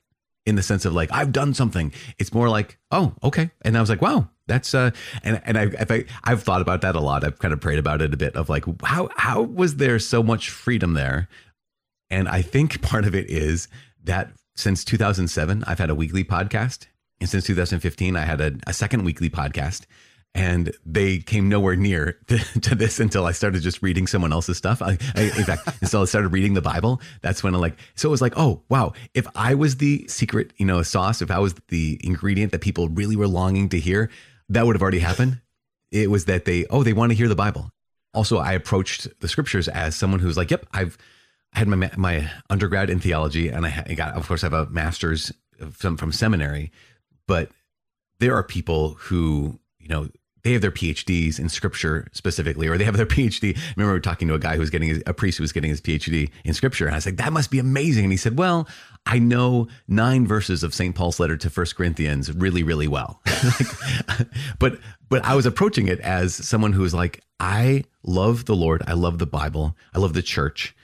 in 0.46 0.56
the 0.56 0.64
sense 0.64 0.86
of 0.86 0.94
like 0.94 1.12
I've 1.12 1.32
done 1.32 1.54
something. 1.54 1.94
It's 2.18 2.34
more 2.34 2.50
like, 2.50 2.78
oh, 2.92 3.14
okay. 3.24 3.52
And 3.62 3.78
I 3.78 3.82
was 3.82 3.90
like, 3.90 4.02
wow, 4.02 4.30
that's 4.48 4.74
uh 4.74 4.92
and 5.24 5.42
and 5.46 5.58
I 5.58 5.72
I 5.90 6.06
I've 6.24 6.44
thought 6.44 6.62
about 6.62 6.82
that 6.82 6.96
a 6.96 7.00
lot. 7.00 7.24
I've 7.24 7.40
kind 7.40 7.54
of 7.54 7.60
prayed 7.60 7.80
about 7.80 8.02
it 8.02 8.14
a 8.14 8.18
bit 8.18 8.36
of 8.36 8.50
like 8.50 8.66
how 8.84 9.10
how 9.16 9.42
was 9.42 9.76
there 9.78 10.00
so 10.00 10.24
much 10.24 10.50
freedom 10.50 10.94
there? 10.94 11.28
And 12.10 12.28
I 12.28 12.42
think 12.42 12.82
part 12.92 13.06
of 13.06 13.16
it 13.16 13.30
is 13.30 13.68
that 14.04 14.32
since 14.56 14.84
2007 14.84 15.64
I've 15.66 15.80
had 15.80 15.90
a 15.90 15.96
weekly 15.96 16.24
podcast 16.24 16.88
And 17.20 17.30
since 17.30 17.46
2015, 17.46 18.16
I 18.16 18.22
had 18.22 18.42
a, 18.42 18.54
a 18.68 18.74
second 18.74 19.04
weekly 19.04 19.30
podcast 19.30 19.86
and 20.34 20.74
they 20.86 21.20
came 21.20 21.50
nowhere 21.50 21.76
near 21.76 22.18
to, 22.28 22.38
to, 22.62 22.76
this 22.76 23.00
until 23.00 23.26
I 23.26 23.32
started 23.32 23.62
just 23.62 23.82
reading 23.82 24.08
someone 24.08 24.32
else's 24.32 24.58
stuff. 24.58 24.82
I, 24.82 24.98
I, 25.16 25.24
in 25.24 25.44
fact, 25.44 25.68
until 25.82 26.02
I 26.02 26.06
started 26.06 26.30
reading 26.30 26.54
the 26.54 26.62
Bible, 26.62 27.02
that's 27.22 27.44
when 27.44 27.54
I 27.54 27.58
like. 27.58 27.78
So 27.96 28.10
it 28.10 28.12
was 28.12 28.22
like, 28.22 28.34
oh 28.38 28.64
wow, 28.70 28.94
if 29.14 29.28
I 29.36 29.56
was 29.56 29.78
the 29.78 30.08
secret, 30.08 30.54
you 30.58 30.66
know, 30.66 30.82
sauce, 30.84 31.22
if 31.22 31.32
I 31.32 31.40
was 31.40 31.56
the 31.68 32.00
ingredient 32.04 32.52
that 32.54 32.62
people 32.62 32.88
really 32.90 33.16
were 33.16 33.28
longing 33.28 33.70
to 33.70 33.80
hear, 33.80 34.10
that 34.50 34.66
would 34.66 34.76
have 34.76 34.82
already 34.82 35.00
happened. 35.00 35.42
It 35.92 36.10
was 36.10 36.26
that 36.26 36.46
they, 36.46 36.66
oh, 36.70 36.84
they 36.84 36.94
want 36.94 37.12
to 37.12 37.18
hear 37.18 37.28
the 37.28 37.36
Bible. 37.36 37.72
Also, 38.14 38.38
I 38.38 38.54
approached 38.54 39.08
the 39.20 39.28
scriptures 39.28 39.68
as 39.68 39.96
someone 39.96 40.20
who's 40.20 40.38
like, 40.38 40.52
yep, 40.52 40.66
I've 40.74 40.98
I 41.54 41.60
had 41.60 41.68
my 41.68 41.92
my 41.98 42.32
undergrad 42.50 42.90
in 42.90 43.00
theology, 43.00 43.50
and 43.50 43.66
I 43.66 43.94
got, 43.96 44.16
of 44.16 44.28
course, 44.28 44.44
I 44.44 44.48
have 44.48 44.54
a 44.54 44.66
master's 44.70 45.32
from 45.72 45.98
from 45.98 46.12
seminary, 46.12 46.72
but 47.28 47.52
there 48.20 48.36
are 48.36 48.44
people 48.44 48.96
who, 49.00 49.60
you 49.80 49.90
know, 49.90 50.08
they 50.44 50.54
have 50.54 50.62
their 50.62 50.72
PhDs 50.72 51.40
in 51.40 51.50
scripture 51.50 52.08
specifically, 52.12 52.68
or 52.68 52.78
they 52.78 52.84
have 52.84 52.98
their 52.98 53.06
PhD. 53.06 53.58
I 53.58 53.74
remember 53.78 54.00
talking 54.00 54.28
to 54.28 54.34
a 54.34 54.40
guy 54.40 54.54
who 54.54 54.60
was 54.60 54.70
getting 54.70 54.90
his, 54.90 55.04
a 55.06 55.14
priest 55.14 55.38
who 55.38 55.44
was 55.44 55.52
getting 55.52 55.70
his 55.70 55.82
PhD 55.82 56.30
in 56.44 56.54
scripture. 56.54 56.86
And 56.86 56.96
I 56.96 56.98
was 56.98 57.06
like, 57.06 57.18
that 57.18 57.34
must 57.34 57.52
be 57.52 57.60
amazing. 57.60 58.06
And 58.06 58.14
he 58.14 58.18
said, 58.18 58.38
well, 58.38 58.68
I 59.06 59.20
know 59.20 59.68
nine 59.88 60.28
verses 60.28 60.64
of 60.64 60.74
St. 60.74 60.96
Paul's 60.96 61.20
letter 61.20 61.38
to 61.38 61.50
First 61.50 61.76
Corinthians 61.76 62.32
really, 62.34 62.64
really 62.64 62.88
well. 62.88 63.22
but, 64.60 64.80
but 65.10 65.24
I 65.26 65.36
was 65.36 65.46
approaching 65.46 65.88
it 65.88 66.00
as 66.00 66.36
someone 66.36 66.74
who 66.74 66.82
was 66.82 66.94
like, 66.94 67.22
I 67.40 67.86
love 68.04 68.46
the 68.46 68.56
Lord. 68.56 68.84
I 68.88 68.94
love 68.94 69.20
the 69.20 69.26
Bible. 69.26 69.76
I 69.94 70.00
love 70.00 70.14
the 70.14 70.22
church. 70.22 70.76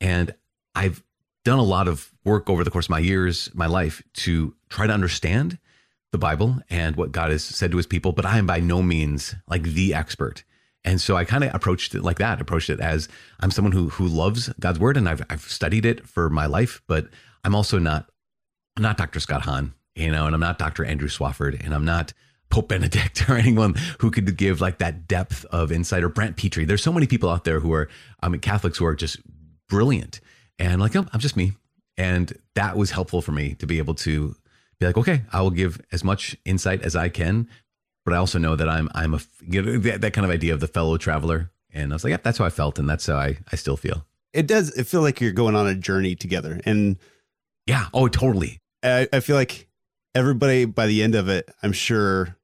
And 0.00 0.34
I've 0.74 1.02
done 1.44 1.58
a 1.58 1.64
lot 1.64 1.88
of 1.88 2.12
work 2.24 2.48
over 2.48 2.64
the 2.64 2.70
course 2.70 2.86
of 2.86 2.90
my 2.90 2.98
years, 2.98 3.50
my 3.54 3.66
life 3.66 4.02
to 4.14 4.54
try 4.68 4.86
to 4.86 4.92
understand 4.92 5.58
the 6.12 6.18
Bible 6.18 6.58
and 6.70 6.94
what 6.94 7.10
God 7.10 7.30
has 7.30 7.42
said 7.42 7.70
to 7.72 7.76
his 7.78 7.86
people, 7.86 8.12
but 8.12 8.26
I 8.26 8.38
am 8.38 8.46
by 8.46 8.60
no 8.60 8.82
means 8.82 9.34
like 9.48 9.62
the 9.62 9.94
expert. 9.94 10.44
And 10.84 11.00
so 11.00 11.16
I 11.16 11.24
kind 11.24 11.42
of 11.42 11.54
approached 11.54 11.94
it 11.94 12.02
like 12.02 12.18
that, 12.18 12.40
approached 12.40 12.70
it 12.70 12.80
as 12.80 13.08
I'm 13.40 13.50
someone 13.50 13.72
who 13.72 13.88
who 13.88 14.06
loves 14.06 14.48
God's 14.60 14.78
word 14.78 14.96
and 14.96 15.08
I've 15.08 15.22
I've 15.30 15.42
studied 15.42 15.86
it 15.86 16.06
for 16.06 16.28
my 16.28 16.46
life, 16.46 16.82
but 16.86 17.08
I'm 17.44 17.54
also 17.54 17.78
not 17.78 18.10
I'm 18.76 18.82
not 18.82 18.98
Dr. 18.98 19.20
Scott 19.20 19.42
Hahn, 19.42 19.74
you 19.94 20.10
know, 20.10 20.26
and 20.26 20.34
I'm 20.34 20.40
not 20.40 20.58
Dr. 20.58 20.84
Andrew 20.84 21.08
Swafford, 21.08 21.62
and 21.64 21.74
I'm 21.74 21.84
not 21.84 22.12
Pope 22.50 22.68
Benedict 22.68 23.28
or 23.30 23.34
anyone 23.34 23.74
who 24.00 24.10
could 24.10 24.36
give 24.36 24.60
like 24.60 24.78
that 24.78 25.06
depth 25.06 25.44
of 25.46 25.72
insight 25.72 26.02
or 26.02 26.08
Brant 26.08 26.36
Pitre. 26.36 26.66
There's 26.66 26.82
so 26.82 26.92
many 26.92 27.06
people 27.06 27.30
out 27.30 27.44
there 27.44 27.60
who 27.60 27.72
are 27.72 27.88
I 28.20 28.28
mean 28.28 28.40
Catholics 28.40 28.78
who 28.78 28.86
are 28.86 28.96
just 28.96 29.18
brilliant. 29.68 30.20
And 30.58 30.80
like, 30.80 30.94
oh, 30.94 31.06
I'm 31.12 31.20
just 31.20 31.36
me. 31.36 31.52
And 31.96 32.32
that 32.54 32.76
was 32.76 32.90
helpful 32.90 33.22
for 33.22 33.32
me 33.32 33.54
to 33.54 33.66
be 33.66 33.78
able 33.78 33.94
to 33.94 34.36
be 34.82 34.86
like, 34.86 34.96
okay, 34.98 35.22
I 35.32 35.40
will 35.40 35.50
give 35.50 35.80
as 35.92 36.04
much 36.04 36.36
insight 36.44 36.82
as 36.82 36.96
I 36.96 37.08
can, 37.08 37.48
but 38.04 38.14
I 38.14 38.16
also 38.16 38.38
know 38.38 38.56
that 38.56 38.68
I'm 38.68 38.88
I'm 38.94 39.14
a 39.14 39.20
you 39.46 39.62
know, 39.62 39.78
that, 39.78 40.00
that 40.00 40.12
kind 40.12 40.24
of 40.24 40.30
idea 40.30 40.54
of 40.54 40.60
the 40.60 40.68
fellow 40.68 40.96
traveler. 40.96 41.50
And 41.74 41.92
I 41.92 41.94
was 41.94 42.04
like, 42.04 42.10
yeah, 42.10 42.18
that's 42.22 42.38
how 42.38 42.44
I 42.44 42.50
felt, 42.50 42.78
and 42.78 42.88
that's 42.88 43.06
how 43.06 43.16
I 43.16 43.38
I 43.50 43.56
still 43.56 43.76
feel. 43.76 44.04
It 44.32 44.46
does. 44.46 44.70
It 44.70 44.86
feel 44.86 45.02
like 45.02 45.20
you're 45.20 45.32
going 45.32 45.54
on 45.54 45.66
a 45.66 45.74
journey 45.74 46.14
together, 46.14 46.60
and 46.64 46.96
yeah, 47.66 47.86
oh, 47.94 48.08
totally. 48.08 48.58
I, 48.82 49.08
I 49.12 49.20
feel 49.20 49.36
like 49.36 49.68
everybody 50.14 50.64
by 50.64 50.86
the 50.86 51.02
end 51.02 51.14
of 51.14 51.28
it, 51.28 51.48
I'm 51.62 51.72
sure, 51.72 52.36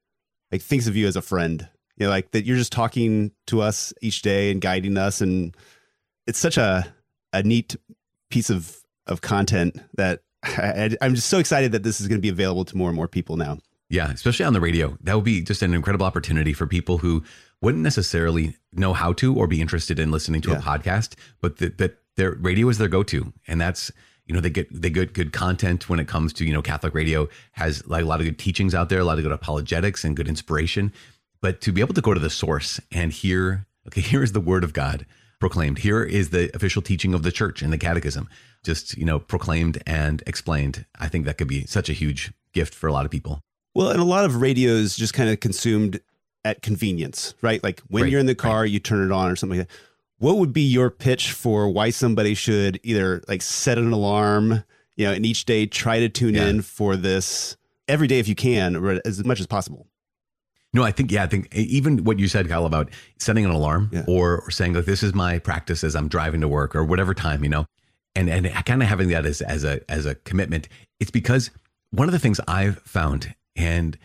like 0.52 0.62
thinks 0.62 0.86
of 0.86 0.96
you 0.96 1.06
as 1.06 1.16
a 1.16 1.22
friend. 1.22 1.68
You 1.96 2.06
know, 2.06 2.10
like 2.10 2.30
that 2.30 2.44
you're 2.44 2.56
just 2.56 2.72
talking 2.72 3.32
to 3.48 3.60
us 3.60 3.92
each 4.00 4.22
day 4.22 4.50
and 4.50 4.60
guiding 4.60 4.96
us, 4.96 5.20
and 5.20 5.56
it's 6.26 6.38
such 6.38 6.56
a 6.56 6.92
a 7.32 7.42
neat 7.42 7.76
piece 8.30 8.50
of 8.50 8.80
of 9.06 9.20
content 9.20 9.80
that 9.94 10.20
I, 10.42 10.96
I'm 11.00 11.14
just 11.14 11.28
so 11.28 11.38
excited 11.38 11.72
that 11.72 11.82
this 11.82 12.00
is 12.00 12.08
going 12.08 12.18
to 12.18 12.22
be 12.22 12.28
available 12.28 12.64
to 12.64 12.76
more 12.76 12.88
and 12.88 12.96
more 12.96 13.08
people 13.08 13.36
now. 13.36 13.58
Yeah, 13.90 14.10
especially 14.10 14.44
on 14.44 14.52
the 14.52 14.60
radio. 14.60 14.98
That 15.02 15.14
would 15.14 15.24
be 15.24 15.40
just 15.40 15.62
an 15.62 15.72
incredible 15.72 16.04
opportunity 16.04 16.52
for 16.52 16.66
people 16.66 16.98
who 16.98 17.24
wouldn't 17.62 17.82
necessarily 17.82 18.56
know 18.72 18.92
how 18.92 19.12
to 19.14 19.34
or 19.34 19.46
be 19.46 19.60
interested 19.60 19.98
in 19.98 20.10
listening 20.10 20.42
to 20.42 20.50
yeah. 20.50 20.58
a 20.58 20.60
podcast, 20.60 21.14
but 21.40 21.56
that 21.56 21.98
their 22.16 22.32
radio 22.32 22.68
is 22.68 22.78
their 22.78 22.88
go-to, 22.88 23.32
and 23.46 23.60
that's 23.60 23.90
you 24.26 24.34
know 24.34 24.40
they 24.40 24.50
get 24.50 24.68
they 24.70 24.90
get 24.90 25.14
good 25.14 25.32
content 25.32 25.88
when 25.88 25.98
it 25.98 26.06
comes 26.06 26.34
to 26.34 26.44
you 26.44 26.52
know 26.52 26.60
Catholic 26.60 26.94
radio 26.94 27.28
has 27.52 27.86
like 27.86 28.04
a 28.04 28.06
lot 28.06 28.20
of 28.20 28.26
good 28.26 28.38
teachings 28.38 28.74
out 28.74 28.90
there, 28.90 29.00
a 29.00 29.04
lot 29.04 29.16
of 29.16 29.24
good 29.24 29.32
apologetics 29.32 30.04
and 30.04 30.16
good 30.16 30.28
inspiration. 30.28 30.92
But 31.40 31.60
to 31.62 31.72
be 31.72 31.80
able 31.80 31.94
to 31.94 32.00
go 32.02 32.12
to 32.12 32.20
the 32.20 32.30
source 32.30 32.80
and 32.92 33.10
hear, 33.10 33.66
okay, 33.86 34.00
here 34.02 34.22
is 34.22 34.32
the 34.32 34.40
Word 34.40 34.64
of 34.64 34.74
God 34.74 35.06
proclaimed. 35.38 35.78
Here 35.78 36.02
is 36.02 36.30
the 36.30 36.54
official 36.54 36.82
teaching 36.82 37.14
of 37.14 37.22
the 37.22 37.32
church 37.32 37.62
in 37.62 37.70
the 37.70 37.78
catechism, 37.78 38.28
just, 38.64 38.96
you 38.96 39.04
know, 39.04 39.18
proclaimed 39.18 39.82
and 39.86 40.22
explained. 40.26 40.86
I 40.98 41.08
think 41.08 41.24
that 41.24 41.38
could 41.38 41.48
be 41.48 41.66
such 41.66 41.88
a 41.88 41.92
huge 41.92 42.32
gift 42.52 42.74
for 42.74 42.86
a 42.88 42.92
lot 42.92 43.04
of 43.04 43.10
people. 43.10 43.40
Well, 43.74 43.90
and 43.90 44.00
a 44.00 44.04
lot 44.04 44.24
of 44.24 44.40
radios 44.40 44.96
just 44.96 45.14
kind 45.14 45.30
of 45.30 45.40
consumed 45.40 46.00
at 46.44 46.62
convenience, 46.62 47.34
right? 47.42 47.62
Like 47.62 47.80
when 47.88 48.04
right, 48.04 48.10
you're 48.10 48.20
in 48.20 48.26
the 48.26 48.34
car, 48.34 48.62
right. 48.62 48.70
you 48.70 48.78
turn 48.78 49.04
it 49.04 49.12
on 49.12 49.30
or 49.30 49.36
something 49.36 49.58
like 49.58 49.68
that. 49.68 49.76
What 50.18 50.38
would 50.38 50.52
be 50.52 50.62
your 50.62 50.90
pitch 50.90 51.32
for 51.32 51.68
why 51.68 51.90
somebody 51.90 52.34
should 52.34 52.80
either 52.82 53.22
like 53.28 53.42
set 53.42 53.78
an 53.78 53.92
alarm, 53.92 54.64
you 54.96 55.06
know, 55.06 55.12
and 55.12 55.24
each 55.24 55.44
day 55.44 55.66
try 55.66 56.00
to 56.00 56.08
tune 56.08 56.34
yeah. 56.34 56.48
in 56.48 56.62
for 56.62 56.96
this 56.96 57.56
every 57.86 58.08
day 58.08 58.18
if 58.18 58.26
you 58.26 58.34
can, 58.34 58.74
or 58.74 59.00
as 59.04 59.24
much 59.24 59.38
as 59.38 59.46
possible? 59.46 59.86
No, 60.74 60.82
I 60.82 60.90
think 60.92 61.10
yeah, 61.10 61.22
I 61.22 61.26
think 61.26 61.54
even 61.54 62.04
what 62.04 62.18
you 62.18 62.28
said, 62.28 62.48
Kyle, 62.48 62.66
about 62.66 62.90
setting 63.18 63.44
an 63.44 63.50
alarm 63.50 63.90
yeah. 63.92 64.04
or, 64.06 64.42
or 64.42 64.50
saying 64.50 64.74
like 64.74 64.84
this 64.84 65.02
is 65.02 65.14
my 65.14 65.38
practice 65.38 65.82
as 65.82 65.96
I'm 65.96 66.08
driving 66.08 66.42
to 66.42 66.48
work 66.48 66.76
or 66.76 66.84
whatever 66.84 67.14
time, 67.14 67.42
you 67.42 67.48
know, 67.50 67.66
and 68.14 68.28
and 68.28 68.46
kind 68.66 68.82
of 68.82 68.88
having 68.88 69.08
that 69.08 69.24
as 69.24 69.40
as 69.40 69.64
a 69.64 69.80
as 69.90 70.04
a 70.04 70.14
commitment. 70.14 70.68
It's 71.00 71.10
because 71.10 71.50
one 71.90 72.08
of 72.08 72.12
the 72.12 72.18
things 72.18 72.40
I've 72.46 72.78
found, 72.80 73.34
and, 73.56 73.96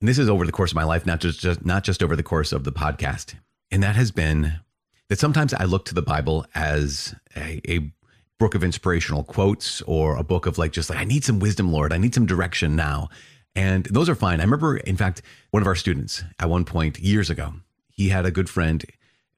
and 0.00 0.08
this 0.08 0.18
is 0.18 0.28
over 0.28 0.46
the 0.46 0.52
course 0.52 0.72
of 0.72 0.76
my 0.76 0.84
life, 0.84 1.04
not 1.04 1.20
just, 1.20 1.40
just 1.40 1.64
not 1.66 1.84
just 1.84 2.02
over 2.02 2.16
the 2.16 2.22
course 2.22 2.52
of 2.52 2.64
the 2.64 2.72
podcast, 2.72 3.34
and 3.70 3.82
that 3.82 3.96
has 3.96 4.10
been 4.10 4.60
that 5.08 5.18
sometimes 5.18 5.52
I 5.54 5.64
look 5.64 5.84
to 5.86 5.94
the 5.94 6.02
Bible 6.02 6.46
as 6.54 7.14
a, 7.36 7.60
a 7.68 7.90
book 8.38 8.54
of 8.54 8.64
inspirational 8.64 9.22
quotes 9.22 9.82
or 9.82 10.16
a 10.16 10.24
book 10.24 10.46
of 10.46 10.58
like 10.58 10.72
just 10.72 10.90
like 10.90 10.98
I 10.98 11.04
need 11.04 11.24
some 11.24 11.38
wisdom, 11.38 11.72
Lord, 11.72 11.92
I 11.92 11.98
need 11.98 12.14
some 12.14 12.26
direction 12.26 12.74
now. 12.74 13.08
And 13.56 13.86
those 13.86 14.08
are 14.10 14.14
fine. 14.14 14.40
I 14.40 14.44
remember, 14.44 14.76
in 14.76 14.96
fact, 14.96 15.22
one 15.50 15.62
of 15.62 15.66
our 15.66 15.74
students 15.74 16.22
at 16.38 16.50
one 16.50 16.66
point 16.66 16.98
years 16.98 17.30
ago, 17.30 17.54
he 17.88 18.10
had 18.10 18.26
a 18.26 18.30
good 18.30 18.50
friend 18.50 18.84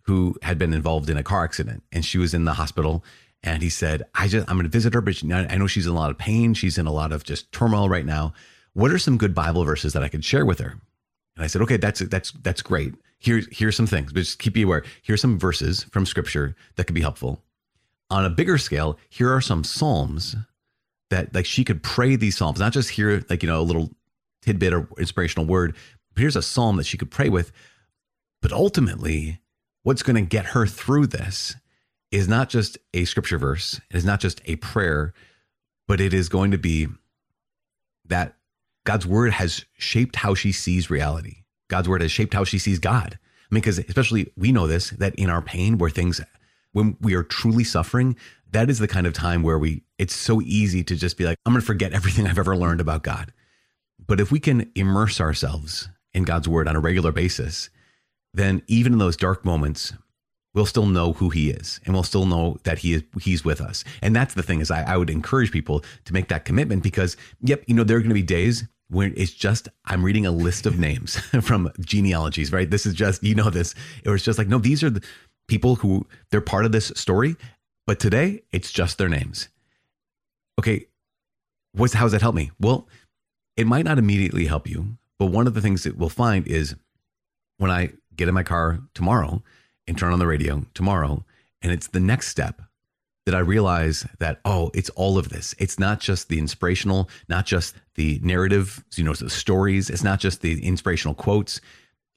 who 0.02 0.34
had 0.42 0.58
been 0.58 0.74
involved 0.74 1.08
in 1.08 1.16
a 1.16 1.22
car 1.22 1.44
accident 1.44 1.84
and 1.92 2.04
she 2.04 2.18
was 2.18 2.34
in 2.34 2.44
the 2.44 2.54
hospital. 2.54 3.04
And 3.44 3.62
he 3.62 3.68
said, 3.68 4.02
I 4.16 4.26
just, 4.26 4.50
I'm 4.50 4.56
going 4.56 4.64
to 4.64 4.70
visit 4.70 4.92
her, 4.92 5.00
but 5.00 5.22
I 5.32 5.56
know 5.56 5.68
she's 5.68 5.86
in 5.86 5.92
a 5.92 5.94
lot 5.94 6.10
of 6.10 6.18
pain. 6.18 6.52
She's 6.54 6.76
in 6.76 6.88
a 6.88 6.92
lot 6.92 7.12
of 7.12 7.22
just 7.22 7.52
turmoil 7.52 7.88
right 7.88 8.04
now. 8.04 8.32
What 8.72 8.90
are 8.90 8.98
some 8.98 9.18
good 9.18 9.34
Bible 9.34 9.64
verses 9.64 9.92
that 9.92 10.02
I 10.02 10.08
could 10.08 10.24
share 10.24 10.44
with 10.44 10.58
her? 10.58 10.70
And 11.36 11.44
I 11.44 11.46
said, 11.46 11.62
okay, 11.62 11.76
that's, 11.76 12.00
that's, 12.00 12.32
that's 12.32 12.62
great. 12.62 12.94
Here's, 13.20 13.46
here's 13.56 13.76
some 13.76 13.86
things, 13.86 14.12
but 14.12 14.20
just 14.20 14.40
keep 14.40 14.56
you 14.56 14.66
aware. 14.66 14.84
Here's 15.02 15.20
some 15.20 15.38
verses 15.38 15.84
from 15.84 16.04
scripture 16.04 16.56
that 16.74 16.84
could 16.84 16.94
be 16.94 17.00
helpful. 17.00 17.44
On 18.10 18.24
a 18.24 18.30
bigger 18.30 18.58
scale, 18.58 18.98
here 19.08 19.32
are 19.32 19.40
some 19.40 19.62
Psalms 19.62 20.34
that 21.10 21.32
like 21.34 21.46
she 21.46 21.62
could 21.62 21.82
pray 21.84 22.16
these 22.16 22.36
Psalms, 22.36 22.58
not 22.58 22.72
just 22.72 22.90
hear 22.90 23.24
like, 23.30 23.42
you 23.42 23.48
know, 23.48 23.60
a 23.60 23.62
little 23.62 23.90
tidbit 24.42 24.72
or 24.72 24.88
inspirational 24.98 25.46
word. 25.46 25.76
But 26.14 26.20
here's 26.20 26.36
a 26.36 26.42
psalm 26.42 26.76
that 26.76 26.86
she 26.86 26.98
could 26.98 27.10
pray 27.10 27.28
with. 27.28 27.52
But 28.40 28.52
ultimately, 28.52 29.40
what's 29.82 30.02
going 30.02 30.16
to 30.16 30.22
get 30.22 30.46
her 30.46 30.66
through 30.66 31.08
this 31.08 31.56
is 32.10 32.28
not 32.28 32.48
just 32.48 32.78
a 32.94 33.04
scripture 33.04 33.38
verse, 33.38 33.80
it 33.90 33.96
is 33.96 34.04
not 34.04 34.20
just 34.20 34.40
a 34.46 34.56
prayer, 34.56 35.12
but 35.86 36.00
it 36.00 36.14
is 36.14 36.28
going 36.28 36.50
to 36.50 36.58
be 36.58 36.88
that 38.06 38.36
God's 38.84 39.06
word 39.06 39.32
has 39.32 39.64
shaped 39.76 40.16
how 40.16 40.34
she 40.34 40.52
sees 40.52 40.90
reality. 40.90 41.42
God's 41.68 41.88
word 41.88 42.00
has 42.00 42.10
shaped 42.10 42.32
how 42.32 42.44
she 42.44 42.58
sees 42.58 42.78
God. 42.78 43.18
I 43.20 43.54
mean, 43.54 43.60
because 43.60 43.78
especially 43.78 44.32
we 44.36 44.52
know 44.52 44.66
this 44.66 44.90
that 44.90 45.14
in 45.16 45.30
our 45.30 45.42
pain, 45.42 45.78
where 45.78 45.90
things, 45.90 46.20
when 46.72 46.96
we 47.00 47.14
are 47.14 47.22
truly 47.22 47.64
suffering, 47.64 48.16
that 48.52 48.70
is 48.70 48.78
the 48.78 48.88
kind 48.88 49.06
of 49.06 49.12
time 49.12 49.42
where 49.42 49.58
we, 49.58 49.82
it's 49.98 50.14
so 50.14 50.40
easy 50.40 50.82
to 50.84 50.96
just 50.96 51.16
be 51.16 51.24
like, 51.24 51.38
I'm 51.44 51.52
going 51.52 51.60
to 51.60 51.66
forget 51.66 51.92
everything 51.92 52.26
I've 52.26 52.38
ever 52.38 52.56
learned 52.56 52.80
about 52.80 53.02
God. 53.02 53.32
But 54.06 54.20
if 54.20 54.30
we 54.30 54.40
can 54.40 54.70
immerse 54.74 55.20
ourselves 55.20 55.88
in 56.14 56.24
God's 56.24 56.48
word 56.48 56.68
on 56.68 56.76
a 56.76 56.80
regular 56.80 57.12
basis, 57.12 57.70
then 58.32 58.62
even 58.66 58.94
in 58.94 58.98
those 58.98 59.16
dark 59.16 59.44
moments, 59.44 59.92
we'll 60.54 60.66
still 60.66 60.86
know 60.86 61.12
who 61.12 61.30
he 61.30 61.50
is 61.50 61.80
and 61.84 61.94
we'll 61.94 62.02
still 62.02 62.26
know 62.26 62.58
that 62.64 62.78
he 62.78 62.94
is 62.94 63.02
he's 63.20 63.44
with 63.44 63.60
us. 63.60 63.84
And 64.02 64.14
that's 64.14 64.34
the 64.34 64.42
thing 64.42 64.60
is 64.60 64.70
I, 64.70 64.82
I 64.82 64.96
would 64.96 65.10
encourage 65.10 65.52
people 65.52 65.84
to 66.04 66.12
make 66.12 66.28
that 66.28 66.44
commitment 66.44 66.82
because 66.82 67.16
yep, 67.40 67.62
you 67.66 67.74
know, 67.74 67.84
there 67.84 67.96
are 67.96 68.00
going 68.00 68.10
to 68.10 68.14
be 68.14 68.22
days 68.22 68.66
where 68.90 69.12
it's 69.14 69.32
just 69.32 69.68
I'm 69.84 70.04
reading 70.04 70.26
a 70.26 70.30
list 70.30 70.66
of 70.66 70.78
names 70.78 71.16
from 71.42 71.70
genealogies, 71.80 72.52
right? 72.52 72.68
This 72.68 72.86
is 72.86 72.94
just 72.94 73.22
you 73.22 73.34
know 73.34 73.50
this. 73.50 73.74
It 74.04 74.10
was 74.10 74.22
just 74.22 74.38
like, 74.38 74.48
no, 74.48 74.58
these 74.58 74.82
are 74.82 74.90
the 74.90 75.04
people 75.46 75.76
who 75.76 76.06
they're 76.30 76.40
part 76.40 76.64
of 76.64 76.72
this 76.72 76.92
story, 76.96 77.36
but 77.86 78.00
today 78.00 78.42
it's 78.52 78.70
just 78.70 78.98
their 78.98 79.08
names. 79.08 79.48
Okay, 80.58 80.86
what's 81.72 81.94
how 81.94 82.04
does 82.04 82.12
that 82.12 82.22
help 82.22 82.34
me? 82.34 82.50
Well, 82.58 82.88
it 83.58 83.66
might 83.66 83.84
not 83.84 83.98
immediately 83.98 84.46
help 84.46 84.68
you, 84.68 84.96
but 85.18 85.26
one 85.26 85.48
of 85.48 85.54
the 85.54 85.60
things 85.60 85.82
that 85.82 85.98
we'll 85.98 86.08
find 86.08 86.46
is 86.46 86.76
when 87.56 87.72
I 87.72 87.90
get 88.14 88.28
in 88.28 88.34
my 88.34 88.44
car 88.44 88.78
tomorrow 88.94 89.42
and 89.88 89.98
turn 89.98 90.12
on 90.12 90.20
the 90.20 90.28
radio 90.28 90.64
tomorrow, 90.74 91.24
and 91.60 91.72
it's 91.72 91.88
the 91.88 91.98
next 91.98 92.28
step 92.28 92.62
that 93.26 93.34
I 93.34 93.40
realize 93.40 94.06
that, 94.20 94.38
oh, 94.44 94.70
it's 94.74 94.90
all 94.90 95.18
of 95.18 95.30
this. 95.30 95.56
It's 95.58 95.76
not 95.76 95.98
just 95.98 96.28
the 96.28 96.38
inspirational, 96.38 97.10
not 97.28 97.46
just 97.46 97.74
the 97.96 98.20
narrative, 98.22 98.84
you 98.94 99.02
know, 99.02 99.12
the 99.12 99.28
stories. 99.28 99.90
It's 99.90 100.04
not 100.04 100.20
just 100.20 100.40
the 100.40 100.64
inspirational 100.64 101.14
quotes. 101.14 101.60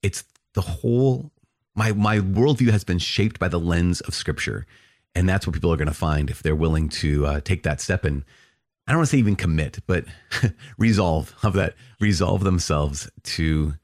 It's 0.04 0.24
the 0.54 0.62
whole, 0.62 1.32
my, 1.76 1.92
my 1.92 2.20
worldview 2.20 2.70
has 2.70 2.84
been 2.84 3.00
shaped 3.00 3.40
by 3.40 3.48
the 3.48 3.60
lens 3.60 4.00
of 4.02 4.14
scripture. 4.14 4.68
And 5.16 5.28
that's 5.28 5.48
what 5.48 5.54
people 5.56 5.74
are 5.74 5.78
going 5.78 5.88
to 5.88 5.94
find 5.94 6.30
if 6.30 6.44
they're 6.44 6.56
willing 6.56 6.88
to 6.90 7.26
uh, 7.26 7.42
take 7.42 7.64
that 7.64 7.82
step 7.82 8.06
and 8.06 8.24
I 8.88 8.92
don't 8.92 9.00
want 9.00 9.10
to 9.10 9.16
say 9.16 9.20
even 9.20 9.36
commit, 9.36 9.80
but 9.88 10.06
resolve 10.78 11.36
of 11.44 11.54
that, 11.54 11.76
resolve 12.00 12.44
themselves 12.44 13.10
to 13.24 13.76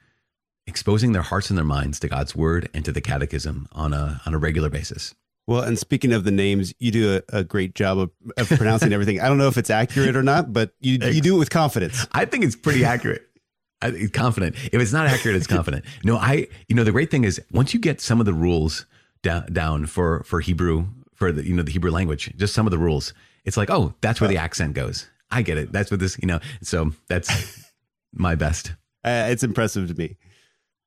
exposing 0.65 1.13
their 1.13 1.21
hearts 1.21 1.49
and 1.49 1.57
their 1.57 1.65
minds 1.65 1.99
to 2.01 2.07
God's 2.09 2.35
word 2.35 2.69
and 2.73 2.83
to 2.85 2.91
the 2.91 3.01
catechism 3.01 3.67
on 3.71 3.93
a 3.93 4.21
on 4.25 4.33
a 4.33 4.37
regular 4.37 4.69
basis. 4.69 5.15
Well, 5.47 5.61
and 5.61 5.79
speaking 5.79 6.11
of 6.11 6.25
the 6.25 6.31
names, 6.31 6.73
you 6.77 6.91
do 6.91 7.21
a, 7.31 7.37
a 7.37 7.43
great 7.45 7.73
job 7.73 7.99
of, 7.99 8.11
of 8.35 8.49
pronouncing 8.49 8.91
everything. 8.91 9.21
I 9.21 9.29
don't 9.29 9.37
know 9.37 9.47
if 9.47 9.57
it's 9.57 9.69
accurate 9.69 10.17
or 10.17 10.23
not, 10.23 10.51
but 10.51 10.73
you 10.81 10.99
you 11.09 11.21
do 11.21 11.35
it 11.35 11.39
with 11.39 11.49
confidence. 11.49 12.05
I 12.11 12.25
think 12.25 12.43
it's 12.43 12.55
pretty 12.55 12.83
accurate. 12.83 13.23
I, 13.81 14.09
confident. 14.11 14.55
If 14.73 14.81
it's 14.81 14.91
not 14.91 15.07
accurate, 15.07 15.37
it's 15.37 15.47
confident. 15.47 15.85
No, 16.03 16.17
I. 16.17 16.47
You 16.67 16.75
know, 16.75 16.83
the 16.83 16.91
great 16.91 17.09
thing 17.09 17.23
is 17.23 17.41
once 17.51 17.73
you 17.73 17.79
get 17.79 18.01
some 18.01 18.19
of 18.19 18.25
the 18.25 18.33
rules 18.33 18.85
down 19.21 19.51
down 19.53 19.85
for 19.85 20.23
for 20.23 20.41
Hebrew 20.41 20.87
for 21.13 21.31
the 21.31 21.45
you 21.45 21.55
know 21.55 21.63
the 21.63 21.71
Hebrew 21.71 21.91
language, 21.91 22.33
just 22.35 22.53
some 22.53 22.67
of 22.67 22.71
the 22.71 22.77
rules, 22.77 23.13
it's 23.45 23.57
like 23.57 23.69
oh, 23.69 23.93
that's 24.01 24.21
where 24.21 24.27
the 24.27 24.37
accent 24.37 24.73
goes. 24.73 25.07
I 25.29 25.41
get 25.41 25.57
it. 25.57 25.71
That's 25.71 25.91
what 25.91 25.99
this 25.99 26.17
you 26.21 26.27
know. 26.27 26.39
So 26.61 26.91
that's 27.07 27.71
my 28.13 28.35
best. 28.35 28.73
Uh, 29.03 29.27
it's 29.29 29.43
impressive 29.43 29.87
to 29.89 29.95
me. 29.95 30.17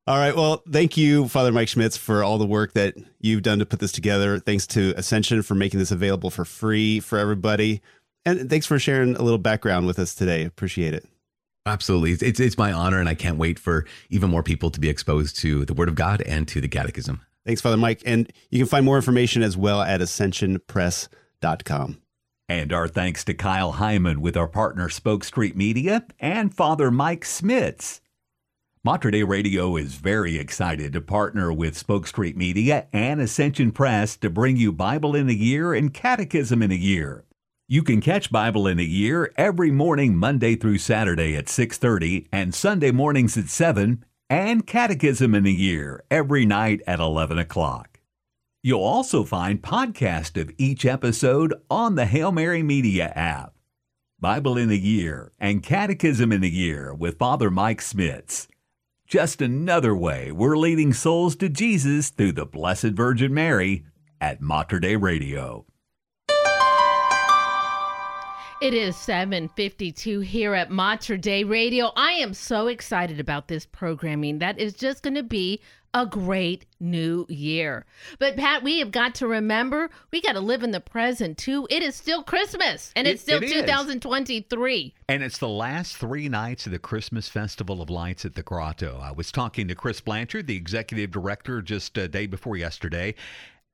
All 0.06 0.16
right. 0.16 0.34
Well, 0.34 0.62
thank 0.70 0.96
you, 0.96 1.28
Father 1.28 1.52
Mike 1.52 1.68
Schmitz, 1.68 1.96
for 1.96 2.24
all 2.24 2.38
the 2.38 2.46
work 2.46 2.72
that 2.72 2.94
you've 3.20 3.42
done 3.42 3.60
to 3.60 3.66
put 3.66 3.80
this 3.80 3.92
together. 3.92 4.38
Thanks 4.38 4.66
to 4.68 4.94
Ascension 4.96 5.42
for 5.42 5.54
making 5.54 5.78
this 5.78 5.92
available 5.92 6.30
for 6.30 6.44
free 6.44 7.00
for 7.00 7.18
everybody. 7.18 7.80
And 8.24 8.50
thanks 8.50 8.66
for 8.66 8.78
sharing 8.78 9.16
a 9.16 9.22
little 9.22 9.38
background 9.38 9.86
with 9.86 9.98
us 9.98 10.14
today. 10.14 10.44
Appreciate 10.44 10.94
it. 10.94 11.06
Absolutely. 11.66 12.12
It's, 12.26 12.40
it's 12.40 12.58
my 12.58 12.72
honor, 12.72 12.98
and 12.98 13.08
I 13.08 13.14
can't 13.14 13.36
wait 13.36 13.58
for 13.58 13.86
even 14.08 14.30
more 14.30 14.42
people 14.42 14.70
to 14.70 14.80
be 14.80 14.88
exposed 14.88 15.38
to 15.40 15.64
the 15.64 15.74
Word 15.74 15.88
of 15.88 15.94
God 15.94 16.22
and 16.22 16.48
to 16.48 16.60
the 16.60 16.68
Catechism. 16.68 17.20
Thanks, 17.46 17.60
Father 17.60 17.76
Mike. 17.76 18.02
And 18.04 18.32
you 18.50 18.58
can 18.58 18.66
find 18.66 18.84
more 18.84 18.96
information 18.96 19.42
as 19.42 19.56
well 19.56 19.80
at 19.80 20.00
ascensionpress.com. 20.00 22.02
And 22.50 22.72
our 22.72 22.88
thanks 22.88 23.22
to 23.26 23.32
Kyle 23.32 23.70
Hyman 23.70 24.20
with 24.20 24.36
our 24.36 24.48
partner 24.48 24.88
Spoke 24.88 25.22
Street 25.22 25.56
Media 25.56 26.04
and 26.18 26.52
Father 26.52 26.90
Mike 26.90 27.24
Schmitz. 27.24 28.00
Mater 28.82 29.12
Dei 29.12 29.22
Radio 29.22 29.76
is 29.76 29.94
very 29.94 30.36
excited 30.36 30.92
to 30.92 31.00
partner 31.00 31.52
with 31.52 31.78
Spoke 31.78 32.08
Street 32.08 32.36
Media 32.36 32.88
and 32.92 33.20
Ascension 33.20 33.70
Press 33.70 34.16
to 34.16 34.28
bring 34.28 34.56
you 34.56 34.72
Bible 34.72 35.14
in 35.14 35.30
a 35.30 35.32
Year 35.32 35.72
and 35.72 35.94
Catechism 35.94 36.60
in 36.60 36.72
a 36.72 36.74
Year. 36.74 37.24
You 37.68 37.84
can 37.84 38.00
catch 38.00 38.32
Bible 38.32 38.66
in 38.66 38.80
a 38.80 38.82
Year 38.82 39.32
every 39.36 39.70
morning 39.70 40.16
Monday 40.16 40.56
through 40.56 40.78
Saturday 40.78 41.36
at 41.36 41.48
6:30 41.48 42.26
and 42.32 42.52
Sunday 42.52 42.90
mornings 42.90 43.38
at 43.38 43.48
7 43.48 44.04
and 44.28 44.66
Catechism 44.66 45.36
in 45.36 45.46
a 45.46 45.50
Year 45.50 46.02
every 46.10 46.44
night 46.46 46.80
at 46.84 46.98
11 46.98 47.38
o'clock. 47.38 47.89
You'll 48.62 48.84
also 48.84 49.24
find 49.24 49.62
podcast 49.62 50.38
of 50.38 50.52
each 50.58 50.84
episode 50.84 51.54
on 51.70 51.94
the 51.94 52.04
Hail 52.04 52.30
Mary 52.30 52.62
Media 52.62 53.10
app. 53.16 53.54
Bible 54.18 54.58
in 54.58 54.70
a 54.70 54.74
Year 54.74 55.32
and 55.38 55.62
Catechism 55.62 56.30
in 56.30 56.44
a 56.44 56.46
Year 56.46 56.92
with 56.92 57.16
Father 57.16 57.50
Mike 57.50 57.80
Schmitz. 57.80 58.48
Just 59.06 59.40
another 59.40 59.96
way 59.96 60.30
we're 60.30 60.58
leading 60.58 60.92
souls 60.92 61.36
to 61.36 61.48
Jesus 61.48 62.10
through 62.10 62.32
the 62.32 62.44
Blessed 62.44 62.92
Virgin 62.92 63.32
Mary 63.32 63.86
at 64.20 64.42
Mater 64.42 64.78
Dei 64.78 64.96
Radio. 64.96 65.64
It 68.60 68.74
is 68.74 68.94
7:52 68.94 70.20
here 70.20 70.52
at 70.52 70.70
Mater 70.70 71.16
Dei 71.16 71.44
Radio. 71.44 71.92
I 71.96 72.12
am 72.12 72.34
so 72.34 72.66
excited 72.66 73.18
about 73.18 73.48
this 73.48 73.64
programming. 73.64 74.38
That 74.38 74.58
is 74.58 74.74
just 74.74 75.02
going 75.02 75.14
to 75.14 75.22
be 75.22 75.62
a 75.92 76.06
great 76.06 76.66
new 76.78 77.26
year. 77.28 77.84
But 78.18 78.36
Pat, 78.36 78.62
we 78.62 78.78
have 78.78 78.90
got 78.92 79.14
to 79.16 79.26
remember 79.26 79.90
we 80.12 80.20
got 80.20 80.32
to 80.32 80.40
live 80.40 80.62
in 80.62 80.70
the 80.70 80.80
present 80.80 81.36
too. 81.36 81.66
It 81.68 81.82
is 81.82 81.96
still 81.96 82.22
Christmas 82.22 82.92
and 82.94 83.08
it's 83.08 83.22
It- 83.22 83.24
still 83.24 83.38
it 83.42 83.44
is. 83.44 83.52
2023. 83.52 84.94
And 85.08 85.22
it's 85.22 85.38
the 85.38 85.48
last 85.48 85.96
three 85.96 86.28
nights 86.28 86.66
of 86.66 86.72
the 86.72 86.78
Christmas 86.78 87.28
Festival 87.28 87.82
of 87.82 87.90
Lights 87.90 88.24
at 88.24 88.34
the 88.34 88.42
Grotto. 88.42 89.00
I 89.02 89.10
was 89.10 89.32
talking 89.32 89.66
to 89.68 89.74
Chris 89.74 90.00
Blanchard, 90.00 90.46
the 90.46 90.56
executive 90.56 91.10
director, 91.10 91.60
just 91.62 91.96
a 91.98 92.08
day 92.08 92.26
before 92.26 92.56
yesterday. 92.56 93.14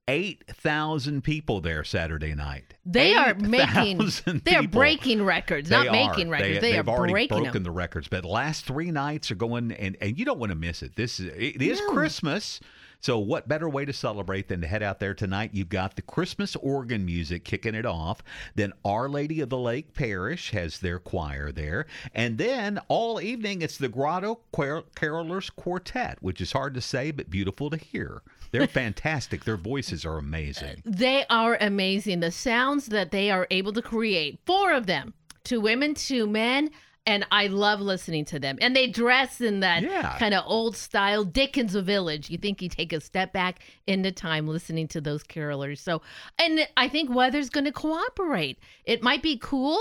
8,000 0.08 1.22
people 1.22 1.60
there 1.60 1.82
Saturday 1.84 2.34
night. 2.34 2.74
They 2.84 3.14
are 3.14 3.34
making 3.34 3.98
they 4.44 4.54
are 4.56 4.60
people. 4.62 4.78
breaking 4.80 5.24
records, 5.24 5.68
They 5.68 5.76
not 5.76 5.88
are. 5.88 5.92
making 5.92 6.28
records. 6.30 6.60
They, 6.60 6.72
have 6.72 6.88
are 6.88 6.96
already 6.96 7.12
breaking 7.12 7.36
broken 7.38 7.52
them. 7.54 7.62
the 7.64 7.70
records. 7.72 8.06
But 8.08 8.24
last 8.24 8.64
three 8.64 8.90
nights 8.92 9.30
are 9.30 9.34
going, 9.36 9.72
and, 9.72 9.96
and 10.00 10.18
you 10.18 10.24
don't 10.24 10.38
want 10.38 10.50
to 10.50 10.56
miss 10.56 10.82
it. 10.82 10.94
This 10.96 11.18
is 11.18 11.26
it 11.36 11.60
is 11.60 11.80
No. 11.80 11.92
Christmas. 11.92 12.60
So 13.06 13.20
what 13.20 13.46
better 13.46 13.68
way 13.68 13.84
to 13.84 13.92
celebrate 13.92 14.48
than 14.48 14.60
to 14.62 14.66
head 14.66 14.82
out 14.82 14.98
there 14.98 15.14
tonight? 15.14 15.50
You've 15.52 15.68
got 15.68 15.94
the 15.94 16.02
Christmas 16.02 16.56
organ 16.56 17.06
music 17.06 17.44
kicking 17.44 17.76
it 17.76 17.86
off. 17.86 18.20
Then 18.56 18.72
Our 18.84 19.08
Lady 19.08 19.40
of 19.40 19.48
the 19.48 19.56
Lake 19.56 19.94
Parish 19.94 20.50
has 20.50 20.80
their 20.80 20.98
choir 20.98 21.52
there, 21.52 21.86
and 22.16 22.36
then 22.36 22.80
all 22.88 23.20
evening 23.20 23.62
it's 23.62 23.78
the 23.78 23.88
Grotto 23.88 24.40
Carolers 24.52 25.54
Quartet, 25.54 26.18
which 26.20 26.40
is 26.40 26.50
hard 26.50 26.74
to 26.74 26.80
say 26.80 27.12
but 27.12 27.30
beautiful 27.30 27.70
to 27.70 27.76
hear. 27.76 28.22
They're 28.50 28.66
fantastic. 28.66 29.44
Their 29.44 29.56
voices 29.56 30.04
are 30.04 30.18
amazing. 30.18 30.82
They 30.84 31.26
are 31.30 31.56
amazing. 31.60 32.18
The 32.18 32.32
sounds 32.32 32.86
that 32.86 33.12
they 33.12 33.30
are 33.30 33.46
able 33.52 33.72
to 33.74 33.82
create, 33.82 34.40
four 34.44 34.72
of 34.72 34.86
them, 34.86 35.14
two 35.44 35.60
women, 35.60 35.94
two 35.94 36.26
men. 36.26 36.70
And 37.06 37.24
I 37.30 37.46
love 37.46 37.80
listening 37.80 38.24
to 38.26 38.40
them. 38.40 38.58
And 38.60 38.74
they 38.74 38.88
dress 38.88 39.40
in 39.40 39.60
that 39.60 39.84
Yeah. 39.84 40.18
kind 40.18 40.34
of 40.34 40.42
old 40.46 40.76
style 40.76 41.22
Dickens 41.22 41.74
village. 41.76 42.30
You 42.30 42.36
think 42.38 42.60
you 42.60 42.68
take 42.68 42.92
a 42.92 43.00
step 43.00 43.32
back 43.32 43.60
into 43.86 44.10
time 44.10 44.48
listening 44.48 44.88
to 44.88 45.00
those 45.00 45.22
carolers. 45.22 45.78
So, 45.78 46.02
and 46.38 46.66
I 46.76 46.88
think 46.88 47.14
weather's 47.14 47.48
going 47.48 47.64
to 47.66 47.72
cooperate. 47.72 48.58
It 48.84 49.04
might 49.04 49.22
be 49.22 49.38
cool, 49.38 49.78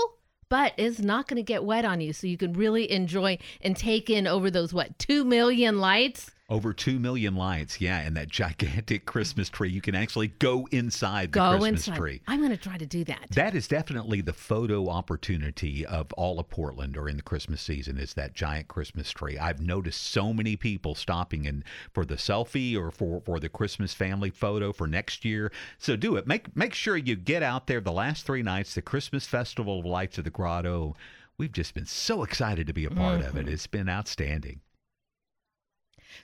but 0.48 0.72
it's 0.76 1.00
not 1.00 1.26
going 1.26 1.38
to 1.38 1.42
get 1.42 1.64
wet 1.64 1.84
on 1.84 2.00
you. 2.00 2.12
So 2.12 2.28
you 2.28 2.36
can 2.36 2.52
really 2.52 2.88
enjoy 2.92 3.38
and 3.60 3.76
take 3.76 4.08
in 4.08 4.28
over 4.28 4.48
those, 4.48 4.72
what, 4.72 4.96
two 4.98 5.24
million 5.24 5.80
lights? 5.80 6.30
Over 6.48 6.72
2 6.72 7.00
million 7.00 7.34
lights, 7.34 7.80
yeah, 7.80 7.98
and 7.98 8.16
that 8.16 8.28
gigantic 8.28 9.04
Christmas 9.04 9.48
tree. 9.48 9.68
You 9.68 9.80
can 9.80 9.96
actually 9.96 10.28
go 10.28 10.68
inside 10.70 11.32
the 11.32 11.40
Go 11.40 11.50
Christmas 11.58 11.88
inside. 11.88 11.96
tree. 11.96 12.22
I'm 12.28 12.38
going 12.38 12.52
to 12.52 12.56
try 12.56 12.78
to 12.78 12.86
do 12.86 13.02
that. 13.02 13.26
That 13.32 13.56
is 13.56 13.66
definitely 13.66 14.20
the 14.20 14.32
photo 14.32 14.88
opportunity 14.88 15.84
of 15.84 16.12
all 16.12 16.38
of 16.38 16.48
Portland 16.48 16.92
during 16.92 17.16
the 17.16 17.22
Christmas 17.24 17.60
season 17.60 17.98
is 17.98 18.14
that 18.14 18.34
giant 18.34 18.68
Christmas 18.68 19.10
tree. 19.10 19.36
I've 19.36 19.60
noticed 19.60 20.00
so 20.00 20.32
many 20.32 20.54
people 20.54 20.94
stopping 20.94 21.46
in 21.46 21.64
for 21.92 22.04
the 22.04 22.14
selfie 22.14 22.76
or 22.76 22.92
for, 22.92 23.20
for 23.22 23.40
the 23.40 23.48
Christmas 23.48 23.92
family 23.92 24.30
photo 24.30 24.72
for 24.72 24.86
next 24.86 25.24
year. 25.24 25.50
So 25.78 25.96
do 25.96 26.14
it. 26.14 26.28
Make 26.28 26.56
make 26.56 26.74
sure 26.74 26.96
you 26.96 27.16
get 27.16 27.42
out 27.42 27.66
there 27.66 27.80
the 27.80 27.90
last 27.90 28.24
three 28.24 28.44
nights, 28.44 28.74
the 28.76 28.82
Christmas 28.82 29.26
Festival 29.26 29.80
of 29.80 29.84
Lights 29.84 30.16
of 30.18 30.22
the 30.22 30.30
Grotto. 30.30 30.94
We've 31.38 31.52
just 31.52 31.74
been 31.74 31.86
so 31.86 32.22
excited 32.22 32.68
to 32.68 32.72
be 32.72 32.84
a 32.84 32.90
part 32.90 33.20
of 33.20 33.36
it. 33.36 33.46
Mm-hmm. 33.46 33.52
It's 33.52 33.66
been 33.66 33.88
outstanding. 33.88 34.60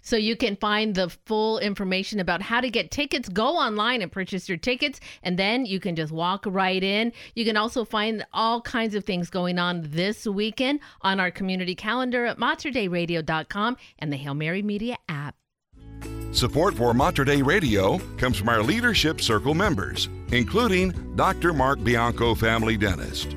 So 0.01 0.17
you 0.17 0.37
can 0.37 0.57
find 0.57 0.95
the 0.95 1.11
full 1.27 1.59
information 1.59 2.21
about 2.21 2.43
how 2.43 2.61
to 2.61 2.71
get 2.71 2.91
tickets. 2.91 3.29
Go 3.29 3.57
online 3.57 4.03
and 4.03 4.11
purchase 4.11 4.49
your 4.49 4.59
tickets, 4.59 5.01
and 5.23 5.39
then 5.39 5.67
you 5.67 5.81
can 5.81 5.97
just 5.97 6.13
walk 6.13 6.45
right 6.47 6.83
in. 6.83 7.13
You 7.35 7.45
can 7.45 7.57
also 7.57 7.85
find 7.85 8.25
all 8.33 8.61
kinds 8.61 8.95
of 8.95 9.05
things 9.05 9.31
going 9.31 9.59
on 9.59 9.83
this 9.91 10.27
weekend 10.27 10.81
on 11.03 11.21
our 11.21 11.31
community 11.31 11.75
calendar 11.75 12.25
at 12.27 12.39
materdeiradio.com 12.39 13.77
and 13.99 14.13
the 14.13 14.17
Hail 14.17 14.35
Mary 14.35 14.63
Media 14.63 14.97
app. 15.09 15.37
Support 16.33 16.75
for 16.75 16.95
Mater 16.95 17.25
Dei 17.25 17.43
Radio 17.43 17.99
comes 18.17 18.39
from 18.39 18.49
our 18.49 18.63
Leadership 18.63 19.21
Circle 19.21 19.55
members, 19.55 20.09
including 20.31 21.15
Dr. 21.15 21.53
Mark 21.53 21.85
Bianco, 21.85 22.35
family 22.35 22.79
dentist. 22.79 23.37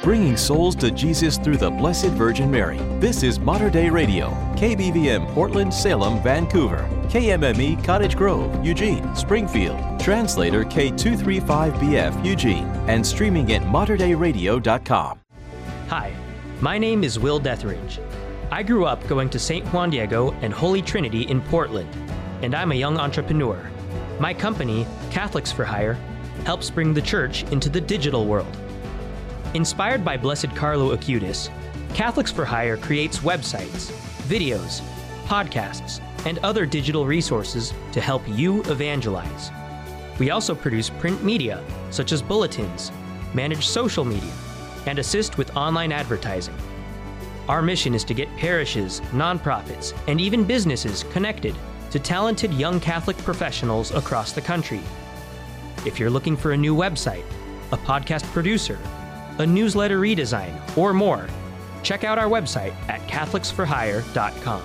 Bringing 0.00 0.36
souls 0.36 0.76
to 0.76 0.92
Jesus 0.92 1.38
through 1.38 1.56
the 1.56 1.70
Blessed 1.70 2.10
Virgin 2.10 2.48
Mary. 2.48 2.78
This 3.00 3.24
is 3.24 3.40
Mater 3.40 3.68
Dei 3.68 3.90
Radio, 3.90 4.28
KBVM 4.54 5.26
Portland, 5.34 5.74
Salem, 5.74 6.22
Vancouver, 6.22 6.88
KMME 7.08 7.82
Cottage 7.82 8.16
Grove, 8.16 8.64
Eugene, 8.64 9.14
Springfield, 9.16 9.98
translator 9.98 10.62
K235BF 10.62 12.24
Eugene, 12.24 12.66
and 12.86 13.04
streaming 13.04 13.52
at 13.52 13.62
materdeiradio.com. 13.62 15.20
Hi, 15.88 16.14
my 16.60 16.78
name 16.78 17.02
is 17.02 17.18
Will 17.18 17.40
Detheridge. 17.40 17.98
I 18.52 18.62
grew 18.62 18.84
up 18.84 19.04
going 19.08 19.28
to 19.30 19.38
St. 19.40 19.66
Juan 19.66 19.90
Diego 19.90 20.30
and 20.42 20.52
Holy 20.52 20.80
Trinity 20.80 21.22
in 21.22 21.40
Portland, 21.40 21.92
and 22.42 22.54
I'm 22.54 22.70
a 22.70 22.76
young 22.76 22.98
entrepreneur. 22.98 23.68
My 24.20 24.32
company, 24.32 24.86
Catholics 25.10 25.50
for 25.50 25.64
Hire, 25.64 25.98
helps 26.44 26.70
bring 26.70 26.94
the 26.94 27.02
church 27.02 27.42
into 27.50 27.68
the 27.68 27.80
digital 27.80 28.26
world. 28.26 28.56
Inspired 29.54 30.04
by 30.04 30.18
Blessed 30.18 30.54
Carlo 30.54 30.94
Acutis, 30.94 31.48
Catholics 31.94 32.30
for 32.30 32.44
Hire 32.44 32.76
creates 32.76 33.20
websites, 33.20 33.90
videos, 34.28 34.82
podcasts, 35.24 36.02
and 36.26 36.36
other 36.40 36.66
digital 36.66 37.06
resources 37.06 37.72
to 37.92 38.00
help 38.00 38.22
you 38.28 38.60
evangelize. 38.64 39.50
We 40.18 40.28
also 40.30 40.54
produce 40.54 40.90
print 40.90 41.24
media, 41.24 41.64
such 41.90 42.12
as 42.12 42.20
bulletins, 42.20 42.92
manage 43.32 43.66
social 43.66 44.04
media, 44.04 44.32
and 44.84 44.98
assist 44.98 45.38
with 45.38 45.56
online 45.56 45.92
advertising. 45.92 46.54
Our 47.48 47.62
mission 47.62 47.94
is 47.94 48.04
to 48.04 48.14
get 48.14 48.28
parishes, 48.36 49.00
nonprofits, 49.12 49.98
and 50.08 50.20
even 50.20 50.44
businesses 50.44 51.04
connected 51.04 51.54
to 51.90 51.98
talented 51.98 52.52
young 52.52 52.80
Catholic 52.80 53.16
professionals 53.18 53.92
across 53.92 54.32
the 54.32 54.42
country. 54.42 54.82
If 55.86 55.98
you're 55.98 56.10
looking 56.10 56.36
for 56.36 56.52
a 56.52 56.56
new 56.56 56.76
website, 56.76 57.24
a 57.72 57.78
podcast 57.78 58.24
producer, 58.32 58.78
a 59.38 59.46
newsletter 59.46 60.00
redesign, 60.00 60.52
or 60.76 60.92
more, 60.92 61.26
check 61.82 62.04
out 62.04 62.18
our 62.18 62.28
website 62.28 62.74
at 62.88 63.00
CatholicsForHire.com. 63.08 64.62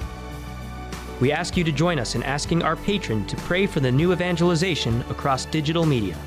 We 1.19 1.32
ask 1.32 1.55
you 1.55 1.63
to 1.63 1.71
join 1.71 1.99
us 1.99 2.15
in 2.15 2.24
asking 2.24 2.63
our 2.63 2.76
patron 2.76 3.26
to 3.28 3.36
pray 3.38 3.65
for 3.65 3.80
the 3.80 3.91
new 3.91 4.11
evangelization 4.11 5.01
across 5.09 5.45
digital 5.45 5.86
media. 5.86 6.17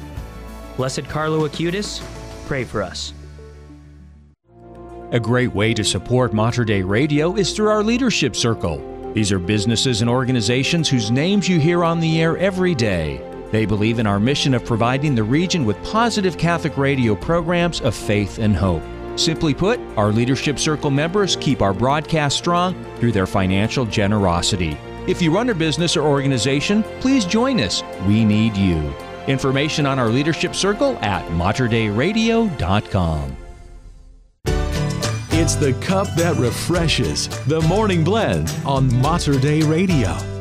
Blessed 0.76 1.04
Carlo 1.04 1.46
Acutis, 1.46 2.00
pray 2.46 2.64
for 2.64 2.82
us. 2.82 3.12
A 5.12 5.20
great 5.20 5.52
way 5.52 5.72
to 5.74 5.84
support 5.84 6.32
Mater 6.32 6.64
Dei 6.64 6.82
Radio 6.82 7.36
is 7.36 7.52
through 7.52 7.68
our 7.68 7.82
Leadership 7.82 8.34
Circle. 8.34 9.12
These 9.12 9.32
are 9.32 9.38
businesses 9.38 10.00
and 10.00 10.10
organizations 10.10 10.88
whose 10.88 11.10
names 11.10 11.48
you 11.48 11.60
hear 11.60 11.84
on 11.84 12.00
the 12.00 12.20
air 12.20 12.36
every 12.36 12.74
day. 12.74 13.22
They 13.56 13.64
believe 13.64 13.98
in 13.98 14.06
our 14.06 14.20
mission 14.20 14.52
of 14.52 14.66
providing 14.66 15.14
the 15.14 15.24
region 15.24 15.64
with 15.64 15.82
positive 15.82 16.36
Catholic 16.36 16.76
radio 16.76 17.14
programs 17.14 17.80
of 17.80 17.94
faith 17.94 18.38
and 18.38 18.54
hope. 18.54 18.82
Simply 19.18 19.54
put, 19.54 19.80
our 19.96 20.12
Leadership 20.12 20.58
Circle 20.58 20.90
members 20.90 21.36
keep 21.36 21.62
our 21.62 21.72
broadcast 21.72 22.36
strong 22.36 22.74
through 22.96 23.12
their 23.12 23.26
financial 23.26 23.86
generosity. 23.86 24.76
If 25.08 25.22
you 25.22 25.34
run 25.34 25.48
a 25.48 25.54
business 25.54 25.96
or 25.96 26.06
organization, 26.06 26.82
please 27.00 27.24
join 27.24 27.58
us. 27.60 27.82
We 28.06 28.26
need 28.26 28.58
you. 28.58 28.94
Information 29.26 29.86
on 29.86 29.98
our 29.98 30.10
Leadership 30.10 30.54
Circle 30.54 30.98
at 30.98 31.26
materdeiradio.com. 31.30 33.36
It's 35.30 35.54
the 35.54 35.72
cup 35.80 36.08
that 36.16 36.36
refreshes. 36.36 37.28
The 37.46 37.62
Morning 37.62 38.04
Blend 38.04 38.54
on 38.66 38.94
Mater 39.00 39.38
Dei 39.38 39.62
Radio. 39.62 40.35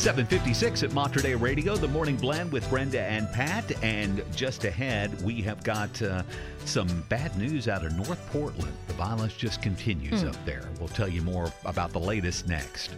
756 0.00 0.82
at 0.82 0.92
Mater 0.94 1.20
Dei 1.20 1.34
Radio, 1.34 1.76
the 1.76 1.86
morning 1.86 2.16
blend 2.16 2.50
with 2.50 2.66
Brenda 2.70 3.02
and 3.02 3.30
Pat. 3.34 3.70
And 3.84 4.24
just 4.34 4.64
ahead, 4.64 5.20
we 5.22 5.42
have 5.42 5.62
got 5.62 6.00
uh, 6.00 6.22
some 6.64 7.04
bad 7.10 7.36
news 7.36 7.68
out 7.68 7.84
of 7.84 7.94
North 7.94 8.18
Portland. 8.32 8.72
The 8.86 8.94
violence 8.94 9.34
just 9.36 9.60
continues 9.60 10.22
Hmm. 10.22 10.28
up 10.28 10.44
there. 10.46 10.62
We'll 10.78 10.88
tell 10.88 11.06
you 11.06 11.20
more 11.20 11.52
about 11.66 11.92
the 11.92 12.00
latest 12.00 12.48
next. 12.48 12.94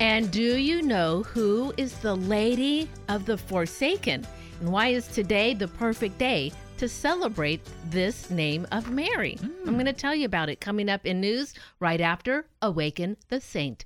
And 0.00 0.30
do 0.30 0.56
you 0.56 0.80
know 0.80 1.22
who 1.24 1.74
is 1.76 1.92
the 1.98 2.16
Lady 2.16 2.88
of 3.10 3.26
the 3.26 3.36
Forsaken? 3.36 4.26
And 4.60 4.72
why 4.72 4.88
is 4.88 5.06
today 5.08 5.52
the 5.52 5.68
perfect 5.68 6.16
day 6.16 6.50
to 6.78 6.88
celebrate 6.88 7.60
this 7.90 8.30
name 8.30 8.66
of 8.72 8.90
Mary? 8.90 9.36
I'm 9.66 9.74
going 9.74 9.84
to 9.84 9.92
tell 9.92 10.14
you 10.14 10.24
about 10.24 10.48
it 10.48 10.62
coming 10.62 10.88
up 10.88 11.04
in 11.04 11.20
news 11.20 11.52
right 11.78 12.00
after 12.00 12.46
Awaken 12.62 13.18
the 13.28 13.38
Saint. 13.38 13.84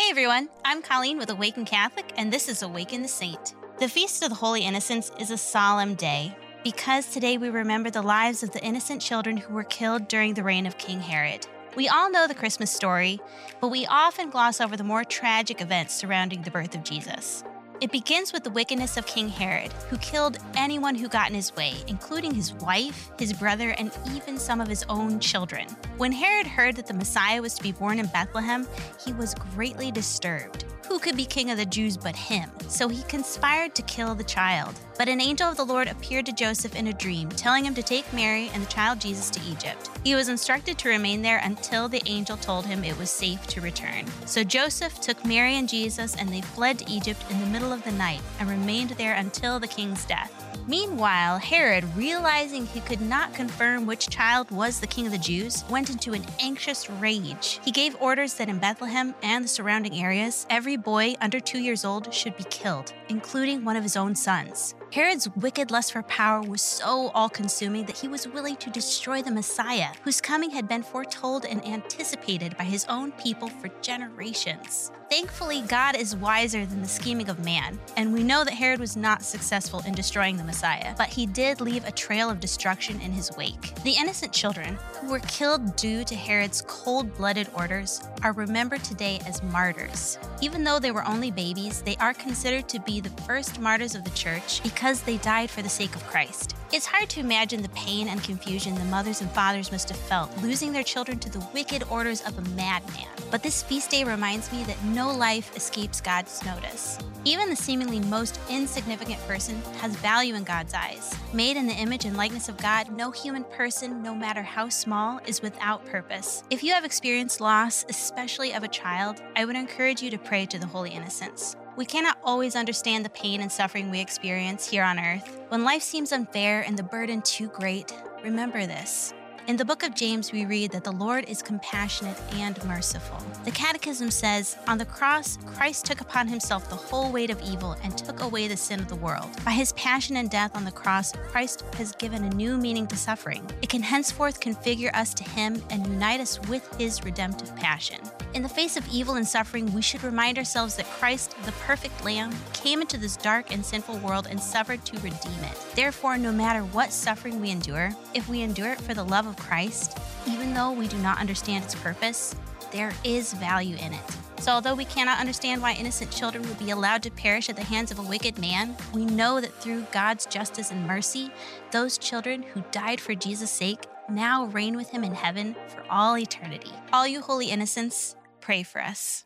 Hey 0.00 0.08
everyone, 0.08 0.48
I'm 0.64 0.80
Colleen 0.80 1.18
with 1.18 1.28
Awaken 1.28 1.66
Catholic, 1.66 2.10
and 2.16 2.32
this 2.32 2.48
is 2.48 2.62
Awaken 2.62 3.02
the 3.02 3.06
Saint. 3.06 3.54
The 3.78 3.86
Feast 3.86 4.22
of 4.22 4.30
the 4.30 4.34
Holy 4.34 4.62
Innocents 4.62 5.12
is 5.18 5.30
a 5.30 5.36
solemn 5.36 5.94
day 5.94 6.34
because 6.64 7.10
today 7.10 7.36
we 7.36 7.50
remember 7.50 7.90
the 7.90 8.00
lives 8.00 8.42
of 8.42 8.50
the 8.50 8.64
innocent 8.64 9.02
children 9.02 9.36
who 9.36 9.52
were 9.52 9.62
killed 9.62 10.08
during 10.08 10.32
the 10.32 10.42
reign 10.42 10.64
of 10.64 10.78
King 10.78 11.02
Herod. 11.02 11.46
We 11.76 11.90
all 11.90 12.10
know 12.10 12.26
the 12.26 12.34
Christmas 12.34 12.70
story, 12.70 13.20
but 13.60 13.68
we 13.68 13.84
often 13.84 14.30
gloss 14.30 14.58
over 14.58 14.74
the 14.74 14.84
more 14.84 15.04
tragic 15.04 15.60
events 15.60 15.96
surrounding 15.96 16.40
the 16.42 16.50
birth 16.50 16.74
of 16.74 16.82
Jesus. 16.82 17.44
It 17.80 17.92
begins 17.92 18.34
with 18.34 18.44
the 18.44 18.50
wickedness 18.50 18.98
of 18.98 19.06
King 19.06 19.30
Herod, 19.30 19.72
who 19.88 19.96
killed 19.96 20.36
anyone 20.54 20.94
who 20.94 21.08
got 21.08 21.30
in 21.30 21.34
his 21.34 21.56
way, 21.56 21.72
including 21.86 22.34
his 22.34 22.52
wife, 22.52 23.10
his 23.18 23.32
brother, 23.32 23.70
and 23.70 23.90
even 24.14 24.38
some 24.38 24.60
of 24.60 24.68
his 24.68 24.84
own 24.90 25.18
children. 25.18 25.66
When 25.96 26.12
Herod 26.12 26.46
heard 26.46 26.76
that 26.76 26.86
the 26.86 26.92
Messiah 26.92 27.40
was 27.40 27.54
to 27.54 27.62
be 27.62 27.72
born 27.72 27.98
in 27.98 28.04
Bethlehem, 28.08 28.68
he 29.02 29.14
was 29.14 29.34
greatly 29.54 29.90
disturbed. 29.90 30.66
Who 30.88 30.98
could 30.98 31.16
be 31.16 31.24
king 31.24 31.50
of 31.50 31.56
the 31.56 31.64
Jews 31.64 31.96
but 31.96 32.16
him? 32.16 32.50
So 32.68 32.88
he 32.88 33.02
conspired 33.04 33.74
to 33.74 33.82
kill 33.82 34.14
the 34.14 34.24
child. 34.24 34.74
But 34.98 35.08
an 35.08 35.20
angel 35.20 35.48
of 35.48 35.56
the 35.56 35.64
Lord 35.64 35.88
appeared 35.88 36.26
to 36.26 36.32
Joseph 36.32 36.74
in 36.74 36.88
a 36.88 36.92
dream, 36.92 37.28
telling 37.30 37.64
him 37.64 37.74
to 37.74 37.82
take 37.82 38.12
Mary 38.12 38.50
and 38.52 38.62
the 38.62 38.70
child 38.70 39.00
Jesus 39.00 39.30
to 39.30 39.40
Egypt. 39.42 39.90
He 40.04 40.14
was 40.14 40.28
instructed 40.28 40.78
to 40.78 40.88
remain 40.88 41.22
there 41.22 41.40
until 41.44 41.88
the 41.88 42.02
angel 42.06 42.36
told 42.36 42.66
him 42.66 42.84
it 42.84 42.98
was 42.98 43.10
safe 43.10 43.46
to 43.48 43.60
return. 43.60 44.06
So 44.26 44.42
Joseph 44.42 45.00
took 45.00 45.24
Mary 45.24 45.56
and 45.56 45.68
Jesus 45.68 46.16
and 46.16 46.28
they 46.28 46.40
fled 46.40 46.80
to 46.80 46.90
Egypt 46.90 47.22
in 47.30 47.40
the 47.40 47.46
middle 47.46 47.72
of 47.72 47.84
the 47.84 47.92
night 47.92 48.20
and 48.38 48.48
remained 48.48 48.90
there 48.90 49.14
until 49.14 49.60
the 49.60 49.68
king's 49.68 50.04
death. 50.04 50.49
Meanwhile, 50.70 51.38
Herod, 51.38 51.82
realizing 51.96 52.64
he 52.64 52.80
could 52.82 53.00
not 53.00 53.34
confirm 53.34 53.86
which 53.86 54.08
child 54.08 54.48
was 54.52 54.78
the 54.78 54.86
king 54.86 55.04
of 55.04 55.10
the 55.10 55.18
Jews, 55.18 55.64
went 55.68 55.90
into 55.90 56.12
an 56.12 56.24
anxious 56.38 56.88
rage. 56.88 57.58
He 57.64 57.72
gave 57.72 58.00
orders 58.00 58.34
that 58.34 58.48
in 58.48 58.60
Bethlehem 58.60 59.12
and 59.20 59.42
the 59.42 59.48
surrounding 59.48 60.00
areas, 60.00 60.46
every 60.48 60.76
boy 60.76 61.16
under 61.20 61.40
two 61.40 61.58
years 61.58 61.84
old 61.84 62.14
should 62.14 62.36
be 62.36 62.44
killed, 62.44 62.92
including 63.08 63.64
one 63.64 63.74
of 63.74 63.82
his 63.82 63.96
own 63.96 64.14
sons. 64.14 64.76
Herod's 64.92 65.28
wicked 65.36 65.70
lust 65.70 65.92
for 65.92 66.02
power 66.02 66.42
was 66.42 66.60
so 66.60 67.12
all 67.14 67.28
consuming 67.28 67.84
that 67.84 67.96
he 67.96 68.08
was 68.08 68.26
willing 68.26 68.56
to 68.56 68.70
destroy 68.70 69.22
the 69.22 69.30
Messiah, 69.30 69.90
whose 70.02 70.20
coming 70.20 70.50
had 70.50 70.66
been 70.66 70.82
foretold 70.82 71.44
and 71.44 71.64
anticipated 71.64 72.56
by 72.56 72.64
his 72.64 72.86
own 72.86 73.12
people 73.12 73.46
for 73.46 73.68
generations. 73.82 74.90
Thankfully, 75.08 75.62
God 75.62 75.94
is 75.96 76.16
wiser 76.16 76.66
than 76.66 76.82
the 76.82 76.88
scheming 76.88 77.28
of 77.28 77.44
man, 77.44 77.78
and 77.96 78.12
we 78.12 78.24
know 78.24 78.42
that 78.42 78.54
Herod 78.54 78.80
was 78.80 78.96
not 78.96 79.22
successful 79.22 79.82
in 79.86 79.92
destroying 79.92 80.36
the 80.36 80.44
Messiah, 80.44 80.94
but 80.98 81.08
he 81.08 81.26
did 81.26 81.60
leave 81.60 81.84
a 81.84 81.92
trail 81.92 82.28
of 82.28 82.40
destruction 82.40 83.00
in 83.00 83.12
his 83.12 83.30
wake. 83.36 83.74
The 83.82 83.96
innocent 83.96 84.32
children, 84.32 84.76
who 85.00 85.10
were 85.10 85.20
killed 85.20 85.76
due 85.76 86.02
to 86.04 86.14
Herod's 86.16 86.62
cold 86.66 87.16
blooded 87.16 87.48
orders, 87.54 88.02
are 88.22 88.32
remembered 88.32 88.82
today 88.82 89.20
as 89.26 89.42
martyrs. 89.42 90.18
Even 90.40 90.64
though 90.64 90.78
they 90.78 90.92
were 90.92 91.06
only 91.06 91.30
babies, 91.30 91.82
they 91.82 91.96
are 91.96 92.14
considered 92.14 92.68
to 92.68 92.80
be 92.80 93.00
the 93.00 93.22
first 93.22 93.60
martyrs 93.60 93.94
of 93.94 94.04
the 94.04 94.10
church 94.10 94.62
because 94.62 94.79
they 94.80 95.18
died 95.18 95.50
for 95.50 95.60
the 95.60 95.68
sake 95.68 95.94
of 95.94 96.06
Christ. 96.06 96.56
It's 96.72 96.86
hard 96.86 97.10
to 97.10 97.20
imagine 97.20 97.60
the 97.60 97.68
pain 97.70 98.08
and 98.08 98.22
confusion 98.22 98.74
the 98.74 98.84
mothers 98.86 99.20
and 99.20 99.30
fathers 99.32 99.70
must 99.70 99.90
have 99.90 99.98
felt 99.98 100.34
losing 100.40 100.72
their 100.72 100.82
children 100.82 101.18
to 101.18 101.28
the 101.28 101.46
wicked 101.52 101.82
orders 101.90 102.22
of 102.22 102.38
a 102.38 102.50
madman. 102.52 103.08
But 103.30 103.42
this 103.42 103.62
feast 103.62 103.90
day 103.90 104.04
reminds 104.04 104.50
me 104.50 104.64
that 104.64 104.82
no 104.84 105.10
life 105.12 105.54
escapes 105.54 106.00
God's 106.00 106.42
notice. 106.46 106.98
Even 107.24 107.50
the 107.50 107.56
seemingly 107.56 108.00
most 108.00 108.40
insignificant 108.48 109.20
person 109.26 109.60
has 109.80 109.94
value 109.96 110.34
in 110.34 110.44
God's 110.44 110.72
eyes. 110.72 111.14
Made 111.34 111.58
in 111.58 111.66
the 111.66 111.74
image 111.74 112.06
and 112.06 112.16
likeness 112.16 112.48
of 112.48 112.56
God, 112.56 112.90
no 112.96 113.10
human 113.10 113.44
person, 113.44 114.02
no 114.02 114.14
matter 114.14 114.42
how 114.42 114.70
small, 114.70 115.20
is 115.26 115.42
without 115.42 115.84
purpose. 115.84 116.42
If 116.48 116.64
you 116.64 116.72
have 116.72 116.86
experienced 116.86 117.42
loss, 117.42 117.84
especially 117.90 118.54
of 118.54 118.62
a 118.62 118.68
child, 118.68 119.20
I 119.36 119.44
would 119.44 119.56
encourage 119.56 120.00
you 120.00 120.10
to 120.10 120.18
pray 120.18 120.46
to 120.46 120.58
the 120.58 120.66
Holy 120.66 120.90
Innocents. 120.90 121.56
We 121.80 121.86
cannot 121.86 122.18
always 122.22 122.56
understand 122.56 123.06
the 123.06 123.08
pain 123.08 123.40
and 123.40 123.50
suffering 123.50 123.90
we 123.90 124.00
experience 124.00 124.68
here 124.68 124.84
on 124.84 124.98
earth. 124.98 125.40
When 125.48 125.64
life 125.64 125.80
seems 125.80 126.12
unfair 126.12 126.60
and 126.60 126.78
the 126.78 126.82
burden 126.82 127.22
too 127.22 127.48
great, 127.48 127.90
remember 128.22 128.66
this. 128.66 129.14
In 129.46 129.56
the 129.56 129.64
book 129.64 129.82
of 129.82 129.94
James, 129.94 130.32
we 130.32 130.44
read 130.44 130.70
that 130.72 130.84
the 130.84 130.92
Lord 130.92 131.24
is 131.28 131.42
compassionate 131.42 132.16
and 132.34 132.62
merciful. 132.64 133.18
The 133.44 133.50
Catechism 133.50 134.10
says, 134.10 134.56
On 134.68 134.78
the 134.78 134.84
cross, 134.84 135.38
Christ 135.46 135.86
took 135.86 136.00
upon 136.00 136.28
himself 136.28 136.68
the 136.68 136.76
whole 136.76 137.10
weight 137.10 137.30
of 137.30 137.40
evil 137.42 137.74
and 137.82 137.96
took 137.96 138.22
away 138.22 138.48
the 138.48 138.56
sin 138.56 138.80
of 138.80 138.88
the 138.88 138.96
world. 138.96 139.28
By 139.44 139.52
his 139.52 139.72
passion 139.72 140.16
and 140.16 140.30
death 140.30 140.54
on 140.54 140.64
the 140.64 140.70
cross, 140.70 141.12
Christ 141.28 141.64
has 141.74 141.92
given 141.92 142.22
a 142.24 142.30
new 142.30 142.58
meaning 142.58 142.86
to 142.88 142.96
suffering. 142.96 143.48
It 143.62 143.70
can 143.70 143.82
henceforth 143.82 144.40
configure 144.40 144.94
us 144.94 145.14
to 145.14 145.24
him 145.24 145.60
and 145.70 145.86
unite 145.86 146.20
us 146.20 146.38
with 146.42 146.68
his 146.78 147.02
redemptive 147.04 147.54
passion. 147.56 147.98
In 148.32 148.42
the 148.42 148.48
face 148.48 148.76
of 148.76 148.86
evil 148.88 149.16
and 149.16 149.26
suffering, 149.26 149.72
we 149.74 149.82
should 149.82 150.04
remind 150.04 150.38
ourselves 150.38 150.76
that 150.76 150.86
Christ, 150.86 151.34
the 151.44 151.52
perfect 151.52 152.04
Lamb, 152.04 152.32
came 152.52 152.80
into 152.80 152.96
this 152.96 153.16
dark 153.16 153.52
and 153.52 153.64
sinful 153.64 153.98
world 153.98 154.28
and 154.30 154.38
suffered 154.38 154.84
to 154.84 154.96
redeem 154.98 155.42
it. 155.42 155.58
Therefore, 155.74 156.16
no 156.16 156.30
matter 156.30 156.60
what 156.60 156.92
suffering 156.92 157.40
we 157.40 157.50
endure, 157.50 157.90
if 158.14 158.28
we 158.28 158.42
endure 158.42 158.72
it 158.72 158.80
for 158.80 158.94
the 158.94 159.02
love 159.02 159.26
of 159.26 159.29
Christ, 159.34 159.98
even 160.26 160.54
though 160.54 160.72
we 160.72 160.88
do 160.88 160.98
not 160.98 161.18
understand 161.18 161.64
its 161.64 161.74
purpose, 161.74 162.34
there 162.72 162.92
is 163.04 163.32
value 163.34 163.76
in 163.76 163.92
it. 163.92 164.02
So, 164.40 164.52
although 164.52 164.74
we 164.74 164.86
cannot 164.86 165.20
understand 165.20 165.60
why 165.60 165.74
innocent 165.74 166.10
children 166.10 166.48
would 166.48 166.58
be 166.58 166.70
allowed 166.70 167.02
to 167.02 167.10
perish 167.10 167.50
at 167.50 167.56
the 167.56 167.64
hands 167.64 167.90
of 167.90 167.98
a 167.98 168.02
wicked 168.02 168.38
man, 168.38 168.74
we 168.94 169.04
know 169.04 169.38
that 169.38 169.52
through 169.54 169.82
God's 169.92 170.24
justice 170.24 170.70
and 170.70 170.86
mercy, 170.86 171.30
those 171.72 171.98
children 171.98 172.42
who 172.42 172.64
died 172.70 173.00
for 173.00 173.14
Jesus' 173.14 173.50
sake 173.50 173.84
now 174.08 174.46
reign 174.46 174.76
with 174.76 174.88
him 174.90 175.04
in 175.04 175.14
heaven 175.14 175.54
for 175.68 175.84
all 175.90 176.16
eternity. 176.16 176.72
All 176.92 177.06
you 177.06 177.20
holy 177.20 177.50
innocents, 177.50 178.16
pray 178.40 178.62
for 178.62 178.80
us. 178.80 179.24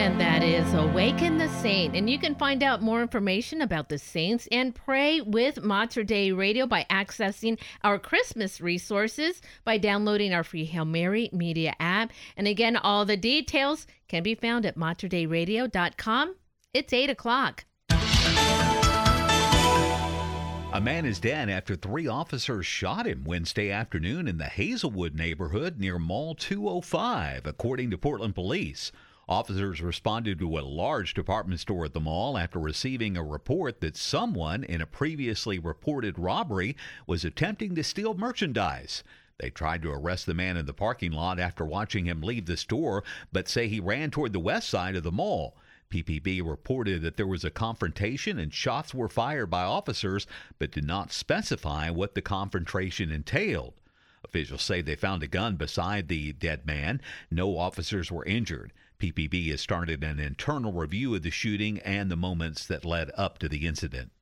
And 0.00 0.18
that 0.18 0.42
is 0.42 0.72
Awaken 0.72 1.36
the 1.36 1.50
Saint. 1.60 1.94
And 1.94 2.08
you 2.08 2.18
can 2.18 2.34
find 2.34 2.62
out 2.62 2.80
more 2.80 3.02
information 3.02 3.60
about 3.60 3.90
the 3.90 3.98
saints 3.98 4.48
and 4.50 4.74
pray 4.74 5.20
with 5.20 5.62
Mater 5.62 6.04
Dei 6.04 6.32
Radio 6.32 6.66
by 6.66 6.86
accessing 6.88 7.58
our 7.84 7.98
Christmas 7.98 8.62
resources 8.62 9.42
by 9.62 9.76
downloading 9.76 10.32
our 10.32 10.42
free 10.42 10.64
Hail 10.64 10.86
Mary 10.86 11.28
Media 11.34 11.74
app. 11.80 12.12
And 12.38 12.48
again, 12.48 12.78
all 12.78 13.04
the 13.04 13.18
details 13.18 13.86
can 14.08 14.22
be 14.22 14.34
found 14.34 14.64
at 14.64 14.78
materdeiradio.com. 14.78 16.34
It's 16.72 16.92
8 16.94 17.10
o'clock. 17.10 17.66
A 20.72 20.80
man 20.80 21.04
is 21.04 21.20
dead 21.20 21.50
after 21.50 21.76
three 21.76 22.06
officers 22.06 22.64
shot 22.64 23.06
him 23.06 23.24
Wednesday 23.26 23.70
afternoon 23.70 24.28
in 24.28 24.38
the 24.38 24.44
Hazelwood 24.44 25.14
neighborhood 25.14 25.78
near 25.78 25.98
Mall 25.98 26.34
205, 26.34 27.44
according 27.44 27.90
to 27.90 27.98
Portland 27.98 28.34
police. 28.34 28.92
Officers 29.30 29.80
responded 29.80 30.40
to 30.40 30.58
a 30.58 30.60
large 30.60 31.14
department 31.14 31.60
store 31.60 31.84
at 31.84 31.92
the 31.92 32.00
mall 32.00 32.36
after 32.36 32.58
receiving 32.58 33.16
a 33.16 33.22
report 33.22 33.80
that 33.80 33.96
someone 33.96 34.64
in 34.64 34.80
a 34.80 34.86
previously 34.86 35.56
reported 35.56 36.18
robbery 36.18 36.76
was 37.06 37.24
attempting 37.24 37.76
to 37.76 37.84
steal 37.84 38.14
merchandise. 38.14 39.04
They 39.38 39.50
tried 39.50 39.82
to 39.82 39.92
arrest 39.92 40.26
the 40.26 40.34
man 40.34 40.56
in 40.56 40.66
the 40.66 40.74
parking 40.74 41.12
lot 41.12 41.38
after 41.38 41.64
watching 41.64 42.06
him 42.06 42.22
leave 42.22 42.46
the 42.46 42.56
store, 42.56 43.04
but 43.30 43.48
say 43.48 43.68
he 43.68 43.78
ran 43.78 44.10
toward 44.10 44.32
the 44.32 44.40
west 44.40 44.68
side 44.68 44.96
of 44.96 45.04
the 45.04 45.12
mall. 45.12 45.56
PPB 45.90 46.44
reported 46.44 47.00
that 47.02 47.16
there 47.16 47.24
was 47.24 47.44
a 47.44 47.50
confrontation 47.50 48.36
and 48.36 48.52
shots 48.52 48.92
were 48.92 49.08
fired 49.08 49.46
by 49.46 49.62
officers, 49.62 50.26
but 50.58 50.72
did 50.72 50.84
not 50.84 51.12
specify 51.12 51.88
what 51.88 52.16
the 52.16 52.20
confrontation 52.20 53.12
entailed. 53.12 53.74
Officials 54.24 54.62
say 54.62 54.80
they 54.80 54.96
found 54.96 55.22
a 55.22 55.28
gun 55.28 55.54
beside 55.54 56.08
the 56.08 56.32
dead 56.32 56.66
man. 56.66 57.00
No 57.30 57.56
officers 57.56 58.10
were 58.10 58.24
injured. 58.24 58.72
PPB 59.00 59.50
has 59.50 59.62
started 59.62 60.04
an 60.04 60.20
internal 60.20 60.72
review 60.72 61.14
of 61.14 61.22
the 61.22 61.30
shooting 61.30 61.78
and 61.78 62.10
the 62.10 62.16
moments 62.16 62.66
that 62.66 62.84
led 62.84 63.10
up 63.16 63.38
to 63.38 63.48
the 63.48 63.66
incident. 63.66 64.12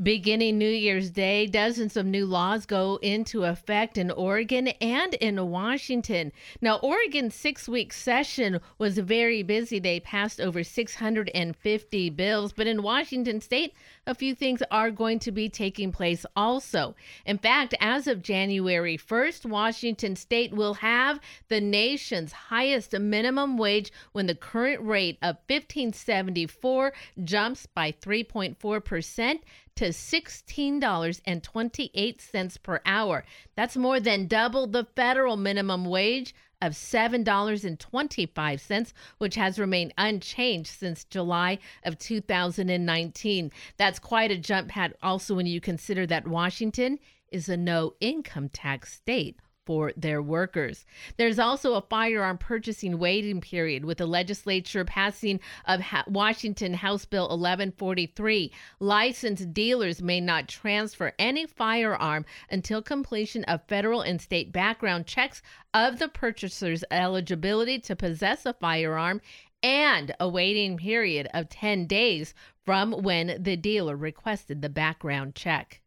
Beginning 0.00 0.56
New 0.56 0.70
Year's 0.70 1.10
Day, 1.10 1.46
dozens 1.46 1.98
of 1.98 2.06
new 2.06 2.24
laws 2.24 2.64
go 2.64 2.98
into 3.02 3.44
effect 3.44 3.98
in 3.98 4.10
Oregon 4.10 4.68
and 4.68 5.12
in 5.12 5.50
Washington. 5.50 6.32
Now, 6.62 6.76
Oregon's 6.76 7.34
six 7.34 7.68
week 7.68 7.92
session 7.92 8.58
was 8.78 8.96
very 8.96 9.42
busy. 9.42 9.78
They 9.78 10.00
passed 10.00 10.40
over 10.40 10.64
650 10.64 12.10
bills, 12.10 12.54
but 12.54 12.66
in 12.66 12.82
Washington 12.82 13.42
state, 13.42 13.74
a 14.06 14.14
few 14.14 14.34
things 14.34 14.62
are 14.70 14.90
going 14.90 15.18
to 15.20 15.30
be 15.30 15.50
taking 15.50 15.92
place 15.92 16.24
also. 16.34 16.96
In 17.26 17.36
fact, 17.36 17.74
as 17.78 18.06
of 18.06 18.22
January 18.22 18.96
1st, 18.96 19.44
Washington 19.44 20.16
state 20.16 20.54
will 20.54 20.74
have 20.74 21.20
the 21.48 21.60
nation's 21.60 22.32
highest 22.32 22.98
minimum 22.98 23.58
wage 23.58 23.92
when 24.12 24.26
the 24.26 24.34
current 24.34 24.80
rate 24.80 25.18
of 25.20 25.36
1574 25.48 26.94
jumps 27.24 27.66
by 27.66 27.92
3.4% 27.92 29.40
to 29.76 29.90
$16.28 29.90 32.62
per 32.62 32.80
hour. 32.84 33.24
That's 33.56 33.76
more 33.76 34.00
than 34.00 34.26
double 34.26 34.66
the 34.66 34.84
federal 34.96 35.36
minimum 35.36 35.84
wage 35.84 36.34
of 36.60 36.72
$7.25, 36.72 38.92
which 39.18 39.34
has 39.34 39.58
remained 39.58 39.94
unchanged 39.98 40.70
since 40.70 41.04
July 41.04 41.58
of 41.84 41.98
2019. 41.98 43.50
That's 43.76 43.98
quite 43.98 44.30
a 44.30 44.38
jump, 44.38 44.68
Pat, 44.68 44.96
also 45.02 45.34
when 45.34 45.46
you 45.46 45.60
consider 45.60 46.06
that 46.06 46.28
Washington 46.28 47.00
is 47.30 47.48
a 47.48 47.56
no 47.56 47.94
income 48.00 48.48
tax 48.48 48.92
state 48.92 49.36
for 49.64 49.92
their 49.96 50.22
workers. 50.22 50.84
There's 51.16 51.38
also 51.38 51.74
a 51.74 51.82
firearm 51.82 52.38
purchasing 52.38 52.98
waiting 52.98 53.40
period 53.40 53.84
with 53.84 53.98
the 53.98 54.06
legislature 54.06 54.84
passing 54.84 55.40
of 55.66 55.80
ha- 55.80 56.04
Washington 56.06 56.74
House 56.74 57.04
Bill 57.04 57.24
1143. 57.24 58.52
Licensed 58.80 59.52
dealers 59.54 60.02
may 60.02 60.20
not 60.20 60.48
transfer 60.48 61.12
any 61.18 61.46
firearm 61.46 62.24
until 62.50 62.82
completion 62.82 63.44
of 63.44 63.66
federal 63.68 64.00
and 64.00 64.20
state 64.20 64.52
background 64.52 65.06
checks 65.06 65.42
of 65.74 65.98
the 65.98 66.08
purchaser's 66.08 66.84
eligibility 66.90 67.78
to 67.78 67.96
possess 67.96 68.44
a 68.46 68.52
firearm 68.54 69.20
and 69.62 70.14
a 70.18 70.28
waiting 70.28 70.76
period 70.76 71.28
of 71.32 71.48
10 71.48 71.86
days 71.86 72.34
from 72.64 72.92
when 72.92 73.36
the 73.40 73.56
dealer 73.56 73.96
requested 73.96 74.60
the 74.60 74.68
background 74.68 75.34
check. 75.34 75.81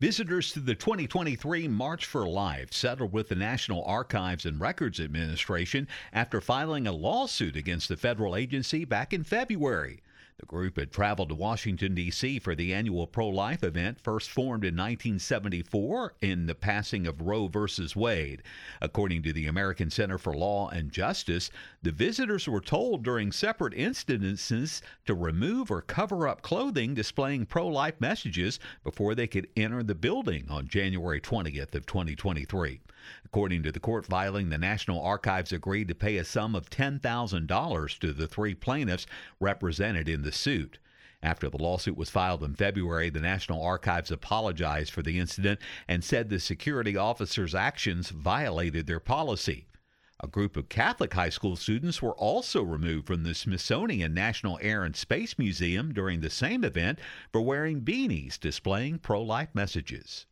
Visitors 0.00 0.50
to 0.52 0.60
the 0.60 0.74
2023 0.74 1.68
March 1.68 2.06
for 2.06 2.26
Life 2.26 2.72
settled 2.72 3.12
with 3.12 3.28
the 3.28 3.34
National 3.34 3.84
Archives 3.84 4.46
and 4.46 4.58
Records 4.58 4.98
Administration 4.98 5.86
after 6.10 6.40
filing 6.40 6.86
a 6.86 6.92
lawsuit 6.92 7.54
against 7.54 7.90
the 7.90 7.98
federal 7.98 8.34
agency 8.34 8.86
back 8.86 9.12
in 9.12 9.24
February. 9.24 10.00
The 10.40 10.46
group 10.46 10.78
had 10.78 10.90
traveled 10.90 11.28
to 11.28 11.34
Washington, 11.34 11.94
D.C. 11.94 12.38
for 12.38 12.54
the 12.54 12.72
annual 12.72 13.06
pro 13.06 13.28
life 13.28 13.62
event, 13.62 14.00
first 14.00 14.30
formed 14.30 14.64
in 14.64 14.74
1974 14.74 16.14
in 16.22 16.46
the 16.46 16.54
passing 16.54 17.06
of 17.06 17.20
Roe 17.20 17.46
v. 17.46 17.66
Wade. 17.94 18.42
According 18.80 19.22
to 19.24 19.34
the 19.34 19.46
American 19.46 19.90
Center 19.90 20.16
for 20.16 20.34
Law 20.34 20.70
and 20.70 20.90
Justice, 20.90 21.50
the 21.82 21.92
visitors 21.92 22.48
were 22.48 22.62
told 22.62 23.02
during 23.02 23.32
separate 23.32 23.74
instances 23.74 24.80
to 25.04 25.14
remove 25.14 25.70
or 25.70 25.82
cover 25.82 26.26
up 26.26 26.40
clothing 26.40 26.94
displaying 26.94 27.44
pro 27.44 27.66
life 27.66 28.00
messages 28.00 28.58
before 28.82 29.14
they 29.14 29.26
could 29.26 29.46
enter 29.58 29.82
the 29.82 29.94
building 29.94 30.46
on 30.48 30.68
January 30.68 31.20
20th 31.20 31.74
of 31.74 31.84
2023. 31.84 32.80
According 33.24 33.62
to 33.64 33.72
the 33.72 33.80
court 33.80 34.06
filing, 34.06 34.48
the 34.48 34.58
National 34.58 35.00
Archives 35.00 35.52
agreed 35.52 35.88
to 35.88 35.94
pay 35.94 36.16
a 36.16 36.24
sum 36.24 36.54
of 36.54 36.70
$10,000 36.70 37.98
to 37.98 38.12
the 38.12 38.26
three 38.26 38.54
plaintiffs 38.54 39.06
represented 39.38 40.08
in 40.08 40.22
the 40.22 40.32
suit. 40.32 40.78
After 41.22 41.50
the 41.50 41.58
lawsuit 41.58 41.98
was 41.98 42.08
filed 42.08 42.42
in 42.42 42.54
February, 42.54 43.10
the 43.10 43.20
National 43.20 43.62
Archives 43.62 44.10
apologized 44.10 44.90
for 44.90 45.02
the 45.02 45.18
incident 45.18 45.60
and 45.86 46.02
said 46.02 46.28
the 46.28 46.40
security 46.40 46.96
officers' 46.96 47.54
actions 47.54 48.08
violated 48.08 48.86
their 48.86 49.00
policy. 49.00 49.66
A 50.22 50.26
group 50.26 50.56
of 50.56 50.68
Catholic 50.68 51.14
high 51.14 51.30
school 51.30 51.56
students 51.56 52.02
were 52.02 52.16
also 52.16 52.62
removed 52.62 53.06
from 53.06 53.22
the 53.22 53.34
Smithsonian 53.34 54.12
National 54.12 54.58
Air 54.60 54.84
and 54.84 54.94
Space 54.94 55.38
Museum 55.38 55.94
during 55.94 56.20
the 56.20 56.28
same 56.28 56.62
event 56.62 56.98
for 57.32 57.40
wearing 57.40 57.80
beanies 57.80 58.38
displaying 58.38 58.98
pro 58.98 59.22
life 59.22 59.48
messages. 59.54 60.26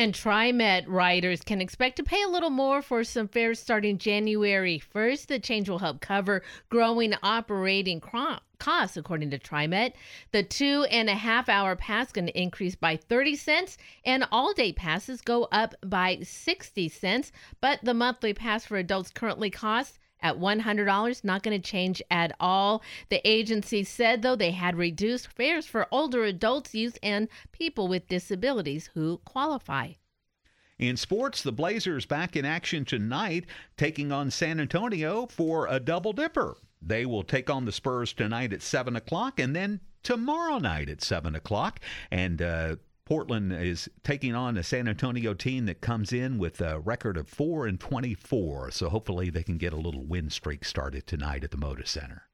And 0.00 0.14
TriMet 0.14 0.84
riders 0.86 1.40
can 1.42 1.60
expect 1.60 1.96
to 1.96 2.04
pay 2.04 2.22
a 2.22 2.28
little 2.28 2.50
more 2.50 2.82
for 2.82 3.02
some 3.02 3.26
fares 3.26 3.58
starting 3.58 3.98
January 3.98 4.80
1st. 4.94 5.26
The 5.26 5.40
change 5.40 5.68
will 5.68 5.80
help 5.80 6.00
cover 6.00 6.44
growing 6.70 7.14
operating 7.20 8.00
costs, 8.00 8.96
according 8.96 9.30
to 9.30 9.40
TriMet. 9.40 9.94
The 10.30 10.44
two 10.44 10.86
and 10.92 11.10
a 11.10 11.16
half 11.16 11.48
hour 11.48 11.74
pass 11.74 12.12
to 12.12 12.40
increase 12.40 12.76
by 12.76 12.96
30 12.96 13.34
cents, 13.34 13.76
and 14.04 14.24
all 14.30 14.52
day 14.52 14.72
passes 14.72 15.20
go 15.20 15.48
up 15.50 15.74
by 15.84 16.20
60 16.22 16.88
cents. 16.90 17.32
But 17.60 17.80
the 17.82 17.92
monthly 17.92 18.32
pass 18.32 18.66
for 18.66 18.76
adults 18.76 19.10
currently 19.10 19.50
costs 19.50 19.98
at 20.20 20.38
$100, 20.38 21.24
not 21.24 21.42
going 21.42 21.60
to 21.60 21.70
change 21.70 22.02
at 22.10 22.34
all. 22.40 22.82
The 23.08 23.26
agency 23.28 23.84
said, 23.84 24.22
though, 24.22 24.36
they 24.36 24.52
had 24.52 24.76
reduced 24.76 25.28
fares 25.28 25.66
for 25.66 25.86
older 25.90 26.24
adults, 26.24 26.74
youth, 26.74 26.98
and 27.02 27.28
people 27.52 27.88
with 27.88 28.08
disabilities 28.08 28.90
who 28.94 29.20
qualify. 29.24 29.92
In 30.78 30.96
sports, 30.96 31.42
the 31.42 31.52
Blazers 31.52 32.06
back 32.06 32.36
in 32.36 32.44
action 32.44 32.84
tonight, 32.84 33.46
taking 33.76 34.12
on 34.12 34.30
San 34.30 34.60
Antonio 34.60 35.26
for 35.26 35.66
a 35.66 35.80
double 35.80 36.12
dipper. 36.12 36.56
They 36.80 37.04
will 37.04 37.24
take 37.24 37.50
on 37.50 37.64
the 37.64 37.72
Spurs 37.72 38.12
tonight 38.12 38.52
at 38.52 38.62
7 38.62 38.94
o'clock 38.94 39.40
and 39.40 39.56
then 39.56 39.80
tomorrow 40.04 40.58
night 40.58 40.88
at 40.88 41.02
7 41.02 41.34
o'clock. 41.34 41.80
And 42.12 42.40
uh, 42.40 42.76
Portland 43.08 43.54
is 43.54 43.88
taking 44.04 44.34
on 44.34 44.58
a 44.58 44.62
San 44.62 44.86
Antonio 44.86 45.32
team 45.32 45.64
that 45.64 45.80
comes 45.80 46.12
in 46.12 46.36
with 46.36 46.60
a 46.60 46.78
record 46.78 47.16
of 47.16 47.26
4 47.26 47.66
and 47.66 47.80
24. 47.80 48.70
So 48.70 48.90
hopefully 48.90 49.30
they 49.30 49.42
can 49.42 49.56
get 49.56 49.72
a 49.72 49.76
little 49.76 50.04
win 50.04 50.28
streak 50.28 50.62
started 50.62 51.06
tonight 51.06 51.42
at 51.42 51.50
the 51.50 51.56
Moda 51.56 51.88
Center. 51.88 52.24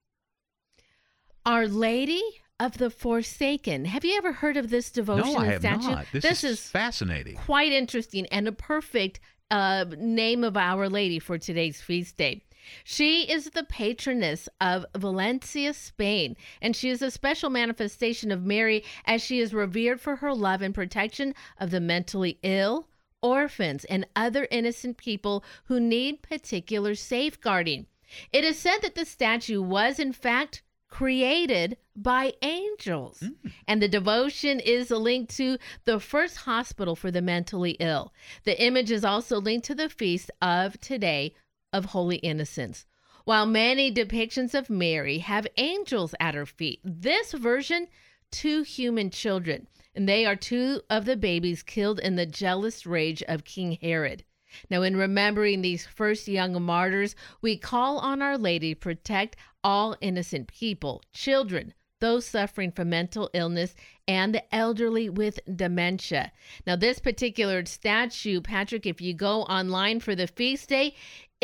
Our 1.47 1.69
Lady 1.69 2.21
of 2.59 2.79
the 2.79 2.91
Forsaken. 2.91 3.85
Have 3.85 4.05
you 4.05 4.17
ever 4.19 4.33
heard 4.33 4.57
of 4.57 4.69
this 4.69 4.91
devotion 4.91 5.35
no, 5.35 5.39
I 5.39 5.47
have 5.47 5.61
statue? 5.61 5.91
Not. 5.91 6.07
This, 6.13 6.25
this 6.25 6.43
is, 6.43 6.59
is 6.59 6.69
fascinating. 6.69 7.37
Quite 7.37 7.71
interesting 7.71 8.27
and 8.33 8.49
a 8.49 8.53
perfect 8.53 9.21
uh, 9.53 9.85
name 9.97 10.43
of 10.43 10.57
Our 10.57 10.89
Lady 10.89 11.21
for 11.21 11.39
today's 11.39 11.81
feast 11.81 12.17
day. 12.17 12.43
She 12.85 13.31
is 13.31 13.51
the 13.51 13.65
patroness 13.65 14.49
of 14.61 14.87
Valencia, 14.97 15.75
Spain, 15.75 16.37
and 16.63 16.75
she 16.75 16.91
is 16.91 17.03
a 17.03 17.11
special 17.11 17.51
manifestation 17.51 18.31
of 18.31 18.45
Mary 18.45 18.85
as 19.05 19.23
she 19.23 19.41
is 19.41 19.53
revered 19.55 20.01
for 20.01 20.17
her 20.17 20.35
love 20.35 20.63
and 20.63 20.75
protection 20.75 21.35
of 21.59 21.71
the 21.71 21.81
mentally 21.81 22.39
ill, 22.43 22.89
orphans, 23.23 23.85
and 23.87 24.07
other 24.15 24.47
innocent 24.51 24.97
people 24.97 25.45
who 25.65 25.81
need 25.81 26.23
particular 26.23 26.95
safeguarding. 26.95 27.87
It 28.33 28.45
is 28.45 28.59
said 28.59 28.79
that 28.83 28.95
the 28.95 29.05
statue 29.05 29.63
was, 29.63 29.99
in 29.99 30.13
fact, 30.13 30.63
created 30.95 31.77
by 31.97 32.33
angels. 32.43 33.19
Hmm. 33.19 33.49
And 33.67 33.83
the 33.83 33.89
devotion 33.89 34.61
is 34.61 34.91
linked 34.91 35.35
to 35.37 35.59
the 35.85 35.99
first 35.99 36.37
hospital 36.39 36.95
for 36.95 37.11
the 37.11 37.23
mentally 37.23 37.73
ill. 37.81 38.13
The 38.45 38.63
image 38.63 38.93
is 38.93 39.05
also 39.05 39.41
linked 39.41 39.67
to 39.67 39.75
the 39.75 39.89
feast 39.89 40.31
of 40.41 40.79
today 40.81 41.35
of 41.75 41.87
Holy 41.87 42.17
Innocents. 42.17 42.87
While 43.25 43.45
many 43.47 43.93
depictions 43.93 44.55
of 44.55 44.71
Mary 44.71 45.19
have 45.19 45.47
angels 45.59 46.15
at 46.21 46.35
her 46.35 46.47
feet, 46.47 46.81
this 46.85 47.33
version, 47.33 47.89
two 48.31 48.63
human 48.63 49.11
children, 49.11 49.67
and 49.95 50.09
they 50.09 50.25
are 50.25 50.37
two 50.37 50.81
of 50.89 51.05
the 51.05 51.17
babies 51.17 51.63
killed 51.63 52.01
in 52.01 52.17
the 52.17 52.27
jealous 52.27 52.87
rage 52.87 53.23
of 53.25 53.45
King 53.45 53.79
Herod. 53.83 54.25
Now, 54.71 54.83
in 54.83 54.97
remembering 54.97 55.63
these 55.63 55.87
first 55.87 56.29
young 56.29 56.63
martyrs, 56.63 57.17
we 57.43 57.57
call 57.57 57.99
on 57.99 58.23
Our 58.23 58.39
Lady 58.39 58.75
to 58.75 58.81
protect 58.81 59.37
all 59.65 59.97
innocent 60.01 60.47
people, 60.47 61.03
children, 61.13 61.75
those 62.01 62.27
suffering 62.27 62.71
from 62.71 62.91
mental 62.91 63.31
illness, 63.33 63.75
and 64.07 64.35
the 64.35 64.55
elderly 64.55 65.09
with 65.09 65.41
dementia. 65.57 66.31
Now, 66.67 66.77
this 66.77 66.99
particular 66.99 67.65
statue, 67.65 68.41
Patrick, 68.41 68.85
if 68.87 69.01
you 69.01 69.15
go 69.15 69.43
online 69.43 70.01
for 70.01 70.15
the 70.15 70.27
feast 70.27 70.69
day, 70.69 70.95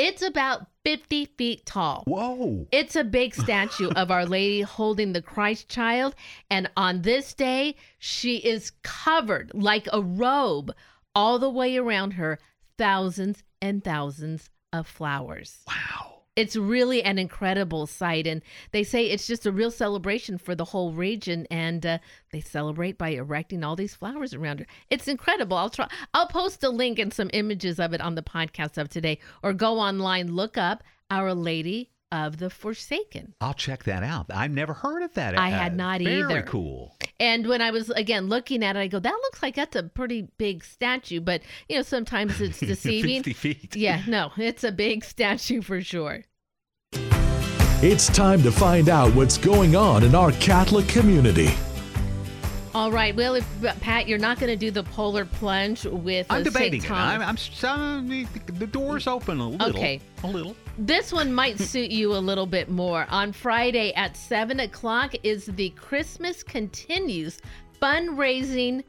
it's 0.00 0.22
about 0.22 0.66
50 0.84 1.26
feet 1.26 1.66
tall. 1.66 2.04
Whoa. 2.06 2.66
It's 2.72 2.96
a 2.96 3.04
big 3.04 3.34
statue 3.34 3.90
of 3.90 4.10
Our 4.10 4.24
Lady 4.24 4.62
holding 4.62 5.12
the 5.12 5.20
Christ 5.20 5.68
child. 5.68 6.14
And 6.50 6.70
on 6.74 7.02
this 7.02 7.34
day, 7.34 7.76
she 7.98 8.36
is 8.36 8.72
covered 8.82 9.50
like 9.52 9.88
a 9.92 10.00
robe 10.00 10.72
all 11.14 11.38
the 11.38 11.50
way 11.50 11.76
around 11.76 12.12
her, 12.12 12.38
thousands 12.78 13.42
and 13.60 13.84
thousands 13.84 14.48
of 14.72 14.86
flowers. 14.86 15.58
Wow. 15.68 16.09
It's 16.36 16.56
really 16.56 17.02
an 17.02 17.18
incredible 17.18 17.86
sight. 17.86 18.26
And 18.26 18.40
they 18.72 18.84
say 18.84 19.06
it's 19.06 19.26
just 19.26 19.46
a 19.46 19.52
real 19.52 19.70
celebration 19.70 20.38
for 20.38 20.54
the 20.54 20.64
whole 20.66 20.92
region. 20.92 21.46
And 21.50 21.84
uh, 21.84 21.98
they 22.30 22.40
celebrate 22.40 22.96
by 22.96 23.10
erecting 23.10 23.64
all 23.64 23.76
these 23.76 23.94
flowers 23.94 24.32
around 24.32 24.60
her. 24.60 24.66
It's 24.90 25.08
incredible. 25.08 25.56
I'll 25.56 25.70
try, 25.70 25.88
I'll 26.14 26.28
post 26.28 26.62
a 26.64 26.70
link 26.70 26.98
and 26.98 27.12
some 27.12 27.30
images 27.32 27.78
of 27.80 27.92
it 27.92 28.00
on 28.00 28.14
the 28.14 28.22
podcast 28.22 28.78
of 28.78 28.88
today, 28.88 29.18
or 29.42 29.52
go 29.52 29.78
online, 29.78 30.32
look 30.32 30.56
up 30.56 30.82
Our 31.10 31.34
Lady 31.34 31.90
of 32.12 32.38
the 32.38 32.50
Forsaken. 32.50 33.34
I'll 33.40 33.54
check 33.54 33.84
that 33.84 34.02
out. 34.02 34.26
I've 34.32 34.50
never 34.50 34.72
heard 34.72 35.02
of 35.02 35.14
that. 35.14 35.38
I 35.38 35.50
had 35.50 35.72
Uh, 35.72 35.76
not 35.76 36.00
very 36.00 36.18
either. 36.18 36.28
Very 36.28 36.42
cool. 36.42 36.96
And 37.20 37.46
when 37.46 37.60
I 37.60 37.70
was 37.70 37.90
again 37.90 38.28
looking 38.28 38.64
at 38.64 38.76
it, 38.76 38.78
I 38.80 38.86
go, 38.88 38.98
that 38.98 39.12
looks 39.12 39.42
like 39.42 39.54
that's 39.54 39.76
a 39.76 39.82
pretty 39.84 40.28
big 40.38 40.64
statue, 40.64 41.20
but 41.20 41.42
you 41.68 41.76
know, 41.76 41.82
sometimes 41.82 42.40
it's 42.40 42.58
deceiving. 42.60 43.22
50 43.22 43.32
feet. 43.34 43.76
Yeah, 43.76 44.02
no, 44.08 44.32
it's 44.38 44.64
a 44.64 44.72
big 44.72 45.04
statue 45.04 45.60
for 45.60 45.82
sure. 45.82 46.24
It's 47.82 48.08
time 48.08 48.42
to 48.42 48.50
find 48.50 48.88
out 48.88 49.14
what's 49.14 49.38
going 49.38 49.76
on 49.76 50.02
in 50.02 50.14
our 50.14 50.32
Catholic 50.32 50.88
community. 50.88 51.50
All 52.74 52.92
right, 52.92 53.14
well, 53.16 53.34
if 53.34 53.46
Pat, 53.80 54.06
you're 54.06 54.18
not 54.18 54.38
going 54.38 54.50
to 54.50 54.56
do 54.56 54.70
the 54.70 54.84
polar 54.84 55.24
plunge 55.24 55.84
with 55.84 56.26
I'm 56.30 56.42
uh, 56.42 56.44
debating 56.44 56.82
it. 56.84 56.90
I'm, 56.90 57.20
I'm 57.20 57.34
s- 57.34 57.64
uh, 57.64 58.00
the 58.58 58.66
door's 58.66 59.06
open 59.06 59.40
a 59.40 59.48
little. 59.48 59.70
Okay. 59.76 60.00
A 60.22 60.26
little. 60.26 60.54
This 60.82 61.12
one 61.12 61.30
might 61.30 61.58
suit 61.60 61.90
you 61.90 62.14
a 62.14 62.16
little 62.16 62.46
bit 62.46 62.70
more. 62.70 63.06
On 63.10 63.34
Friday 63.34 63.92
at 63.96 64.16
7 64.16 64.60
o'clock 64.60 65.14
is 65.22 65.44
the 65.44 65.68
Christmas 65.76 66.42
Continues 66.42 67.38
fundraising 67.82 68.82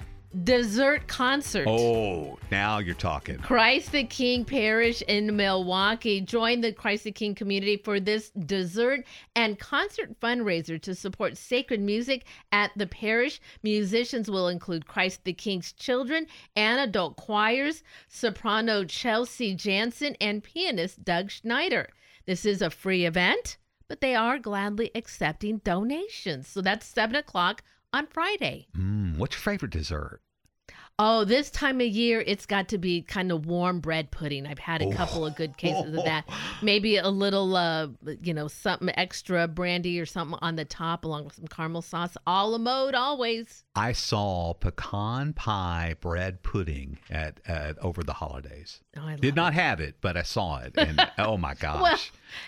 dessert 0.43 1.07
concert. 1.07 1.67
Oh, 1.67 2.39
now 2.51 2.79
you're 2.79 2.95
talking. 2.95 3.37
Christ 3.39 3.91
the 3.91 4.03
King 4.03 4.45
Parish 4.45 5.01
in 5.03 5.27
Milwaukie. 5.27 6.25
Join 6.25 6.61
the 6.61 6.71
Christ 6.71 7.03
the 7.03 7.11
King 7.11 7.35
community 7.35 7.77
for 7.77 7.99
this 7.99 8.29
dessert 8.31 9.05
and 9.35 9.59
concert 9.59 10.19
fundraiser 10.19 10.81
to 10.81 10.95
support 10.95 11.37
sacred 11.37 11.81
music 11.81 12.25
at 12.51 12.71
the 12.75 12.87
parish. 12.87 13.41
Musicians 13.63 14.29
will 14.29 14.47
include 14.47 14.87
Christ 14.87 15.23
the 15.23 15.33
King's 15.33 15.73
children 15.73 16.27
and 16.55 16.79
adult 16.79 17.17
choirs, 17.17 17.83
soprano 18.07 18.85
Chelsea 18.85 19.53
Jansen, 19.53 20.15
and 20.21 20.43
pianist 20.43 21.03
Doug 21.03 21.29
Schneider. 21.31 21.89
This 22.25 22.45
is 22.45 22.61
a 22.61 22.69
free 22.69 23.05
event, 23.05 23.57
but 23.87 23.99
they 23.99 24.15
are 24.15 24.39
gladly 24.39 24.91
accepting 24.95 25.57
donations. 25.63 26.47
So 26.47 26.61
that's 26.61 26.85
7 26.85 27.15
o'clock 27.15 27.63
on 27.93 28.07
Friday. 28.07 28.67
Mm, 28.77 29.00
what's 29.21 29.35
your 29.35 29.41
favorite 29.53 29.71
dessert? 29.71 30.19
Oh, 31.03 31.25
this 31.25 31.49
time 31.49 31.81
of 31.81 31.87
year, 31.87 32.23
it's 32.27 32.45
got 32.45 32.67
to 32.67 32.77
be 32.77 33.01
kind 33.01 33.31
of 33.31 33.47
warm 33.47 33.79
bread 33.79 34.11
pudding. 34.11 34.45
I've 34.45 34.59
had 34.59 34.83
a 34.83 34.91
couple 34.91 35.25
of 35.25 35.35
good 35.35 35.57
cases 35.57 35.97
of 35.97 36.05
that. 36.05 36.29
Maybe 36.61 36.97
a 36.97 37.07
little, 37.09 37.55
uh, 37.55 37.87
you 38.21 38.35
know, 38.35 38.47
something 38.47 38.91
extra 38.95 39.47
brandy 39.47 39.99
or 39.99 40.05
something 40.05 40.37
on 40.43 40.57
the 40.57 40.65
top, 40.65 41.03
along 41.03 41.25
with 41.25 41.33
some 41.33 41.47
caramel 41.47 41.81
sauce. 41.81 42.15
All 42.27 42.49
A 42.49 42.51
la 42.51 42.57
mode, 42.59 42.93
always. 42.93 43.63
I 43.75 43.93
saw 43.93 44.53
pecan 44.53 45.33
pie 45.33 45.95
bread 45.99 46.43
pudding 46.43 46.99
at 47.09 47.39
uh, 47.47 47.73
over 47.81 48.03
the 48.03 48.13
holidays. 48.13 48.81
Oh, 48.95 49.01
I 49.01 49.15
Did 49.15 49.35
not 49.35 49.55
have 49.55 49.79
it, 49.79 49.95
but 50.01 50.15
I 50.15 50.21
saw 50.21 50.59
it, 50.59 50.73
and 50.77 51.01
oh 51.17 51.35
my 51.35 51.55
gosh! 51.55 51.81
Well, 51.81 51.99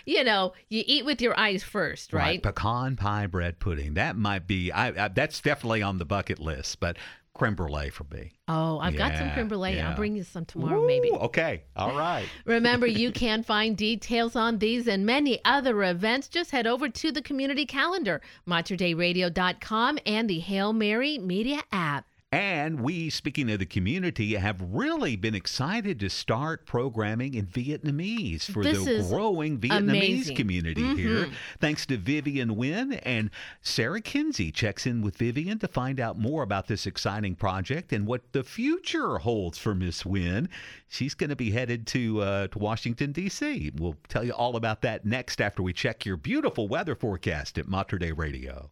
you 0.05 0.23
know, 0.23 0.53
you 0.69 0.83
eat 0.85 1.05
with 1.05 1.21
your 1.21 1.39
eyes 1.39 1.63
first, 1.63 2.13
right? 2.13 2.43
pecan 2.43 2.97
pie 2.97 3.25
bread 3.25 3.59
pudding. 3.59 3.95
That 3.95 4.15
might 4.15 4.45
be. 4.45 4.71
I, 4.71 5.05
I 5.05 5.07
that's 5.07 5.39
definitely 5.39 5.81
on 5.81 5.97
the 5.97 6.05
bucket 6.05 6.37
list, 6.37 6.79
but 6.79 6.97
creme 7.33 7.55
brulee 7.55 7.89
for 7.89 8.05
me. 8.13 8.31
Oh, 8.47 8.77
I've 8.79 8.95
got 8.95 9.17
some 9.17 9.27
Yeah, 9.27 9.33
creme 9.33 9.47
brulee. 9.47 9.75
yeah. 9.77 9.89
I'll 9.89 9.95
bring 9.95 10.15
you 10.15 10.23
some 10.23 10.45
tomorrow, 10.45 10.85
maybe. 10.85 11.09
Okay, 11.11 11.63
all 11.75 11.97
right. 11.97 12.27
Remember, 12.45 12.85
you 12.85 13.11
can 13.11 13.41
find 13.43 13.75
details 13.75 14.35
on 14.35 14.59
these 14.59 14.87
and 14.87 15.05
many 15.05 15.39
other 15.43 15.83
events. 15.83 16.27
Just 16.27 16.51
head 16.51 16.67
over 16.67 16.89
to 16.89 17.11
the 17.11 17.21
community 17.23 17.65
calendar, 17.65 18.21
materdeiradio.com, 18.47 19.99
and 20.05 20.29
the 20.29 20.39
Hail 20.39 20.73
Mary 20.73 21.17
Media 21.17 21.61
app. 21.71 22.05
And 22.33 22.81
we, 22.81 23.11
speaking 23.11 23.51
of 23.51 23.59
the 23.59 23.65
community, 23.67 24.33
have 24.33 24.59
really 24.59 25.15
been 25.15 25.35
excited 25.35 25.99
to 25.99 26.09
start 26.09 26.65
programming 26.65 27.35
in 27.35 27.45
Vietnamese 27.45 28.49
for 28.49 28.63
This 28.63 28.83
the 28.83 29.05
growing 29.07 29.59
Vietnamese 29.59 29.77
amazing. 29.79 30.35
community 30.35 30.95
here. 30.95 31.25
Mhm. 31.25 31.33
Thanks 31.59 31.85
to 31.85 31.97
Vivian 31.97 32.55
Nguyen 32.55 32.99
and 33.03 33.29
Sarah 33.61 34.01
Kinsey 34.01 34.51
checks 34.51 34.87
in 34.87 35.01
with 35.01 35.17
Vivian 35.17 35.59
to 35.59 35.67
find 35.67 35.99
out 35.99 36.17
more 36.17 36.41
about 36.41 36.67
this 36.67 36.87
exciting 36.87 37.35
project 37.35 37.93
and 37.93 38.07
what 38.07 38.31
the 38.31 38.43
future 38.43 39.19
holds 39.19 39.59
for 39.59 39.75
Miss 39.75 40.01
Nguyen. 40.01 40.47
She's 40.89 41.13
going 41.13 41.29
to 41.29 41.35
be 41.35 41.51
headed 41.51 41.85
to 41.87 42.21
uh, 42.21 42.47
to 42.47 42.57
Washington 42.57 43.11
D.C. 43.11 43.71
We'll 43.75 43.97
tell 44.07 44.23
you 44.23 44.31
all 44.31 44.55
about 44.55 44.81
that 44.81 45.05
next 45.05 45.39
after 45.39 45.61
we 45.61 45.71
check 45.73 46.03
your 46.03 46.17
beautiful 46.17 46.67
weather 46.67 46.95
forecast 46.95 47.59
at 47.59 47.67
Mater 47.67 47.99
Dei 47.99 48.11
Radio. 48.11 48.71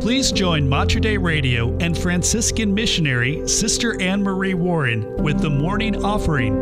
Please 0.00 0.32
join 0.32 0.66
Mater 0.66 0.98
Dei 0.98 1.18
Radio 1.18 1.76
and 1.76 1.96
Franciscan 1.96 2.72
missionary 2.72 3.46
Sister 3.46 4.00
Anne 4.00 4.22
Marie 4.22 4.54
Warren 4.54 5.22
with 5.22 5.40
the 5.40 5.50
morning 5.50 6.02
offering. 6.02 6.56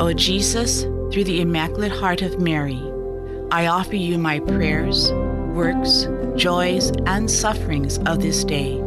O 0.00 0.14
Jesus, 0.14 0.84
through 1.12 1.24
the 1.24 1.42
Immaculate 1.42 1.92
Heart 1.92 2.22
of 2.22 2.40
Mary, 2.40 2.80
I 3.50 3.66
offer 3.66 3.96
you 3.96 4.16
my 4.16 4.40
prayers, 4.40 5.12
works, 5.52 6.06
joys, 6.34 6.92
and 7.04 7.30
sufferings 7.30 7.98
of 8.06 8.22
this 8.22 8.42
day 8.42 8.78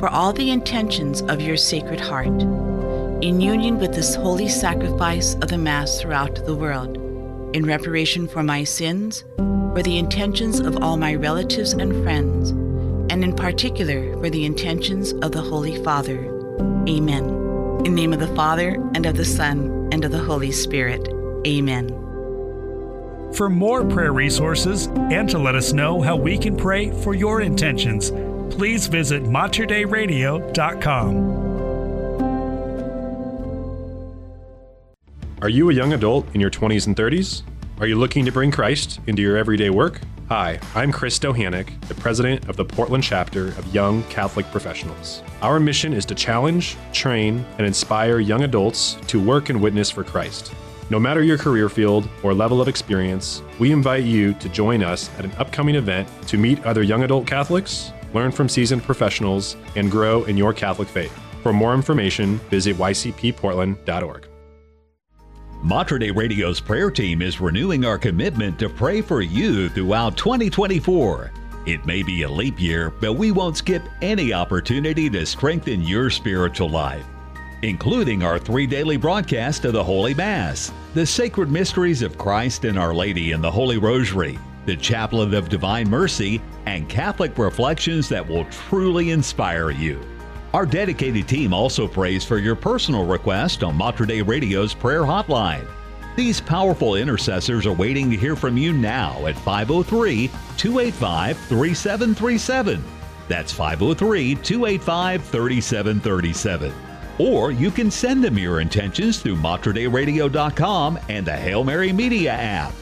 for 0.00 0.08
all 0.08 0.32
the 0.32 0.50
intentions 0.50 1.20
of 1.20 1.42
your 1.42 1.58
Sacred 1.58 2.00
Heart, 2.00 2.40
in 3.22 3.42
union 3.42 3.78
with 3.78 3.94
this 3.94 4.14
holy 4.14 4.48
sacrifice 4.48 5.34
of 5.34 5.48
the 5.48 5.58
Mass 5.58 6.00
throughout 6.00 6.46
the 6.46 6.56
world, 6.56 6.96
in 7.54 7.66
reparation 7.66 8.26
for 8.26 8.42
my 8.42 8.64
sins, 8.64 9.22
for 9.74 9.82
the 9.82 9.98
intentions 9.98 10.60
of 10.60 10.84
all 10.84 10.96
my 10.96 11.16
relatives 11.16 11.72
and 11.72 12.04
friends, 12.04 12.50
and 13.10 13.24
in 13.24 13.34
particular 13.34 14.16
for 14.18 14.30
the 14.30 14.44
intentions 14.44 15.12
of 15.14 15.32
the 15.32 15.42
Holy 15.42 15.82
Father. 15.82 16.26
Amen. 16.88 17.24
In 17.24 17.82
the 17.82 17.90
name 17.90 18.12
of 18.12 18.20
the 18.20 18.32
Father, 18.36 18.74
and 18.94 19.04
of 19.04 19.16
the 19.16 19.24
Son, 19.24 19.88
and 19.90 20.04
of 20.04 20.12
the 20.12 20.22
Holy 20.22 20.52
Spirit. 20.52 21.08
Amen. 21.44 21.88
For 23.34 23.50
more 23.50 23.84
prayer 23.84 24.12
resources 24.12 24.86
and 24.86 25.28
to 25.30 25.38
let 25.38 25.56
us 25.56 25.72
know 25.72 26.00
how 26.00 26.14
we 26.14 26.38
can 26.38 26.56
pray 26.56 26.92
for 27.02 27.14
your 27.14 27.40
intentions, 27.40 28.12
please 28.54 28.86
visit 28.86 29.24
materdeiradio.com. 29.24 31.42
Are 35.42 35.48
you 35.48 35.68
a 35.68 35.74
young 35.74 35.94
adult 35.94 36.32
in 36.32 36.40
your 36.40 36.50
20s 36.50 36.86
and 36.86 36.94
30s? 36.94 37.42
Are 37.80 37.88
you 37.88 37.96
looking 37.96 38.24
to 38.24 38.30
bring 38.30 38.52
Christ 38.52 39.00
into 39.08 39.20
your 39.20 39.36
everyday 39.36 39.68
work? 39.68 40.00
Hi, 40.28 40.60
I'm 40.76 40.92
Chris 40.92 41.18
Dohanik, 41.18 41.80
the 41.88 41.94
president 41.96 42.48
of 42.48 42.56
the 42.56 42.64
Portland 42.64 43.02
chapter 43.02 43.48
of 43.48 43.74
Young 43.74 44.04
Catholic 44.04 44.46
Professionals. 44.52 45.24
Our 45.42 45.58
mission 45.58 45.92
is 45.92 46.06
to 46.06 46.14
challenge, 46.14 46.76
train, 46.92 47.44
and 47.58 47.66
inspire 47.66 48.20
young 48.20 48.44
adults 48.44 48.96
to 49.08 49.20
work 49.20 49.50
and 49.50 49.60
witness 49.60 49.90
for 49.90 50.04
Christ. 50.04 50.54
No 50.88 51.00
matter 51.00 51.24
your 51.24 51.36
career 51.36 51.68
field 51.68 52.08
or 52.22 52.32
level 52.32 52.60
of 52.60 52.68
experience, 52.68 53.42
we 53.58 53.72
invite 53.72 54.04
you 54.04 54.34
to 54.34 54.48
join 54.48 54.84
us 54.84 55.10
at 55.18 55.24
an 55.24 55.32
upcoming 55.32 55.74
event 55.74 56.08
to 56.28 56.38
meet 56.38 56.64
other 56.64 56.84
young 56.84 57.02
adult 57.02 57.26
Catholics, 57.26 57.92
learn 58.12 58.30
from 58.30 58.48
seasoned 58.48 58.84
professionals, 58.84 59.56
and 59.74 59.90
grow 59.90 60.22
in 60.24 60.36
your 60.36 60.54
Catholic 60.54 60.86
faith. 60.86 61.12
For 61.42 61.52
more 61.52 61.74
information, 61.74 62.38
visit 62.50 62.76
ycpportland.org. 62.76 64.28
Mater 65.64 65.98
Dei 65.98 66.10
Radio's 66.10 66.60
prayer 66.60 66.90
team 66.90 67.22
is 67.22 67.40
renewing 67.40 67.86
our 67.86 67.96
commitment 67.96 68.58
to 68.58 68.68
pray 68.68 69.00
for 69.00 69.22
you 69.22 69.70
throughout 69.70 70.14
2024. 70.14 71.32
It 71.64 71.86
may 71.86 72.02
be 72.02 72.20
a 72.20 72.30
leap 72.30 72.60
year, 72.60 72.90
but 72.90 73.14
we 73.14 73.32
won't 73.32 73.56
skip 73.56 73.82
any 74.02 74.34
opportunity 74.34 75.08
to 75.08 75.24
strengthen 75.24 75.80
your 75.80 76.10
spiritual 76.10 76.68
life, 76.68 77.06
including 77.62 78.22
our 78.22 78.38
three 78.38 78.66
daily 78.66 78.98
broadcasts 78.98 79.64
of 79.64 79.72
the 79.72 79.82
Holy 79.82 80.12
Mass, 80.12 80.70
the 80.92 81.06
sacred 81.06 81.50
mysteries 81.50 82.02
of 82.02 82.18
Christ 82.18 82.66
and 82.66 82.78
Our 82.78 82.94
Lady 82.94 83.32
in 83.32 83.40
the 83.40 83.50
Holy 83.50 83.78
Rosary, 83.78 84.38
the 84.66 84.76
Chaplet 84.76 85.32
of 85.32 85.48
Divine 85.48 85.88
Mercy, 85.88 86.42
and 86.66 86.90
Catholic 86.90 87.38
reflections 87.38 88.06
that 88.10 88.28
will 88.28 88.44
truly 88.50 89.12
inspire 89.12 89.70
you. 89.70 89.98
Our 90.54 90.64
dedicated 90.64 91.26
team 91.26 91.52
also 91.52 91.88
prays 91.88 92.24
for 92.24 92.38
your 92.38 92.54
personal 92.54 93.04
request 93.04 93.64
on 93.64 93.74
Mater 93.74 94.06
Dei 94.06 94.22
Radio's 94.22 94.72
prayer 94.72 95.02
hotline. 95.02 95.66
These 96.14 96.40
powerful 96.40 96.94
intercessors 96.94 97.66
are 97.66 97.72
waiting 97.72 98.08
to 98.12 98.16
hear 98.16 98.36
from 98.36 98.56
you 98.56 98.72
now 98.72 99.26
at 99.26 99.34
503 99.34 100.28
285 100.56 101.36
3737. 101.36 102.84
That's 103.26 103.50
503 103.52 104.36
285 104.36 105.24
3737. 105.24 106.72
Or 107.18 107.50
you 107.50 107.72
can 107.72 107.90
send 107.90 108.22
them 108.22 108.38
your 108.38 108.60
intentions 108.60 109.18
through 109.18 109.36
materdeiradio.com 109.38 111.00
and 111.08 111.26
the 111.26 111.36
Hail 111.36 111.64
Mary 111.64 111.92
Media 111.92 112.30
app. 112.30 112.72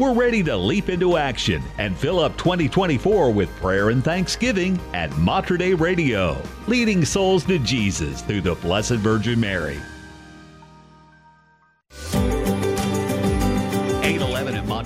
We're 0.00 0.14
ready 0.14 0.42
to 0.44 0.56
leap 0.56 0.88
into 0.88 1.18
action 1.18 1.62
and 1.76 1.94
fill 1.94 2.20
up 2.20 2.34
2024 2.38 3.30
with 3.32 3.54
prayer 3.56 3.90
and 3.90 4.02
thanksgiving 4.02 4.80
at 4.94 5.14
Mater 5.18 5.58
Dei 5.58 5.74
Radio, 5.74 6.40
leading 6.66 7.04
souls 7.04 7.44
to 7.44 7.58
Jesus 7.58 8.22
through 8.22 8.40
the 8.40 8.54
Blessed 8.54 8.94
Virgin 8.94 9.38
Mary. 9.38 9.78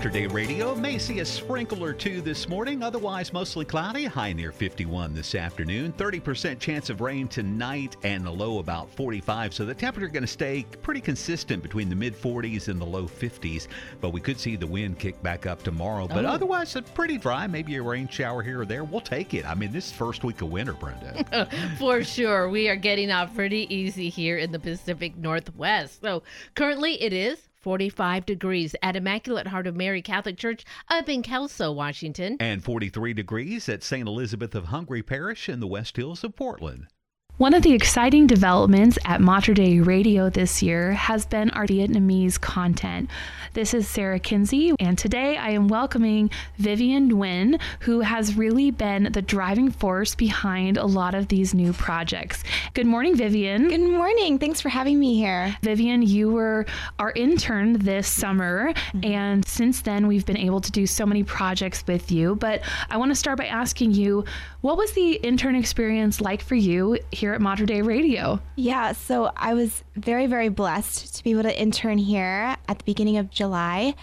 811 0.04 0.24
at 0.30 0.34
Radio. 0.34 0.74
May 0.74 0.98
see 0.98 1.20
a 1.20 1.24
sprinkle 1.24 1.82
or 1.82 1.92
two 1.94 2.20
this 2.20 2.46
morning, 2.48 2.82
otherwise 2.82 3.32
mostly 3.32 3.64
cloudy. 3.64 4.04
High 4.04 4.32
near 4.34 4.52
51 4.52 5.14
this 5.14 5.34
afternoon. 5.34 5.92
30% 5.94 6.58
chance 6.58 6.90
of 6.90 7.00
rain 7.00 7.26
tonight 7.26 7.96
and 8.02 8.24
the 8.24 8.30
low 8.30 8.58
about 8.58 8.90
45. 8.90 9.54
So 9.54 9.64
the 9.64 9.74
temperature 9.74 10.08
going 10.08 10.22
to 10.22 10.26
stay 10.26 10.66
pretty 10.82 11.00
consistent 11.00 11.62
between 11.62 11.88
the 11.88 11.96
mid 11.96 12.14
40s 12.14 12.68
and 12.68 12.78
the 12.80 12.84
low 12.84 13.04
50s. 13.04 13.68
But 14.00 14.10
we 14.10 14.20
could 14.20 14.38
see 14.38 14.56
the 14.56 14.66
wind 14.66 14.98
kick 14.98 15.22
back 15.22 15.46
up 15.46 15.62
tomorrow. 15.62 16.06
But 16.06 16.24
Oh. 16.26 16.28
otherwise, 16.28 16.76
it's 16.76 16.90
pretty 16.90 17.16
dry. 17.16 17.46
Maybe 17.46 17.76
a 17.76 17.82
rain 17.82 18.06
shower 18.08 18.42
here 18.42 18.60
or 18.60 18.66
there. 18.66 18.84
We'll 18.84 19.00
take 19.00 19.32
it. 19.32 19.46
I 19.46 19.54
mean, 19.54 19.72
this 19.72 19.86
is 19.86 19.92
first 19.92 20.22
week 20.22 20.42
of 20.42 20.50
winter, 20.50 20.74
Brenda. 20.74 21.48
For 21.78 22.04
sure. 22.04 22.48
We 22.50 22.68
are 22.68 22.76
getting 22.76 23.10
off 23.10 23.34
pretty 23.34 23.72
easy 23.74 24.10
here 24.10 24.36
in 24.36 24.52
the 24.52 24.58
Pacific 24.58 25.16
Northwest. 25.16 26.02
So 26.02 26.22
currently 26.54 27.00
it 27.02 27.12
is 27.12 27.38
45 27.64 28.26
degrees 28.26 28.76
at 28.82 28.94
Immaculate 28.94 29.46
Heart 29.46 29.66
of 29.66 29.74
Mary 29.74 30.02
Catholic 30.02 30.36
Church 30.36 30.66
up 30.90 31.08
in 31.08 31.22
Kelso, 31.22 31.72
Washington. 31.72 32.36
and 32.38 32.62
43 32.62 33.14
degrees 33.14 33.70
at 33.70 33.82
St. 33.82 34.06
Elizabeth 34.06 34.54
of 34.54 34.66
Hungary 34.66 35.02
Parish 35.02 35.48
in 35.48 35.60
the 35.60 35.66
West 35.66 35.96
Hills 35.96 36.22
of 36.22 36.36
Portland. 36.36 36.88
One 37.36 37.52
of 37.52 37.64
the 37.64 37.72
exciting 37.72 38.28
developments 38.28 38.96
at 39.04 39.20
Mater 39.20 39.54
Dei 39.54 39.80
Radio 39.80 40.30
this 40.30 40.62
year 40.62 40.92
has 40.92 41.26
been 41.26 41.50
our 41.50 41.66
Vietnamese 41.66 42.40
content. 42.40 43.10
This 43.54 43.74
is 43.74 43.88
Sarah 43.88 44.20
Kinsey, 44.20 44.72
and 44.78 44.96
today 44.96 45.36
I 45.36 45.50
am 45.50 45.66
welcoming 45.66 46.30
Vivian 46.58 47.10
Nguyen, 47.10 47.60
who 47.80 48.00
has 48.02 48.36
really 48.36 48.70
been 48.70 49.10
the 49.12 49.22
driving 49.22 49.72
force 49.72 50.14
behind 50.14 50.76
a 50.76 50.86
lot 50.86 51.16
of 51.16 51.26
these 51.26 51.54
new 51.54 51.72
projects. 51.72 52.44
Good 52.72 52.86
morning, 52.86 53.16
Vivian. 53.16 53.68
Good 53.68 53.80
morning. 53.80 54.38
Thanks 54.38 54.60
for 54.60 54.68
having 54.68 55.00
me 55.00 55.16
here. 55.16 55.56
Vivian, 55.60 56.02
you 56.02 56.30
were 56.30 56.66
our 57.00 57.10
intern 57.16 57.72
this 57.80 58.06
summer, 58.06 58.72
mm-hmm. 58.72 59.04
and 59.04 59.44
since 59.44 59.80
then 59.80 60.06
we've 60.06 60.26
been 60.26 60.38
able 60.38 60.60
to 60.60 60.70
do 60.70 60.86
so 60.86 61.04
many 61.04 61.24
projects 61.24 61.84
with 61.88 62.12
you. 62.12 62.36
But 62.36 62.62
I 62.90 62.96
want 62.96 63.10
to 63.10 63.16
start 63.16 63.38
by 63.38 63.46
asking 63.46 63.92
you, 63.92 64.24
what 64.60 64.76
was 64.76 64.92
the 64.92 65.14
intern 65.14 65.56
experience 65.56 66.20
like 66.20 66.40
for 66.40 66.54
you 66.54 66.98
here 67.10 67.23
at 67.32 67.40
Mater 67.40 67.64
Dei 67.64 67.80
Radio? 67.80 68.40
Yeah, 68.56 68.92
so 68.92 69.30
I 69.36 69.54
was 69.54 69.82
very, 69.96 70.26
very 70.26 70.48
blessed 70.48 71.16
to 71.16 71.24
be 71.24 71.30
able 71.30 71.44
to 71.44 71.58
intern 71.58 71.96
here 71.96 72.56
at 72.68 72.78
the 72.78 72.84
beginning 72.84 73.16
of 73.16 73.30
July. 73.30 73.94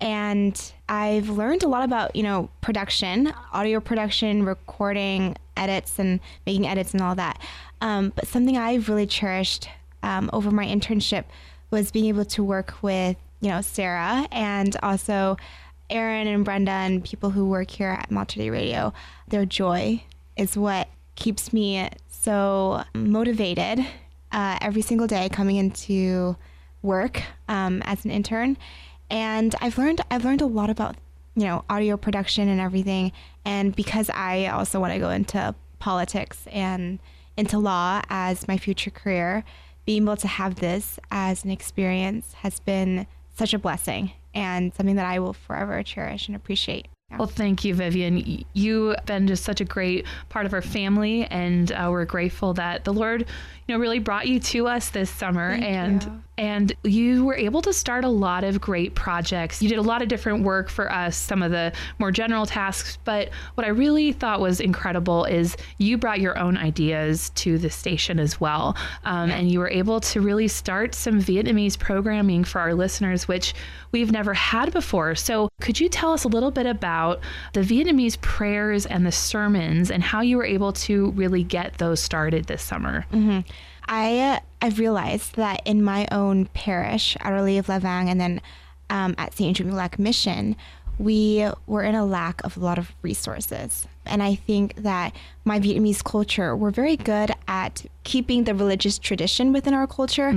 And 0.00 0.72
I've 0.88 1.28
learned 1.28 1.64
a 1.64 1.68
lot 1.68 1.84
about, 1.84 2.14
you 2.14 2.22
know, 2.22 2.50
production, 2.60 3.32
audio 3.52 3.80
production, 3.80 4.44
recording, 4.44 5.36
edits, 5.56 5.98
and 5.98 6.20
making 6.46 6.66
edits 6.66 6.92
and 6.92 7.02
all 7.02 7.14
that. 7.16 7.40
Um, 7.80 8.12
but 8.14 8.26
something 8.26 8.56
I've 8.56 8.88
really 8.88 9.06
cherished 9.06 9.68
um, 10.02 10.30
over 10.32 10.50
my 10.50 10.66
internship 10.66 11.24
was 11.70 11.90
being 11.90 12.06
able 12.06 12.24
to 12.26 12.44
work 12.44 12.74
with, 12.82 13.16
you 13.40 13.50
know, 13.50 13.60
Sarah 13.60 14.26
and 14.30 14.76
also 14.82 15.36
Aaron 15.90 16.26
and 16.26 16.44
Brenda 16.44 16.70
and 16.70 17.04
people 17.04 17.30
who 17.30 17.48
work 17.48 17.70
here 17.70 17.88
at 17.88 18.10
Mater 18.10 18.40
Dei 18.40 18.50
Radio. 18.50 18.92
Their 19.28 19.46
joy 19.46 20.02
is 20.36 20.56
what 20.56 20.88
keeps 21.16 21.52
me 21.52 21.88
so 22.20 22.82
motivated 22.94 23.84
uh, 24.32 24.58
every 24.60 24.82
single 24.82 25.06
day 25.06 25.28
coming 25.28 25.56
into 25.56 26.36
work 26.82 27.22
um, 27.48 27.82
as 27.84 28.04
an 28.04 28.10
intern. 28.10 28.56
And 29.10 29.54
I've 29.60 29.78
learned 29.78 30.00
I've 30.10 30.24
learned 30.24 30.42
a 30.42 30.46
lot 30.46 30.70
about 30.70 30.96
you 31.34 31.44
know 31.44 31.64
audio 31.70 31.96
production 31.96 32.48
and 32.48 32.60
everything. 32.60 33.12
And 33.44 33.74
because 33.74 34.10
I 34.10 34.46
also 34.46 34.80
want 34.80 34.92
to 34.92 34.98
go 34.98 35.10
into 35.10 35.54
politics 35.78 36.46
and 36.50 36.98
into 37.36 37.58
law 37.58 38.02
as 38.10 38.48
my 38.48 38.58
future 38.58 38.90
career, 38.90 39.44
being 39.86 40.02
able 40.02 40.16
to 40.16 40.28
have 40.28 40.56
this 40.56 40.98
as 41.10 41.44
an 41.44 41.50
experience 41.50 42.34
has 42.34 42.60
been 42.60 43.06
such 43.34 43.54
a 43.54 43.58
blessing 43.58 44.12
and 44.34 44.74
something 44.74 44.96
that 44.96 45.06
I 45.06 45.20
will 45.20 45.32
forever 45.32 45.82
cherish 45.82 46.26
and 46.26 46.36
appreciate. 46.36 46.88
Well, 47.16 47.26
thank 47.26 47.64
you, 47.64 47.74
Vivian. 47.74 48.44
You've 48.52 48.96
been 49.06 49.26
just 49.26 49.42
such 49.42 49.62
a 49.62 49.64
great 49.64 50.06
part 50.28 50.44
of 50.44 50.52
our 50.52 50.60
family, 50.60 51.24
and 51.24 51.72
uh, 51.72 51.88
we're 51.90 52.04
grateful 52.04 52.52
that 52.54 52.84
the 52.84 52.92
Lord, 52.92 53.24
you 53.68 53.74
know, 53.74 53.80
really 53.80 53.98
brought 53.98 54.26
you 54.26 54.40
to 54.40 54.66
us 54.66 54.88
this 54.88 55.10
summer, 55.10 55.50
Thank 55.52 55.64
and 55.64 56.02
you. 56.02 56.22
and 56.38 56.72
you 56.84 57.24
were 57.26 57.36
able 57.36 57.60
to 57.60 57.72
start 57.74 58.02
a 58.02 58.08
lot 58.08 58.42
of 58.42 58.62
great 58.62 58.94
projects. 58.94 59.60
You 59.60 59.68
did 59.68 59.76
a 59.76 59.82
lot 59.82 60.00
of 60.00 60.08
different 60.08 60.42
work 60.42 60.70
for 60.70 60.90
us, 60.90 61.16
some 61.18 61.42
of 61.42 61.50
the 61.50 61.72
more 61.98 62.10
general 62.10 62.46
tasks, 62.46 62.98
but 63.04 63.28
what 63.56 63.66
I 63.66 63.70
really 63.70 64.12
thought 64.12 64.40
was 64.40 64.58
incredible 64.60 65.26
is 65.26 65.54
you 65.76 65.98
brought 65.98 66.18
your 66.18 66.38
own 66.38 66.56
ideas 66.56 67.28
to 67.36 67.58
the 67.58 67.68
station 67.68 68.18
as 68.18 68.40
well, 68.40 68.74
um, 69.04 69.30
and 69.30 69.52
you 69.52 69.58
were 69.58 69.68
able 69.68 70.00
to 70.00 70.22
really 70.22 70.48
start 70.48 70.94
some 70.94 71.20
Vietnamese 71.20 71.78
programming 71.78 72.44
for 72.44 72.60
our 72.62 72.72
listeners, 72.72 73.28
which 73.28 73.52
we've 73.92 74.10
never 74.10 74.32
had 74.32 74.72
before. 74.72 75.14
So, 75.14 75.50
could 75.60 75.78
you 75.78 75.90
tell 75.90 76.12
us 76.14 76.24
a 76.24 76.28
little 76.28 76.50
bit 76.50 76.64
about 76.64 77.20
the 77.52 77.60
Vietnamese 77.60 78.18
prayers 78.22 78.86
and 78.86 79.04
the 79.04 79.12
sermons 79.12 79.90
and 79.90 80.02
how 80.02 80.22
you 80.22 80.38
were 80.38 80.46
able 80.46 80.72
to 80.72 81.10
really 81.10 81.42
get 81.42 81.76
those 81.76 82.00
started 82.00 82.46
this 82.46 82.62
summer? 82.62 83.02
hmm 83.10 83.40
I 83.88 84.18
uh, 84.20 84.40
I've 84.60 84.78
realized 84.78 85.36
that 85.36 85.62
in 85.64 85.82
my 85.82 86.06
own 86.10 86.46
parish, 86.46 87.16
Lady 87.24 87.58
of 87.58 87.68
La 87.68 87.78
Vang, 87.78 88.08
and 88.08 88.20
then 88.20 88.40
um, 88.90 89.14
at 89.18 89.34
St. 89.34 89.58
Andrew 89.60 89.88
Mission, 89.98 90.56
we 90.98 91.48
were 91.66 91.82
in 91.82 91.94
a 91.94 92.04
lack 92.04 92.42
of 92.44 92.56
a 92.56 92.60
lot 92.60 92.78
of 92.78 92.92
resources. 93.02 93.86
And 94.04 94.22
I 94.22 94.34
think 94.34 94.74
that 94.76 95.14
my 95.44 95.60
Vietnamese 95.60 96.02
culture, 96.02 96.56
we're 96.56 96.70
very 96.70 96.96
good 96.96 97.30
at 97.46 97.84
keeping 98.04 98.44
the 98.44 98.54
religious 98.54 98.98
tradition 98.98 99.52
within 99.52 99.74
our 99.74 99.86
culture, 99.86 100.30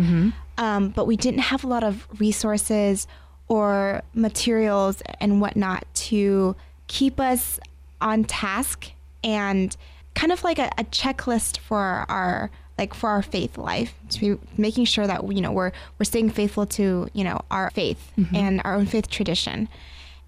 um, 0.57 0.89
but 0.89 1.05
we 1.05 1.17
didn't 1.17 1.39
have 1.39 1.63
a 1.63 1.67
lot 1.67 1.83
of 1.83 2.07
resources 2.19 3.07
or 3.47 4.01
materials 4.13 5.01
and 5.19 5.41
whatnot 5.41 5.85
to 5.93 6.55
keep 6.87 7.19
us 7.19 7.59
on 7.99 8.23
task 8.25 8.91
and 9.23 9.75
kind 10.13 10.31
of 10.31 10.43
like 10.43 10.59
a, 10.59 10.69
a 10.77 10.83
checklist 10.85 11.57
for 11.57 12.05
our 12.09 12.51
like 12.81 12.93
for 13.01 13.09
our 13.15 13.21
faith 13.35 13.53
life 13.57 13.93
to 14.09 14.17
be 14.35 14.41
making 14.57 14.85
sure 14.93 15.05
that 15.11 15.19
you 15.35 15.41
know 15.45 15.51
we're 15.59 15.71
we're 15.97 16.03
staying 16.13 16.29
faithful 16.39 16.65
to 16.65 17.07
you 17.13 17.23
know 17.27 17.37
our 17.57 17.69
faith 17.79 18.01
Mhm. 18.17 18.35
and 18.43 18.53
our 18.65 18.73
own 18.79 18.87
faith 18.93 19.07
tradition 19.17 19.57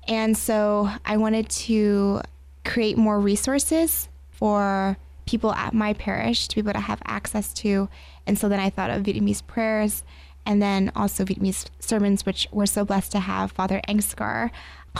and 0.07 0.37
so 0.37 0.89
i 1.13 1.15
wanted 1.17 1.45
to 1.67 2.21
create 2.71 2.95
more 3.07 3.19
resources 3.19 4.07
for 4.39 4.95
people 5.25 5.51
at 5.65 5.73
my 5.73 5.91
parish 5.93 6.47
to 6.49 6.55
be 6.55 6.61
able 6.61 6.73
to 6.81 6.87
have 6.91 7.01
access 7.17 7.47
to 7.63 7.89
and 8.27 8.37
so 8.39 8.47
then 8.51 8.59
i 8.59 8.69
thought 8.69 8.91
of 8.91 9.01
vietnamese 9.03 9.43
prayers 9.53 10.03
and 10.45 10.61
then 10.61 10.91
also 10.93 11.23
Vietnamese 11.23 11.67
sermons, 11.79 12.25
which 12.25 12.49
we're 12.51 12.65
so 12.77 12.83
blessed 12.83 13.13
to 13.13 13.21
have 13.21 13.53
Father 13.53 13.79
Engskar 13.87 14.49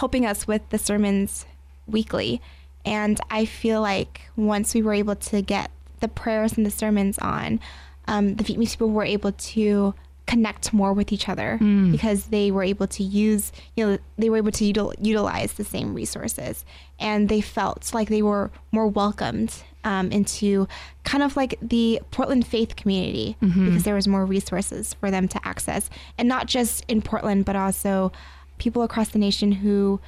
helping 0.02 0.26
us 0.26 0.48
with 0.48 0.62
the 0.70 0.78
sermons 0.78 1.46
weekly. 1.86 2.42
And 2.86 3.20
I 3.30 3.44
feel 3.44 3.82
like 3.82 4.22
once 4.38 4.74
we 4.74 4.82
were 4.82 4.94
able 4.94 5.18
to 5.32 5.42
get 5.42 5.70
the 6.04 6.08
prayers 6.10 6.52
and 6.58 6.66
the 6.66 6.76
sermons 6.84 7.18
on, 7.20 7.60
um, 8.08 8.36
the 8.36 8.44
Vietnamese 8.44 8.72
people 8.72 8.90
were 8.92 9.06
able 9.06 9.32
to 9.32 9.94
connect 10.26 10.72
more 10.74 10.94
with 10.94 11.12
each 11.12 11.28
other 11.28 11.58
Mm. 11.62 11.92
because 11.92 12.26
they 12.28 12.50
were 12.52 12.64
able 12.64 12.88
to 12.88 13.04
use, 13.04 13.52
you 13.76 13.86
know, 13.86 13.98
they 14.18 14.30
were 14.30 14.38
able 14.38 14.52
to 14.52 14.64
util- 14.74 14.94
utilize 15.02 15.54
the 15.54 15.64
same 15.66 15.94
resources 15.94 16.64
and 17.00 17.28
they 17.28 17.42
felt 17.42 17.94
like 17.94 18.08
they 18.10 18.22
were 18.22 18.50
more 18.72 18.88
welcomed 18.88 19.52
um, 19.86 20.10
into 20.14 20.66
kind 21.04 21.24
of 21.24 21.36
like 21.36 21.58
the 21.62 22.00
Portland 22.12 22.48
faith 22.48 22.78
community 22.78 23.36
Mhm. 23.42 23.66
because 23.66 23.84
there 23.84 23.96
was 23.96 24.08
more 24.08 24.26
resources 24.26 24.94
for 24.94 25.12
them 25.12 25.28
to 25.28 25.40
access. 25.46 25.90
And 26.18 26.30
not 26.30 26.48
just 26.48 26.86
in 26.88 27.02
Portland, 27.02 27.44
but 27.44 27.58
also 27.58 28.14
people 28.60 28.82
across 28.84 29.10
the 29.10 29.20
nation 29.20 29.52
who, 29.52 30.00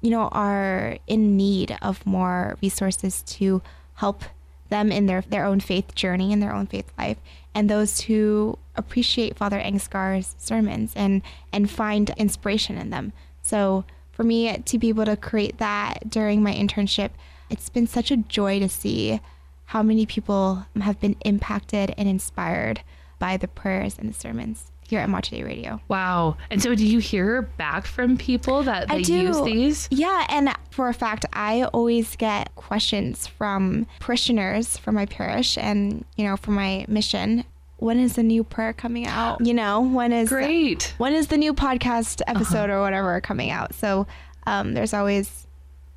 you 0.00 0.10
know, 0.10 0.26
are 0.32 0.98
in 1.06 1.36
need 1.36 1.76
of 1.82 2.04
more 2.04 2.56
resources 2.60 3.22
to 3.38 3.62
help 3.94 4.24
them 4.72 4.90
in 4.90 5.06
their, 5.06 5.22
their 5.22 5.44
own 5.44 5.60
faith 5.60 5.94
journey 5.94 6.32
and 6.32 6.42
their 6.42 6.52
own 6.52 6.66
faith 6.66 6.90
life. 6.98 7.18
And 7.54 7.68
those 7.68 8.00
who 8.02 8.58
appreciate 8.74 9.36
Father 9.36 9.60
Engskar's 9.60 10.34
sermons 10.38 10.92
and, 10.96 11.22
and 11.52 11.70
find 11.70 12.10
inspiration 12.16 12.76
in 12.76 12.90
them. 12.90 13.12
So 13.42 13.84
for 14.10 14.24
me 14.24 14.56
to 14.56 14.78
be 14.78 14.88
able 14.88 15.04
to 15.04 15.16
create 15.16 15.58
that 15.58 16.08
during 16.08 16.42
my 16.42 16.52
internship, 16.52 17.10
it's 17.50 17.68
been 17.68 17.86
such 17.86 18.10
a 18.10 18.16
joy 18.16 18.58
to 18.58 18.68
see 18.68 19.20
how 19.66 19.82
many 19.82 20.06
people 20.06 20.66
have 20.80 20.98
been 20.98 21.16
impacted 21.20 21.94
and 21.96 22.08
inspired 22.08 22.82
by 23.18 23.36
the 23.36 23.48
prayers 23.48 23.98
and 23.98 24.08
the 24.08 24.14
sermons 24.14 24.71
here 24.92 25.00
at 25.00 25.08
Mater 25.08 25.36
Dei 25.36 25.42
Radio. 25.42 25.80
Wow. 25.88 26.36
And 26.50 26.62
so 26.62 26.74
do 26.74 26.86
you 26.86 26.98
hear 26.98 27.40
back 27.42 27.86
from 27.86 28.18
people 28.18 28.62
that, 28.64 28.88
do. 28.88 29.14
use 29.14 29.40
these? 29.42 29.88
Yeah, 29.90 30.26
and 30.28 30.50
for 30.70 30.88
a 30.90 30.94
fact, 30.94 31.24
I 31.32 31.64
always 31.72 32.14
get 32.16 32.54
questions 32.54 33.26
from 33.26 33.86
parishioners 34.00 34.76
from 34.76 34.94
my 34.96 35.06
parish 35.06 35.56
and 35.56 36.04
you 36.16 36.24
know 36.24 36.36
from 36.36 36.54
my 36.54 36.84
mission. 36.88 37.44
When 37.78 37.98
is 37.98 38.14
the 38.14 38.22
new 38.22 38.44
prayer 38.44 38.72
coming 38.74 39.06
out? 39.06 39.44
You 39.44 39.54
know, 39.54 39.80
when 39.80 40.12
is 40.12 40.28
great? 40.28 40.94
When 40.98 41.14
is 41.14 41.28
the 41.28 41.38
new 41.38 41.54
podcast 41.54 42.20
episode 42.26 42.68
Uh-huh. 42.70 42.78
or 42.78 42.80
whatever 42.82 43.20
coming 43.22 43.50
out? 43.50 43.74
So 43.74 44.06
um, 44.46 44.74
there's 44.74 44.92
always 44.92 45.46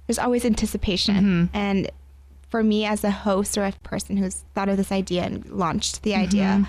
there's 0.07 0.19
always 0.19 0.45
anticipation, 0.45 1.15
Mm-hmm. 1.15 1.45
and 1.57 1.91
for 2.49 2.63
me 2.63 2.85
as 2.85 3.03
a 3.03 3.11
host 3.11 3.57
or 3.57 3.65
a 3.65 3.71
person 3.83 4.15
who's 4.15 4.45
thought 4.53 4.69
of 4.69 4.77
this 4.77 4.91
idea 4.91 5.23
and 5.23 5.45
launched 5.49 6.03
the 6.03 6.15
idea, 6.15 6.61
Mhm. 6.61 6.67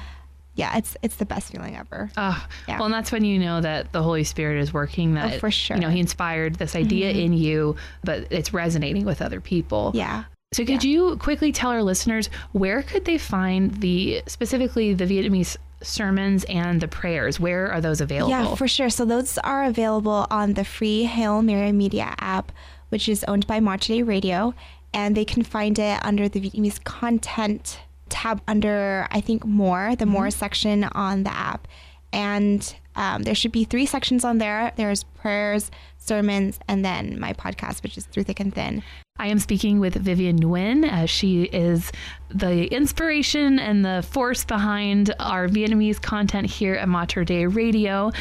Yeah, 0.57 0.77
it's 0.77 0.97
it's 1.03 1.17
the 1.17 1.25
best 1.27 1.53
feeling 1.53 1.77
ever. 1.77 2.11
Uh, 2.17 2.39
Yeah. 2.67 2.77
Well, 2.79 2.87
and 2.87 2.95
that's 2.95 3.13
when 3.13 3.25
you 3.25 3.39
know 3.39 3.61
that 3.61 3.93
the 3.93 4.03
Holy 4.03 4.25
Spirit 4.25 4.61
is 4.61 4.73
working. 4.75 5.15
That 5.15 5.35
Oh, 5.35 5.39
for 5.39 5.51
sure. 5.51 5.77
You 5.77 5.83
know, 5.83 5.91
He 5.91 6.01
inspired 6.01 6.57
this 6.57 6.75
idea 6.75 7.13
Mhm. 7.15 7.25
in 7.25 7.33
you, 7.35 7.77
but 8.03 8.27
it's 8.31 8.53
resonating 8.53 9.05
with 9.05 9.23
other 9.23 9.41
people. 9.41 9.93
Yeah. 9.95 10.25
So 10.53 10.65
could 10.65 10.83
you 10.85 11.17
quickly 11.19 11.53
tell 11.53 11.71
our 11.71 11.83
listeners 11.83 12.31
where 12.53 12.83
could 12.83 13.05
they 13.05 13.19
find 13.19 13.73
the 13.81 14.23
specifically 14.27 14.95
the 14.95 15.05
Vietnamese 15.05 15.57
sermons 15.83 16.45
and 16.45 16.81
the 16.81 16.89
prayers? 16.89 17.39
Where 17.39 17.71
are 17.71 17.81
those 17.81 18.01
available? 18.01 18.31
Yeah, 18.31 18.55
for 18.55 18.67
sure. 18.69 18.89
So 18.89 19.05
those 19.05 19.39
are 19.39 19.65
available 19.65 20.27
on 20.31 20.55
the 20.55 20.65
free 20.65 21.05
Hail 21.05 21.43
Mary 21.43 21.73
Media 21.73 22.15
app, 22.19 22.53
which 22.89 23.09
is 23.09 23.25
owned 23.25 23.47
by 23.47 23.61
Mater 23.61 23.93
Dei 23.95 24.03
Radio, 24.03 24.55
and 24.95 25.15
they 25.17 25.25
can 25.27 25.43
find 25.43 25.79
it 25.79 25.99
under 26.03 26.29
the 26.29 26.41
Vietnamese 26.41 26.83
content 26.85 27.81
tab 28.09 28.41
under 28.49 29.07
I 29.11 29.21
think 29.21 29.45
more, 29.45 29.97
the 29.97 30.07
more 30.07 30.31
section 30.31 30.85
on 30.85 31.25
the 31.25 31.33
app, 31.33 31.69
and 32.13 32.75
um, 32.97 33.23
there 33.23 33.35
should 33.35 33.53
be 33.53 33.65
three 33.65 33.87
sections 33.87 34.25
on 34.25 34.39
there. 34.39 34.73
There's 34.77 35.05
prayers, 35.05 35.71
sermons, 35.99 36.59
and 36.67 36.85
then 36.85 37.21
my 37.21 37.35
podcast, 37.35 37.83
which 37.83 37.99
is 37.99 38.07
Through 38.07 38.25
Thick 38.25 38.41
and 38.41 38.55
Thin. 38.55 38.83
I 39.19 39.29
am 39.29 39.39
speaking 39.39 39.81
with 39.81 39.95
Vivian 39.95 40.39
Nguyen. 40.41 40.91
Uh, 40.91 41.07
she 41.07 41.45
is 41.45 41.93
the 42.29 42.67
inspiration 42.67 43.59
and 43.59 43.85
the 43.85 44.07
force 44.09 44.45
behind 44.45 45.15
our 45.21 45.49
Vietnamese 45.49 46.01
content 46.01 46.47
here 46.47 46.75
at 46.75 46.89
Mater 46.89 47.25
Dei 47.25 47.47
Radio. 47.47 48.13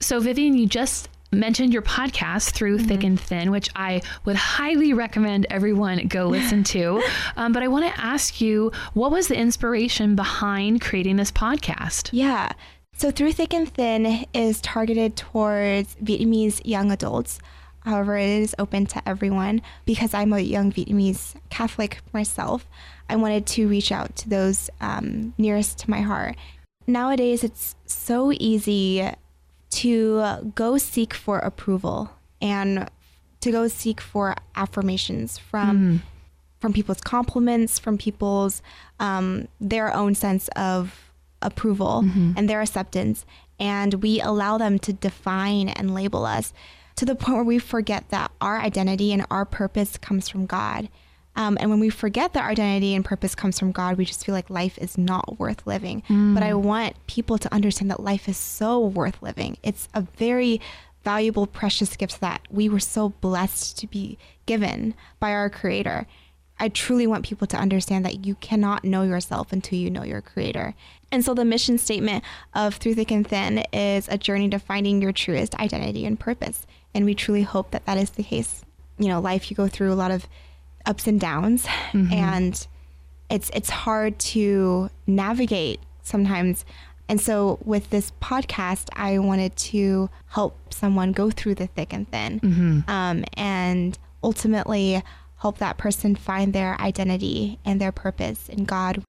So, 0.00 0.20
Vivian, 0.20 0.54
you 0.54 0.66
just 0.66 1.08
mentioned 1.34 1.72
your 1.72 1.82
podcast 1.82 2.50
through 2.50 2.78
thick 2.78 3.04
and 3.04 3.20
thin 3.20 3.50
which 3.50 3.68
i 3.76 4.00
would 4.24 4.36
highly 4.36 4.92
recommend 4.92 5.46
everyone 5.50 6.06
go 6.08 6.26
listen 6.26 6.64
to 6.64 7.02
um, 7.36 7.52
but 7.52 7.62
i 7.62 7.68
want 7.68 7.84
to 7.84 8.00
ask 8.00 8.40
you 8.40 8.70
what 8.94 9.10
was 9.10 9.28
the 9.28 9.36
inspiration 9.36 10.14
behind 10.16 10.80
creating 10.80 11.16
this 11.16 11.30
podcast 11.30 12.10
Yeah. 12.12 12.52
So 12.96 13.10
Through 13.10 13.32
Thick 13.32 13.52
and 13.52 13.68
Thin 13.68 14.24
is 14.32 14.60
targeted 14.60 15.16
towards 15.16 15.96
Vietnamese 15.96 16.60
young 16.64 16.92
adults. 16.92 17.40
However, 17.80 18.16
it 18.16 18.28
is 18.28 18.54
open 18.56 18.86
to 18.86 19.08
everyone. 19.08 19.62
Because 19.84 20.14
I'm 20.14 20.32
a 20.32 20.38
young 20.38 20.70
Vietnamese 20.72 21.34
Catholic 21.50 21.98
myself, 22.12 22.66
I 23.10 23.16
wanted 23.16 23.46
to 23.46 23.68
reach 23.68 23.90
out 23.90 24.14
to 24.16 24.28
those 24.28 24.70
um, 24.80 25.34
nearest 25.38 25.78
to 25.80 25.90
my 25.90 26.02
heart. 26.02 26.36
Nowadays, 26.86 27.42
it's 27.42 27.74
so 27.84 28.32
easy 28.32 29.10
to 29.82 30.52
go 30.54 30.78
seek 30.78 31.12
for 31.14 31.38
approval 31.38 32.10
and 32.40 32.88
to 33.40 33.50
go 33.50 33.68
seek 33.68 34.00
for 34.00 34.34
affirmations 34.56 35.38
from 35.38 36.02
from 36.60 36.72
people's 36.72 37.00
compliments, 37.00 37.78
from 37.78 37.98
people's 37.98 38.62
um, 38.98 39.48
their 39.60 39.92
own 39.94 40.14
sense 40.14 40.48
of 40.56 41.12
approval 41.42 41.98
and 42.38 42.48
their 42.48 42.62
acceptance, 42.62 43.26
and 43.60 43.94
we 44.02 44.20
allow 44.20 44.56
them 44.56 44.78
to 44.78 44.92
define 44.92 45.68
and 45.68 45.92
label 45.94 46.24
us 46.24 46.54
to 46.96 47.04
the 47.04 47.14
point 47.14 47.36
where 47.36 47.44
we 47.44 47.58
forget 47.58 48.08
that 48.08 48.30
our 48.40 48.58
identity 48.60 49.12
and 49.12 49.26
our 49.30 49.44
purpose 49.44 49.98
comes 49.98 50.28
from 50.28 50.46
God. 50.46 50.88
Um, 51.36 51.56
and 51.60 51.68
when 51.70 51.80
we 51.80 51.90
forget 51.90 52.32
that 52.32 52.44
our 52.44 52.50
identity 52.50 52.94
and 52.94 53.04
purpose 53.04 53.34
comes 53.34 53.58
from 53.58 53.72
God, 53.72 53.96
we 53.96 54.04
just 54.04 54.24
feel 54.24 54.34
like 54.34 54.50
life 54.50 54.78
is 54.78 54.96
not 54.96 55.38
worth 55.38 55.66
living. 55.66 56.02
But 56.34 56.42
I 56.42 56.54
want 56.54 56.94
people 57.06 57.38
to 57.38 57.52
understand 57.52 57.90
that 57.90 58.00
life 58.00 58.28
is 58.28 58.36
so 58.36 58.80
worth 58.80 59.20
living. 59.22 59.56
It's 59.62 59.88
a 59.94 60.02
very 60.02 60.60
valuable, 61.02 61.46
precious 61.46 61.96
gift 61.96 62.20
that 62.20 62.40
we 62.50 62.68
were 62.68 62.80
so 62.80 63.10
blessed 63.20 63.76
to 63.78 63.86
be 63.86 64.16
given 64.46 64.94
by 65.20 65.32
our 65.32 65.50
Creator. 65.50 66.06
I 66.58 66.68
truly 66.68 67.06
want 67.06 67.26
people 67.26 67.46
to 67.48 67.56
understand 67.56 68.04
that 68.04 68.24
you 68.24 68.36
cannot 68.36 68.84
know 68.84 69.02
yourself 69.02 69.52
until 69.52 69.78
you 69.78 69.90
know 69.90 70.04
your 70.04 70.20
creator. 70.20 70.74
And 71.10 71.24
so 71.24 71.34
the 71.34 71.44
mission 71.44 71.78
statement 71.78 72.22
of 72.54 72.76
Through 72.76 72.94
Thick 72.94 73.10
and 73.10 73.26
Thin 73.26 73.64
is 73.72 74.08
a 74.08 74.16
journey 74.16 74.48
to 74.50 74.58
finding 74.60 75.02
your 75.02 75.12
truest 75.12 75.56
identity 75.56 76.06
and 76.06 76.18
purpose. 76.18 76.64
And 76.94 77.04
we 77.04 77.14
truly 77.14 77.42
hope 77.42 77.72
that 77.72 77.86
that 77.86 77.98
is 77.98 78.10
the 78.10 78.22
case. 78.22 78.64
You 78.98 79.08
know, 79.08 79.20
life 79.20 79.50
you 79.50 79.56
go 79.56 79.66
through 79.66 79.92
a 79.92 79.94
lot 79.94 80.12
of 80.12 80.28
ups 80.86 81.06
and 81.06 81.20
downs 81.20 81.66
Mhm. 81.92 82.12
and 82.12 82.66
it's 83.30 83.50
it's 83.54 83.70
hard 83.70 84.18
to 84.18 84.90
navigate 85.06 85.80
sometimes. 86.02 86.64
And 87.08 87.20
so 87.20 87.58
with 87.64 87.90
this 87.90 88.12
podcast, 88.22 88.88
I 88.94 89.18
wanted 89.18 89.56
to 89.56 90.08
help 90.28 90.72
someone 90.72 91.12
go 91.12 91.30
through 91.30 91.56
the 91.56 91.66
thick 91.66 91.92
and 91.92 92.10
thin 92.10 92.40
Mhm. 92.40 92.88
um, 92.88 93.24
and 93.34 93.98
ultimately 94.22 95.02
help 95.38 95.58
that 95.58 95.76
person 95.76 96.14
find 96.16 96.52
their 96.54 96.80
identity 96.80 97.58
and 97.64 97.80
their 97.80 97.92
purpose 97.92 98.48
in 98.48 98.64
God. 98.64 99.02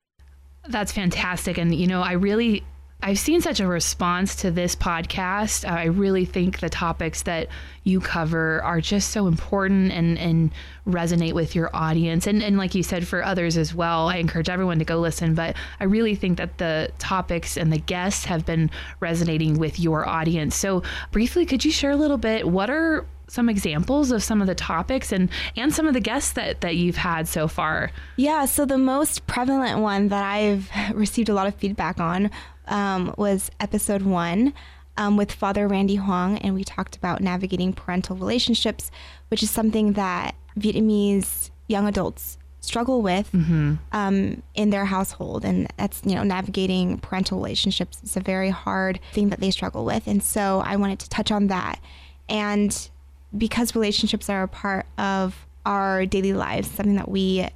That's 0.68 0.91
fantastic. 0.91 1.57
And, 1.57 1.73
you 1.73 1.88
know, 1.88 2.02
I 2.02 2.14
really, 2.14 2.64
I've 3.06 3.19
seen 3.19 3.40
such 3.40 3.60
a 3.60 3.68
response 3.68 4.38
to 4.38 4.49
this 4.49 4.76
podcast. 4.76 5.69
I 5.69 5.86
really 5.86 6.26
think 6.26 6.60
the 6.60 6.72
topics 6.72 7.22
that 7.22 7.49
you 7.84 7.99
cover 7.99 8.64
are 8.64 8.82
just 8.82 9.11
so 9.11 9.27
important 9.27 9.91
and, 9.91 10.18
and 10.18 10.52
resonate 10.88 11.34
with 11.34 11.53
your 11.53 11.69
audience. 11.72 12.26
And, 12.26 12.41
and 12.41 12.57
like 12.57 12.73
you 12.73 12.82
said, 12.82 13.07
for 13.07 13.23
others 13.23 13.57
as 13.57 13.76
well, 13.76 14.10
I 14.10 14.15
encourage 14.15 14.49
everyone 14.49 14.80
to 14.80 14.86
go 14.86 14.99
listen. 14.99 15.36
But 15.36 15.56
I 15.80 15.84
really 15.84 16.15
think 16.15 16.40
that 16.40 16.57
the 16.57 16.91
topics 16.98 17.57
and 17.57 17.72
the 17.72 17.77
guests 17.77 18.26
have 18.26 18.44
been 18.44 18.72
resonating 18.99 19.60
with 19.60 19.80
your 19.80 20.10
audience. 20.10 20.56
So, 20.56 20.82
briefly, 21.11 21.45
could 21.45 21.64
you 21.64 21.72
share 21.72 21.91
a 21.91 21.98
little 21.98 22.18
bit? 22.18 22.48
What 22.48 22.72
are 22.72 23.06
some 23.27 23.49
examples 23.49 24.11
of 24.11 24.23
some 24.23 24.41
of 24.41 24.48
the 24.48 24.56
topics 24.56 25.11
and, 25.11 25.30
and 25.56 25.72
some 25.72 25.88
of 25.88 25.94
the 25.94 25.99
guests 25.99 26.34
that, 26.34 26.61
that 26.61 26.76
you've 26.76 26.98
had 26.98 27.27
so 27.27 27.48
far? 27.48 27.91
Yeah, 28.15 28.45
so 28.45 28.65
the 28.65 28.80
most 28.80 29.27
prevalent 29.27 29.80
one 29.80 30.07
that 30.07 30.23
I've 30.23 30.69
received 30.95 31.30
a 31.30 31.36
lot 31.36 31.45
of 31.45 31.53
feedback 31.56 31.99
on 31.99 32.32
um, 32.67 33.13
was 33.17 33.51
episode 33.59 34.01
one 34.03 34.53
um, 34.97 35.17
with 35.17 35.31
Father 35.31 35.67
Randy 35.67 35.95
Huang, 35.95 36.37
and 36.39 36.53
we 36.55 36.63
talked 36.63 36.95
about 36.95 37.21
navigating 37.21 37.73
parental 37.73 38.15
relationships, 38.15 38.91
which 39.29 39.43
is 39.43 39.51
something 39.51 39.93
that 39.93 40.35
Vietnamese 40.57 41.49
young 41.67 41.87
adults 41.87 42.37
struggle 42.61 43.01
with 43.03 43.31
Mm-hmm. 43.31 43.75
um, 43.91 44.41
in 44.55 44.69
their 44.71 44.85
household, 44.85 45.45
and 45.45 45.67
that's 45.77 46.01
you 46.05 46.15
know 46.15 46.23
navigating 46.23 46.97
parental 46.97 47.37
relationships 47.37 48.01
is 48.03 48.17
a 48.17 48.21
very 48.21 48.49
hard 48.49 48.99
thing 49.13 49.29
that 49.29 49.39
they 49.39 49.51
struggle 49.51 49.85
with, 49.85 50.07
and 50.07 50.23
so 50.23 50.61
I 50.65 50.75
wanted 50.77 50.99
to 50.99 51.09
touch 51.09 51.31
on 51.31 51.47
that, 51.47 51.79
and 52.27 52.89
because 53.37 53.75
relationships 53.75 54.29
are 54.29 54.43
a 54.43 54.47
part 54.47 54.85
of 54.97 55.45
our 55.65 56.05
daily 56.05 56.33
lives, 56.33 56.69
something 56.71 56.95
that 56.95 57.09
we 57.09 57.47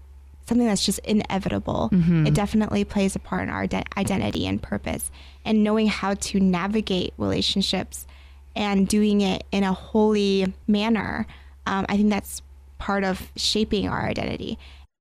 something 0.50 0.68
that's 0.68 0.86
just 0.86 1.00
inevitable. 1.00 1.90
Mhm. 1.94 2.28
It 2.28 2.34
definitely 2.34 2.84
plays 2.84 3.16
a 3.16 3.20
part 3.20 3.44
in 3.44 3.50
our 3.50 3.68
de- 3.68 3.84
identity 3.98 4.46
and 4.46 4.62
purpose. 4.62 5.10
And 5.46 5.64
knowing 5.64 5.88
how 5.88 6.16
to 6.16 6.40
navigate 6.40 7.14
relationships 7.18 8.06
and 8.56 8.88
doing 8.88 9.22
it 9.22 9.46
in 9.52 9.64
a 9.64 9.72
holy 9.74 10.54
manner, 10.68 11.26
um, 11.66 11.86
I 11.88 11.96
think 11.96 12.10
that's 12.10 12.42
part 12.80 13.04
of 13.04 13.32
shaping 13.38 13.88
our 13.88 14.06
identity. 14.08 14.58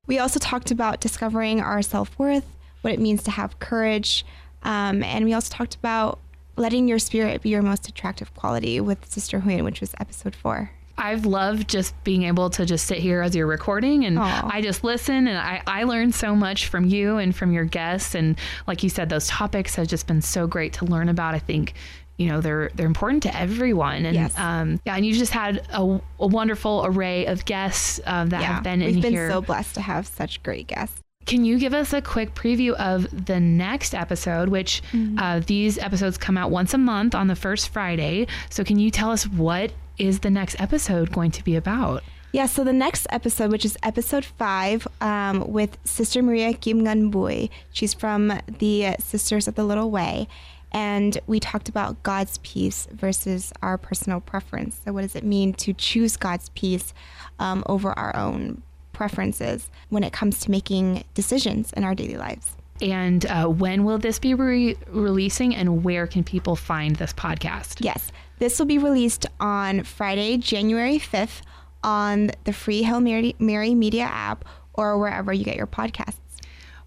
We 0.06 0.18
also 0.18 0.38
talked 0.38 0.70
about 0.70 1.00
discovering 1.00 1.60
our 1.60 1.82
self 1.82 2.16
worth, 2.18 2.46
what 2.82 2.92
it 2.92 3.00
means 3.00 3.22
to 3.24 3.30
have 3.30 3.58
courage, 3.58 4.24
um, 4.62 5.02
and 5.02 5.24
we 5.24 5.32
also 5.32 5.52
talked 5.52 5.74
about 5.74 6.18
letting 6.56 6.88
your 6.88 6.98
spirit 6.98 7.42
be 7.42 7.50
your 7.50 7.62
most 7.62 7.88
attractive 7.88 8.34
quality 8.34 8.80
with 8.80 9.08
Sister 9.08 9.40
Huyen, 9.40 9.64
which 9.64 9.80
was 9.80 9.94
episode 10.00 10.34
four. 10.34 10.70
I've 10.98 11.24
loved 11.26 11.68
just 11.68 11.94
being 12.04 12.24
able 12.24 12.50
to 12.50 12.66
just 12.66 12.86
sit 12.86 12.98
here 12.98 13.22
as 13.22 13.34
you're 13.34 13.46
recording 13.46 14.04
and 14.04 14.18
I 14.18 14.60
just 14.60 14.82
listen 14.84 15.28
and 15.28 15.38
I, 15.38 15.62
I 15.66 15.84
learned 15.84 16.14
so 16.14 16.34
much 16.34 16.66
from 16.66 16.84
you 16.86 17.18
and 17.18 17.34
from 17.34 17.52
your 17.52 17.64
guests. 17.64 18.14
And 18.14 18.36
like 18.66 18.82
you 18.82 18.88
said 18.88 19.08
those 19.08 19.26
topics 19.28 19.76
have 19.76 19.86
just 19.86 20.06
been 20.06 20.20
so 20.22 20.46
great 20.46 20.72
to 20.74 20.84
learn 20.84 21.08
about. 21.08 21.34
I 21.34 21.38
think 21.38 21.74
you 22.16 22.26
know 22.28 22.40
they're 22.40 22.70
they're 22.74 22.86
important 22.86 23.22
to 23.22 23.36
everyone. 23.36 24.04
And 24.04 24.14
Yes. 24.14 24.36
um 24.38 24.80
yeah 24.84 24.96
and 24.96 25.06
you 25.06 25.14
just 25.14 25.32
had 25.32 25.58
a, 25.72 26.00
a 26.18 26.26
wonderful 26.26 26.82
array 26.84 27.26
of 27.26 27.44
guests 27.44 28.00
uh, 28.04 28.24
that 28.26 28.42
have 28.42 28.62
been 28.64 28.82
in 28.82 28.94
we've 28.94 29.02
been 29.02 29.12
here. 29.12 29.30
so 29.30 29.40
blessed 29.40 29.76
to 29.76 29.80
have 29.80 30.06
such 30.06 30.42
great 30.42 30.66
guests. 30.66 31.00
Can 31.28 31.44
you 31.44 31.58
give 31.58 31.74
us 31.74 31.92
a 31.92 32.00
quick 32.00 32.34
preview 32.34 32.72
of 32.72 33.26
the 33.26 33.38
next 33.38 33.94
episode, 33.94 34.48
which 34.48 34.82
uh, 35.18 35.40
these 35.46 35.76
episodes 35.78 36.16
come 36.16 36.38
out 36.38 36.50
once 36.50 36.72
a 36.72 36.78
month 36.78 37.14
on 37.14 37.28
the 37.28 37.36
first 37.36 37.68
Friday? 37.68 38.26
So, 38.50 38.64
can 38.64 38.78
you 38.78 38.90
tell 38.90 39.10
us 39.10 39.28
what 39.28 39.70
is 39.98 40.20
the 40.20 40.30
next 40.30 40.58
episode 40.58 41.12
going 41.12 41.30
to 41.32 41.44
be 41.44 41.54
about? 41.54 42.02
Yeah, 42.32 42.46
so 42.46 42.64
the 42.64 42.72
next 42.72 43.06
episode, 43.10 43.52
which 43.52 43.64
is 43.64 43.76
episode 43.82 44.24
five, 44.24 44.88
um, 45.02 45.46
with 45.50 45.76
Sister 45.84 46.22
Maria 46.22 46.54
Kim 46.54 46.82
Ngan 46.82 47.10
Bui. 47.10 47.50
She's 47.72 47.94
from 47.94 48.32
the 48.46 48.96
Sisters 48.98 49.46
of 49.46 49.54
the 49.54 49.64
Little 49.64 49.90
Way. 49.90 50.28
And 50.72 51.18
we 51.26 51.40
talked 51.40 51.68
about 51.70 52.02
God's 52.02 52.38
peace 52.38 52.86
versus 52.92 53.52
our 53.62 53.78
personal 53.78 54.20
preference. 54.20 54.80
So, 54.84 54.92
what 54.94 55.02
does 55.02 55.14
it 55.14 55.24
mean 55.24 55.52
to 55.54 55.74
choose 55.74 56.16
God's 56.16 56.48
peace 56.50 56.94
um, 57.38 57.62
over 57.66 57.98
our 57.98 58.16
own 58.16 58.62
preferences 58.98 59.70
when 59.90 60.02
it 60.02 60.12
comes 60.12 60.40
to 60.40 60.50
making 60.50 61.04
decisions 61.14 61.72
in 61.74 61.84
our 61.84 61.94
daily 61.94 62.16
lives? 62.16 62.56
And 62.82 63.24
uh, 63.26 63.46
when 63.46 63.84
will 63.84 63.98
this 63.98 64.18
be 64.18 64.34
re- 64.34 64.76
releasing, 64.88 65.54
and 65.54 65.84
where 65.84 66.06
can 66.06 66.24
people 66.24 66.56
find 66.56 66.96
this 66.96 67.12
podcast? 67.12 67.76
Yes, 67.80 68.12
this 68.40 68.58
will 68.58 68.66
be 68.66 68.78
released 68.78 69.24
on 69.40 69.84
Friday, 69.84 70.36
January 70.36 70.98
5th 70.98 71.42
on 71.82 72.32
the 72.42 72.52
free 72.52 72.82
Hail 72.82 73.00
Mary, 73.00 73.36
Mary 73.38 73.74
Media 73.74 74.04
app 74.04 74.44
or 74.74 74.98
wherever 74.98 75.32
you 75.32 75.44
get 75.44 75.56
your 75.56 75.66
podcasts. 75.66 76.27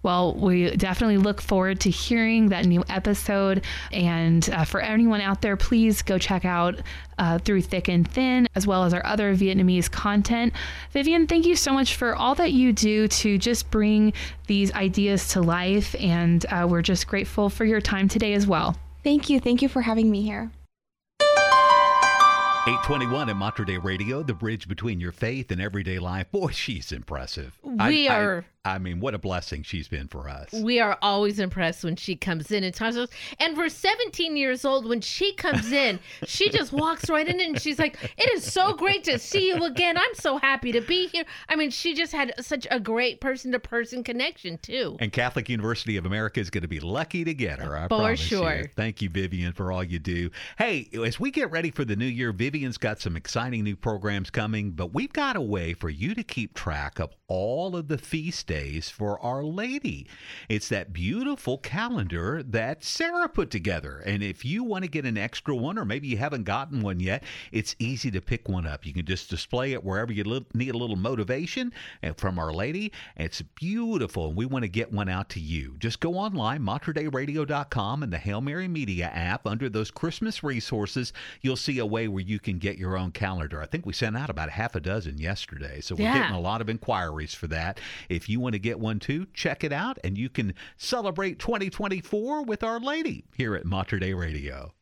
Well, 0.02 0.34
we 0.34 0.74
definitely 0.76 1.18
look 1.18 1.40
forward 1.40 1.80
to 1.80 1.90
hearing 1.90 2.48
that 2.48 2.66
new 2.66 2.84
episode. 2.88 3.64
And 3.92 4.48
uh, 4.50 4.64
for 4.64 4.80
anyone 4.80 5.20
out 5.20 5.42
there, 5.42 5.56
please 5.56 6.02
go 6.02 6.18
check 6.18 6.44
out 6.44 6.80
uh, 7.18 7.38
Through 7.38 7.62
Thick 7.62 7.88
and 7.88 8.08
Thin, 8.08 8.48
as 8.54 8.66
well 8.66 8.84
as 8.84 8.92
our 8.92 9.04
other 9.06 9.34
Vietnamese 9.36 9.90
content. 9.90 10.52
Vivian, 10.90 11.26
thank 11.26 11.46
you 11.46 11.54
so 11.54 11.72
much 11.72 11.94
for 11.96 12.16
all 12.16 12.34
that 12.34 12.52
you 12.52 12.72
do 12.72 13.06
to 13.08 13.38
just 13.38 13.70
bring 13.70 14.12
these 14.48 14.72
ideas 14.72 15.28
to 15.28 15.40
life. 15.40 15.94
And 16.00 16.44
uh, 16.46 16.66
we're 16.68 16.82
just 16.82 17.06
grateful 17.06 17.48
for 17.48 17.64
your 17.64 17.80
time 17.80 18.08
today 18.08 18.34
as 18.34 18.46
well. 18.46 18.76
Thank 19.04 19.30
you. 19.30 19.38
Thank 19.40 19.62
you 19.62 19.68
for 19.68 19.82
having 19.82 20.10
me 20.10 20.22
here. 20.22 20.50
821 22.64 23.28
at 23.28 23.36
Mater 23.36 23.64
Dei 23.64 23.78
Radio, 23.78 24.22
the 24.22 24.34
bridge 24.34 24.68
between 24.68 25.00
your 25.00 25.10
faith 25.10 25.50
and 25.50 25.60
everyday 25.60 25.98
life. 25.98 26.30
Boy, 26.30 26.52
she's 26.52 26.92
impressive. 26.92 27.58
We 27.64 28.08
I, 28.08 28.16
are- 28.20 28.44
I, 28.64 28.78
mean, 28.78 29.00
what 29.00 29.14
a 29.14 29.18
blessing 29.18 29.64
she's 29.64 29.88
been 29.88 30.06
for 30.06 30.28
us. 30.28 30.52
We 30.52 30.78
are 30.78 30.96
always 31.02 31.40
impressed 31.40 31.82
when 31.82 31.96
she 31.96 32.14
comes 32.14 32.52
in 32.52 32.62
and 32.62 32.72
talks 32.72 32.94
to 32.94 33.02
us. 33.02 33.10
And 33.40 33.56
for 33.56 33.68
17 33.68 34.36
years 34.36 34.64
old, 34.64 34.88
when 34.88 35.00
she 35.00 35.32
comes 35.34 35.72
in, 35.72 35.98
she 36.26 36.48
just 36.48 36.72
walks 36.72 37.10
right 37.10 37.26
in 37.26 37.40
and 37.40 37.60
she's 37.60 37.80
like, 37.80 37.96
It 38.16 38.32
is 38.34 38.50
so 38.50 38.74
great 38.74 39.02
to 39.04 39.18
see 39.18 39.48
you 39.48 39.64
again. 39.64 39.96
I'm 39.96 40.14
so 40.14 40.38
happy 40.38 40.70
to 40.72 40.80
be 40.80 41.08
here. 41.08 41.24
I 41.48 41.56
mean, 41.56 41.70
she 41.70 41.94
just 41.94 42.12
had 42.12 42.34
such 42.40 42.68
a 42.70 42.78
great 42.78 43.20
person 43.20 43.50
to 43.50 43.58
person 43.58 44.04
connection, 44.04 44.58
too. 44.58 44.96
And 45.00 45.12
Catholic 45.12 45.48
University 45.48 45.96
of 45.96 46.06
America 46.06 46.38
is 46.38 46.48
going 46.48 46.62
to 46.62 46.68
be 46.68 46.80
lucky 46.80 47.24
to 47.24 47.34
get 47.34 47.58
her. 47.58 47.76
I 47.76 47.88
For 47.88 48.14
sure. 48.14 48.54
You. 48.58 48.68
Thank 48.76 49.02
you, 49.02 49.10
Vivian, 49.10 49.54
for 49.54 49.72
all 49.72 49.82
you 49.82 49.98
do. 49.98 50.30
Hey, 50.56 50.88
as 51.04 51.18
we 51.18 51.32
get 51.32 51.50
ready 51.50 51.72
for 51.72 51.84
the 51.84 51.96
new 51.96 52.06
year, 52.06 52.32
Vivian's 52.32 52.78
got 52.78 53.00
some 53.00 53.16
exciting 53.16 53.64
new 53.64 53.74
programs 53.74 54.30
coming, 54.30 54.70
but 54.70 54.94
we've 54.94 55.12
got 55.12 55.34
a 55.34 55.40
way 55.40 55.72
for 55.74 55.90
you 55.90 56.14
to 56.14 56.22
keep 56.22 56.54
track 56.54 57.00
of 57.00 57.10
all 57.26 57.74
of 57.74 57.88
the 57.88 57.98
feast 57.98 58.51
days 58.52 58.90
for 58.90 59.18
Our 59.20 59.42
Lady. 59.42 60.06
It's 60.50 60.68
that 60.68 60.92
beautiful 60.92 61.56
calendar 61.56 62.42
that 62.42 62.84
Sarah 62.84 63.26
put 63.28 63.50
together. 63.50 64.02
And 64.04 64.22
if 64.22 64.44
you 64.44 64.62
want 64.62 64.84
to 64.84 64.90
get 64.90 65.06
an 65.06 65.16
extra 65.16 65.56
one, 65.56 65.78
or 65.78 65.86
maybe 65.86 66.08
you 66.08 66.18
haven't 66.18 66.44
gotten 66.44 66.82
one 66.82 67.00
yet, 67.00 67.24
it's 67.50 67.74
easy 67.78 68.10
to 68.10 68.20
pick 68.20 68.50
one 68.50 68.66
up. 68.66 68.84
You 68.84 68.92
can 68.92 69.06
just 69.06 69.30
display 69.30 69.72
it 69.72 69.82
wherever 69.82 70.12
you 70.12 70.24
li- 70.24 70.44
need 70.52 70.74
a 70.74 70.76
little 70.76 70.96
motivation 70.96 71.72
and 72.02 72.14
from 72.18 72.38
Our 72.38 72.52
Lady. 72.52 72.92
It's 73.16 73.40
beautiful, 73.40 74.28
and 74.28 74.36
we 74.36 74.44
want 74.44 74.64
to 74.64 74.68
get 74.68 74.92
one 74.92 75.08
out 75.08 75.30
to 75.30 75.40
you. 75.40 75.76
Just 75.78 76.00
go 76.00 76.14
online, 76.16 76.60
materdeiradio.com, 76.62 78.02
and 78.02 78.12
the 78.12 78.18
Hail 78.18 78.42
Mary 78.42 78.68
Media 78.68 79.06
app. 79.06 79.46
Under 79.46 79.68
those 79.70 79.90
Christmas 79.90 80.42
resources, 80.42 81.12
you'll 81.40 81.56
see 81.56 81.78
a 81.78 81.86
way 81.86 82.06
where 82.08 82.22
you 82.22 82.38
can 82.38 82.58
get 82.58 82.76
your 82.76 82.98
own 82.98 83.12
calendar. 83.12 83.62
I 83.62 83.66
think 83.66 83.86
we 83.86 83.92
sent 83.92 84.16
out 84.16 84.28
about 84.30 84.50
half 84.50 84.74
a 84.74 84.80
dozen 84.80 85.18
yesterday, 85.18 85.80
so 85.80 85.94
we're 85.94 86.02
Yeah. 86.02 86.18
getting 86.18 86.36
a 86.36 86.40
lot 86.40 86.60
of 86.60 86.68
inquiries 86.68 87.34
for 87.34 87.46
that. 87.48 87.80
If 88.08 88.28
you 88.28 88.40
want 88.42 88.54
to 88.54 88.58
get 88.58 88.78
one 88.78 88.98
too, 88.98 89.26
check 89.32 89.64
it 89.64 89.72
out, 89.72 89.98
and 90.04 90.18
you 90.18 90.28
can 90.28 90.54
celebrate 90.76 91.38
2024 91.38 92.44
with 92.44 92.62
Our 92.62 92.80
Lady 92.80 93.24
here 93.34 93.54
at 93.54 93.64
Mater 93.64 93.98
Dei 93.98 94.12
Radio. 94.12 94.72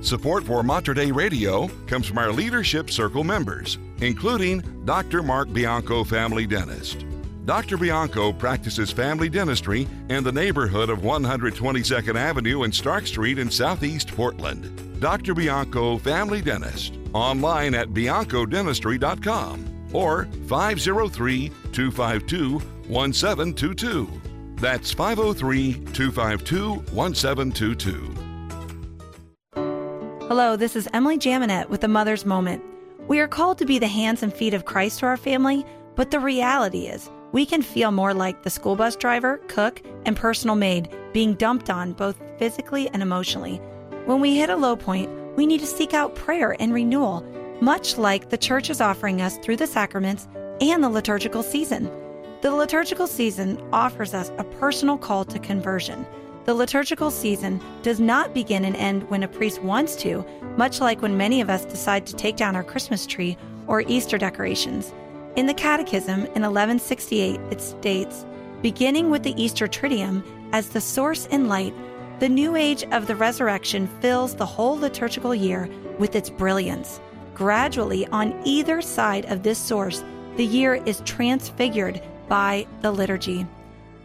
Support 0.00 0.44
for 0.44 0.62
Mater 0.62 0.94
Dei 0.94 1.10
Radio 1.12 1.68
comes 1.86 2.06
from 2.06 2.18
our 2.18 2.30
Leadership 2.30 2.90
Circle 2.90 3.24
members, 3.24 3.78
including 4.00 4.84
Dr. 4.84 5.22
Mark 5.22 5.52
Bianco, 5.52 6.04
family 6.04 6.46
dentist. 6.46 7.04
Dr. 7.46 7.76
Bianco 7.76 8.32
practices 8.32 8.90
family 8.90 9.28
dentistry 9.28 9.86
in 10.08 10.24
the 10.24 10.32
neighborhood 10.32 10.88
of 10.88 11.00
122nd 11.00 12.16
Avenue 12.16 12.62
and 12.62 12.74
Stark 12.74 13.06
Street 13.06 13.38
in 13.38 13.50
Southeast 13.50 14.08
Portland. 14.08 15.00
Dr. 15.00 15.34
Bianco, 15.34 15.98
family 15.98 16.40
dentist, 16.40 16.94
online 17.12 17.74
at 17.74 17.88
biancodentistry.com 17.88 19.73
or 19.94 20.28
503 20.48 21.48
252 21.72 22.58
1722. 22.88 24.20
That's 24.56 24.92
503 24.92 25.72
252 25.72 26.74
1722. 26.92 28.14
Hello, 30.26 30.56
this 30.56 30.74
is 30.74 30.88
Emily 30.92 31.18
Jaminet 31.18 31.68
with 31.68 31.80
the 31.80 31.88
Mother's 31.88 32.26
Moment. 32.26 32.62
We 33.08 33.20
are 33.20 33.28
called 33.28 33.58
to 33.58 33.66
be 33.66 33.78
the 33.78 33.86
hands 33.86 34.22
and 34.22 34.32
feet 34.32 34.54
of 34.54 34.64
Christ 34.64 35.00
to 35.00 35.06
our 35.06 35.16
family, 35.16 35.66
but 35.96 36.10
the 36.10 36.18
reality 36.18 36.86
is 36.86 37.10
we 37.32 37.44
can 37.44 37.62
feel 37.62 37.90
more 37.92 38.14
like 38.14 38.42
the 38.42 38.50
school 38.50 38.74
bus 38.74 38.96
driver, 38.96 39.38
cook, 39.48 39.82
and 40.06 40.16
personal 40.16 40.56
maid 40.56 40.88
being 41.12 41.34
dumped 41.34 41.68
on 41.68 41.92
both 41.92 42.20
physically 42.38 42.88
and 42.90 43.02
emotionally. 43.02 43.58
When 44.06 44.20
we 44.20 44.36
hit 44.36 44.50
a 44.50 44.56
low 44.56 44.76
point, 44.76 45.10
we 45.36 45.46
need 45.46 45.60
to 45.60 45.66
seek 45.66 45.92
out 45.94 46.14
prayer 46.14 46.56
and 46.58 46.72
renewal, 46.72 47.24
much 47.60 47.98
like 47.98 48.30
the 48.30 48.38
church 48.38 48.70
is 48.70 48.80
offering 48.80 49.20
us 49.20 49.38
through 49.38 49.56
the 49.56 49.66
sacraments 49.66 50.28
and 50.60 50.82
the 50.82 50.88
liturgical 50.88 51.42
season. 51.42 51.90
The 52.40 52.54
liturgical 52.54 53.06
season 53.06 53.62
offers 53.72 54.12
us 54.14 54.30
a 54.38 54.44
personal 54.44 54.98
call 54.98 55.24
to 55.24 55.38
conversion. 55.38 56.06
The 56.44 56.54
liturgical 56.54 57.10
season 57.10 57.60
does 57.82 58.00
not 58.00 58.34
begin 58.34 58.64
and 58.64 58.76
end 58.76 59.08
when 59.08 59.22
a 59.22 59.28
priest 59.28 59.62
wants 59.62 59.96
to, 59.96 60.24
much 60.56 60.80
like 60.80 61.00
when 61.00 61.16
many 61.16 61.40
of 61.40 61.48
us 61.48 61.64
decide 61.64 62.06
to 62.06 62.16
take 62.16 62.36
down 62.36 62.54
our 62.54 62.62
Christmas 62.62 63.06
tree 63.06 63.38
or 63.66 63.80
Easter 63.82 64.18
decorations. 64.18 64.92
In 65.36 65.46
the 65.46 65.54
Catechism 65.54 66.20
in 66.20 66.42
1168, 66.42 67.40
it 67.50 67.60
states 67.60 68.26
Beginning 68.60 69.10
with 69.10 69.22
the 69.22 69.42
Easter 69.42 69.66
Triduum 69.66 70.22
as 70.52 70.68
the 70.68 70.80
source 70.80 71.26
and 71.30 71.48
light, 71.48 71.74
the 72.20 72.28
new 72.28 72.56
age 72.56 72.84
of 72.92 73.06
the 73.06 73.16
resurrection 73.16 73.88
fills 74.00 74.36
the 74.36 74.46
whole 74.46 74.78
liturgical 74.78 75.34
year 75.34 75.68
with 75.98 76.14
its 76.14 76.30
brilliance. 76.30 77.00
Gradually, 77.34 78.06
on 78.08 78.40
either 78.44 78.80
side 78.80 79.26
of 79.26 79.42
this 79.42 79.58
source, 79.58 80.04
the 80.36 80.44
year 80.44 80.74
is 80.86 81.02
transfigured 81.04 82.00
by 82.28 82.66
the 82.80 82.90
liturgy. 82.90 83.46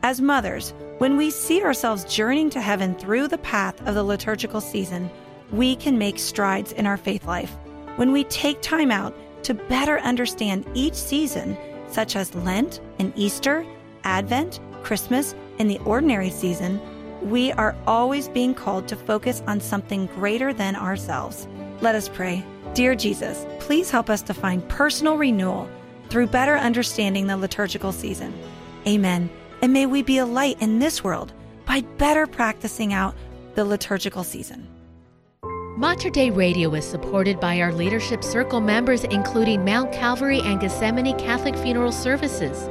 As 0.02 0.20
mothers, 0.20 0.74
when 0.98 1.16
we 1.16 1.30
see 1.30 1.62
ourselves 1.64 2.06
journeying 2.06 2.50
to 2.52 2.62
heaven 2.62 2.96
through 2.96 3.28
the 3.28 3.38
path 3.38 3.80
of 3.88 3.96
the 3.96 4.04
liturgical 4.04 4.62
season, 4.62 5.10
we 5.52 5.76
can 5.76 5.98
make 5.98 6.20
strides 6.20 6.72
in 6.74 6.86
our 6.86 6.98
faith 6.98 7.26
life. 7.26 7.56
When 7.96 8.12
we 8.12 8.24
take 8.26 8.62
time 8.62 8.92
out 8.92 9.16
to 9.44 9.54
better 9.54 10.00
understand 10.00 10.66
each 10.74 10.96
season, 10.96 11.58
such 11.90 12.16
as 12.16 12.36
Lent 12.36 12.82
and 13.00 13.14
Easter, 13.16 13.66
Advent, 14.04 14.60
Christmas, 14.84 15.36
and 15.60 15.70
the 15.70 15.80
ordinary 15.80 16.30
season, 16.30 16.80
we 17.22 17.52
are 17.54 17.76
always 17.86 18.30
being 18.30 18.54
called 18.54 18.88
to 18.88 18.96
focus 18.96 19.44
on 19.48 19.60
something 19.60 20.06
greater 20.08 20.54
than 20.54 20.76
ourselves. 20.76 21.48
Let 21.82 21.96
us 21.96 22.10
pray. 22.10 22.44
Dear 22.74 22.96
Jesus, 22.96 23.46
please 23.60 23.90
help 23.90 24.10
us 24.10 24.22
to 24.24 24.34
find 24.34 24.68
personal 24.70 25.18
renewal 25.18 25.70
through 26.10 26.28
better 26.28 26.58
understanding 26.58 27.28
the 27.28 27.38
liturgical 27.38 27.92
season. 27.92 28.34
Amen. 28.88 29.30
And 29.62 29.74
may 29.74 29.86
we 29.86 30.02
be 30.04 30.20
a 30.20 30.26
light 30.26 30.62
in 30.62 30.80
this 30.80 31.04
world 31.04 31.34
by 31.66 31.82
better 31.98 32.26
practicing 32.28 32.94
out 32.94 33.16
the 33.56 33.66
liturgical 33.66 34.24
season. 34.24 34.68
Mater 35.78 36.10
Dei 36.10 36.30
Radio 36.30 36.74
is 36.74 36.86
supported 36.86 37.40
by 37.40 37.62
our 37.62 37.72
Leadership 37.72 38.24
Circle 38.24 38.60
members, 38.60 39.04
including 39.06 39.64
Mount 39.64 39.92
Calvary 39.92 40.40
and 40.42 40.60
Gethsemane 40.60 41.18
Catholic 41.18 41.56
Funeral 41.56 41.92
Services. 41.92 42.68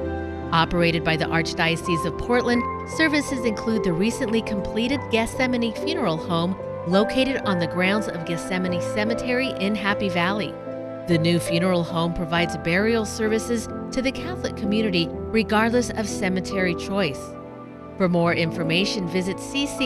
Operated 0.52 1.04
by 1.04 1.16
the 1.16 1.24
Archdiocese 1.24 2.06
of 2.06 2.16
Portland, 2.18 2.62
services 2.96 3.44
include 3.44 3.84
the 3.84 3.92
recently 3.92 4.42
completed 4.42 5.00
Gethsemane 5.10 5.74
Funeral 5.74 6.16
Home 6.16 6.56
located 6.88 7.42
on 7.44 7.58
the 7.58 7.66
grounds 7.66 8.08
of 8.08 8.24
Gethsemane 8.24 8.80
Cemetery 8.80 9.50
in 9.60 9.74
Happy 9.74 10.08
Valley. 10.08 10.54
The 11.06 11.18
new 11.18 11.38
funeral 11.38 11.84
home 11.84 12.12
provides 12.14 12.56
burial 12.58 13.04
services 13.06 13.68
to 13.92 14.02
the 14.02 14.12
Catholic 14.12 14.56
community 14.56 15.08
regardless 15.10 15.90
of 15.90 16.08
cemetery 16.08 16.74
choice. 16.74 17.20
For 17.96 18.08
more 18.08 18.34
information, 18.34 19.08
visit 19.08 19.36
ccpdxor.com. 19.36 19.82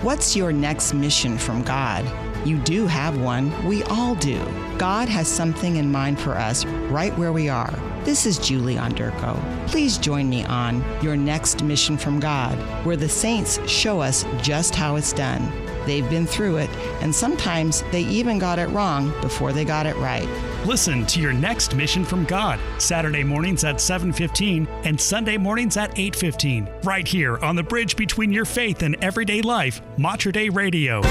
What's 0.00 0.34
your 0.34 0.52
next 0.52 0.94
mission 0.94 1.38
from 1.38 1.62
God? 1.62 2.31
You 2.44 2.58
do 2.58 2.86
have 2.88 3.20
one. 3.20 3.52
We 3.66 3.84
all 3.84 4.16
do. 4.16 4.44
God 4.76 5.08
has 5.08 5.28
something 5.28 5.76
in 5.76 5.92
mind 5.92 6.18
for 6.18 6.36
us 6.36 6.64
right 6.64 7.16
where 7.16 7.32
we 7.32 7.48
are. 7.48 7.72
This 8.04 8.26
is 8.26 8.36
Julie 8.38 8.74
Onderko. 8.74 9.38
Please 9.68 9.96
join 9.96 10.28
me 10.28 10.44
on 10.44 10.84
Your 11.02 11.16
Next 11.16 11.62
Mission 11.62 11.96
from 11.96 12.18
God, 12.18 12.58
where 12.84 12.96
the 12.96 13.08
saints 13.08 13.60
show 13.70 14.00
us 14.00 14.24
just 14.40 14.74
how 14.74 14.96
it's 14.96 15.12
done. 15.12 15.52
They've 15.86 16.08
been 16.10 16.26
through 16.26 16.56
it, 16.56 16.70
and 17.00 17.14
sometimes 17.14 17.84
they 17.92 18.02
even 18.02 18.40
got 18.40 18.58
it 18.58 18.68
wrong 18.70 19.12
before 19.20 19.52
they 19.52 19.64
got 19.64 19.86
it 19.86 19.96
right. 19.96 20.28
Listen 20.66 21.06
to 21.06 21.20
your 21.20 21.32
next 21.32 21.76
mission 21.76 22.04
from 22.04 22.24
God, 22.24 22.58
Saturday 22.78 23.22
mornings 23.22 23.62
at 23.62 23.80
7:15 23.80 24.66
and 24.84 25.00
Sunday 25.00 25.36
mornings 25.36 25.76
at 25.76 25.96
8:15, 25.96 26.68
right 26.82 27.06
here 27.06 27.38
on 27.38 27.54
the 27.54 27.62
bridge 27.62 27.94
between 27.94 28.32
your 28.32 28.44
faith 28.44 28.82
and 28.82 28.96
everyday 28.96 29.42
life, 29.42 29.80
Mater 29.96 30.32
Dei 30.32 30.48
Radio. 30.48 31.02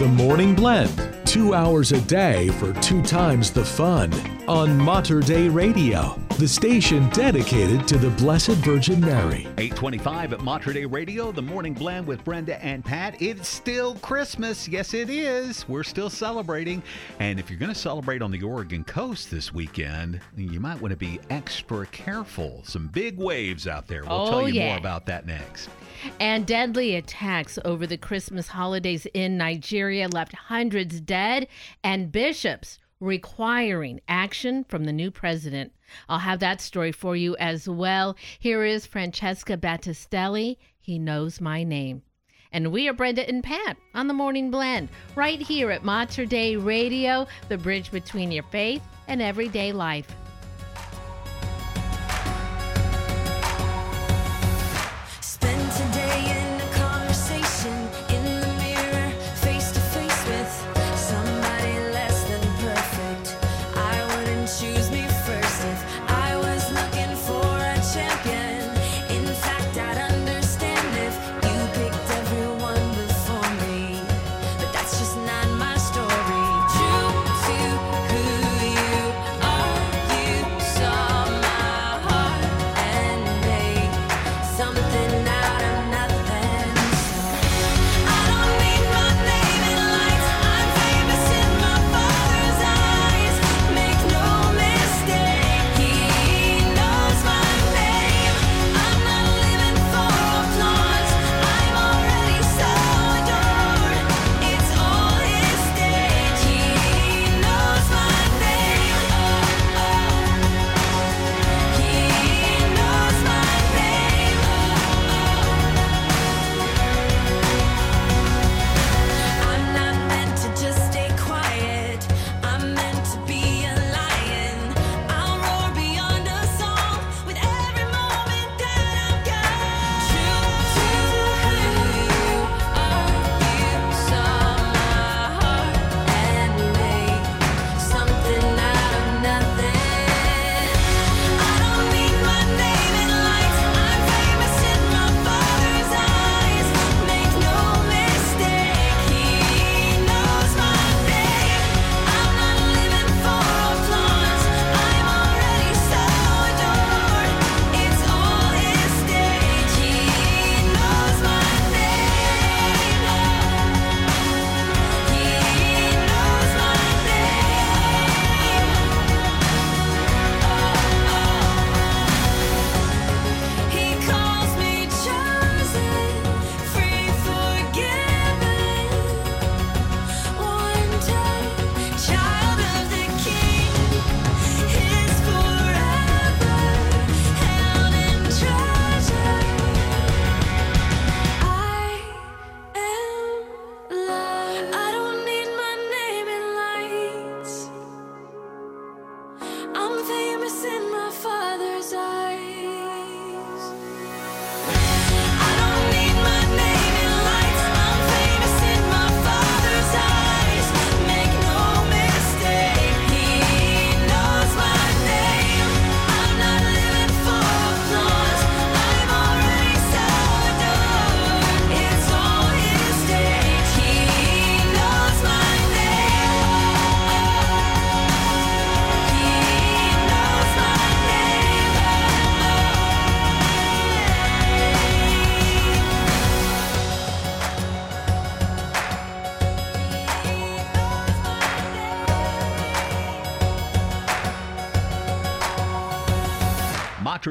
The 0.00 0.08
Morning 0.08 0.54
Blend, 0.54 1.14
two 1.26 1.52
hours 1.52 1.92
a 1.92 2.00
day 2.00 2.48
for 2.52 2.72
two 2.80 3.02
times 3.02 3.50
the 3.50 3.62
fun 3.62 4.10
on 4.50 4.76
Mater 4.76 5.20
Dei 5.20 5.48
Radio, 5.48 6.18
the 6.40 6.48
station 6.48 7.08
dedicated 7.10 7.86
to 7.86 7.96
the 7.96 8.10
Blessed 8.10 8.48
Virgin 8.66 9.00
Mary. 9.00 9.46
825 9.58 10.32
at 10.32 10.40
Mater 10.40 10.72
Dei 10.72 10.86
Radio, 10.86 11.30
the 11.30 11.40
morning 11.40 11.72
blend 11.72 12.04
with 12.04 12.24
Brenda 12.24 12.60
and 12.64 12.84
Pat. 12.84 13.14
It's 13.22 13.46
still 13.46 13.94
Christmas. 13.96 14.66
Yes, 14.66 14.92
it 14.92 15.08
is. 15.08 15.68
We're 15.68 15.84
still 15.84 16.10
celebrating. 16.10 16.82
And 17.20 17.38
if 17.38 17.48
you're 17.48 17.60
going 17.60 17.72
to 17.72 17.78
celebrate 17.78 18.22
on 18.22 18.32
the 18.32 18.42
Oregon 18.42 18.82
coast 18.82 19.30
this 19.30 19.54
weekend, 19.54 20.20
you 20.36 20.58
might 20.58 20.80
want 20.80 20.90
to 20.90 20.96
be 20.98 21.20
extra 21.30 21.86
careful. 21.86 22.62
Some 22.64 22.88
big 22.88 23.18
waves 23.18 23.68
out 23.68 23.86
there. 23.86 24.02
We'll 24.02 24.22
Oh, 24.22 24.30
tell 24.30 24.48
you 24.48 24.54
yeah. 24.54 24.70
more 24.70 24.78
about 24.78 25.06
that 25.06 25.26
next. 25.26 25.68
And 26.18 26.44
deadly 26.44 26.96
attacks 26.96 27.56
over 27.64 27.86
the 27.86 27.98
Christmas 27.98 28.48
holidays 28.48 29.06
in 29.14 29.38
Nigeria 29.38 30.08
left 30.08 30.34
hundreds 30.34 31.00
dead 31.00 31.46
and 31.84 32.10
bishops 32.10 32.79
requiring 33.00 34.00
action 34.06 34.64
from 34.64 34.84
the 34.84 34.92
new 34.92 35.10
president. 35.10 35.72
I'll 36.08 36.18
have 36.18 36.40
that 36.40 36.60
story 36.60 36.92
for 36.92 37.16
you 37.16 37.36
as 37.38 37.68
well. 37.68 38.16
Here 38.38 38.62
is 38.62 38.86
Francesca 38.86 39.56
Battistelli. 39.56 40.58
He 40.78 40.98
knows 40.98 41.40
my 41.40 41.64
name. 41.64 42.02
And 42.52 42.72
we 42.72 42.88
are 42.88 42.92
Brenda 42.92 43.26
and 43.28 43.42
Pat 43.42 43.76
on 43.94 44.08
the 44.08 44.14
Morning 44.14 44.50
Blend, 44.50 44.88
right 45.14 45.40
here 45.40 45.70
at 45.70 45.84
Mater 45.84 46.26
Dei 46.26 46.56
Radio, 46.56 47.26
the 47.48 47.56
bridge 47.56 47.90
between 47.90 48.32
your 48.32 48.44
faith 48.44 48.82
and 49.06 49.22
everyday 49.22 49.72
life. 49.72 50.14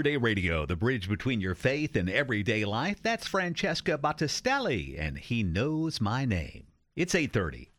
Mater 0.10 0.18
Dei 0.19 0.23
Radio, 0.23 0.65
the 0.65 0.76
bridge 0.76 1.07
between 1.07 1.40
your 1.40 1.53
faith 1.53 1.95
and 1.95 2.10
everyday 2.10 2.65
life. 2.65 2.99
That's 3.03 3.27
Francesca 3.27 3.95
Battistelli, 3.95 4.99
and 4.99 5.19
he 5.19 5.44
knows 5.44 6.02
my 6.02 6.26
name. 6.26 6.65
It's 6.95 7.14
8:30. 7.14 7.69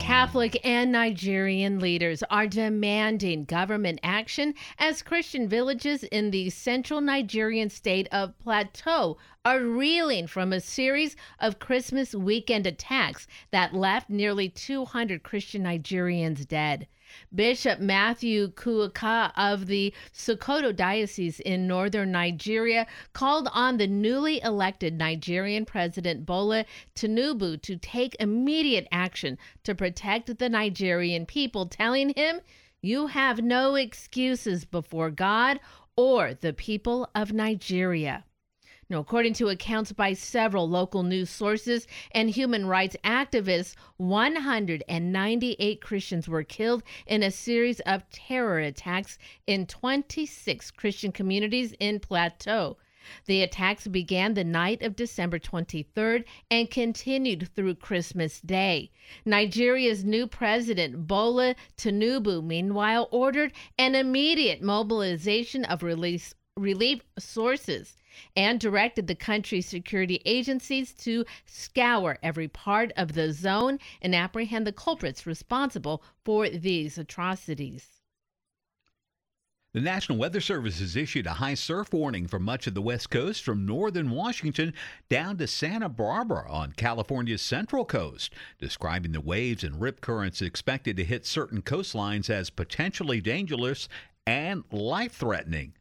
Catholic 0.00 0.58
and 0.64 0.90
Nigerian 0.90 1.78
leaders 1.78 2.22
are 2.30 2.46
demanding 2.46 3.44
government 3.44 4.00
action 4.02 4.54
as 4.78 5.02
Christian 5.02 5.46
villages 5.46 6.04
in 6.04 6.30
the 6.30 6.48
central 6.48 7.02
Nigerian 7.02 7.68
state 7.68 8.08
of 8.10 8.38
Plateau 8.38 9.18
are 9.44 9.60
reeling 9.60 10.26
from 10.26 10.54
a 10.54 10.60
series 10.60 11.16
of 11.38 11.58
Christmas 11.58 12.14
weekend 12.14 12.66
attacks 12.66 13.26
that 13.50 13.74
left 13.74 14.08
nearly 14.08 14.48
200 14.48 15.22
Christian 15.22 15.64
Nigerians 15.64 16.48
dead. 16.48 16.88
Bishop 17.34 17.78
Matthew 17.78 18.48
Kukah 18.52 19.32
of 19.36 19.66
the 19.66 19.92
Sokoto 20.12 20.74
Diocese 20.74 21.40
in 21.40 21.66
northern 21.66 22.10
Nigeria 22.10 22.86
called 23.12 23.48
on 23.52 23.76
the 23.76 23.86
newly 23.86 24.40
elected 24.40 24.96
Nigerian 24.96 25.64
President 25.66 26.24
Bola 26.24 26.64
Tinubu 26.94 27.60
to 27.62 27.76
take 27.76 28.16
immediate 28.18 28.88
action 28.90 29.36
to 29.64 29.74
protect 29.74 30.38
the 30.38 30.48
Nigerian 30.48 31.26
people, 31.26 31.66
telling 31.66 32.14
him, 32.16 32.40
You 32.80 33.08
have 33.08 33.42
no 33.42 33.74
excuses 33.74 34.64
before 34.64 35.10
God 35.10 35.60
or 35.96 36.32
the 36.32 36.52
people 36.52 37.10
of 37.14 37.32
Nigeria. 37.32 38.24
According 38.90 39.34
to 39.34 39.50
accounts 39.50 39.92
by 39.92 40.14
several 40.14 40.66
local 40.66 41.02
news 41.02 41.28
sources 41.28 41.86
and 42.12 42.30
human 42.30 42.64
rights 42.64 42.96
activists, 43.04 43.74
198 43.98 45.80
Christians 45.82 46.26
were 46.26 46.42
killed 46.42 46.82
in 47.06 47.22
a 47.22 47.30
series 47.30 47.80
of 47.80 48.08
terror 48.08 48.60
attacks 48.60 49.18
in 49.46 49.66
26 49.66 50.70
Christian 50.70 51.12
communities 51.12 51.74
in 51.78 52.00
Plateau. 52.00 52.78
The 53.26 53.42
attacks 53.42 53.86
began 53.86 54.32
the 54.32 54.42
night 54.42 54.80
of 54.80 54.96
December 54.96 55.38
23rd 55.38 56.24
and 56.50 56.70
continued 56.70 57.50
through 57.54 57.74
Christmas 57.74 58.40
Day. 58.40 58.90
Nigeria's 59.26 60.02
new 60.02 60.26
president, 60.26 61.06
Bola 61.06 61.56
Tinubu, 61.76 62.42
meanwhile, 62.42 63.08
ordered 63.10 63.52
an 63.78 63.94
immediate 63.94 64.62
mobilization 64.62 65.66
of 65.66 65.82
relief 65.82 67.02
sources 67.18 67.98
and 68.36 68.60
directed 68.60 69.06
the 69.06 69.14
country's 69.14 69.66
security 69.66 70.20
agencies 70.24 70.92
to 70.92 71.24
scour 71.46 72.18
every 72.22 72.48
part 72.48 72.92
of 72.96 73.12
the 73.12 73.32
zone 73.32 73.78
and 74.02 74.14
apprehend 74.14 74.66
the 74.66 74.72
culprits 74.72 75.26
responsible 75.26 76.02
for 76.24 76.48
these 76.48 76.98
atrocities. 76.98 77.98
The 79.74 79.80
National 79.82 80.16
Weather 80.16 80.40
Service 80.40 80.80
has 80.80 80.96
issued 80.96 81.26
a 81.26 81.34
high 81.34 81.52
surf 81.52 81.92
warning 81.92 82.26
for 82.26 82.38
much 82.38 82.66
of 82.66 82.72
the 82.72 82.80
West 82.80 83.10
Coast 83.10 83.44
from 83.44 83.66
northern 83.66 84.10
Washington 84.10 84.72
down 85.10 85.36
to 85.36 85.46
Santa 85.46 85.90
Barbara 85.90 86.50
on 86.50 86.72
California's 86.72 87.42
central 87.42 87.84
coast, 87.84 88.32
describing 88.58 89.12
the 89.12 89.20
waves 89.20 89.62
and 89.62 89.78
rip 89.78 90.00
currents 90.00 90.40
expected 90.40 90.96
to 90.96 91.04
hit 91.04 91.26
certain 91.26 91.60
coastlines 91.60 92.30
as 92.30 92.48
potentially 92.48 93.20
dangerous 93.20 93.90
and 94.26 94.64
life 94.72 95.12
threatening. 95.12 95.74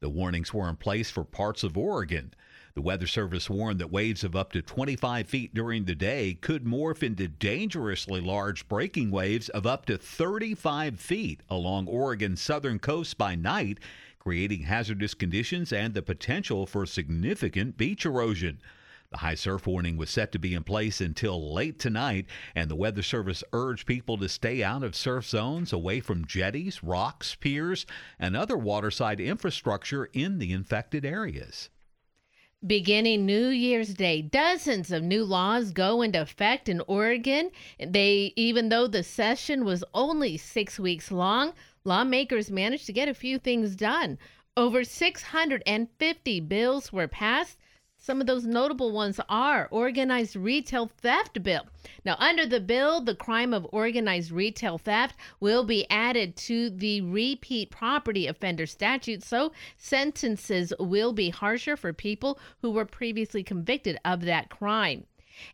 The 0.00 0.08
warnings 0.08 0.52
were 0.52 0.68
in 0.68 0.76
place 0.76 1.10
for 1.10 1.24
parts 1.24 1.62
of 1.62 1.78
Oregon. 1.78 2.34
The 2.74 2.82
Weather 2.82 3.06
Service 3.06 3.48
warned 3.48 3.78
that 3.78 3.92
waves 3.92 4.24
of 4.24 4.34
up 4.34 4.52
to 4.52 4.60
25 4.60 5.28
feet 5.28 5.54
during 5.54 5.84
the 5.84 5.94
day 5.94 6.34
could 6.34 6.64
morph 6.64 7.04
into 7.04 7.28
dangerously 7.28 8.20
large 8.20 8.66
breaking 8.68 9.12
waves 9.12 9.48
of 9.48 9.64
up 9.64 9.86
to 9.86 9.96
35 9.96 10.98
feet 10.98 11.42
along 11.48 11.86
Oregon's 11.86 12.40
southern 12.40 12.80
coast 12.80 13.16
by 13.16 13.36
night, 13.36 13.78
creating 14.18 14.62
hazardous 14.62 15.14
conditions 15.14 15.72
and 15.72 15.94
the 15.94 16.02
potential 16.02 16.66
for 16.66 16.84
significant 16.84 17.76
beach 17.76 18.04
erosion. 18.04 18.58
The 19.14 19.18
high 19.18 19.36
surf 19.36 19.68
warning 19.68 19.96
was 19.96 20.10
set 20.10 20.32
to 20.32 20.40
be 20.40 20.54
in 20.54 20.64
place 20.64 21.00
until 21.00 21.54
late 21.54 21.78
tonight, 21.78 22.26
and 22.52 22.68
the 22.68 22.74
Weather 22.74 23.00
Service 23.00 23.44
urged 23.52 23.86
people 23.86 24.18
to 24.18 24.28
stay 24.28 24.60
out 24.60 24.82
of 24.82 24.96
surf 24.96 25.28
zones 25.28 25.72
away 25.72 26.00
from 26.00 26.26
jetties, 26.26 26.82
rocks, 26.82 27.36
piers, 27.36 27.86
and 28.18 28.36
other 28.36 28.56
waterside 28.56 29.20
infrastructure 29.20 30.06
in 30.06 30.40
the 30.40 30.52
infected 30.52 31.04
areas. 31.04 31.70
Beginning 32.66 33.24
New 33.24 33.50
Year's 33.50 33.94
Day, 33.94 34.20
dozens 34.20 34.90
of 34.90 35.04
new 35.04 35.22
laws 35.22 35.70
go 35.70 36.02
into 36.02 36.20
effect 36.20 36.68
in 36.68 36.82
Oregon. 36.88 37.52
They 37.78 38.32
even 38.34 38.68
though 38.68 38.88
the 38.88 39.04
session 39.04 39.64
was 39.64 39.84
only 39.94 40.36
6 40.36 40.80
weeks 40.80 41.12
long, 41.12 41.52
lawmakers 41.84 42.50
managed 42.50 42.86
to 42.86 42.92
get 42.92 43.08
a 43.08 43.14
few 43.14 43.38
things 43.38 43.76
done. 43.76 44.18
Over 44.56 44.82
650 44.82 46.40
bills 46.40 46.92
were 46.92 47.06
passed. 47.06 47.58
Some 48.04 48.20
of 48.20 48.26
those 48.26 48.44
notable 48.44 48.92
ones 48.92 49.18
are 49.30 49.66
organized 49.70 50.36
retail 50.36 50.90
theft 50.98 51.42
bill. 51.42 51.66
Now, 52.04 52.16
under 52.18 52.44
the 52.44 52.60
bill, 52.60 53.00
the 53.00 53.14
crime 53.14 53.54
of 53.54 53.66
organized 53.72 54.30
retail 54.30 54.76
theft 54.76 55.16
will 55.40 55.64
be 55.64 55.88
added 55.88 56.36
to 56.36 56.68
the 56.68 57.00
repeat 57.00 57.70
property 57.70 58.26
offender 58.26 58.66
statute, 58.66 59.22
so 59.22 59.52
sentences 59.78 60.74
will 60.78 61.14
be 61.14 61.30
harsher 61.30 61.78
for 61.78 61.94
people 61.94 62.38
who 62.60 62.72
were 62.72 62.84
previously 62.84 63.42
convicted 63.42 63.98
of 64.04 64.20
that 64.26 64.50
crime. 64.50 65.06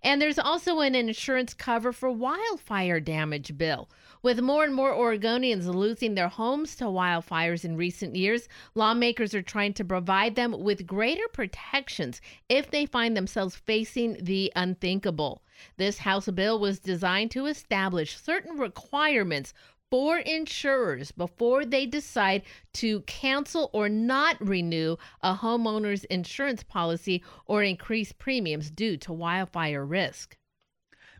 And 0.03 0.21
there's 0.21 0.39
also 0.39 0.81
an 0.81 0.97
insurance 0.97 1.55
cover 1.55 1.93
for 1.93 2.11
wildfire 2.11 2.99
damage 2.99 3.57
bill. 3.57 3.89
With 4.23 4.43
more 4.43 4.65
and 4.65 4.75
more 4.75 4.93
Oregonians 4.93 5.65
losing 5.65 6.15
their 6.15 6.29
homes 6.29 6.77
to 6.77 6.85
wildfires 6.85 7.65
in 7.65 7.79
recent 7.79 8.17
years, 8.17 8.51
lawmakers 8.75 9.35
are 9.35 9.41
trying 9.41 9.73
to 9.75 9.85
provide 9.85 10.35
them 10.35 10.63
with 10.63 10.87
greater 10.87 11.27
protections 11.33 12.21
if 12.51 12.71
they 12.71 12.85
find 12.85 13.17
themselves 13.17 13.57
facing 13.57 14.23
the 14.23 14.53
unthinkable. 14.55 15.43
This 15.79 15.97
House 15.97 16.29
bill 16.29 16.59
was 16.59 16.81
designed 16.81 17.31
to 17.31 17.47
establish 17.47 18.19
certain 18.19 18.59
requirements 18.59 19.55
for 19.91 20.19
insurers 20.19 21.13
before 21.13 21.65
they 21.65 21.87
decide 21.87 22.43
to 22.75 23.01
cancel 23.03 23.71
or 23.73 23.89
not 23.89 24.37
renew 24.47 24.97
a 25.23 25.35
homeowner's 25.35 26.05
insurance 26.05 26.63
policy 26.63 27.25
or 27.47 27.63
increase 27.63 28.13
premiums 28.13 28.71
due 28.71 28.99
to 28.99 29.15
wildfire 29.15 29.85
risk. 29.85 30.37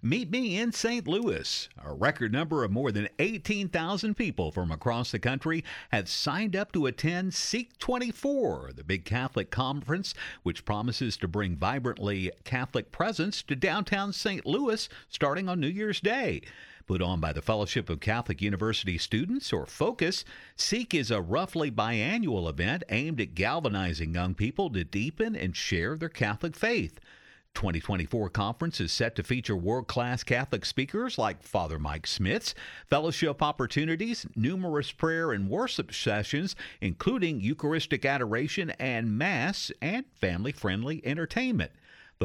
Meet 0.03 0.31
me 0.31 0.59
in 0.59 0.73
St. 0.73 1.07
Louis. 1.07 1.69
A 1.85 1.93
record 1.93 2.33
number 2.33 2.65
of 2.65 2.71
more 2.71 2.91
than 2.91 3.11
18,000 3.19 4.15
people 4.15 4.51
from 4.51 4.73
across 4.73 5.11
the 5.11 5.19
country 5.19 5.63
have 5.91 6.09
signed 6.09 6.57
up 6.57 6.73
to 6.73 6.87
attend 6.87 7.35
Seek 7.35 7.79
24, 7.79 8.71
the 8.75 8.83
big 8.83 9.05
Catholic 9.05 9.51
conference, 9.51 10.15
which 10.43 10.65
promises 10.65 11.19
to 11.19 11.29
bring 11.29 11.55
vibrantly 11.55 12.33
Catholic 12.45 12.91
presence 12.91 13.43
to 13.43 13.55
downtown 13.55 14.15
St. 14.15 14.47
Louis 14.47 14.89
starting 15.11 15.51
on 15.51 15.61
New 15.61 15.69
Year's 15.69 16.01
Day. 16.01 16.41
Put 16.87 17.03
on 17.03 17.21
by 17.21 17.35
the 17.35 17.43
Fellowship 17.43 17.91
of 17.91 18.01
Catholic 18.01 18.41
University 18.41 18.97
Students, 18.97 19.53
or 19.53 19.67
FOCUS, 19.67 20.25
Seek 20.57 20.95
is 20.95 21.11
a 21.11 21.21
roughly 21.21 21.71
biannual 21.71 22.49
event 22.49 22.85
aimed 22.89 23.21
at 23.21 23.35
galvanizing 23.35 24.15
young 24.15 24.35
people 24.35 24.71
to 24.71 24.83
deepen 24.83 25.37
and 25.37 25.55
share 25.55 25.99
their 25.99 26.09
Catholic 26.09 26.57
faith. 26.57 26.99
2024 27.55 28.31
conference 28.31 28.81
is 28.81 28.93
set 28.93 29.15
to 29.17 29.23
feature 29.23 29.57
world-class 29.57 30.23
Catholic 30.23 30.65
speakers 30.65 31.19
like 31.19 31.43
Father 31.43 31.79
Mike 31.79 32.07
Schmitz, 32.07 32.55
fellowship 32.87 33.43
opportunities, 33.43 34.27
numerous 34.35 34.93
prayer 34.93 35.33
and 35.33 35.49
worship 35.49 35.93
sessions, 35.93 36.57
including 36.81 37.41
Eucharistic 37.41 38.05
adoration 38.05 38.71
and 38.79 39.19
Mass, 39.19 39.71
and 39.83 40.05
family-friendly 40.15 41.05
entertainment. 41.05 41.73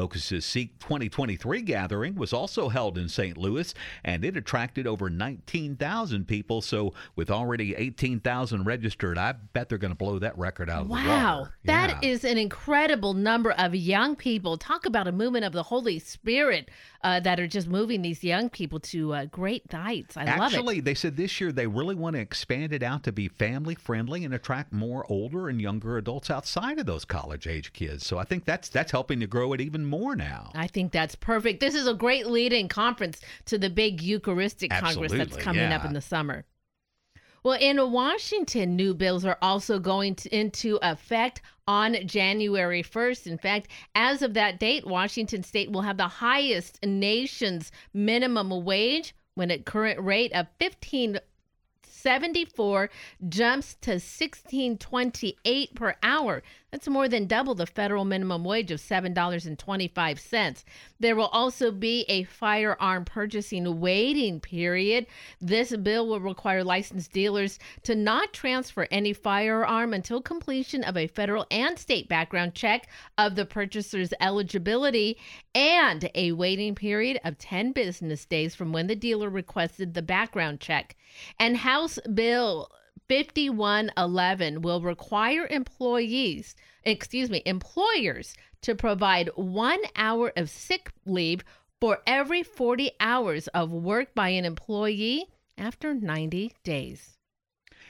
Focus's 0.00 0.44
Seek 0.44 0.78
2023 0.78 1.62
gathering 1.62 2.16
was 2.16 2.34
also 2.34 2.68
held 2.68 2.98
in 2.98 3.08
St. 3.08 3.38
Louis, 3.38 3.72
and 4.04 4.26
it 4.26 4.36
attracted 4.36 4.86
over 4.86 5.08
19,000 5.08 6.28
people. 6.28 6.60
So, 6.60 6.92
with 7.16 7.30
already 7.30 7.74
18,000 7.74 8.64
registered, 8.64 9.16
I 9.16 9.32
bet 9.32 9.70
they're 9.70 9.78
going 9.78 9.92
to 9.92 9.96
blow 9.96 10.18
that 10.18 10.36
record 10.36 10.68
out 10.68 10.82
of 10.82 10.88
the 10.88 10.92
Wow, 10.92 11.48
that 11.64 12.02
Yeah. 12.02 12.10
is 12.10 12.24
an 12.24 12.36
incredible 12.36 13.14
number 13.14 13.52
of 13.52 13.74
young 13.74 14.16
people. 14.16 14.58
Talk 14.58 14.84
about 14.84 15.08
a 15.08 15.12
movement 15.12 15.46
of 15.46 15.54
the 15.54 15.62
Holy 15.62 15.98
Spirit 15.98 16.70
uh, 17.02 17.20
that 17.20 17.40
are 17.40 17.46
just 17.46 17.66
moving 17.66 18.02
these 18.02 18.22
young 18.22 18.50
people 18.50 18.80
to 18.80 19.14
uh, 19.14 19.24
great 19.26 19.62
heights. 19.72 20.14
I 20.18 20.24
love 20.24 20.52
it. 20.52 20.56
Actually, 20.56 20.80
they 20.80 20.94
said 20.94 21.16
this 21.16 21.40
year 21.40 21.52
they 21.52 21.66
really 21.68 21.94
want 21.94 22.16
to 22.16 22.20
expand 22.20 22.74
it 22.74 22.82
out 22.82 23.02
to 23.04 23.12
be 23.12 23.28
family 23.28 23.74
friendly 23.74 24.24
and 24.26 24.34
attract 24.34 24.74
more 24.74 25.06
older 25.10 25.48
and 25.48 25.58
younger 25.62 25.96
adults 25.96 26.30
outside 26.30 26.78
of 26.78 26.84
those 26.84 27.06
college 27.06 27.46
age 27.46 27.72
kids. 27.72 28.04
So 28.04 28.18
I 28.18 28.24
think 28.24 28.44
that's 28.44 28.68
that's 28.68 28.92
helping 28.92 29.20
to 29.20 29.26
grow 29.26 29.54
it 29.54 29.60
even 29.62 29.85
more 29.86 30.16
now. 30.16 30.50
I 30.54 30.66
think 30.66 30.92
that's 30.92 31.14
perfect. 31.14 31.60
This 31.60 31.74
is 31.74 31.86
a 31.86 31.94
great 31.94 32.26
lead-in 32.26 32.68
conference 32.68 33.20
to 33.46 33.58
the 33.58 33.70
big 33.70 34.02
Eucharistic 34.02 34.70
Congress 34.70 35.12
that's 35.12 35.22
Absolutely, 35.22 35.42
coming 35.42 35.72
up 35.72 35.84
in 35.84 35.92
the 35.92 36.00
summer. 36.00 36.44
Well, 37.46 37.58
in 37.60 37.92
Washington, 37.92 38.74
new 38.74 38.92
bills 38.92 39.24
are 39.24 39.38
also 39.40 39.78
going 39.78 40.16
to, 40.16 40.36
into 40.36 40.80
effect 40.82 41.42
on 41.68 41.96
January 42.04 42.82
1st. 42.82 43.28
In 43.28 43.38
fact, 43.38 43.68
as 43.94 44.22
of 44.22 44.34
that 44.34 44.58
date, 44.58 44.84
Washington 44.84 45.44
state 45.44 45.70
will 45.70 45.82
have 45.82 45.96
the 45.96 46.08
highest 46.08 46.84
nation's 46.84 47.70
minimum 47.94 48.64
wage 48.64 49.14
when 49.36 49.52
at 49.52 49.64
current 49.64 50.00
rate 50.00 50.32
of 50.32 50.48
15 50.58 51.20
74 52.06 52.90
jumps 53.28 53.74
to 53.80 53.92
1628 53.92 55.74
per 55.74 55.96
hour. 56.02 56.42
That's 56.76 56.88
more 56.88 57.08
than 57.08 57.24
double 57.26 57.54
the 57.54 57.64
federal 57.64 58.04
minimum 58.04 58.44
wage 58.44 58.70
of 58.70 58.80
$7.25. 58.80 60.64
There 61.00 61.16
will 61.16 61.28
also 61.28 61.70
be 61.70 62.04
a 62.06 62.24
firearm 62.24 63.06
purchasing 63.06 63.80
waiting 63.80 64.40
period. 64.40 65.06
This 65.40 65.74
bill 65.74 66.06
will 66.06 66.20
require 66.20 66.62
licensed 66.62 67.12
dealers 67.12 67.58
to 67.84 67.94
not 67.94 68.34
transfer 68.34 68.86
any 68.90 69.14
firearm 69.14 69.94
until 69.94 70.20
completion 70.20 70.84
of 70.84 70.98
a 70.98 71.06
federal 71.06 71.46
and 71.50 71.78
state 71.78 72.10
background 72.10 72.54
check 72.54 72.90
of 73.16 73.36
the 73.36 73.46
purchaser's 73.46 74.12
eligibility 74.20 75.16
and 75.54 76.10
a 76.14 76.32
waiting 76.32 76.74
period 76.74 77.18
of 77.24 77.38
10 77.38 77.72
business 77.72 78.26
days 78.26 78.54
from 78.54 78.74
when 78.74 78.86
the 78.86 78.94
dealer 78.94 79.30
requested 79.30 79.94
the 79.94 80.02
background 80.02 80.60
check. 80.60 80.94
And 81.40 81.56
House 81.56 81.98
Bill 82.12 82.70
5111 83.08 84.62
will 84.62 84.80
require 84.80 85.46
employees, 85.48 86.54
excuse 86.84 87.30
me, 87.30 87.42
employers 87.46 88.34
to 88.62 88.74
provide 88.74 89.30
one 89.36 89.80
hour 89.94 90.32
of 90.36 90.50
sick 90.50 90.92
leave 91.04 91.44
for 91.80 91.98
every 92.06 92.42
40 92.42 92.90
hours 92.98 93.48
of 93.48 93.70
work 93.70 94.14
by 94.14 94.30
an 94.30 94.44
employee 94.44 95.26
after 95.56 95.94
90 95.94 96.52
days. 96.64 97.16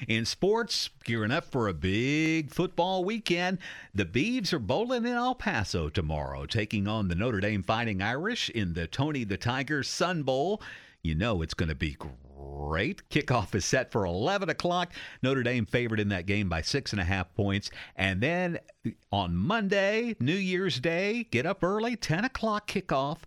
In 0.06 0.26
sports, 0.26 0.90
gearing 1.04 1.30
up 1.30 1.46
for 1.46 1.68
a 1.68 1.72
big 1.72 2.50
football 2.50 3.02
weekend, 3.02 3.58
the 3.94 4.04
Beavs 4.04 4.52
are 4.52 4.58
bowling 4.58 5.06
in 5.06 5.14
El 5.14 5.34
Paso 5.34 5.88
tomorrow, 5.88 6.44
taking 6.44 6.86
on 6.86 7.08
the 7.08 7.14
Notre 7.14 7.40
Dame 7.40 7.62
Fighting 7.62 8.02
Irish 8.02 8.50
in 8.50 8.74
the 8.74 8.86
Tony 8.86 9.24
the 9.24 9.38
Tiger 9.38 9.82
Sun 9.82 10.24
Bowl. 10.24 10.60
You 11.02 11.14
know 11.14 11.40
it's 11.40 11.54
going 11.54 11.70
to 11.70 11.74
be 11.74 11.96
great. 12.66 13.08
Kickoff 13.10 13.54
is 13.54 13.64
set 13.64 13.90
for 13.92 14.04
11 14.04 14.48
o'clock. 14.48 14.92
Notre 15.22 15.42
Dame 15.42 15.66
favored 15.66 16.00
in 16.00 16.08
that 16.08 16.26
game 16.26 16.48
by 16.48 16.62
six 16.62 16.92
and 16.92 17.00
a 17.00 17.04
half 17.04 17.34
points. 17.34 17.70
And 17.94 18.20
then 18.20 18.58
on 19.12 19.36
Monday, 19.36 20.16
New 20.20 20.34
Year's 20.34 20.80
Day, 20.80 21.26
get 21.30 21.46
up 21.46 21.62
early, 21.62 21.96
10 21.96 22.24
o'clock 22.24 22.68
kickoff. 22.68 23.18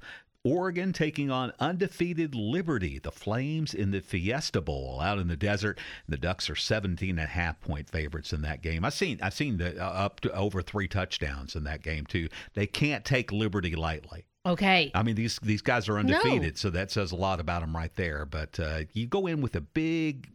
Oregon 0.45 0.93
taking 0.93 1.29
on 1.29 1.51
undefeated 1.59 2.33
Liberty, 2.33 2.97
the 2.97 3.11
Flames 3.11 3.73
in 3.73 3.91
the 3.91 3.99
Fiesta 3.99 4.61
Bowl 4.61 5.01
out 5.01 5.19
in 5.19 5.27
the 5.27 5.35
desert. 5.35 5.79
The 6.07 6.17
Ducks 6.17 6.49
are 6.49 6.55
17 6.55 7.09
and 7.09 7.19
a 7.19 7.25
half 7.25 7.59
point 7.59 7.89
favorites 7.89 8.31
in 8.31 8.41
that 8.43 8.61
game. 8.61 8.85
I've 8.85 8.93
seen 8.93 9.19
I've 9.21 9.33
seen 9.33 9.57
the 9.57 9.77
uh, 9.77 9.89
up 9.89 10.21
to 10.21 10.31
over 10.33 10.61
3 10.61 10.87
touchdowns 10.87 11.55
in 11.55 11.65
that 11.65 11.83
game 11.83 12.05
too. 12.05 12.29
They 12.53 12.67
can't 12.67 13.03
take 13.03 13.33
Liberty 13.33 13.75
lightly. 13.75 14.28
Okay. 14.45 14.91
I 14.95 15.03
mean 15.03 15.16
these 15.16 15.38
these 15.41 15.61
guys 15.61 15.90
are 15.90 15.99
undefeated, 15.99 16.57
so 16.57 16.70
that 16.70 16.91
says 16.91 17.11
a 17.11 17.16
lot 17.16 17.40
about 17.40 17.61
them 17.61 17.76
right 17.76 17.94
there. 17.95 18.26
But 18.26 18.60
uh, 18.60 18.82
you 18.94 19.06
go 19.06 19.28
in 19.28 19.41
with 19.41 19.56
a 19.57 19.61
big, 19.61 20.30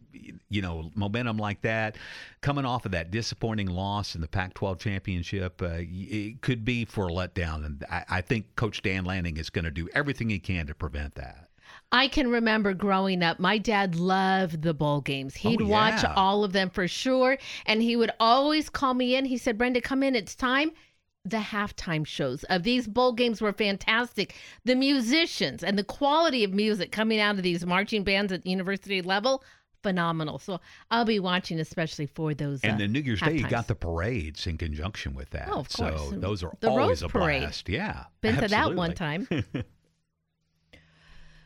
you 0.49 0.61
know, 0.61 0.91
momentum 0.95 1.37
like 1.37 1.61
that, 1.61 1.97
coming 2.41 2.65
off 2.65 2.85
of 2.85 2.91
that 2.91 3.09
disappointing 3.09 3.67
loss 3.67 4.13
in 4.15 4.21
the 4.21 4.27
Pac-12 4.27 4.79
championship, 4.79 5.59
uh, 5.61 5.77
it 5.79 6.41
could 6.41 6.63
be 6.63 6.85
for 6.85 7.07
a 7.07 7.11
letdown. 7.11 7.65
And 7.65 7.83
I, 7.89 8.05
I 8.09 8.21
think 8.21 8.55
Coach 8.55 8.83
Dan 8.83 9.05
Lanning 9.05 9.37
is 9.37 9.49
going 9.49 9.65
to 9.65 9.71
do 9.71 9.89
everything 9.95 10.29
he 10.29 10.39
can 10.39 10.67
to 10.67 10.75
prevent 10.75 11.15
that. 11.15 11.49
I 11.91 12.07
can 12.07 12.29
remember 12.29 12.73
growing 12.73 13.23
up, 13.23 13.39
my 13.39 13.57
dad 13.57 13.95
loved 13.95 14.61
the 14.61 14.73
bowl 14.73 15.01
games. 15.01 15.35
He'd 15.35 15.61
Oh, 15.61 15.65
watch 15.65 16.03
all 16.03 16.43
of 16.43 16.53
them 16.53 16.69
for 16.69 16.87
sure. 16.87 17.37
And 17.65 17.81
he 17.81 17.95
would 17.95 18.11
always 18.19 18.69
call 18.69 18.93
me 18.93 19.15
in. 19.15 19.25
He 19.25 19.37
said, 19.37 19.57
Brenda, 19.57 19.81
come 19.81 20.03
in. 20.03 20.15
It's 20.15 20.35
time. 20.35 20.71
The 21.27 21.37
halftime 21.37 22.05
shows 22.05 22.43
of 22.45 22.61
these 22.63 22.87
bowl 22.87 23.11
games 23.11 23.41
were 23.41 23.51
fantastic. 23.51 24.35
The 24.63 24.75
musicians 24.75 25.63
and 25.63 25.77
the 25.77 25.83
quality 25.83 26.43
of 26.43 26.53
music 26.53 26.91
coming 26.91 27.19
out 27.19 27.35
of 27.37 27.43
these 27.43 27.65
marching 27.65 28.03
bands 28.03 28.31
at 28.31 28.45
university 28.45 29.01
level, 29.01 29.43
phenomenal. 29.81 30.37
So 30.39 30.61
I'll 30.91 31.03
be 31.05 31.19
watching, 31.19 31.59
especially 31.59 32.05
for 32.05 32.33
those. 32.33 32.61
And 32.61 32.73
uh, 32.73 32.77
then 32.77 32.91
New 32.91 32.99
Year's 33.01 33.21
Day, 33.21 33.37
you 33.37 33.47
got 33.47 33.67
the 33.67 33.75
parades 33.75 34.45
in 34.47 34.57
conjunction 34.57 35.15
with 35.15 35.31
that. 35.31 35.49
Oh, 35.51 35.61
of 35.61 35.71
so 35.71 35.89
course. 35.89 36.13
those 36.21 36.43
are 36.43 36.51
The 36.59 36.69
always 36.69 36.87
Rose 36.87 37.03
a 37.03 37.09
Parade. 37.09 37.41
blast. 37.41 37.69
Yeah. 37.69 38.03
Been 38.21 38.35
to 38.37 38.47
that 38.47 38.75
one 38.75 38.93
time. 38.93 39.27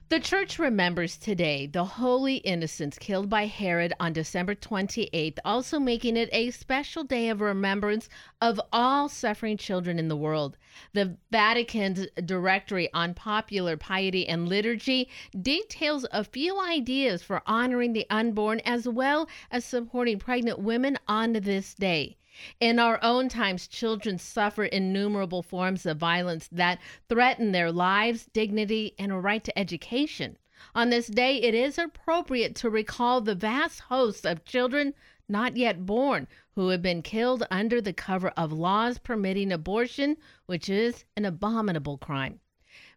The 0.09 0.19
church 0.19 0.57
remembers 0.57 1.17
today 1.17 1.67
the 1.67 1.85
holy 1.85 2.37
innocents 2.37 2.97
killed 2.97 3.29
by 3.29 3.45
Herod 3.45 3.93
on 3.99 4.11
December 4.11 4.55
28th, 4.55 5.37
also 5.45 5.79
making 5.79 6.17
it 6.17 6.29
a 6.31 6.49
special 6.49 7.03
day 7.03 7.29
of 7.29 7.41
remembrance 7.41 8.09
of 8.41 8.59
all 8.73 9.07
suffering 9.07 9.55
children 9.55 9.99
in 9.99 10.07
the 10.07 10.17
world. 10.17 10.57
The 10.93 11.15
Vatican's 11.29 12.07
Directory 12.25 12.91
on 12.91 13.13
Popular 13.13 13.77
Piety 13.77 14.27
and 14.27 14.49
Liturgy 14.49 15.09
details 15.39 16.07
a 16.11 16.23
few 16.23 16.59
ideas 16.59 17.21
for 17.21 17.43
honoring 17.45 17.93
the 17.93 18.07
unborn 18.09 18.61
as 18.61 18.87
well 18.89 19.29
as 19.51 19.63
supporting 19.63 20.17
pregnant 20.17 20.57
women 20.57 20.97
on 21.07 21.33
this 21.33 21.75
day. 21.75 22.17
In 22.59 22.79
our 22.79 22.99
own 23.03 23.27
times, 23.27 23.67
children 23.67 24.17
suffer 24.17 24.63
innumerable 24.63 25.43
forms 25.43 25.85
of 25.85 25.97
violence 25.97 26.47
that 26.51 26.79
threaten 27.09 27.51
their 27.51 27.71
lives, 27.71 28.27
dignity, 28.31 28.95
and 28.97 29.11
a 29.11 29.17
right 29.17 29.43
to 29.43 29.59
education. 29.59 30.37
On 30.73 30.89
this 30.89 31.07
day, 31.07 31.41
it 31.41 31.53
is 31.53 31.77
appropriate 31.77 32.55
to 32.55 32.69
recall 32.69 33.21
the 33.21 33.35
vast 33.35 33.81
hosts 33.81 34.25
of 34.25 34.45
children 34.45 34.93
not 35.27 35.57
yet 35.57 35.85
born 35.85 36.27
who 36.55 36.69
have 36.69 36.81
been 36.81 37.01
killed 37.01 37.45
under 37.51 37.79
the 37.79 37.93
cover 37.93 38.29
of 38.29 38.51
laws 38.51 38.97
permitting 38.97 39.51
abortion, 39.51 40.17
which 40.47 40.69
is 40.69 41.05
an 41.15 41.25
abominable 41.25 41.97
crime. 41.97 42.39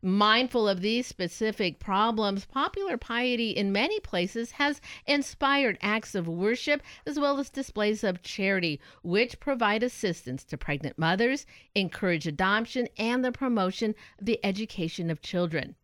Mindful 0.05 0.69
of 0.69 0.81
these 0.81 1.07
specific 1.07 1.79
problems, 1.79 2.45
popular 2.45 2.97
piety 2.97 3.51
in 3.51 3.70
many 3.70 4.01
places 4.01 4.51
has 4.51 4.81
inspired 5.07 5.79
acts 5.81 6.16
of 6.16 6.27
worship 6.27 6.83
as 7.07 7.20
well 7.20 7.39
as 7.39 7.49
displays 7.49 8.03
of 8.03 8.20
charity, 8.20 8.81
which 9.05 9.39
provide 9.39 9.85
assistance 9.85 10.43
to 10.43 10.59
pregnant 10.59 10.99
mothers, 10.99 11.47
encourage 11.77 12.27
adoption, 12.27 12.89
and 12.97 13.24
the 13.24 13.31
promotion 13.31 13.95
of 14.19 14.27
the 14.27 14.45
education 14.45 15.09
of 15.09 15.23
children. 15.23 15.77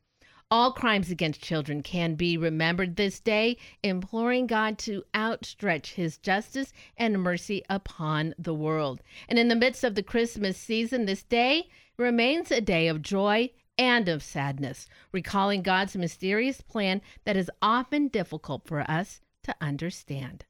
All 0.51 0.73
crimes 0.73 1.13
against 1.13 1.41
children 1.41 1.81
can 1.81 2.17
be 2.17 2.37
remembered 2.37 2.97
this 2.97 3.21
day, 3.21 3.57
imploring 3.85 4.49
God 4.49 4.79
to 4.79 5.05
outstretch 5.15 5.93
his 5.93 6.19
justice 6.19 6.73
and 6.97 7.23
mercy 7.23 7.63
upon 7.71 8.35
the 8.37 8.55
world. 8.55 9.01
And 9.29 9.39
in 9.39 9.47
the 9.47 9.55
midst 9.55 9.85
of 9.85 9.95
the 9.95 10.03
Christmas 10.03 10.57
season, 10.57 11.05
this 11.05 11.23
day 11.23 11.69
remains 11.97 12.51
a 12.51 12.61
day 12.61 12.89
of 12.89 13.01
joy 13.01 13.51
and 13.79 14.09
of 14.09 14.23
sadness, 14.23 14.87
recalling 15.13 15.63
God's 15.63 15.97
mysterious 15.97 16.61
plan 16.61 17.01
that 17.25 17.37
is 17.37 17.51
often 17.63 18.09
difficult 18.09 18.67
for 18.67 18.81
us 18.91 19.21
to 19.45 19.55
understand. 19.61 20.45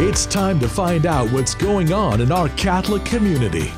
It's 0.00 0.26
time 0.26 0.60
to 0.60 0.68
find 0.68 1.06
out 1.06 1.30
what's 1.32 1.54
going 1.54 1.92
on 1.92 2.20
in 2.20 2.30
our 2.30 2.48
Catholic 2.50 3.04
community. 3.04 3.72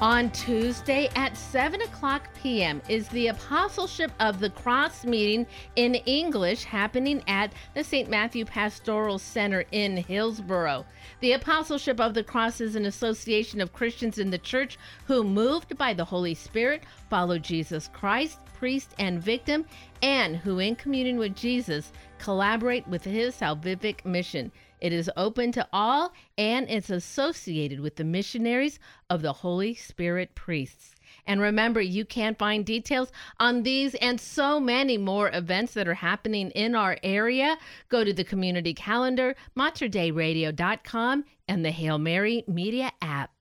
On 0.00 0.30
Tuesday 0.30 1.10
at 1.14 1.36
7 1.36 1.82
o'clock 1.82 2.30
p.m. 2.34 2.80
is 2.88 3.06
the 3.08 3.26
Apostleship 3.26 4.10
of 4.18 4.40
the 4.40 4.48
Cross 4.48 5.04
meeting 5.04 5.46
in 5.76 5.94
English 5.94 6.64
happening 6.64 7.22
at 7.26 7.52
the 7.74 7.84
St. 7.84 8.08
Matthew 8.08 8.46
Pastoral 8.46 9.18
Center 9.18 9.66
in 9.72 9.98
Hillsboro. 9.98 10.86
The 11.20 11.32
Apostleship 11.32 12.00
of 12.00 12.14
the 12.14 12.24
Cross 12.24 12.62
is 12.62 12.76
an 12.76 12.86
association 12.86 13.60
of 13.60 13.74
Christians 13.74 14.16
in 14.16 14.30
the 14.30 14.38
church 14.38 14.78
who, 15.04 15.22
moved 15.22 15.76
by 15.76 15.92
the 15.92 16.06
Holy 16.06 16.32
Spirit, 16.32 16.84
follow 17.10 17.38
Jesus 17.38 17.90
Christ, 17.92 18.38
priest 18.58 18.94
and 18.98 19.22
victim, 19.22 19.66
and 20.00 20.34
who, 20.34 20.60
in 20.60 20.76
communion 20.76 21.18
with 21.18 21.36
Jesus, 21.36 21.92
collaborate 22.18 22.88
with 22.88 23.04
his 23.04 23.34
salvific 23.34 24.06
mission. 24.06 24.50
It 24.80 24.92
is 24.92 25.10
open 25.16 25.52
to 25.52 25.68
all 25.72 26.12
and 26.38 26.68
it's 26.68 26.90
associated 26.90 27.80
with 27.80 27.96
the 27.96 28.04
missionaries 28.04 28.78
of 29.08 29.22
the 29.22 29.32
Holy 29.32 29.74
Spirit 29.74 30.34
priests. 30.34 30.94
And 31.26 31.40
remember, 31.40 31.80
you 31.80 32.04
can 32.04 32.34
find 32.34 32.64
details 32.64 33.12
on 33.38 33.62
these 33.62 33.94
and 33.96 34.20
so 34.20 34.58
many 34.60 34.96
more 34.96 35.30
events 35.32 35.74
that 35.74 35.88
are 35.88 35.94
happening 35.94 36.50
in 36.52 36.74
our 36.74 36.96
area. 37.02 37.56
Go 37.88 38.04
to 38.04 38.12
the 38.12 38.24
community 38.24 38.74
calendar, 38.74 39.34
materdeiradio.com, 39.56 41.24
and 41.48 41.64
the 41.64 41.70
Hail 41.70 41.98
Mary 41.98 42.44
Media 42.46 42.92
app. 43.02 43.32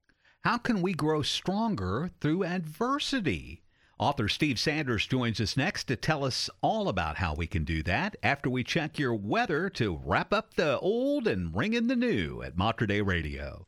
How 0.42 0.58
can 0.58 0.82
we 0.82 0.94
grow 0.94 1.22
stronger 1.22 2.12
through 2.22 2.46
adversity? 2.46 3.64
Author 4.00 4.30
Steve 4.30 4.58
Sanders 4.58 5.06
joins 5.06 5.42
us 5.42 5.58
next 5.58 5.84
to 5.84 5.98
tell 5.98 6.24
us 6.24 6.50
all 6.62 6.88
about 6.88 7.18
how 7.18 7.34
we 7.34 7.46
can 7.46 7.66
do 7.66 7.84
that 7.84 8.16
after 8.24 8.50
we 8.50 8.64
check 8.64 8.98
your 8.98 9.14
weather 9.14 9.70
to 9.72 10.00
wrap 10.06 10.32
up 10.32 10.54
the 10.54 10.80
old 10.80 11.28
and 11.28 11.54
ring 11.54 11.74
in 11.74 11.88
the 11.88 11.98
new 11.98 12.42
at 12.42 12.56
Mater 12.56 12.88
Dei 12.88 13.02
Radio. 13.02 13.68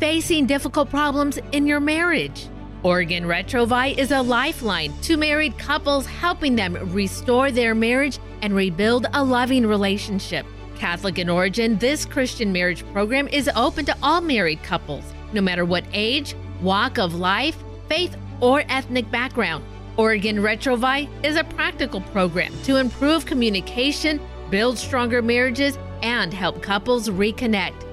Facing 0.00 0.46
difficult 0.46 0.90
problems 0.90 1.38
in 1.52 1.68
your 1.68 1.78
marriage. 1.78 2.48
Oregon 2.82 3.24
Retrouvaille 3.24 3.96
is 3.96 4.10
a 4.10 4.20
lifeline 4.20 4.92
to 5.02 5.16
married 5.16 5.56
couples, 5.56 6.04
helping 6.04 6.56
them 6.56 6.74
restore 6.92 7.52
their 7.52 7.76
marriage 7.76 8.18
and 8.42 8.54
rebuild 8.54 9.06
a 9.14 9.22
loving 9.22 9.64
relationship. 9.64 10.44
Catholic 10.76 11.20
in 11.20 11.30
origin, 11.30 11.78
this 11.78 12.04
Christian 12.04 12.52
marriage 12.52 12.84
program 12.92 13.28
is 13.28 13.48
open 13.54 13.84
to 13.84 13.96
all 14.02 14.20
married 14.20 14.62
couples, 14.64 15.04
no 15.32 15.40
matter 15.40 15.64
what 15.64 15.84
age, 15.92 16.34
walk 16.60 16.98
of 16.98 17.14
life, 17.14 17.56
faith, 17.88 18.16
or 18.40 18.64
ethnic 18.68 19.08
background. 19.12 19.64
Oregon 19.96 20.38
Retrouvaille 20.38 21.08
is 21.24 21.36
a 21.36 21.44
practical 21.44 22.00
program 22.00 22.52
to 22.64 22.76
improve 22.76 23.26
communication, 23.26 24.20
build 24.50 24.76
stronger 24.76 25.22
marriages, 25.22 25.78
and 26.02 26.34
help 26.34 26.60
couples 26.62 27.08
reconnect. 27.08 27.83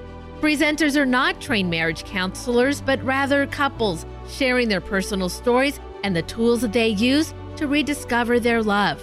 Presenters 0.42 0.96
are 0.96 1.06
not 1.06 1.40
trained 1.40 1.70
marriage 1.70 2.02
counselors, 2.02 2.80
but 2.80 3.00
rather 3.04 3.46
couples 3.46 4.04
sharing 4.28 4.68
their 4.68 4.80
personal 4.80 5.28
stories 5.28 5.78
and 6.02 6.16
the 6.16 6.22
tools 6.22 6.62
that 6.62 6.72
they 6.72 6.88
use 6.88 7.32
to 7.54 7.68
rediscover 7.68 8.40
their 8.40 8.60
love. 8.60 9.00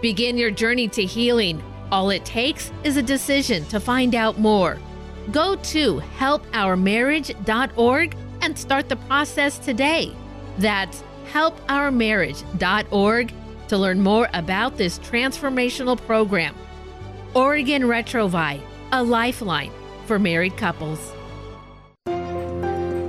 Begin 0.00 0.38
your 0.38 0.50
journey 0.50 0.88
to 0.88 1.04
healing. 1.04 1.62
All 1.92 2.08
it 2.08 2.24
takes 2.24 2.72
is 2.82 2.96
a 2.96 3.02
decision 3.02 3.66
to 3.66 3.78
find 3.78 4.14
out 4.14 4.38
more. 4.38 4.78
Go 5.32 5.54
to 5.54 6.00
helpourmarriage.org 6.18 8.16
and 8.40 8.58
start 8.58 8.88
the 8.88 8.96
process 8.96 9.58
today. 9.58 10.16
That's 10.56 11.04
helpourmarriage.org 11.30 13.34
to 13.68 13.76
learn 13.76 14.00
more 14.00 14.30
about 14.32 14.78
this 14.78 14.98
transformational 15.00 15.98
program. 16.06 16.54
Oregon 17.34 17.82
Retrouvaille, 17.82 18.62
a 18.92 19.02
lifeline 19.02 19.72
for 20.10 20.18
married 20.18 20.56
couples. 20.56 21.12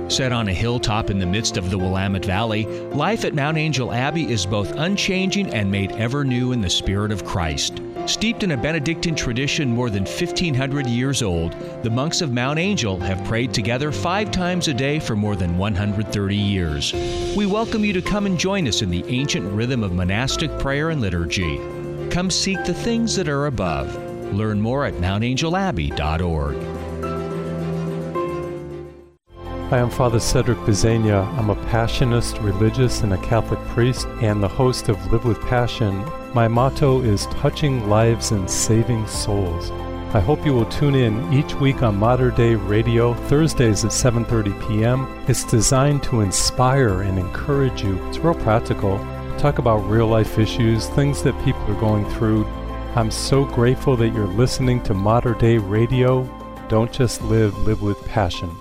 Set 0.06 0.30
on 0.30 0.46
a 0.46 0.54
hilltop 0.54 1.10
in 1.10 1.18
the 1.18 1.26
midst 1.26 1.56
of 1.56 1.68
the 1.68 1.76
Willamette 1.76 2.24
Valley, 2.24 2.64
life 2.90 3.24
at 3.24 3.34
Mount 3.34 3.58
Angel 3.58 3.92
Abbey 3.92 4.30
is 4.30 4.46
both 4.46 4.70
unchanging 4.76 5.52
and 5.52 5.68
made 5.68 5.90
ever 5.96 6.24
new 6.24 6.52
in 6.52 6.60
the 6.60 6.70
Spirit 6.70 7.10
of 7.10 7.24
Christ. 7.24 7.82
Steeped 8.06 8.44
in 8.44 8.52
a 8.52 8.56
Benedictine 8.56 9.16
tradition 9.16 9.68
more 9.70 9.90
than 9.90 10.04
1,500 10.04 10.86
years 10.86 11.24
old, 11.24 11.56
the 11.82 11.90
monks 11.90 12.20
of 12.20 12.30
Mount 12.30 12.60
Angel 12.60 13.00
have 13.00 13.24
prayed 13.24 13.52
together 13.52 13.90
five 13.90 14.30
times 14.30 14.68
a 14.68 14.74
day 14.74 15.00
for 15.00 15.16
more 15.16 15.34
than 15.34 15.58
130 15.58 16.36
years. 16.36 16.92
We 17.36 17.46
welcome 17.46 17.84
you 17.84 17.92
to 17.94 18.02
come 18.02 18.26
and 18.26 18.38
join 18.38 18.68
us 18.68 18.80
in 18.80 18.90
the 18.90 19.04
ancient 19.08 19.52
rhythm 19.52 19.82
of 19.82 19.92
monastic 19.92 20.56
prayer 20.60 20.90
and 20.90 21.00
liturgy. 21.00 21.56
Come 22.10 22.30
seek 22.30 22.64
the 22.64 22.74
things 22.74 23.16
that 23.16 23.28
are 23.28 23.46
above. 23.46 23.92
Learn 24.32 24.60
more 24.60 24.84
at 24.84 24.94
mountangelabbey.org. 24.94 26.81
Hi, 29.72 29.80
I'm 29.80 29.88
Father 29.88 30.20
Cedric 30.20 30.58
Pisegna. 30.58 31.26
I'm 31.38 31.48
a 31.48 31.56
Passionist, 31.56 32.44
religious, 32.44 33.00
and 33.00 33.14
a 33.14 33.22
Catholic 33.26 33.58
priest, 33.68 34.06
and 34.20 34.42
the 34.42 34.46
host 34.46 34.90
of 34.90 35.10
Live 35.10 35.24
with 35.24 35.40
Passion. 35.40 36.04
My 36.34 36.46
motto 36.46 37.00
is 37.00 37.24
touching 37.28 37.88
lives 37.88 38.32
and 38.32 38.50
saving 38.50 39.06
souls. 39.06 39.70
I 40.12 40.20
hope 40.20 40.44
you 40.44 40.52
will 40.52 40.66
tune 40.66 40.94
in 40.94 41.32
each 41.32 41.54
week 41.54 41.82
on 41.82 41.96
Mater 41.96 42.30
Dei 42.30 42.54
Radio, 42.54 43.14
Thursdays 43.14 43.82
at 43.82 43.92
7:30 43.92 44.68
p.m. 44.68 45.08
It's 45.26 45.42
designed 45.42 46.02
to 46.02 46.20
inspire 46.20 47.00
and 47.00 47.18
encourage 47.18 47.82
you. 47.82 47.96
It's 48.08 48.18
real 48.18 48.34
practical. 48.34 48.98
Talk 49.38 49.56
about 49.56 49.88
real 49.88 50.06
life 50.06 50.38
issues, 50.38 50.88
things 50.88 51.22
that 51.22 51.44
people 51.46 51.64
are 51.70 51.80
going 51.80 52.04
through. 52.10 52.44
I'm 52.94 53.10
so 53.10 53.46
grateful 53.46 53.96
that 53.96 54.12
you're 54.12 54.26
listening 54.26 54.82
to 54.82 54.92
Mater 54.92 55.32
Dei 55.32 55.56
Radio. 55.56 56.24
Don't 56.68 56.92
just 56.92 57.22
live, 57.22 57.56
live 57.66 57.80
with 57.80 58.04
passion. 58.04 58.54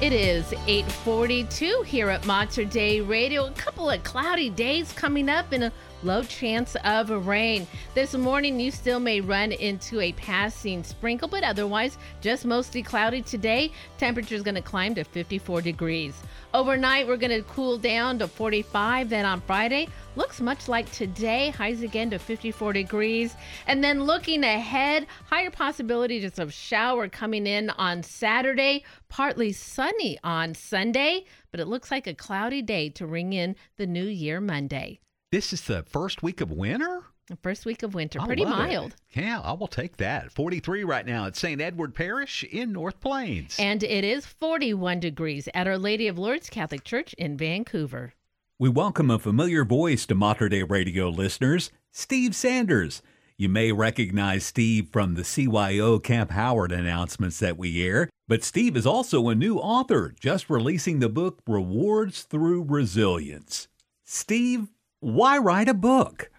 It 0.00 0.12
is 0.12 0.52
842 0.52 1.82
here 1.82 2.08
at 2.08 2.24
Mater 2.24 2.64
Dei 2.64 3.00
Radio. 3.00 3.46
A 3.46 3.50
couple 3.50 3.90
of 3.90 4.00
cloudy 4.04 4.48
days 4.48 4.92
coming 4.92 5.28
up 5.28 5.50
and 5.50 5.64
a 5.64 5.72
low 6.02 6.22
chance 6.22 6.76
of 6.84 7.26
rain. 7.26 7.66
This 7.94 8.14
morning, 8.14 8.60
you 8.60 8.70
still 8.70 9.00
may 9.00 9.20
run 9.20 9.52
into 9.52 10.00
a 10.00 10.12
passing 10.12 10.82
sprinkle, 10.84 11.28
but 11.28 11.42
otherwise, 11.42 11.98
just 12.20 12.44
mostly 12.44 12.82
cloudy 12.82 13.22
today. 13.22 13.72
Temperature 13.98 14.34
is 14.34 14.42
going 14.42 14.54
to 14.54 14.62
climb 14.62 14.94
to 14.94 15.04
54 15.04 15.62
degrees. 15.62 16.22
Overnight, 16.54 17.06
we're 17.06 17.16
going 17.16 17.30
to 17.30 17.42
cool 17.42 17.76
down 17.76 18.18
to 18.18 18.28
45. 18.28 19.10
Then 19.10 19.26
on 19.26 19.40
Friday, 19.42 19.88
looks 20.16 20.40
much 20.40 20.68
like 20.68 20.90
today, 20.92 21.50
highs 21.50 21.82
again 21.82 22.10
to 22.10 22.18
54 22.18 22.72
degrees. 22.72 23.36
And 23.66 23.84
then 23.84 24.04
looking 24.04 24.44
ahead, 24.44 25.06
higher 25.26 25.50
possibility 25.50 26.20
just 26.20 26.38
of 26.38 26.52
shower 26.52 27.08
coming 27.08 27.46
in 27.46 27.70
on 27.70 28.02
Saturday, 28.02 28.84
partly 29.08 29.52
sunny 29.52 30.18
on 30.24 30.54
Sunday, 30.54 31.24
but 31.50 31.60
it 31.60 31.68
looks 31.68 31.90
like 31.90 32.06
a 32.06 32.14
cloudy 32.14 32.62
day 32.62 32.88
to 32.90 33.06
ring 33.06 33.32
in 33.32 33.56
the 33.76 33.86
new 33.86 34.04
year 34.04 34.40
Monday. 34.40 35.00
This 35.30 35.52
is 35.52 35.60
the 35.60 35.82
first 35.82 36.22
week 36.22 36.40
of 36.40 36.50
winter? 36.50 37.02
The 37.26 37.36
first 37.36 37.66
week 37.66 37.82
of 37.82 37.92
winter, 37.92 38.18
I 38.18 38.24
pretty 38.24 38.46
love 38.46 38.60
it. 38.60 38.62
mild. 38.62 38.96
Yeah, 39.10 39.40
I 39.40 39.52
will 39.52 39.66
take 39.66 39.98
that. 39.98 40.32
43 40.32 40.84
right 40.84 41.04
now 41.04 41.26
at 41.26 41.36
St. 41.36 41.60
Edward 41.60 41.94
Parish 41.94 42.44
in 42.44 42.72
North 42.72 42.98
Plains. 42.98 43.54
And 43.58 43.82
it 43.82 44.04
is 44.04 44.24
41 44.24 45.00
degrees 45.00 45.46
at 45.52 45.66
Our 45.66 45.76
Lady 45.76 46.08
of 46.08 46.16
Lourdes 46.16 46.48
Catholic 46.48 46.82
Church 46.82 47.12
in 47.18 47.36
Vancouver. 47.36 48.14
We 48.58 48.70
welcome 48.70 49.10
a 49.10 49.18
familiar 49.18 49.66
voice 49.66 50.06
to 50.06 50.14
Mater 50.14 50.48
Dei 50.48 50.62
Radio 50.62 51.10
listeners, 51.10 51.70
Steve 51.92 52.34
Sanders. 52.34 53.02
You 53.36 53.50
may 53.50 53.70
recognize 53.70 54.46
Steve 54.46 54.88
from 54.90 55.14
the 55.14 55.24
CYO 55.24 56.02
Camp 56.02 56.30
Howard 56.30 56.72
announcements 56.72 57.38
that 57.40 57.58
we 57.58 57.86
air, 57.86 58.08
but 58.28 58.42
Steve 58.42 58.78
is 58.78 58.86
also 58.86 59.28
a 59.28 59.34
new 59.34 59.58
author, 59.58 60.14
just 60.18 60.48
releasing 60.48 61.00
the 61.00 61.10
book 61.10 61.42
Rewards 61.46 62.22
Through 62.22 62.64
Resilience. 62.66 63.68
Steve, 64.06 64.68
why 65.00 65.38
write 65.38 65.68
a 65.68 65.74
book? 65.74 66.30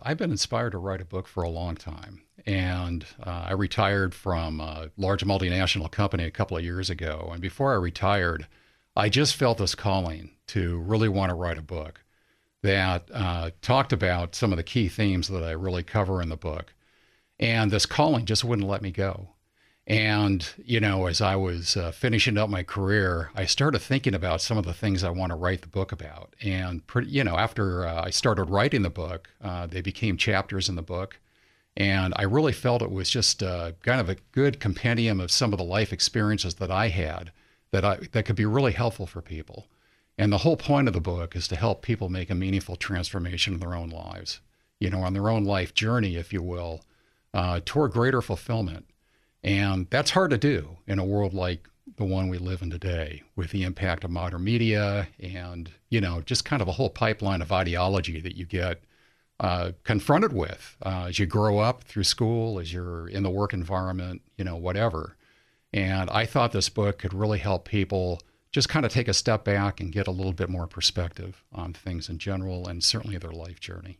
I've 0.00 0.18
been 0.18 0.30
inspired 0.30 0.72
to 0.72 0.78
write 0.78 1.00
a 1.00 1.06
book 1.06 1.28
for 1.28 1.42
a 1.42 1.48
long 1.48 1.76
time. 1.76 2.22
And 2.44 3.06
uh, 3.22 3.44
I 3.48 3.52
retired 3.52 4.14
from 4.14 4.60
a 4.60 4.90
large 4.96 5.24
multinational 5.24 5.90
company 5.90 6.24
a 6.24 6.30
couple 6.30 6.56
of 6.56 6.64
years 6.64 6.90
ago. 6.90 7.28
And 7.32 7.40
before 7.40 7.72
I 7.72 7.76
retired, 7.76 8.48
I 8.96 9.08
just 9.08 9.36
felt 9.36 9.58
this 9.58 9.74
calling 9.74 10.30
to 10.48 10.78
really 10.78 11.08
want 11.08 11.30
to 11.30 11.34
write 11.34 11.58
a 11.58 11.62
book 11.62 12.04
that 12.62 13.08
uh, 13.12 13.50
talked 13.60 13.92
about 13.92 14.34
some 14.34 14.52
of 14.52 14.56
the 14.56 14.62
key 14.62 14.88
themes 14.88 15.28
that 15.28 15.44
I 15.44 15.52
really 15.52 15.82
cover 15.82 16.20
in 16.20 16.28
the 16.28 16.36
book. 16.36 16.74
And 17.38 17.70
this 17.70 17.86
calling 17.86 18.24
just 18.24 18.44
wouldn't 18.44 18.68
let 18.68 18.82
me 18.82 18.90
go. 18.90 19.30
And, 19.86 20.48
you 20.64 20.78
know, 20.78 21.06
as 21.06 21.20
I 21.20 21.34
was 21.34 21.76
uh, 21.76 21.90
finishing 21.90 22.38
up 22.38 22.48
my 22.48 22.62
career, 22.62 23.30
I 23.34 23.46
started 23.46 23.80
thinking 23.80 24.14
about 24.14 24.40
some 24.40 24.56
of 24.56 24.64
the 24.64 24.72
things 24.72 25.02
I 25.02 25.10
want 25.10 25.30
to 25.30 25.36
write 25.36 25.62
the 25.62 25.66
book 25.66 25.90
about. 25.90 26.34
And, 26.40 26.86
pretty, 26.86 27.10
you 27.10 27.24
know, 27.24 27.36
after 27.36 27.86
uh, 27.86 28.04
I 28.04 28.10
started 28.10 28.44
writing 28.44 28.82
the 28.82 28.90
book, 28.90 29.30
uh, 29.42 29.66
they 29.66 29.80
became 29.80 30.16
chapters 30.16 30.68
in 30.68 30.76
the 30.76 30.82
book. 30.82 31.18
And 31.76 32.12
I 32.16 32.22
really 32.22 32.52
felt 32.52 32.82
it 32.82 32.92
was 32.92 33.10
just 33.10 33.42
uh, 33.42 33.72
kind 33.82 34.00
of 34.00 34.08
a 34.08 34.18
good 34.30 34.60
compendium 34.60 35.20
of 35.20 35.32
some 35.32 35.52
of 35.52 35.58
the 35.58 35.64
life 35.64 35.92
experiences 35.92 36.54
that 36.56 36.70
I 36.70 36.88
had 36.88 37.32
that, 37.72 37.84
I, 37.84 37.96
that 38.12 38.24
could 38.24 38.36
be 38.36 38.46
really 38.46 38.72
helpful 38.72 39.06
for 39.06 39.20
people. 39.20 39.66
And 40.16 40.30
the 40.30 40.38
whole 40.38 40.58
point 40.58 40.86
of 40.86 40.94
the 40.94 41.00
book 41.00 41.34
is 41.34 41.48
to 41.48 41.56
help 41.56 41.82
people 41.82 42.08
make 42.08 42.30
a 42.30 42.34
meaningful 42.34 42.76
transformation 42.76 43.54
in 43.54 43.60
their 43.60 43.74
own 43.74 43.88
lives, 43.88 44.40
you 44.78 44.90
know, 44.90 45.02
on 45.02 45.14
their 45.14 45.30
own 45.30 45.44
life 45.44 45.74
journey, 45.74 46.16
if 46.16 46.32
you 46.32 46.42
will, 46.42 46.82
uh, 47.32 47.60
toward 47.64 47.92
greater 47.92 48.20
fulfillment. 48.20 48.86
And 49.42 49.88
that's 49.90 50.10
hard 50.10 50.30
to 50.30 50.38
do 50.38 50.78
in 50.86 50.98
a 50.98 51.04
world 51.04 51.34
like 51.34 51.68
the 51.96 52.04
one 52.04 52.28
we 52.28 52.38
live 52.38 52.62
in 52.62 52.70
today 52.70 53.22
with 53.36 53.50
the 53.50 53.64
impact 53.64 54.04
of 54.04 54.10
modern 54.10 54.44
media 54.44 55.08
and, 55.20 55.70
you 55.90 56.00
know, 56.00 56.20
just 56.20 56.44
kind 56.44 56.62
of 56.62 56.68
a 56.68 56.72
whole 56.72 56.90
pipeline 56.90 57.42
of 57.42 57.52
ideology 57.52 58.20
that 58.20 58.36
you 58.36 58.46
get 58.46 58.82
uh, 59.40 59.72
confronted 59.82 60.32
with 60.32 60.76
uh, 60.86 61.06
as 61.08 61.18
you 61.18 61.26
grow 61.26 61.58
up 61.58 61.82
through 61.82 62.04
school, 62.04 62.60
as 62.60 62.72
you're 62.72 63.08
in 63.08 63.24
the 63.24 63.30
work 63.30 63.52
environment, 63.52 64.22
you 64.36 64.44
know, 64.44 64.56
whatever. 64.56 65.16
And 65.72 66.08
I 66.10 66.26
thought 66.26 66.52
this 66.52 66.68
book 66.68 66.98
could 66.98 67.12
really 67.12 67.38
help 67.38 67.66
people 67.66 68.20
just 68.52 68.68
kind 68.68 68.86
of 68.86 68.92
take 68.92 69.08
a 69.08 69.14
step 69.14 69.44
back 69.44 69.80
and 69.80 69.90
get 69.90 70.06
a 70.06 70.12
little 70.12 70.34
bit 70.34 70.50
more 70.50 70.66
perspective 70.66 71.42
on 71.52 71.72
things 71.72 72.08
in 72.08 72.18
general 72.18 72.68
and 72.68 72.84
certainly 72.84 73.16
their 73.16 73.32
life 73.32 73.58
journey. 73.58 73.98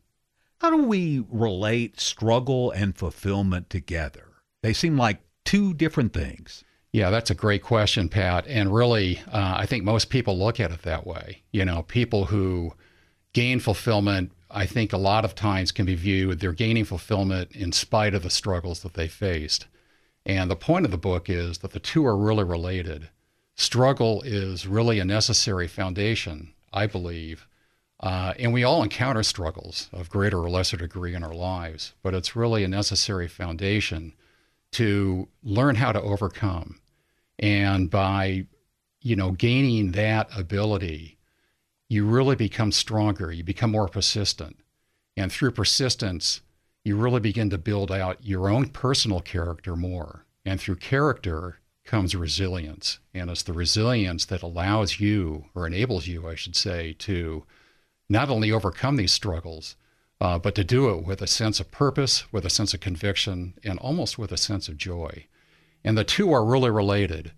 How 0.61 0.71
do 0.71 0.85
we 0.85 1.25
relate 1.29 1.99
struggle 1.99 2.71
and 2.71 2.97
fulfillment 2.97 3.71
together? 3.71 4.29
They 4.63 4.73
seem 4.73 4.97
like 4.97 5.19
two 5.45 5.75
different 5.75 6.13
things. 6.13 6.65
Yeah, 6.93 7.11
that's 7.11 7.31
a 7.31 7.35
great 7.35 7.63
question, 7.63 8.09
Pat. 8.09 8.47
And 8.47 8.75
really, 8.75 9.21
uh, 9.31 9.55
I 9.59 9.67
think 9.67 9.85
most 9.85 10.11
people 10.11 10.39
look 10.39 10.61
at 10.61 10.71
it 10.71 10.83
that 10.83 11.07
way. 11.07 11.43
You 11.51 11.65
know, 11.65 11.83
people 11.83 12.27
who 12.27 12.75
gain 13.33 13.61
fulfillment, 13.61 14.33
I 14.51 14.67
think 14.67 14.93
a 14.93 14.99
lot 14.99 15.25
of 15.25 15.35
times 15.35 15.73
can 15.73 15.87
be 15.87 15.95
viewed, 15.95 16.41
they're 16.41 16.53
gaining 16.53 16.85
fulfillment 16.85 17.53
in 17.53 17.73
spite 17.73 18.15
of 18.15 18.23
the 18.23 18.31
struggles 18.31 18.81
that 18.83 18.95
they 18.95 19.09
faced. 19.09 19.67
And 20.27 20.51
the 20.51 20.57
point 20.57 20.85
of 20.85 20.91
the 20.91 20.99
book 20.99 21.31
is 21.31 21.59
that 21.59 21.73
the 21.73 21.81
two 21.81 22.05
are 22.05 22.17
really 22.17 22.45
related. 22.45 23.09
Struggle 23.55 24.23
is 24.23 24.67
really 24.67 24.99
a 24.99 25.05
necessary 25.05 25.69
foundation, 25.69 26.53
I 26.73 26.87
believe, 26.87 27.47
Uh, 28.03 28.35
and 28.37 28.53
we 28.53 28.65
all 28.65 28.83
encounter 28.83 29.23
struggles 29.23 29.89
of 29.93 30.11
greater 30.11 30.41
or 30.41 30.51
lesser 30.51 30.77
degree 30.77 31.15
in 31.15 31.23
our 31.23 31.35
lives, 31.35 31.95
but 32.03 32.15
it's 32.15 32.35
really 32.35 32.65
a 32.65 32.69
necessary 32.69 33.29
foundation 33.29 34.13
to 34.73 35.29
learn 35.43 35.77
how 35.77 35.93
to 35.93 36.01
overcome. 36.01 36.81
And 37.39 37.91
by, 37.91 38.47
you 39.01 39.17
know, 39.17 39.33
gaining 39.33 39.93
that 39.93 40.29
ability, 40.37 41.19
you 41.89 42.07
really 42.07 42.37
become 42.37 42.73
stronger. 42.73 43.31
You 43.33 43.45
become 43.45 43.71
more 43.71 43.89
persistent. 43.89 44.57
And 45.17 45.31
through 45.31 45.53
persistence, 45.53 46.41
you 46.85 46.97
really 46.97 47.21
begin 47.21 47.51
to 47.51 47.59
build 47.59 47.93
out 47.93 48.25
your 48.25 48.49
own 48.49 48.69
personal 48.69 49.21
character 49.21 49.77
more. 49.77 50.25
And 50.45 50.61
through 50.61 50.77
character 50.77 51.59
comes 51.85 52.17
resilience. 52.17 52.99
And 53.13 53.31
it's 53.31 53.43
the 53.43 53.53
resilience 53.53 54.25
that 54.27 54.43
allows 54.43 55.01
you, 55.01 55.47
or 55.55 55.67
enables 55.67 56.07
you, 56.07 56.29
I 56.29 56.35
should 56.35 56.57
say, 56.57 56.95
to 57.01 57.45
not 58.09 58.31
only 58.31 58.51
overcome 58.51 58.97
these 58.97 59.13
struggles, 59.13 59.77
uh, 60.23 60.39
but 60.39 60.55
to 60.55 60.63
do 60.63 60.89
it 60.91 61.05
with 61.05 61.21
a 61.21 61.27
sense 61.27 61.59
of 61.61 61.73
purpose, 61.73 62.33
with 62.33 62.47
a 62.47 62.51
sense 62.51 62.73
of 62.75 62.81
conviction, 62.81 63.55
and 63.65 63.79
almost 63.81 64.19
with 64.19 64.31
a 64.31 64.37
sense 64.37 64.69
of 64.69 64.77
joy. 64.77 65.27
And 65.83 65.99
the 65.99 66.05
two 66.05 66.33
are 66.33 66.45
really 66.45 66.71
related. 66.71 67.33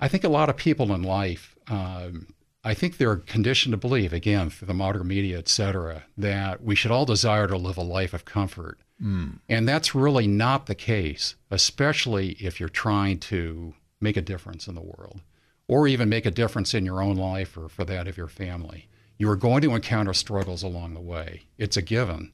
I 0.00 0.06
think 0.08 0.22
a 0.24 0.28
lot 0.28 0.48
of 0.48 0.56
people 0.56 0.94
in 0.94 1.02
life, 1.02 1.56
um, 1.66 2.28
I 2.62 2.74
think 2.74 2.96
they're 2.96 3.16
conditioned 3.16 3.72
to 3.72 3.88
believe, 3.88 4.12
again, 4.12 4.50
through 4.50 4.68
the 4.68 4.74
modern 4.84 5.08
media, 5.08 5.38
et 5.38 5.48
cetera, 5.48 6.04
that 6.16 6.62
we 6.62 6.76
should 6.76 6.92
all 6.92 7.06
desire 7.06 7.48
to 7.48 7.56
live 7.56 7.76
a 7.76 7.82
life 7.82 8.14
of 8.14 8.24
comfort. 8.24 8.78
Mm. 9.02 9.40
And 9.48 9.68
that's 9.68 9.96
really 9.96 10.28
not 10.28 10.66
the 10.66 10.76
case, 10.76 11.34
especially 11.50 12.36
if 12.38 12.60
you're 12.60 12.68
trying 12.68 13.18
to 13.18 13.74
make 14.00 14.16
a 14.16 14.22
difference 14.22 14.68
in 14.68 14.76
the 14.76 14.80
world 14.80 15.22
or 15.66 15.88
even 15.88 16.08
make 16.08 16.26
a 16.26 16.30
difference 16.30 16.72
in 16.72 16.86
your 16.86 17.02
own 17.02 17.16
life 17.16 17.56
or 17.56 17.68
for 17.68 17.84
that 17.84 18.06
of 18.06 18.16
your 18.16 18.28
family. 18.28 18.88
You 19.22 19.30
are 19.30 19.36
going 19.36 19.62
to 19.62 19.76
encounter 19.76 20.14
struggles 20.14 20.64
along 20.64 20.94
the 20.94 21.00
way. 21.00 21.42
It's 21.56 21.76
a 21.76 21.80
given. 21.80 22.32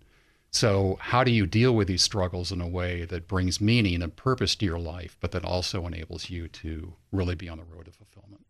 So, 0.50 0.96
how 1.02 1.22
do 1.22 1.30
you 1.30 1.46
deal 1.46 1.76
with 1.76 1.86
these 1.86 2.00
struggles 2.00 2.50
in 2.50 2.62
a 2.62 2.66
way 2.66 3.04
that 3.04 3.28
brings 3.28 3.60
meaning 3.60 4.02
and 4.02 4.16
purpose 4.16 4.56
to 4.56 4.64
your 4.64 4.78
life, 4.78 5.14
but 5.20 5.32
that 5.32 5.44
also 5.44 5.86
enables 5.86 6.30
you 6.30 6.48
to 6.48 6.94
really 7.12 7.34
be 7.34 7.46
on 7.46 7.58
the 7.58 7.64
road 7.64 7.84
to 7.84 7.90
fulfillment? 7.90 8.46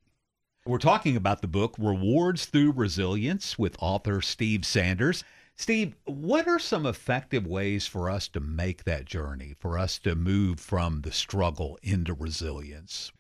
We're 0.64 0.78
talking 0.78 1.16
about 1.16 1.42
the 1.42 1.48
book 1.48 1.74
Rewards 1.80 2.44
Through 2.44 2.74
Resilience 2.74 3.58
with 3.58 3.76
author 3.80 4.20
Steve 4.20 4.64
Sanders. 4.64 5.24
Steve, 5.56 5.96
what 6.04 6.46
are 6.46 6.60
some 6.60 6.86
effective 6.86 7.44
ways 7.44 7.88
for 7.88 8.08
us 8.08 8.28
to 8.28 8.38
make 8.38 8.84
that 8.84 9.04
journey, 9.04 9.56
for 9.58 9.76
us 9.76 9.98
to 9.98 10.14
move 10.14 10.60
from 10.60 11.00
the 11.00 11.10
struggle 11.10 11.76
into 11.82 12.14
resilience? 12.14 13.10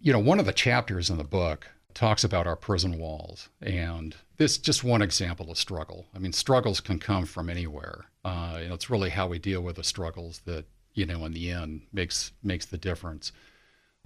You 0.00 0.12
know, 0.12 0.18
one 0.18 0.40
of 0.40 0.46
the 0.46 0.52
chapters 0.52 1.10
in 1.10 1.16
the 1.16 1.22
book 1.22 1.68
talks 1.94 2.24
about 2.24 2.46
our 2.46 2.56
prison 2.56 2.98
walls. 2.98 3.48
And 3.60 4.14
this 4.36 4.58
just 4.58 4.84
one 4.84 5.02
example 5.02 5.50
of 5.50 5.58
struggle. 5.58 6.06
I 6.14 6.18
mean, 6.18 6.32
struggles 6.32 6.80
can 6.80 6.98
come 6.98 7.26
from 7.26 7.50
anywhere. 7.50 8.06
Uh, 8.24 8.58
and 8.62 8.72
it's 8.72 8.90
really 8.90 9.10
how 9.10 9.28
we 9.28 9.38
deal 9.38 9.62
with 9.62 9.76
the 9.76 9.84
struggles 9.84 10.40
that, 10.44 10.66
you 10.94 11.06
know, 11.06 11.24
in 11.24 11.32
the 11.32 11.50
end 11.50 11.82
makes 11.92 12.32
makes 12.42 12.66
the 12.66 12.78
difference. 12.78 13.32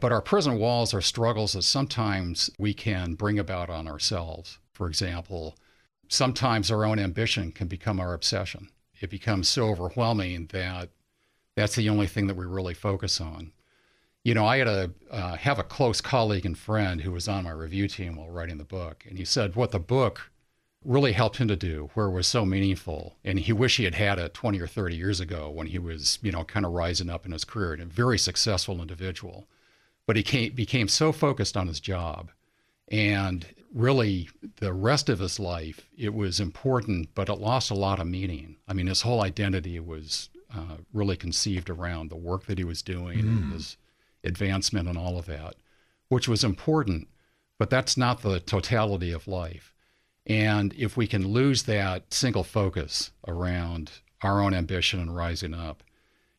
But 0.00 0.12
our 0.12 0.22
prison 0.22 0.58
walls 0.58 0.94
are 0.94 1.00
struggles 1.00 1.52
that 1.52 1.62
sometimes 1.62 2.50
we 2.58 2.74
can 2.74 3.14
bring 3.14 3.38
about 3.38 3.70
on 3.70 3.86
ourselves. 3.86 4.58
For 4.72 4.88
example, 4.88 5.56
sometimes 6.08 6.70
our 6.70 6.84
own 6.84 6.98
ambition 6.98 7.52
can 7.52 7.68
become 7.68 8.00
our 8.00 8.14
obsession. 8.14 8.68
It 9.00 9.10
becomes 9.10 9.48
so 9.48 9.68
overwhelming 9.68 10.46
that 10.52 10.90
that's 11.56 11.76
the 11.76 11.88
only 11.88 12.06
thing 12.06 12.26
that 12.28 12.36
we 12.36 12.46
really 12.46 12.74
focus 12.74 13.20
on. 13.20 13.52
You 14.24 14.34
know, 14.34 14.46
I 14.46 14.58
had 14.58 14.68
a 14.68 14.90
uh, 15.10 15.36
have 15.36 15.58
a 15.58 15.64
close 15.64 16.00
colleague 16.00 16.46
and 16.46 16.56
friend 16.56 17.00
who 17.00 17.10
was 17.12 17.26
on 17.28 17.44
my 17.44 17.50
review 17.50 17.88
team 17.88 18.16
while 18.16 18.30
writing 18.30 18.58
the 18.58 18.64
book, 18.64 19.04
and 19.08 19.18
he 19.18 19.24
said 19.24 19.56
what 19.56 19.72
the 19.72 19.80
book 19.80 20.30
really 20.84 21.12
helped 21.12 21.36
him 21.36 21.48
to 21.48 21.56
do, 21.56 21.90
where 21.94 22.06
it 22.06 22.12
was 22.12 22.26
so 22.26 22.44
meaningful, 22.44 23.16
and 23.24 23.38
he 23.40 23.52
wished 23.52 23.76
he 23.76 23.84
had 23.84 23.94
had 23.94 24.18
it 24.18 24.34
20 24.34 24.60
or 24.60 24.66
30 24.66 24.96
years 24.96 25.20
ago 25.20 25.48
when 25.48 25.68
he 25.68 25.78
was, 25.78 26.18
you 26.22 26.32
know, 26.32 26.42
kind 26.44 26.66
of 26.66 26.72
rising 26.72 27.08
up 27.08 27.24
in 27.24 27.30
his 27.32 27.44
career 27.44 27.72
and 27.72 27.82
a 27.82 27.86
very 27.86 28.18
successful 28.18 28.80
individual. 28.80 29.46
But 30.06 30.16
he 30.16 30.24
came, 30.24 30.52
became 30.54 30.88
so 30.88 31.12
focused 31.12 31.56
on 31.56 31.68
his 31.68 31.78
job, 31.78 32.30
and 32.88 33.46
really 33.72 34.28
the 34.56 34.72
rest 34.72 35.08
of 35.08 35.20
his 35.20 35.38
life, 35.38 35.88
it 35.96 36.12
was 36.14 36.40
important, 36.40 37.14
but 37.14 37.28
it 37.28 37.34
lost 37.34 37.70
a 37.70 37.74
lot 37.74 38.00
of 38.00 38.06
meaning. 38.08 38.56
I 38.68 38.72
mean, 38.72 38.88
his 38.88 39.02
whole 39.02 39.22
identity 39.22 39.78
was 39.80 40.30
uh, 40.54 40.78
really 40.92 41.16
conceived 41.16 41.70
around 41.70 42.10
the 42.10 42.16
work 42.16 42.46
that 42.46 42.58
he 42.58 42.64
was 42.64 42.82
doing 42.82 43.20
and 43.20 43.44
Mm. 43.44 43.52
his 43.52 43.76
advancement 44.24 44.88
and 44.88 44.98
all 44.98 45.18
of 45.18 45.26
that, 45.26 45.54
which 46.08 46.28
was 46.28 46.44
important, 46.44 47.08
but 47.58 47.70
that's 47.70 47.96
not 47.96 48.22
the 48.22 48.40
totality 48.40 49.12
of 49.12 49.28
life. 49.28 49.74
And 50.26 50.72
if 50.74 50.96
we 50.96 51.06
can 51.06 51.28
lose 51.28 51.64
that 51.64 52.12
single 52.14 52.44
focus 52.44 53.10
around 53.26 53.90
our 54.22 54.40
own 54.40 54.54
ambition 54.54 55.00
and 55.00 55.14
rising 55.14 55.54
up 55.54 55.82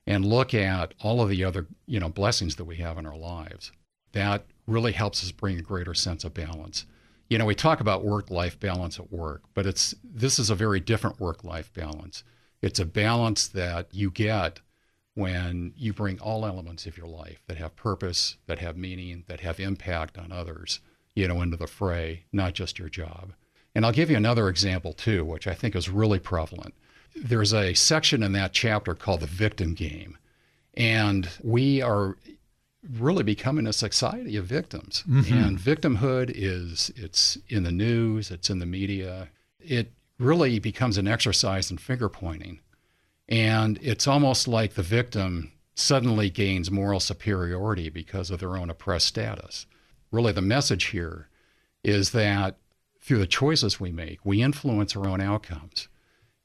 and 0.08 0.26
look 0.26 0.54
at 0.54 0.94
all 1.02 1.22
of 1.22 1.30
the 1.30 1.44
other, 1.44 1.68
you 1.86 2.00
know, 2.00 2.10
blessings 2.10 2.56
that 2.56 2.66
we 2.66 2.78
have 2.78 2.98
in 2.98 3.06
our 3.06 3.18
lives, 3.18 3.72
that 4.14 4.46
really 4.68 4.94
helps 4.94 5.24
us 5.24 5.32
bring 5.32 5.58
a 5.58 5.62
greater 5.62 5.94
sense 5.94 6.24
of 6.24 6.34
balance. 6.34 6.86
You 7.30 7.38
know, 7.38 7.46
we 7.46 7.56
talk 7.56 7.80
about 7.80 8.06
work-life 8.06 8.60
balance 8.60 9.00
at 9.00 9.12
work, 9.12 9.44
but 9.54 9.66
it's 9.66 9.96
this 10.04 10.40
is 10.40 10.50
a 10.50 10.56
very 10.56 10.80
different 10.80 11.20
work-life 11.20 11.74
balance. 11.74 12.24
It's 12.62 12.80
a 12.80 12.86
balance 12.86 13.48
that 13.48 13.88
you 13.92 14.12
get 14.12 14.60
when 15.16 15.74
you 15.76 15.94
bring 15.94 16.20
all 16.20 16.46
elements 16.46 16.86
of 16.86 16.98
your 16.98 17.08
life 17.08 17.42
that 17.48 17.58
have 17.58 17.76
purpose, 17.76 18.38
that 18.48 18.60
have 18.60 18.76
meaning, 18.78 19.24
that 19.28 19.42
have 19.42 19.60
impact 19.60 20.18
on 20.18 20.32
others, 20.32 20.80
you 21.16 21.28
know, 21.28 21.42
into 21.42 21.58
the 21.58 21.68
fray, 21.68 22.24
not 22.32 22.54
just 22.54 22.80
your 22.80 22.90
job. 22.90 23.34
And 23.76 23.86
I'll 23.86 23.92
give 23.92 24.10
you 24.10 24.18
another 24.18 24.50
example 24.50 24.94
too, 24.94 25.24
which 25.24 25.48
I 25.48 25.54
think 25.54 25.76
is 25.76 25.90
really 25.90 26.20
prevalent. 26.20 26.74
There's 27.16 27.54
a 27.54 27.74
section 27.74 28.24
in 28.24 28.32
that 28.34 28.54
chapter 28.54 28.96
called 28.96 29.20
the 29.20 29.28
victim 29.28 29.74
game. 29.74 30.18
And 30.76 31.30
we 31.44 31.82
are 31.82 32.18
really 32.98 33.24
becoming 33.24 33.68
a 33.68 33.74
society 33.74 34.36
of 34.36 34.46
victims. 34.46 35.04
Mhm. 35.08 35.32
And 35.32 35.60
victimhood 35.60 36.32
is 36.34 36.92
it's 36.96 37.38
in 37.48 37.64
the 37.64 37.72
news, 37.72 38.32
it's 38.32 38.50
in 38.50 38.60
the 38.60 38.66
media. 38.66 39.30
It 39.60 39.92
really 40.20 40.60
becomes 40.60 40.98
an 40.98 41.08
exercise 41.08 41.72
in 41.72 41.78
finger 41.78 42.10
pointing. 42.10 42.60
And 43.34 43.80
it's 43.82 44.08
almost 44.08 44.48
like 44.48 44.76
the 44.76 44.84
victim 44.84 45.54
suddenly 45.74 46.30
gains 46.30 46.70
moral 46.70 47.00
superiority 47.00 47.90
because 47.90 48.30
of 48.30 48.40
their 48.40 48.56
own 48.56 48.70
oppressed 48.70 49.08
status. 49.08 49.66
Really, 50.12 50.32
the 50.32 50.42
message 50.42 50.86
here 50.86 51.30
is 51.84 52.12
that 52.12 52.58
through 53.02 53.18
the 53.18 53.26
choices 53.26 53.80
we 53.80 53.92
make, 53.92 54.24
we 54.24 54.44
influence 54.44 54.96
our 54.96 55.08
own 55.08 55.20
outcomes. 55.20 55.88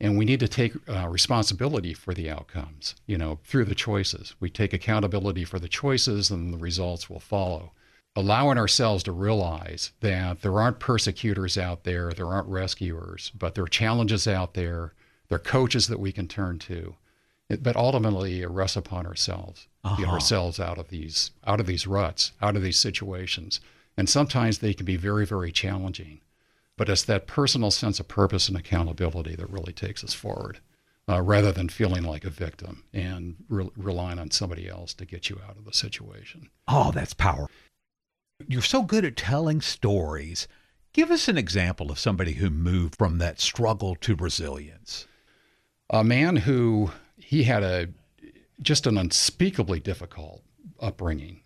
And 0.01 0.17
we 0.17 0.25
need 0.25 0.41
to 0.41 0.49
take 0.49 0.73
uh, 0.89 1.07
responsibility 1.09 1.93
for 1.93 2.15
the 2.15 2.31
outcomes, 2.31 2.95
you 3.05 3.19
know, 3.19 3.39
through 3.45 3.67
the 3.67 3.75
choices. 3.75 4.35
We 4.41 4.49
take 4.49 4.73
accountability 4.73 5.45
for 5.45 5.59
the 5.59 5.69
choices, 5.69 6.31
and 6.31 6.55
the 6.55 6.59
results 6.59 7.11
will 7.11 7.21
follow. 7.21 7.73
Allowing 8.17 8.57
ourselves 8.57 9.03
to 9.03 9.13
realize 9.13 9.93
that 10.01 10.41
there 10.41 10.59
aren't 10.59 10.81
persecutors 10.81 11.59
out 11.59 11.85
there, 11.85 12.13
there 12.13 12.29
aren't 12.29 12.49
rescuers, 12.49 13.31
but 13.39 13.55
there 13.55 13.65
are 13.65 13.69
challenges 13.69 14.27
out 14.27 14.55
there, 14.55 14.95
there 15.29 15.37
are 15.37 15.39
coaches 15.41 15.87
that 15.89 16.01
we 16.01 16.13
can 16.13 16.27
turn 16.29 16.59
to. 16.61 16.97
It, 17.49 17.63
but 17.63 17.77
ultimately, 17.77 18.43
it 18.43 18.51
rests 18.51 18.77
upon 18.77 19.07
ourselves, 19.07 19.69
Uh-huh. 19.85 20.05
ourselves 20.05 20.61
out 20.61 20.77
of 20.79 20.89
these 20.91 21.31
out 21.47 21.61
of 21.61 21.67
these 21.67 21.87
ruts, 21.87 22.33
out 22.43 22.57
of 22.57 22.63
these 22.63 22.79
situations. 22.79 23.61
And 23.97 24.09
sometimes 24.09 24.59
they 24.59 24.75
can 24.75 24.85
be 24.87 24.97
very, 24.97 25.25
very 25.27 25.51
challenging. 25.51 26.21
But 26.77 26.89
it's 26.89 27.03
that 27.05 27.27
personal 27.27 27.71
sense 27.71 27.99
of 27.99 28.07
purpose 28.07 28.49
and 28.49 28.57
accountability 28.57 29.35
that 29.37 29.51
really 29.51 29.73
takes 29.73 30.05
us 30.05 30.15
forward, 30.15 30.61
uh, 31.09 31.21
rather 31.23 31.51
than 31.51 31.69
feeling 31.69 32.05
like 32.05 32.25
a 32.25 32.31
victim 32.31 32.85
and 32.93 33.37
re- 33.49 33.71
relying 33.77 34.19
on 34.21 34.31
somebody 34.31 34.69
else 34.69 34.95
to 34.95 35.05
get 35.07 35.29
you 35.31 35.41
out 35.49 35.57
of 35.57 35.65
the 35.65 35.73
situation. 35.73 36.51
Oh, 36.69 36.93
that's 36.93 37.15
powerful. 37.15 37.51
You're 38.47 38.63
so 38.63 38.83
good 38.83 39.05
at 39.05 39.17
telling 39.17 39.61
stories. 39.61 40.47
Give 40.93 41.11
us 41.11 41.27
an 41.29 41.37
example 41.39 41.91
of 41.91 41.99
somebody 41.99 42.35
who 42.35 42.51
moved 42.51 42.95
from 42.97 43.19
that 43.19 43.41
struggle 43.41 43.97
to 43.97 44.15
resilience. 44.15 45.07
A 45.91 46.05
man 46.05 46.37
who 46.37 46.91
he 47.17 47.45
had 47.45 47.63
a 47.63 47.89
just 48.61 48.87
an 48.87 48.99
unspeakably 48.99 49.81
difficult 49.81 50.43
upbringing, 50.81 51.43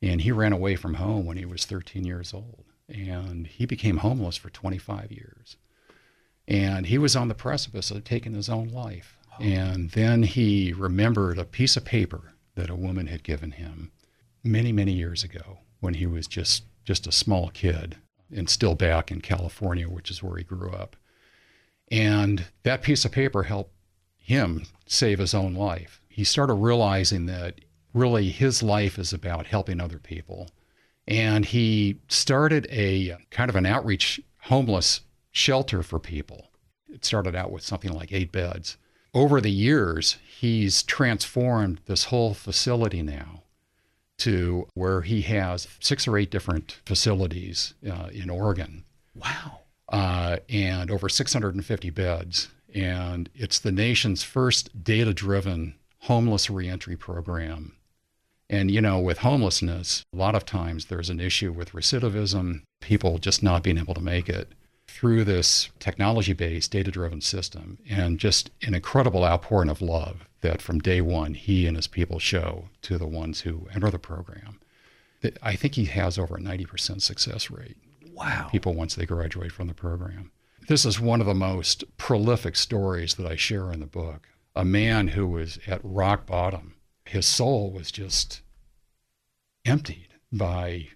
and 0.00 0.20
he 0.20 0.30
ran 0.30 0.52
away 0.52 0.76
from 0.76 0.94
home 0.94 1.24
when 1.24 1.36
he 1.36 1.44
was 1.46 1.64
13 1.64 2.04
years 2.04 2.34
old, 2.34 2.64
and 2.88 3.46
he 3.46 3.66
became 3.66 3.98
homeless 3.98 4.36
for 4.36 4.50
25 4.50 5.10
years. 5.10 5.56
And 6.46 6.86
he 6.86 6.98
was 6.98 7.16
on 7.16 7.28
the 7.28 7.34
precipice 7.34 7.90
of 7.90 8.04
taking 8.04 8.34
his 8.34 8.48
own 8.48 8.68
life. 8.68 9.16
And 9.40 9.90
then 9.92 10.24
he 10.24 10.72
remembered 10.72 11.38
a 11.38 11.44
piece 11.44 11.76
of 11.76 11.84
paper 11.84 12.34
that 12.54 12.70
a 12.70 12.76
woman 12.76 13.06
had 13.06 13.22
given 13.22 13.52
him 13.52 13.92
many, 14.44 14.72
many 14.72 14.92
years 14.92 15.24
ago 15.24 15.60
when 15.80 15.94
he 15.94 16.06
was 16.06 16.26
just, 16.26 16.64
just 16.84 17.06
a 17.06 17.12
small 17.12 17.50
kid 17.50 17.96
and 18.30 18.48
still 18.50 18.74
back 18.74 19.10
in 19.10 19.20
California, 19.20 19.88
which 19.88 20.10
is 20.10 20.22
where 20.22 20.36
he 20.36 20.44
grew 20.44 20.70
up. 20.70 20.96
And 21.92 22.46
that 22.62 22.80
piece 22.80 23.04
of 23.04 23.12
paper 23.12 23.42
helped 23.42 23.74
him 24.16 24.64
save 24.86 25.18
his 25.18 25.34
own 25.34 25.52
life. 25.52 26.00
He 26.08 26.24
started 26.24 26.54
realizing 26.54 27.26
that 27.26 27.60
really 27.92 28.30
his 28.30 28.62
life 28.62 28.98
is 28.98 29.12
about 29.12 29.46
helping 29.46 29.78
other 29.78 29.98
people. 29.98 30.50
And 31.06 31.44
he 31.44 32.00
started 32.08 32.66
a 32.70 33.18
kind 33.30 33.50
of 33.50 33.56
an 33.56 33.66
outreach 33.66 34.20
homeless 34.44 35.02
shelter 35.32 35.82
for 35.82 35.98
people. 35.98 36.48
It 36.88 37.04
started 37.04 37.36
out 37.36 37.52
with 37.52 37.62
something 37.62 37.92
like 37.92 38.10
eight 38.10 38.32
beds. 38.32 38.78
Over 39.12 39.42
the 39.42 39.50
years, 39.50 40.16
he's 40.26 40.82
transformed 40.82 41.80
this 41.84 42.04
whole 42.04 42.32
facility 42.32 43.02
now 43.02 43.42
to 44.18 44.66
where 44.72 45.02
he 45.02 45.22
has 45.22 45.68
six 45.80 46.08
or 46.08 46.16
eight 46.16 46.30
different 46.30 46.80
facilities 46.86 47.74
uh, 47.86 48.08
in 48.12 48.30
Oregon. 48.30 48.84
Wow. 49.14 49.61
Uh, 49.92 50.38
and 50.48 50.90
over 50.90 51.08
650 51.08 51.90
beds. 51.90 52.48
And 52.74 53.28
it's 53.34 53.58
the 53.58 53.72
nation's 53.72 54.22
first 54.22 54.82
data 54.82 55.12
driven 55.12 55.74
homeless 56.00 56.48
reentry 56.48 56.96
program. 56.96 57.76
And, 58.48 58.70
you 58.70 58.80
know, 58.80 58.98
with 58.98 59.18
homelessness, 59.18 60.02
a 60.12 60.16
lot 60.16 60.34
of 60.34 60.44
times 60.44 60.86
there's 60.86 61.10
an 61.10 61.20
issue 61.20 61.52
with 61.52 61.72
recidivism, 61.72 62.62
people 62.80 63.18
just 63.18 63.42
not 63.42 63.62
being 63.62 63.78
able 63.78 63.94
to 63.94 64.00
make 64.00 64.28
it 64.28 64.52
through 64.86 65.24
this 65.24 65.70
technology 65.78 66.32
based, 66.32 66.70
data 66.70 66.90
driven 66.90 67.20
system, 67.20 67.78
and 67.88 68.18
just 68.18 68.50
an 68.62 68.74
incredible 68.74 69.24
outpouring 69.24 69.70
of 69.70 69.80
love 69.80 70.26
that 70.42 70.60
from 70.60 70.80
day 70.80 71.00
one 71.00 71.34
he 71.34 71.66
and 71.66 71.76
his 71.76 71.86
people 71.86 72.18
show 72.18 72.68
to 72.82 72.98
the 72.98 73.06
ones 73.06 73.40
who 73.40 73.68
enter 73.74 73.90
the 73.90 73.98
program. 73.98 74.58
I 75.42 75.54
think 75.54 75.76
he 75.76 75.84
has 75.86 76.18
over 76.18 76.36
a 76.36 76.40
90% 76.40 77.00
success 77.00 77.50
rate. 77.50 77.76
Wow. 78.12 78.48
People 78.50 78.74
once 78.74 78.94
they 78.94 79.06
graduate 79.06 79.52
from 79.52 79.68
the 79.68 79.74
program. 79.74 80.30
This 80.68 80.84
is 80.84 81.00
one 81.00 81.20
of 81.20 81.26
the 81.26 81.34
most 81.34 81.84
prolific 81.96 82.56
stories 82.56 83.14
that 83.14 83.26
I 83.26 83.36
share 83.36 83.72
in 83.72 83.80
the 83.80 83.86
book. 83.86 84.28
A 84.54 84.64
man 84.64 85.08
who 85.08 85.26
was 85.26 85.58
at 85.66 85.80
rock 85.82 86.26
bottom, 86.26 86.76
his 87.04 87.26
soul 87.26 87.72
was 87.72 87.90
just 87.90 88.42
emptied 89.64 90.14
by 90.30 90.88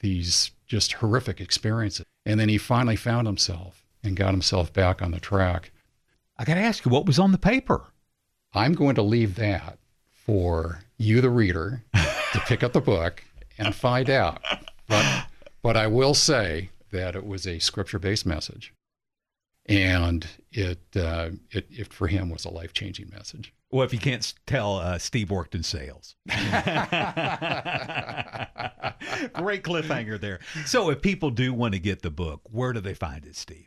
these 0.00 0.52
just 0.66 0.94
horrific 0.94 1.40
experiences. 1.40 2.06
And 2.24 2.38
then 2.40 2.48
he 2.48 2.58
finally 2.58 2.96
found 2.96 3.26
himself 3.26 3.84
and 4.02 4.16
got 4.16 4.32
himself 4.32 4.72
back 4.72 5.02
on 5.02 5.10
the 5.10 5.20
track. 5.20 5.72
I 6.38 6.44
got 6.44 6.54
to 6.54 6.60
ask 6.60 6.84
you, 6.84 6.90
what 6.90 7.06
was 7.06 7.18
on 7.18 7.32
the 7.32 7.38
paper? 7.38 7.82
I'm 8.52 8.72
going 8.72 8.94
to 8.94 9.02
leave 9.02 9.34
that 9.36 9.78
for 10.10 10.80
you, 10.96 11.20
the 11.20 11.30
reader, 11.30 11.82
to 11.94 12.40
pick 12.46 12.62
up 12.62 12.72
the 12.72 12.80
book 12.80 13.24
and 13.58 13.74
find 13.74 14.08
out. 14.08 14.42
But, 14.86 15.26
but 15.62 15.76
I 15.76 15.86
will 15.86 16.14
say 16.14 16.70
that 16.90 17.14
it 17.14 17.26
was 17.26 17.46
a 17.46 17.58
scripture 17.58 17.98
based 17.98 18.26
message. 18.26 18.72
And 19.66 20.26
it, 20.50 20.78
uh, 20.96 21.30
it, 21.50 21.66
it, 21.70 21.92
for 21.92 22.06
him, 22.06 22.30
was 22.30 22.46
a 22.46 22.50
life 22.50 22.72
changing 22.72 23.10
message. 23.10 23.52
Well, 23.70 23.84
if 23.84 23.92
you 23.92 23.98
can't 23.98 24.32
tell, 24.46 24.76
uh, 24.76 24.96
Steve 24.96 25.30
worked 25.30 25.54
in 25.54 25.62
sales. 25.62 26.16
Great 26.26 26.38
cliffhanger 29.62 30.18
there. 30.18 30.40
So, 30.64 30.88
if 30.88 31.02
people 31.02 31.30
do 31.30 31.52
want 31.52 31.74
to 31.74 31.80
get 31.80 32.00
the 32.00 32.10
book, 32.10 32.40
where 32.50 32.72
do 32.72 32.80
they 32.80 32.94
find 32.94 33.26
it, 33.26 33.36
Steve? 33.36 33.66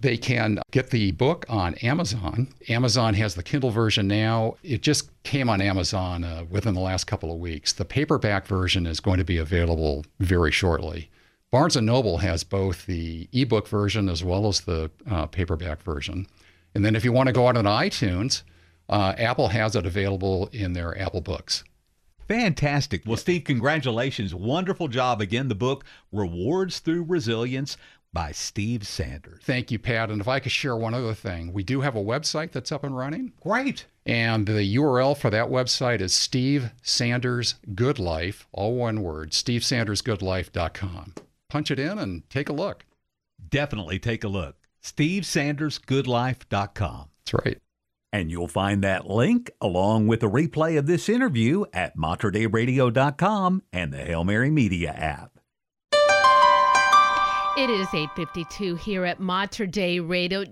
They 0.00 0.16
can 0.16 0.60
get 0.70 0.90
the 0.90 1.10
book 1.12 1.44
on 1.48 1.74
Amazon. 1.76 2.48
Amazon 2.68 3.14
has 3.14 3.34
the 3.34 3.42
Kindle 3.42 3.70
version 3.70 4.06
now. 4.06 4.54
It 4.62 4.82
just 4.82 5.10
came 5.24 5.50
on 5.50 5.60
Amazon 5.60 6.22
uh, 6.24 6.44
within 6.48 6.74
the 6.74 6.80
last 6.80 7.04
couple 7.04 7.32
of 7.32 7.38
weeks. 7.38 7.72
The 7.72 7.84
paperback 7.84 8.46
version 8.46 8.86
is 8.86 9.00
going 9.00 9.18
to 9.18 9.24
be 9.24 9.36
available 9.36 10.04
very 10.20 10.52
shortly. 10.52 11.10
Barnes 11.54 11.76
& 11.76 11.80
Noble 11.80 12.18
has 12.18 12.42
both 12.42 12.86
the 12.86 13.28
ebook 13.32 13.68
version 13.68 14.08
as 14.08 14.24
well 14.24 14.48
as 14.48 14.62
the 14.62 14.90
uh, 15.08 15.26
paperback 15.26 15.80
version. 15.84 16.26
And 16.74 16.84
then 16.84 16.96
if 16.96 17.04
you 17.04 17.12
want 17.12 17.28
to 17.28 17.32
go 17.32 17.46
out 17.46 17.56
on 17.56 17.64
iTunes, 17.64 18.42
uh, 18.88 19.14
Apple 19.16 19.46
has 19.46 19.76
it 19.76 19.86
available 19.86 20.48
in 20.50 20.72
their 20.72 21.00
Apple 21.00 21.20
Books. 21.20 21.62
Fantastic. 22.26 23.02
Well, 23.06 23.16
Steve, 23.16 23.44
congratulations. 23.44 24.34
Wonderful 24.34 24.88
job. 24.88 25.20
Again, 25.20 25.46
the 25.46 25.54
book, 25.54 25.84
Rewards 26.10 26.80
Through 26.80 27.04
Resilience 27.04 27.76
by 28.12 28.32
Steve 28.32 28.84
Sanders. 28.84 29.38
Thank 29.44 29.70
you, 29.70 29.78
Pat. 29.78 30.10
And 30.10 30.20
if 30.20 30.26
I 30.26 30.40
could 30.40 30.50
share 30.50 30.74
one 30.74 30.92
other 30.92 31.14
thing, 31.14 31.52
we 31.52 31.62
do 31.62 31.82
have 31.82 31.94
a 31.94 32.02
website 32.02 32.50
that's 32.50 32.72
up 32.72 32.82
and 32.82 32.96
running. 32.96 33.32
Great. 33.40 33.86
And 34.04 34.44
the 34.44 34.74
URL 34.74 35.16
for 35.16 35.30
that 35.30 35.50
website 35.50 36.00
is 36.00 36.14
Steve 36.14 36.72
Sanders 36.82 37.54
Good 37.76 38.00
Life, 38.00 38.48
all 38.50 38.74
one 38.74 39.04
word, 39.04 39.30
stevesandersgoodlife.com. 39.30 41.14
Punch 41.54 41.70
it 41.70 41.78
in 41.78 41.98
and 42.00 42.28
take 42.28 42.48
a 42.48 42.52
look. 42.52 42.84
Definitely 43.48 44.00
take 44.00 44.24
a 44.24 44.28
look. 44.28 44.56
SteveSandersGoodLife.com. 44.82 47.08
That's 47.20 47.44
right. 47.44 47.58
And 48.12 48.28
you'll 48.28 48.48
find 48.48 48.82
that 48.82 49.06
link 49.06 49.52
along 49.60 50.08
with 50.08 50.24
a 50.24 50.28
replay 50.28 50.76
of 50.76 50.88
this 50.88 51.08
interview 51.08 51.64
at 51.72 51.96
materdeiradio.com 51.96 53.62
and 53.72 53.92
the 53.92 53.98
Hail 53.98 54.24
Mary 54.24 54.50
Media 54.50 54.90
app. 54.90 55.33
It 57.56 57.70
is 57.70 57.86
8:52 57.94 58.74
here 58.80 59.04
at 59.04 59.20
Mater 59.20 59.64
Dei 59.64 60.00
Radio. 60.00 60.44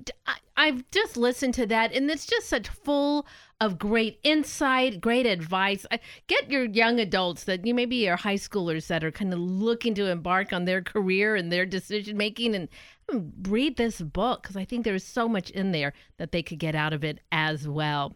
I've 0.57 0.89
just 0.93 1.17
listened 1.17 1.53
to 1.55 1.67
that 1.67 1.93
and 1.93 2.09
it's 2.09 2.27
just 2.27 2.49
such 2.49 2.69
full 2.69 3.27
of 3.61 3.77
great 3.77 4.21
insight, 4.23 5.01
great 5.01 5.27
advice. 5.27 5.85
Get 6.29 6.49
your 6.49 6.65
young 6.65 7.01
adults 7.01 7.43
that 7.45 7.67
you 7.67 7.75
maybe 7.75 7.97
your 7.97 8.15
high 8.15 8.37
schoolers 8.37 8.87
that 8.87 9.03
are 9.03 9.11
kind 9.11 9.33
of 9.33 9.41
looking 9.41 9.95
to 9.95 10.11
embark 10.11 10.53
on 10.53 10.65
their 10.65 10.81
career 10.81 11.35
and 11.35 11.51
their 11.51 11.67
decision 11.67 12.17
making 12.17 12.55
and 12.55 12.69
mm, 13.11 13.33
read 13.49 13.79
this 13.79 14.01
book 14.01 14.43
because 14.43 14.57
I 14.57 14.65
think 14.65 14.85
there's 14.85 15.05
so 15.05 15.29
much 15.29 15.51
in 15.51 15.73
there 15.73 15.95
that 16.19 16.31
they 16.31 16.43
could 16.45 16.61
get 16.61 16.77
out 16.77 16.93
of 16.93 17.03
it 17.03 17.19
as 17.33 17.67
well. 17.67 18.15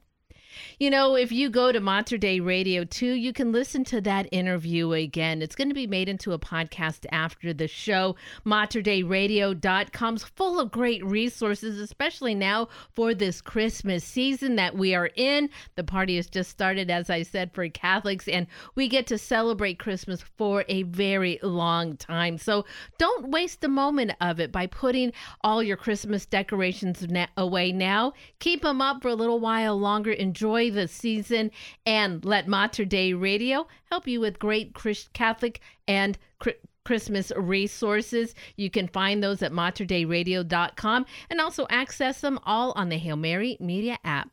You 0.79 0.91
know, 0.91 1.15
if 1.17 1.33
you 1.33 1.51
go 1.51 1.73
to 1.73 1.81
Mater 1.81 2.19
Dei 2.19 2.41
Radio 2.41 2.85
2, 2.85 3.13
you 3.13 3.33
can 3.33 3.53
listen 3.53 3.85
to 3.85 4.01
that 4.03 4.29
interview 4.33 4.93
again. 4.93 5.43
It's 5.43 5.55
going 5.55 5.69
to 5.69 5.75
be 5.75 5.87
made 5.87 6.09
into 6.09 6.33
a 6.33 6.39
podcast 6.39 7.07
after 7.13 7.53
the 7.53 7.69
show. 7.69 8.17
MaterDeiRadio.com's 8.45 10.25
full 10.25 10.61
of 10.61 10.71
great 10.71 11.05
resources, 11.05 11.79
especially 11.81 12.35
now 12.35 12.69
for 12.95 13.15
this 13.15 13.41
Christmas 13.41 14.05
season 14.05 14.57
that 14.57 14.77
we 14.77 14.95
are 14.95 15.11
in. 15.17 15.51
The 15.75 15.85
party 15.85 16.17
has 16.17 16.27
just 16.27 16.51
started, 16.51 16.91
as 16.91 17.11
I 17.11 17.23
said, 17.23 17.53
for 17.53 17.69
Catholics, 17.69 18.29
and 18.29 18.47
we 18.75 18.89
get 18.89 19.07
to 19.09 19.19
celebrate 19.19 19.79
Christmas 19.79 20.23
for 20.37 20.65
a 20.69 20.83
very 20.85 21.39
long 21.43 21.97
time. 21.97 22.39
So 22.39 22.65
don't 22.99 23.29
waste 23.31 23.63
a 23.65 23.69
moment 23.69 24.13
of 24.21 24.41
it 24.41 24.53
by 24.53 24.67
putting 24.67 25.13
all 25.43 25.63
your 25.63 25.77
Christmas 25.77 26.27
decorations 26.27 27.07
away 27.37 27.73
now. 27.73 28.13
Keep 28.39 28.63
them 28.63 28.81
up 28.81 29.03
for 29.03 29.09
a 29.09 29.15
little 29.15 29.41
while 29.41 29.79
longer. 29.79 30.13
Enjoy 30.13 30.46
the 30.47 30.89
season 30.89 31.51
and 31.85 32.25
let 32.25 32.47
Mater 32.47 32.85
Dei 32.85 33.13
Radio 33.15 33.67
help 33.91 34.07
you 34.07 34.21
with 34.21 34.39
great 34.39 34.75
Chris- 34.75 35.09
Catholic 35.13 35.61
and 35.89 36.17
Chri- 36.41 36.55
Christmas 36.85 37.33
resources. 37.37 38.35
You 38.57 38.71
can 38.71 38.87
find 38.89 39.23
those 39.23 39.43
at 39.43 39.53
materdeiradio.com 39.53 41.07
and 41.31 41.41
also 41.41 41.67
access 41.69 42.21
them 42.21 42.39
all 42.45 42.73
on 42.77 42.89
the 42.89 42.97
Hail 42.97 43.17
Mary 43.17 43.57
Media 43.61 43.99
app. 44.05 44.31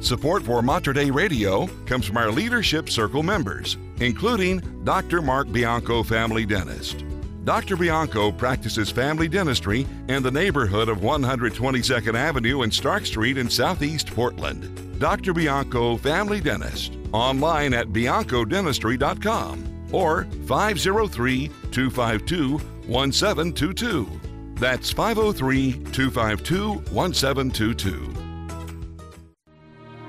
Support 0.00 0.42
for 0.42 0.62
Mater 0.62 0.92
Dei 0.92 1.10
Radio 1.10 1.66
comes 1.86 2.04
from 2.04 2.16
our 2.18 2.30
Leadership 2.30 2.90
Circle 2.90 3.22
members, 3.22 3.78
including 4.00 4.58
Dr. 4.84 5.22
Mark 5.22 5.50
Bianco, 5.50 6.02
family 6.02 6.44
dentist. 6.44 7.04
Dr. 7.44 7.76
Bianco 7.76 8.30
practices 8.30 8.88
family 8.88 9.28
dentistry 9.28 9.84
in 10.08 10.22
the 10.22 10.30
neighborhood 10.30 10.88
of 10.88 10.98
122nd 10.98 12.14
Avenue 12.14 12.62
and 12.62 12.72
Stark 12.72 13.04
Street 13.04 13.36
in 13.36 13.50
Southeast 13.50 14.14
Portland. 14.14 15.00
Dr. 15.00 15.32
Bianco, 15.32 15.96
family 15.96 16.40
dentist, 16.40 16.96
online 17.12 17.74
at 17.74 17.88
biancodentistry.com 17.88 19.88
or 19.90 20.28
503 20.46 21.48
252 21.72 22.58
1722. 22.86 24.20
That's 24.54 24.92
503 24.92 25.72
252 25.72 26.74
1722. 26.94 28.14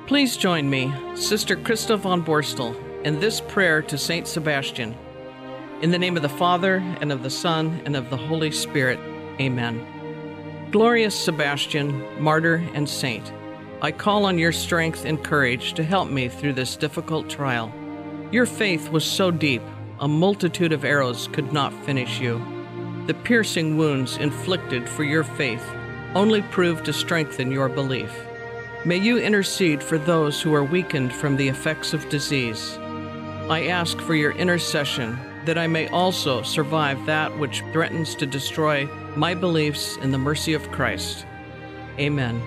Please 0.06 0.38
join 0.38 0.70
me, 0.70 0.94
Sister 1.16 1.56
Christa 1.56 1.98
von 1.98 2.24
Borstel, 2.24 2.76
in 3.04 3.20
this 3.20 3.42
prayer 3.42 3.82
to 3.82 3.98
Saint 3.98 4.28
Sebastian. 4.28 4.96
In 5.84 5.92
the 5.92 6.00
name 6.00 6.16
of 6.16 6.22
the 6.22 6.30
Father, 6.30 6.78
and 7.02 7.12
of 7.12 7.24
the 7.24 7.30
Son, 7.30 7.82
and 7.84 7.98
of 7.98 8.10
the 8.10 8.16
Holy 8.16 8.52
Spirit. 8.52 8.98
Amen. 9.42 9.86
Glorious 10.72 11.14
Sebastian, 11.14 12.24
martyr 12.24 12.66
and 12.74 12.88
saint, 12.88 13.34
I 13.82 13.92
call 13.92 14.24
on 14.24 14.38
your 14.38 14.54
strength 14.54 15.04
and 15.04 15.22
courage 15.22 15.74
to 15.74 15.84
help 15.84 16.10
me 16.10 16.30
through 16.30 16.54
this 16.54 16.78
difficult 16.78 17.30
trial. 17.30 17.70
Your 18.32 18.46
faith 18.46 18.92
was 18.92 19.04
so 19.04 19.30
deep, 19.30 19.62
a 20.00 20.08
multitude 20.08 20.72
of 20.72 20.86
arrows 20.86 21.28
could 21.34 21.52
not 21.52 21.74
finish 21.84 22.18
you. 22.18 22.42
The 23.06 23.14
piercing 23.14 23.76
wounds 23.76 24.16
inflicted 24.16 24.88
for 24.88 25.04
your 25.04 25.26
faith 25.26 25.70
only 26.16 26.44
proved 26.44 26.86
to 26.86 26.94
strengthen 26.94 27.52
your 27.52 27.68
belief. 27.68 28.26
May 28.86 29.00
you 29.00 29.18
intercede 29.18 29.84
for 29.84 29.98
those 29.98 30.42
who 30.42 30.54
are 30.54 30.64
weakened 30.64 31.12
from 31.12 31.36
the 31.36 31.50
effects 31.50 31.94
of 31.94 32.08
disease. 32.08 32.78
I 33.50 33.68
ask 33.68 34.00
for 34.00 34.16
your 34.16 34.32
intercession 34.32 35.20
that 35.46 35.58
I 35.58 35.68
may 35.68 35.88
also 35.90 36.42
survive 36.42 37.06
that 37.06 37.38
which 37.38 37.64
threatens 37.72 38.16
to 38.16 38.26
destroy 38.26 38.86
my 39.16 39.34
beliefs 39.34 39.98
in 39.98 40.12
the 40.12 40.18
mercy 40.18 40.54
of 40.54 40.72
Christ. 40.72 41.26
Amen. 42.00 42.42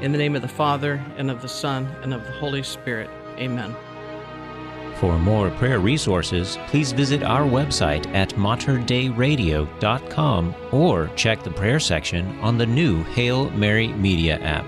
In 0.00 0.12
the 0.12 0.18
name 0.18 0.34
of 0.34 0.42
the 0.42 0.48
Father, 0.48 1.02
and 1.16 1.30
of 1.30 1.42
the 1.42 1.48
Son, 1.48 1.86
and 2.02 2.12
of 2.12 2.24
the 2.24 2.32
Holy 2.32 2.62
Spirit. 2.62 3.08
Amen. 3.38 3.74
For 4.96 5.18
more 5.18 5.50
prayer 5.50 5.80
resources, 5.80 6.58
please 6.68 6.92
visit 6.92 7.22
our 7.22 7.42
website 7.42 8.06
at 8.14 8.30
materdeiradio.com 8.30 10.54
or 10.72 11.10
check 11.16 11.42
the 11.42 11.50
prayer 11.50 11.80
section 11.80 12.38
on 12.40 12.58
the 12.58 12.66
new 12.66 13.02
Hail 13.04 13.50
Mary 13.50 13.88
Media 13.88 14.38
app. 14.40 14.66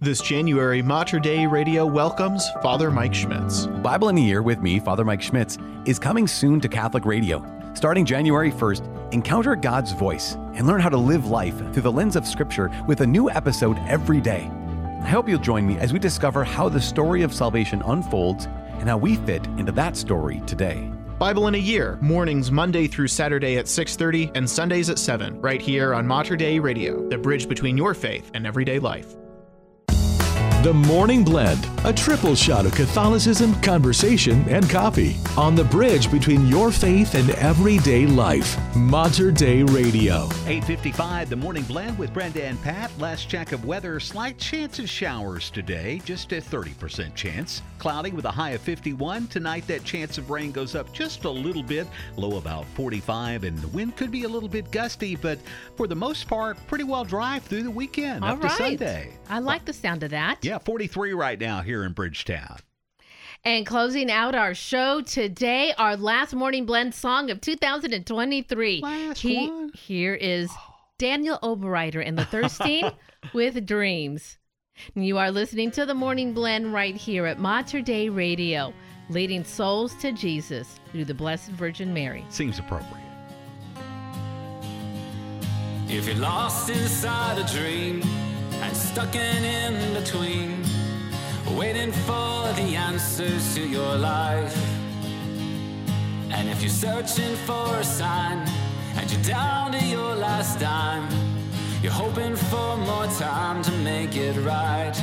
This 0.00 0.20
January, 0.20 0.80
Mater 0.80 1.18
Dei 1.18 1.44
Radio 1.44 1.84
welcomes 1.84 2.48
Father 2.62 2.88
Mike 2.88 3.12
Schmitz. 3.12 3.66
Bible 3.66 4.10
in 4.10 4.18
a 4.18 4.20
Year 4.20 4.42
with 4.42 4.60
me, 4.60 4.78
Father 4.78 5.04
Mike 5.04 5.20
Schmitz, 5.20 5.58
is 5.86 5.98
coming 5.98 6.28
soon 6.28 6.60
to 6.60 6.68
Catholic 6.68 7.04
Radio. 7.04 7.44
Starting 7.74 8.04
January 8.04 8.52
1st, 8.52 9.12
encounter 9.12 9.56
God's 9.56 9.90
voice 9.90 10.34
and 10.54 10.68
learn 10.68 10.80
how 10.80 10.88
to 10.88 10.96
live 10.96 11.26
life 11.26 11.58
through 11.72 11.82
the 11.82 11.90
lens 11.90 12.14
of 12.14 12.28
Scripture 12.28 12.70
with 12.86 13.00
a 13.00 13.06
new 13.06 13.28
episode 13.28 13.76
every 13.88 14.20
day. 14.20 14.48
I 15.02 15.08
hope 15.08 15.28
you'll 15.28 15.40
join 15.40 15.66
me 15.66 15.76
as 15.78 15.92
we 15.92 15.98
discover 15.98 16.44
how 16.44 16.68
the 16.68 16.80
story 16.80 17.22
of 17.22 17.34
salvation 17.34 17.82
unfolds 17.84 18.46
and 18.78 18.88
how 18.88 18.98
we 18.98 19.16
fit 19.16 19.44
into 19.58 19.72
that 19.72 19.96
story 19.96 20.40
today. 20.46 20.92
Bible 21.18 21.48
in 21.48 21.56
a 21.56 21.58
Year, 21.58 21.98
mornings 22.00 22.52
Monday 22.52 22.86
through 22.86 23.08
Saturday 23.08 23.58
at 23.58 23.66
6:30 23.66 24.30
and 24.36 24.48
Sundays 24.48 24.90
at 24.90 25.00
7, 25.00 25.40
right 25.40 25.60
here 25.60 25.92
on 25.92 26.06
Mater 26.06 26.36
Dei 26.36 26.60
Radio, 26.60 27.08
the 27.08 27.18
bridge 27.18 27.48
between 27.48 27.76
your 27.76 27.94
faith 27.94 28.30
and 28.34 28.46
everyday 28.46 28.78
life. 28.78 29.16
The 30.64 30.74
Morning 30.74 31.22
Blend, 31.22 31.70
a 31.84 31.92
triple 31.92 32.34
shot 32.34 32.66
of 32.66 32.72
Catholicism, 32.72 33.54
conversation, 33.62 34.44
and 34.48 34.68
coffee 34.68 35.14
on 35.36 35.54
the 35.54 35.62
bridge 35.62 36.10
between 36.10 36.48
your 36.48 36.72
faith 36.72 37.14
and 37.14 37.30
everyday 37.30 38.06
life. 38.06 38.58
Mater 38.74 39.30
Dei 39.30 39.62
Radio. 39.62 40.24
855, 40.46 41.30
the 41.30 41.36
morning 41.36 41.62
blend 41.62 41.96
with 41.96 42.12
Brenda 42.12 42.42
and 42.42 42.60
Pat. 42.60 42.90
Last 42.98 43.28
check 43.28 43.52
of 43.52 43.66
weather, 43.66 44.00
slight 44.00 44.36
chance 44.38 44.80
of 44.80 44.90
showers 44.90 45.48
today, 45.48 46.02
just 46.04 46.32
a 46.32 46.40
30% 46.40 47.14
chance. 47.14 47.62
Cloudy 47.78 48.10
with 48.10 48.24
a 48.24 48.30
high 48.30 48.50
of 48.50 48.60
51. 48.60 49.28
Tonight, 49.28 49.64
that 49.68 49.84
chance 49.84 50.18
of 50.18 50.28
rain 50.28 50.50
goes 50.50 50.74
up 50.74 50.92
just 50.92 51.24
a 51.24 51.30
little 51.30 51.62
bit, 51.62 51.86
low 52.16 52.36
about 52.36 52.64
45, 52.74 53.44
and 53.44 53.56
the 53.58 53.68
wind 53.68 53.96
could 53.96 54.10
be 54.10 54.24
a 54.24 54.28
little 54.28 54.48
bit 54.48 54.72
gusty, 54.72 55.14
but 55.14 55.38
for 55.76 55.86
the 55.86 55.94
most 55.94 56.26
part, 56.26 56.58
pretty 56.66 56.82
well 56.82 57.04
dry 57.04 57.38
through 57.38 57.62
the 57.62 57.70
weekend 57.70 58.24
All 58.24 58.32
up 58.32 58.40
to. 58.40 58.50
Sunday. 58.50 59.12
I 59.28 59.38
like 59.38 59.64
the 59.64 59.72
sound 59.72 60.02
of 60.02 60.10
that. 60.10 60.38
Yeah, 60.48 60.57
43 60.58 61.12
right 61.14 61.38
now 61.38 61.62
here 61.62 61.84
in 61.84 61.92
Bridgetown. 61.92 62.58
And 63.44 63.64
closing 63.64 64.10
out 64.10 64.34
our 64.34 64.52
show 64.52 65.00
today, 65.00 65.72
our 65.78 65.96
last 65.96 66.34
morning 66.34 66.66
blend 66.66 66.94
song 66.94 67.30
of 67.30 67.40
2023. 67.40 68.80
Last 68.82 69.24
one. 69.24 69.70
Here 69.74 70.14
is 70.14 70.50
Daniel 70.98 71.38
Oberreiter 71.42 72.04
and 72.04 72.18
the 72.18 72.24
Thirsting 72.24 72.90
with 73.32 73.64
Dreams. 73.64 74.38
You 74.94 75.18
are 75.18 75.30
listening 75.30 75.70
to 75.72 75.86
the 75.86 75.94
morning 75.94 76.34
blend 76.34 76.72
right 76.72 76.96
here 76.96 77.26
at 77.26 77.38
Mater 77.38 77.80
Dei 77.80 78.08
Radio, 78.08 78.72
leading 79.08 79.44
souls 79.44 79.94
to 79.96 80.12
Jesus 80.12 80.80
through 80.90 81.04
the 81.04 81.14
Blessed 81.14 81.50
Virgin 81.52 81.92
Mary. 81.94 82.24
Seems 82.30 82.58
appropriate. 82.58 83.04
If 85.88 86.06
you're 86.06 86.16
lost 86.16 86.68
inside 86.70 87.38
a 87.38 87.46
dream 87.52 88.02
and 88.62 88.76
stuck 88.76 89.14
in 89.14 89.44
in 89.44 89.94
between, 89.94 90.62
waiting 91.56 91.92
for 91.92 92.52
the 92.54 92.76
answers 92.76 93.54
to 93.54 93.60
your 93.60 93.96
life. 93.96 94.56
And 96.30 96.48
if 96.48 96.62
you're 96.62 96.70
searching 96.70 97.34
for 97.46 97.76
a 97.76 97.84
sign 97.84 98.46
and 98.96 99.10
you're 99.10 99.22
down 99.22 99.72
to 99.72 99.84
your 99.84 100.14
last 100.14 100.58
dime, 100.60 101.08
you're 101.82 101.92
hoping 101.92 102.36
for 102.36 102.76
more 102.76 103.06
time 103.18 103.62
to 103.62 103.72
make 103.78 104.16
it 104.16 104.36
right. 104.44 104.96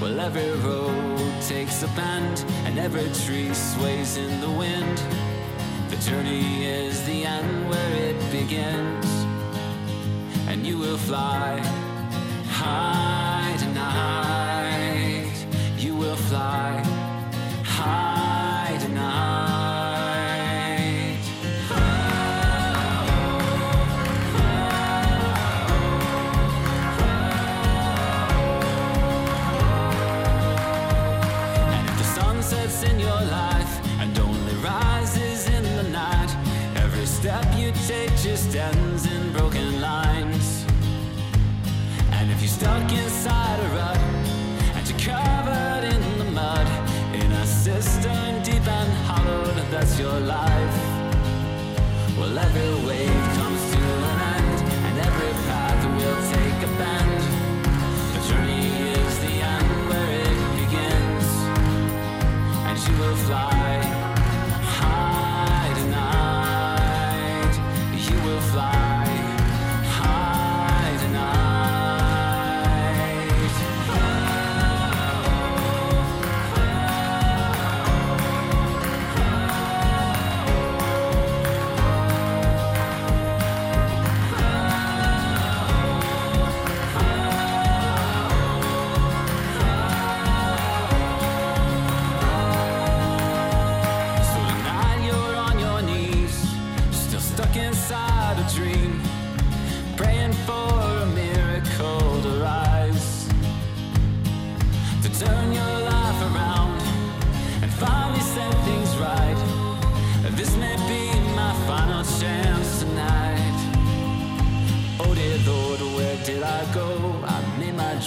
Well, 0.00 0.20
every 0.20 0.50
road 0.62 1.18
takes 1.42 1.82
a 1.82 1.88
bend 1.88 2.44
and 2.64 2.78
every 2.78 3.10
tree 3.24 3.52
sways 3.54 4.16
in 4.16 4.40
the 4.40 4.50
wind. 4.50 5.02
The 5.90 5.96
journey 5.96 6.64
is 6.64 7.04
the 7.06 7.24
end 7.24 7.68
where 7.68 7.94
it 7.94 8.18
begins 8.30 9.06
and 10.48 10.66
you 10.66 10.78
will 10.78 10.98
fly 10.98 11.60
high 12.60 13.56
tonight. 13.56 15.32
You 15.76 15.94
will 15.94 16.16
fly 16.16 16.87
stuck 42.58 42.92
inside 42.92 43.60
a 43.60 43.68
rut 43.76 43.96
and 44.76 44.88
you're 44.88 44.98
covered 44.98 45.84
in 45.94 46.18
the 46.18 46.24
mud, 46.24 46.66
in 47.14 47.30
a 47.30 47.46
cistern 47.46 48.42
deep 48.42 48.66
and 48.66 48.92
hollowed, 49.06 49.56
that's 49.70 49.96
your 49.96 50.18
life. 50.18 50.76
Well, 52.18 52.36
every 52.36 52.70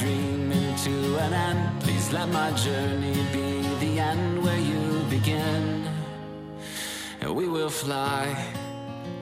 dream 0.02 0.52
into 0.52 1.16
an 1.20 1.32
end. 1.32 1.82
Please 1.82 2.12
let 2.12 2.28
my 2.30 2.52
journey 2.54 3.14
be 3.32 3.62
the 3.86 4.00
end 4.00 4.44
where 4.44 4.58
you 4.58 5.04
begin. 5.12 5.88
And 7.20 7.36
we 7.36 7.48
will 7.48 7.70
fly 7.70 8.26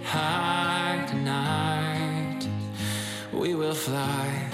high 0.06 1.06
tonight. 1.10 2.48
We 3.34 3.56
will 3.56 3.74
fly 3.74 4.50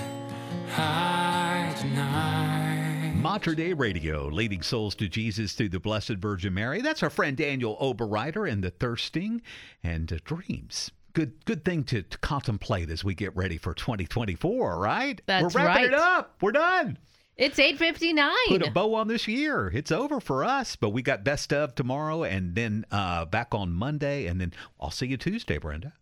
high 0.72 1.76
tonight. 1.78 3.14
Mater 3.18 3.54
Dei 3.54 3.74
Radio, 3.74 4.28
leading 4.28 4.64
souls 4.64 4.96
to 4.96 5.08
Jesus 5.08 5.54
through 5.54 5.70
the 5.70 5.80
Blessed 5.80 6.18
Virgin 6.18 6.56
Mary. 6.56 6.82
That's 6.82 7.04
our 7.04 7.12
friend 7.12 7.38
Daniel 7.38 7.78
Oberreiter 7.80 8.50
and 8.50 8.64
the 8.64 8.72
Thirsting 8.72 9.44
and 9.84 10.08
Dreams. 10.24 10.90
Good, 11.16 11.46
good 11.46 11.64
thing 11.64 11.86
to, 11.86 12.04
to 12.04 12.18
contemplate 12.20 12.90
as 12.90 13.04
we 13.04 13.16
get 13.16 13.36
ready 13.36 13.58
for 13.58 13.74
2024, 13.74 14.78
right? 14.78 15.22
That's 15.26 15.56
We're 15.56 15.64
wrapping 15.64 15.84
right. 15.84 15.94
it 15.94 15.94
up. 15.94 16.36
We're 16.42 16.52
done. 16.52 16.98
It's 17.38 17.58
8:59. 17.58 18.30
Put 18.48 18.68
a 18.68 18.72
bow 18.72 18.96
on 18.96 19.08
this 19.08 19.28
year. 19.28 19.70
It's 19.74 19.92
over 19.92 20.20
for 20.20 20.44
us, 20.44 20.76
but 20.76 20.92
we 20.92 21.02
got 21.02 21.24
best 21.24 21.52
of 21.52 21.76
tomorrow 21.76 22.24
and 22.24 22.56
then 22.56 22.86
uh, 22.92 23.26
back 23.26 23.54
on 23.54 23.74
Monday, 23.74 24.26
and 24.28 24.40
then 24.40 24.54
I'll 24.80 24.92
see 24.92 25.08
you 25.08 25.18
Tuesday, 25.18 25.58
Brenda. 25.58 25.94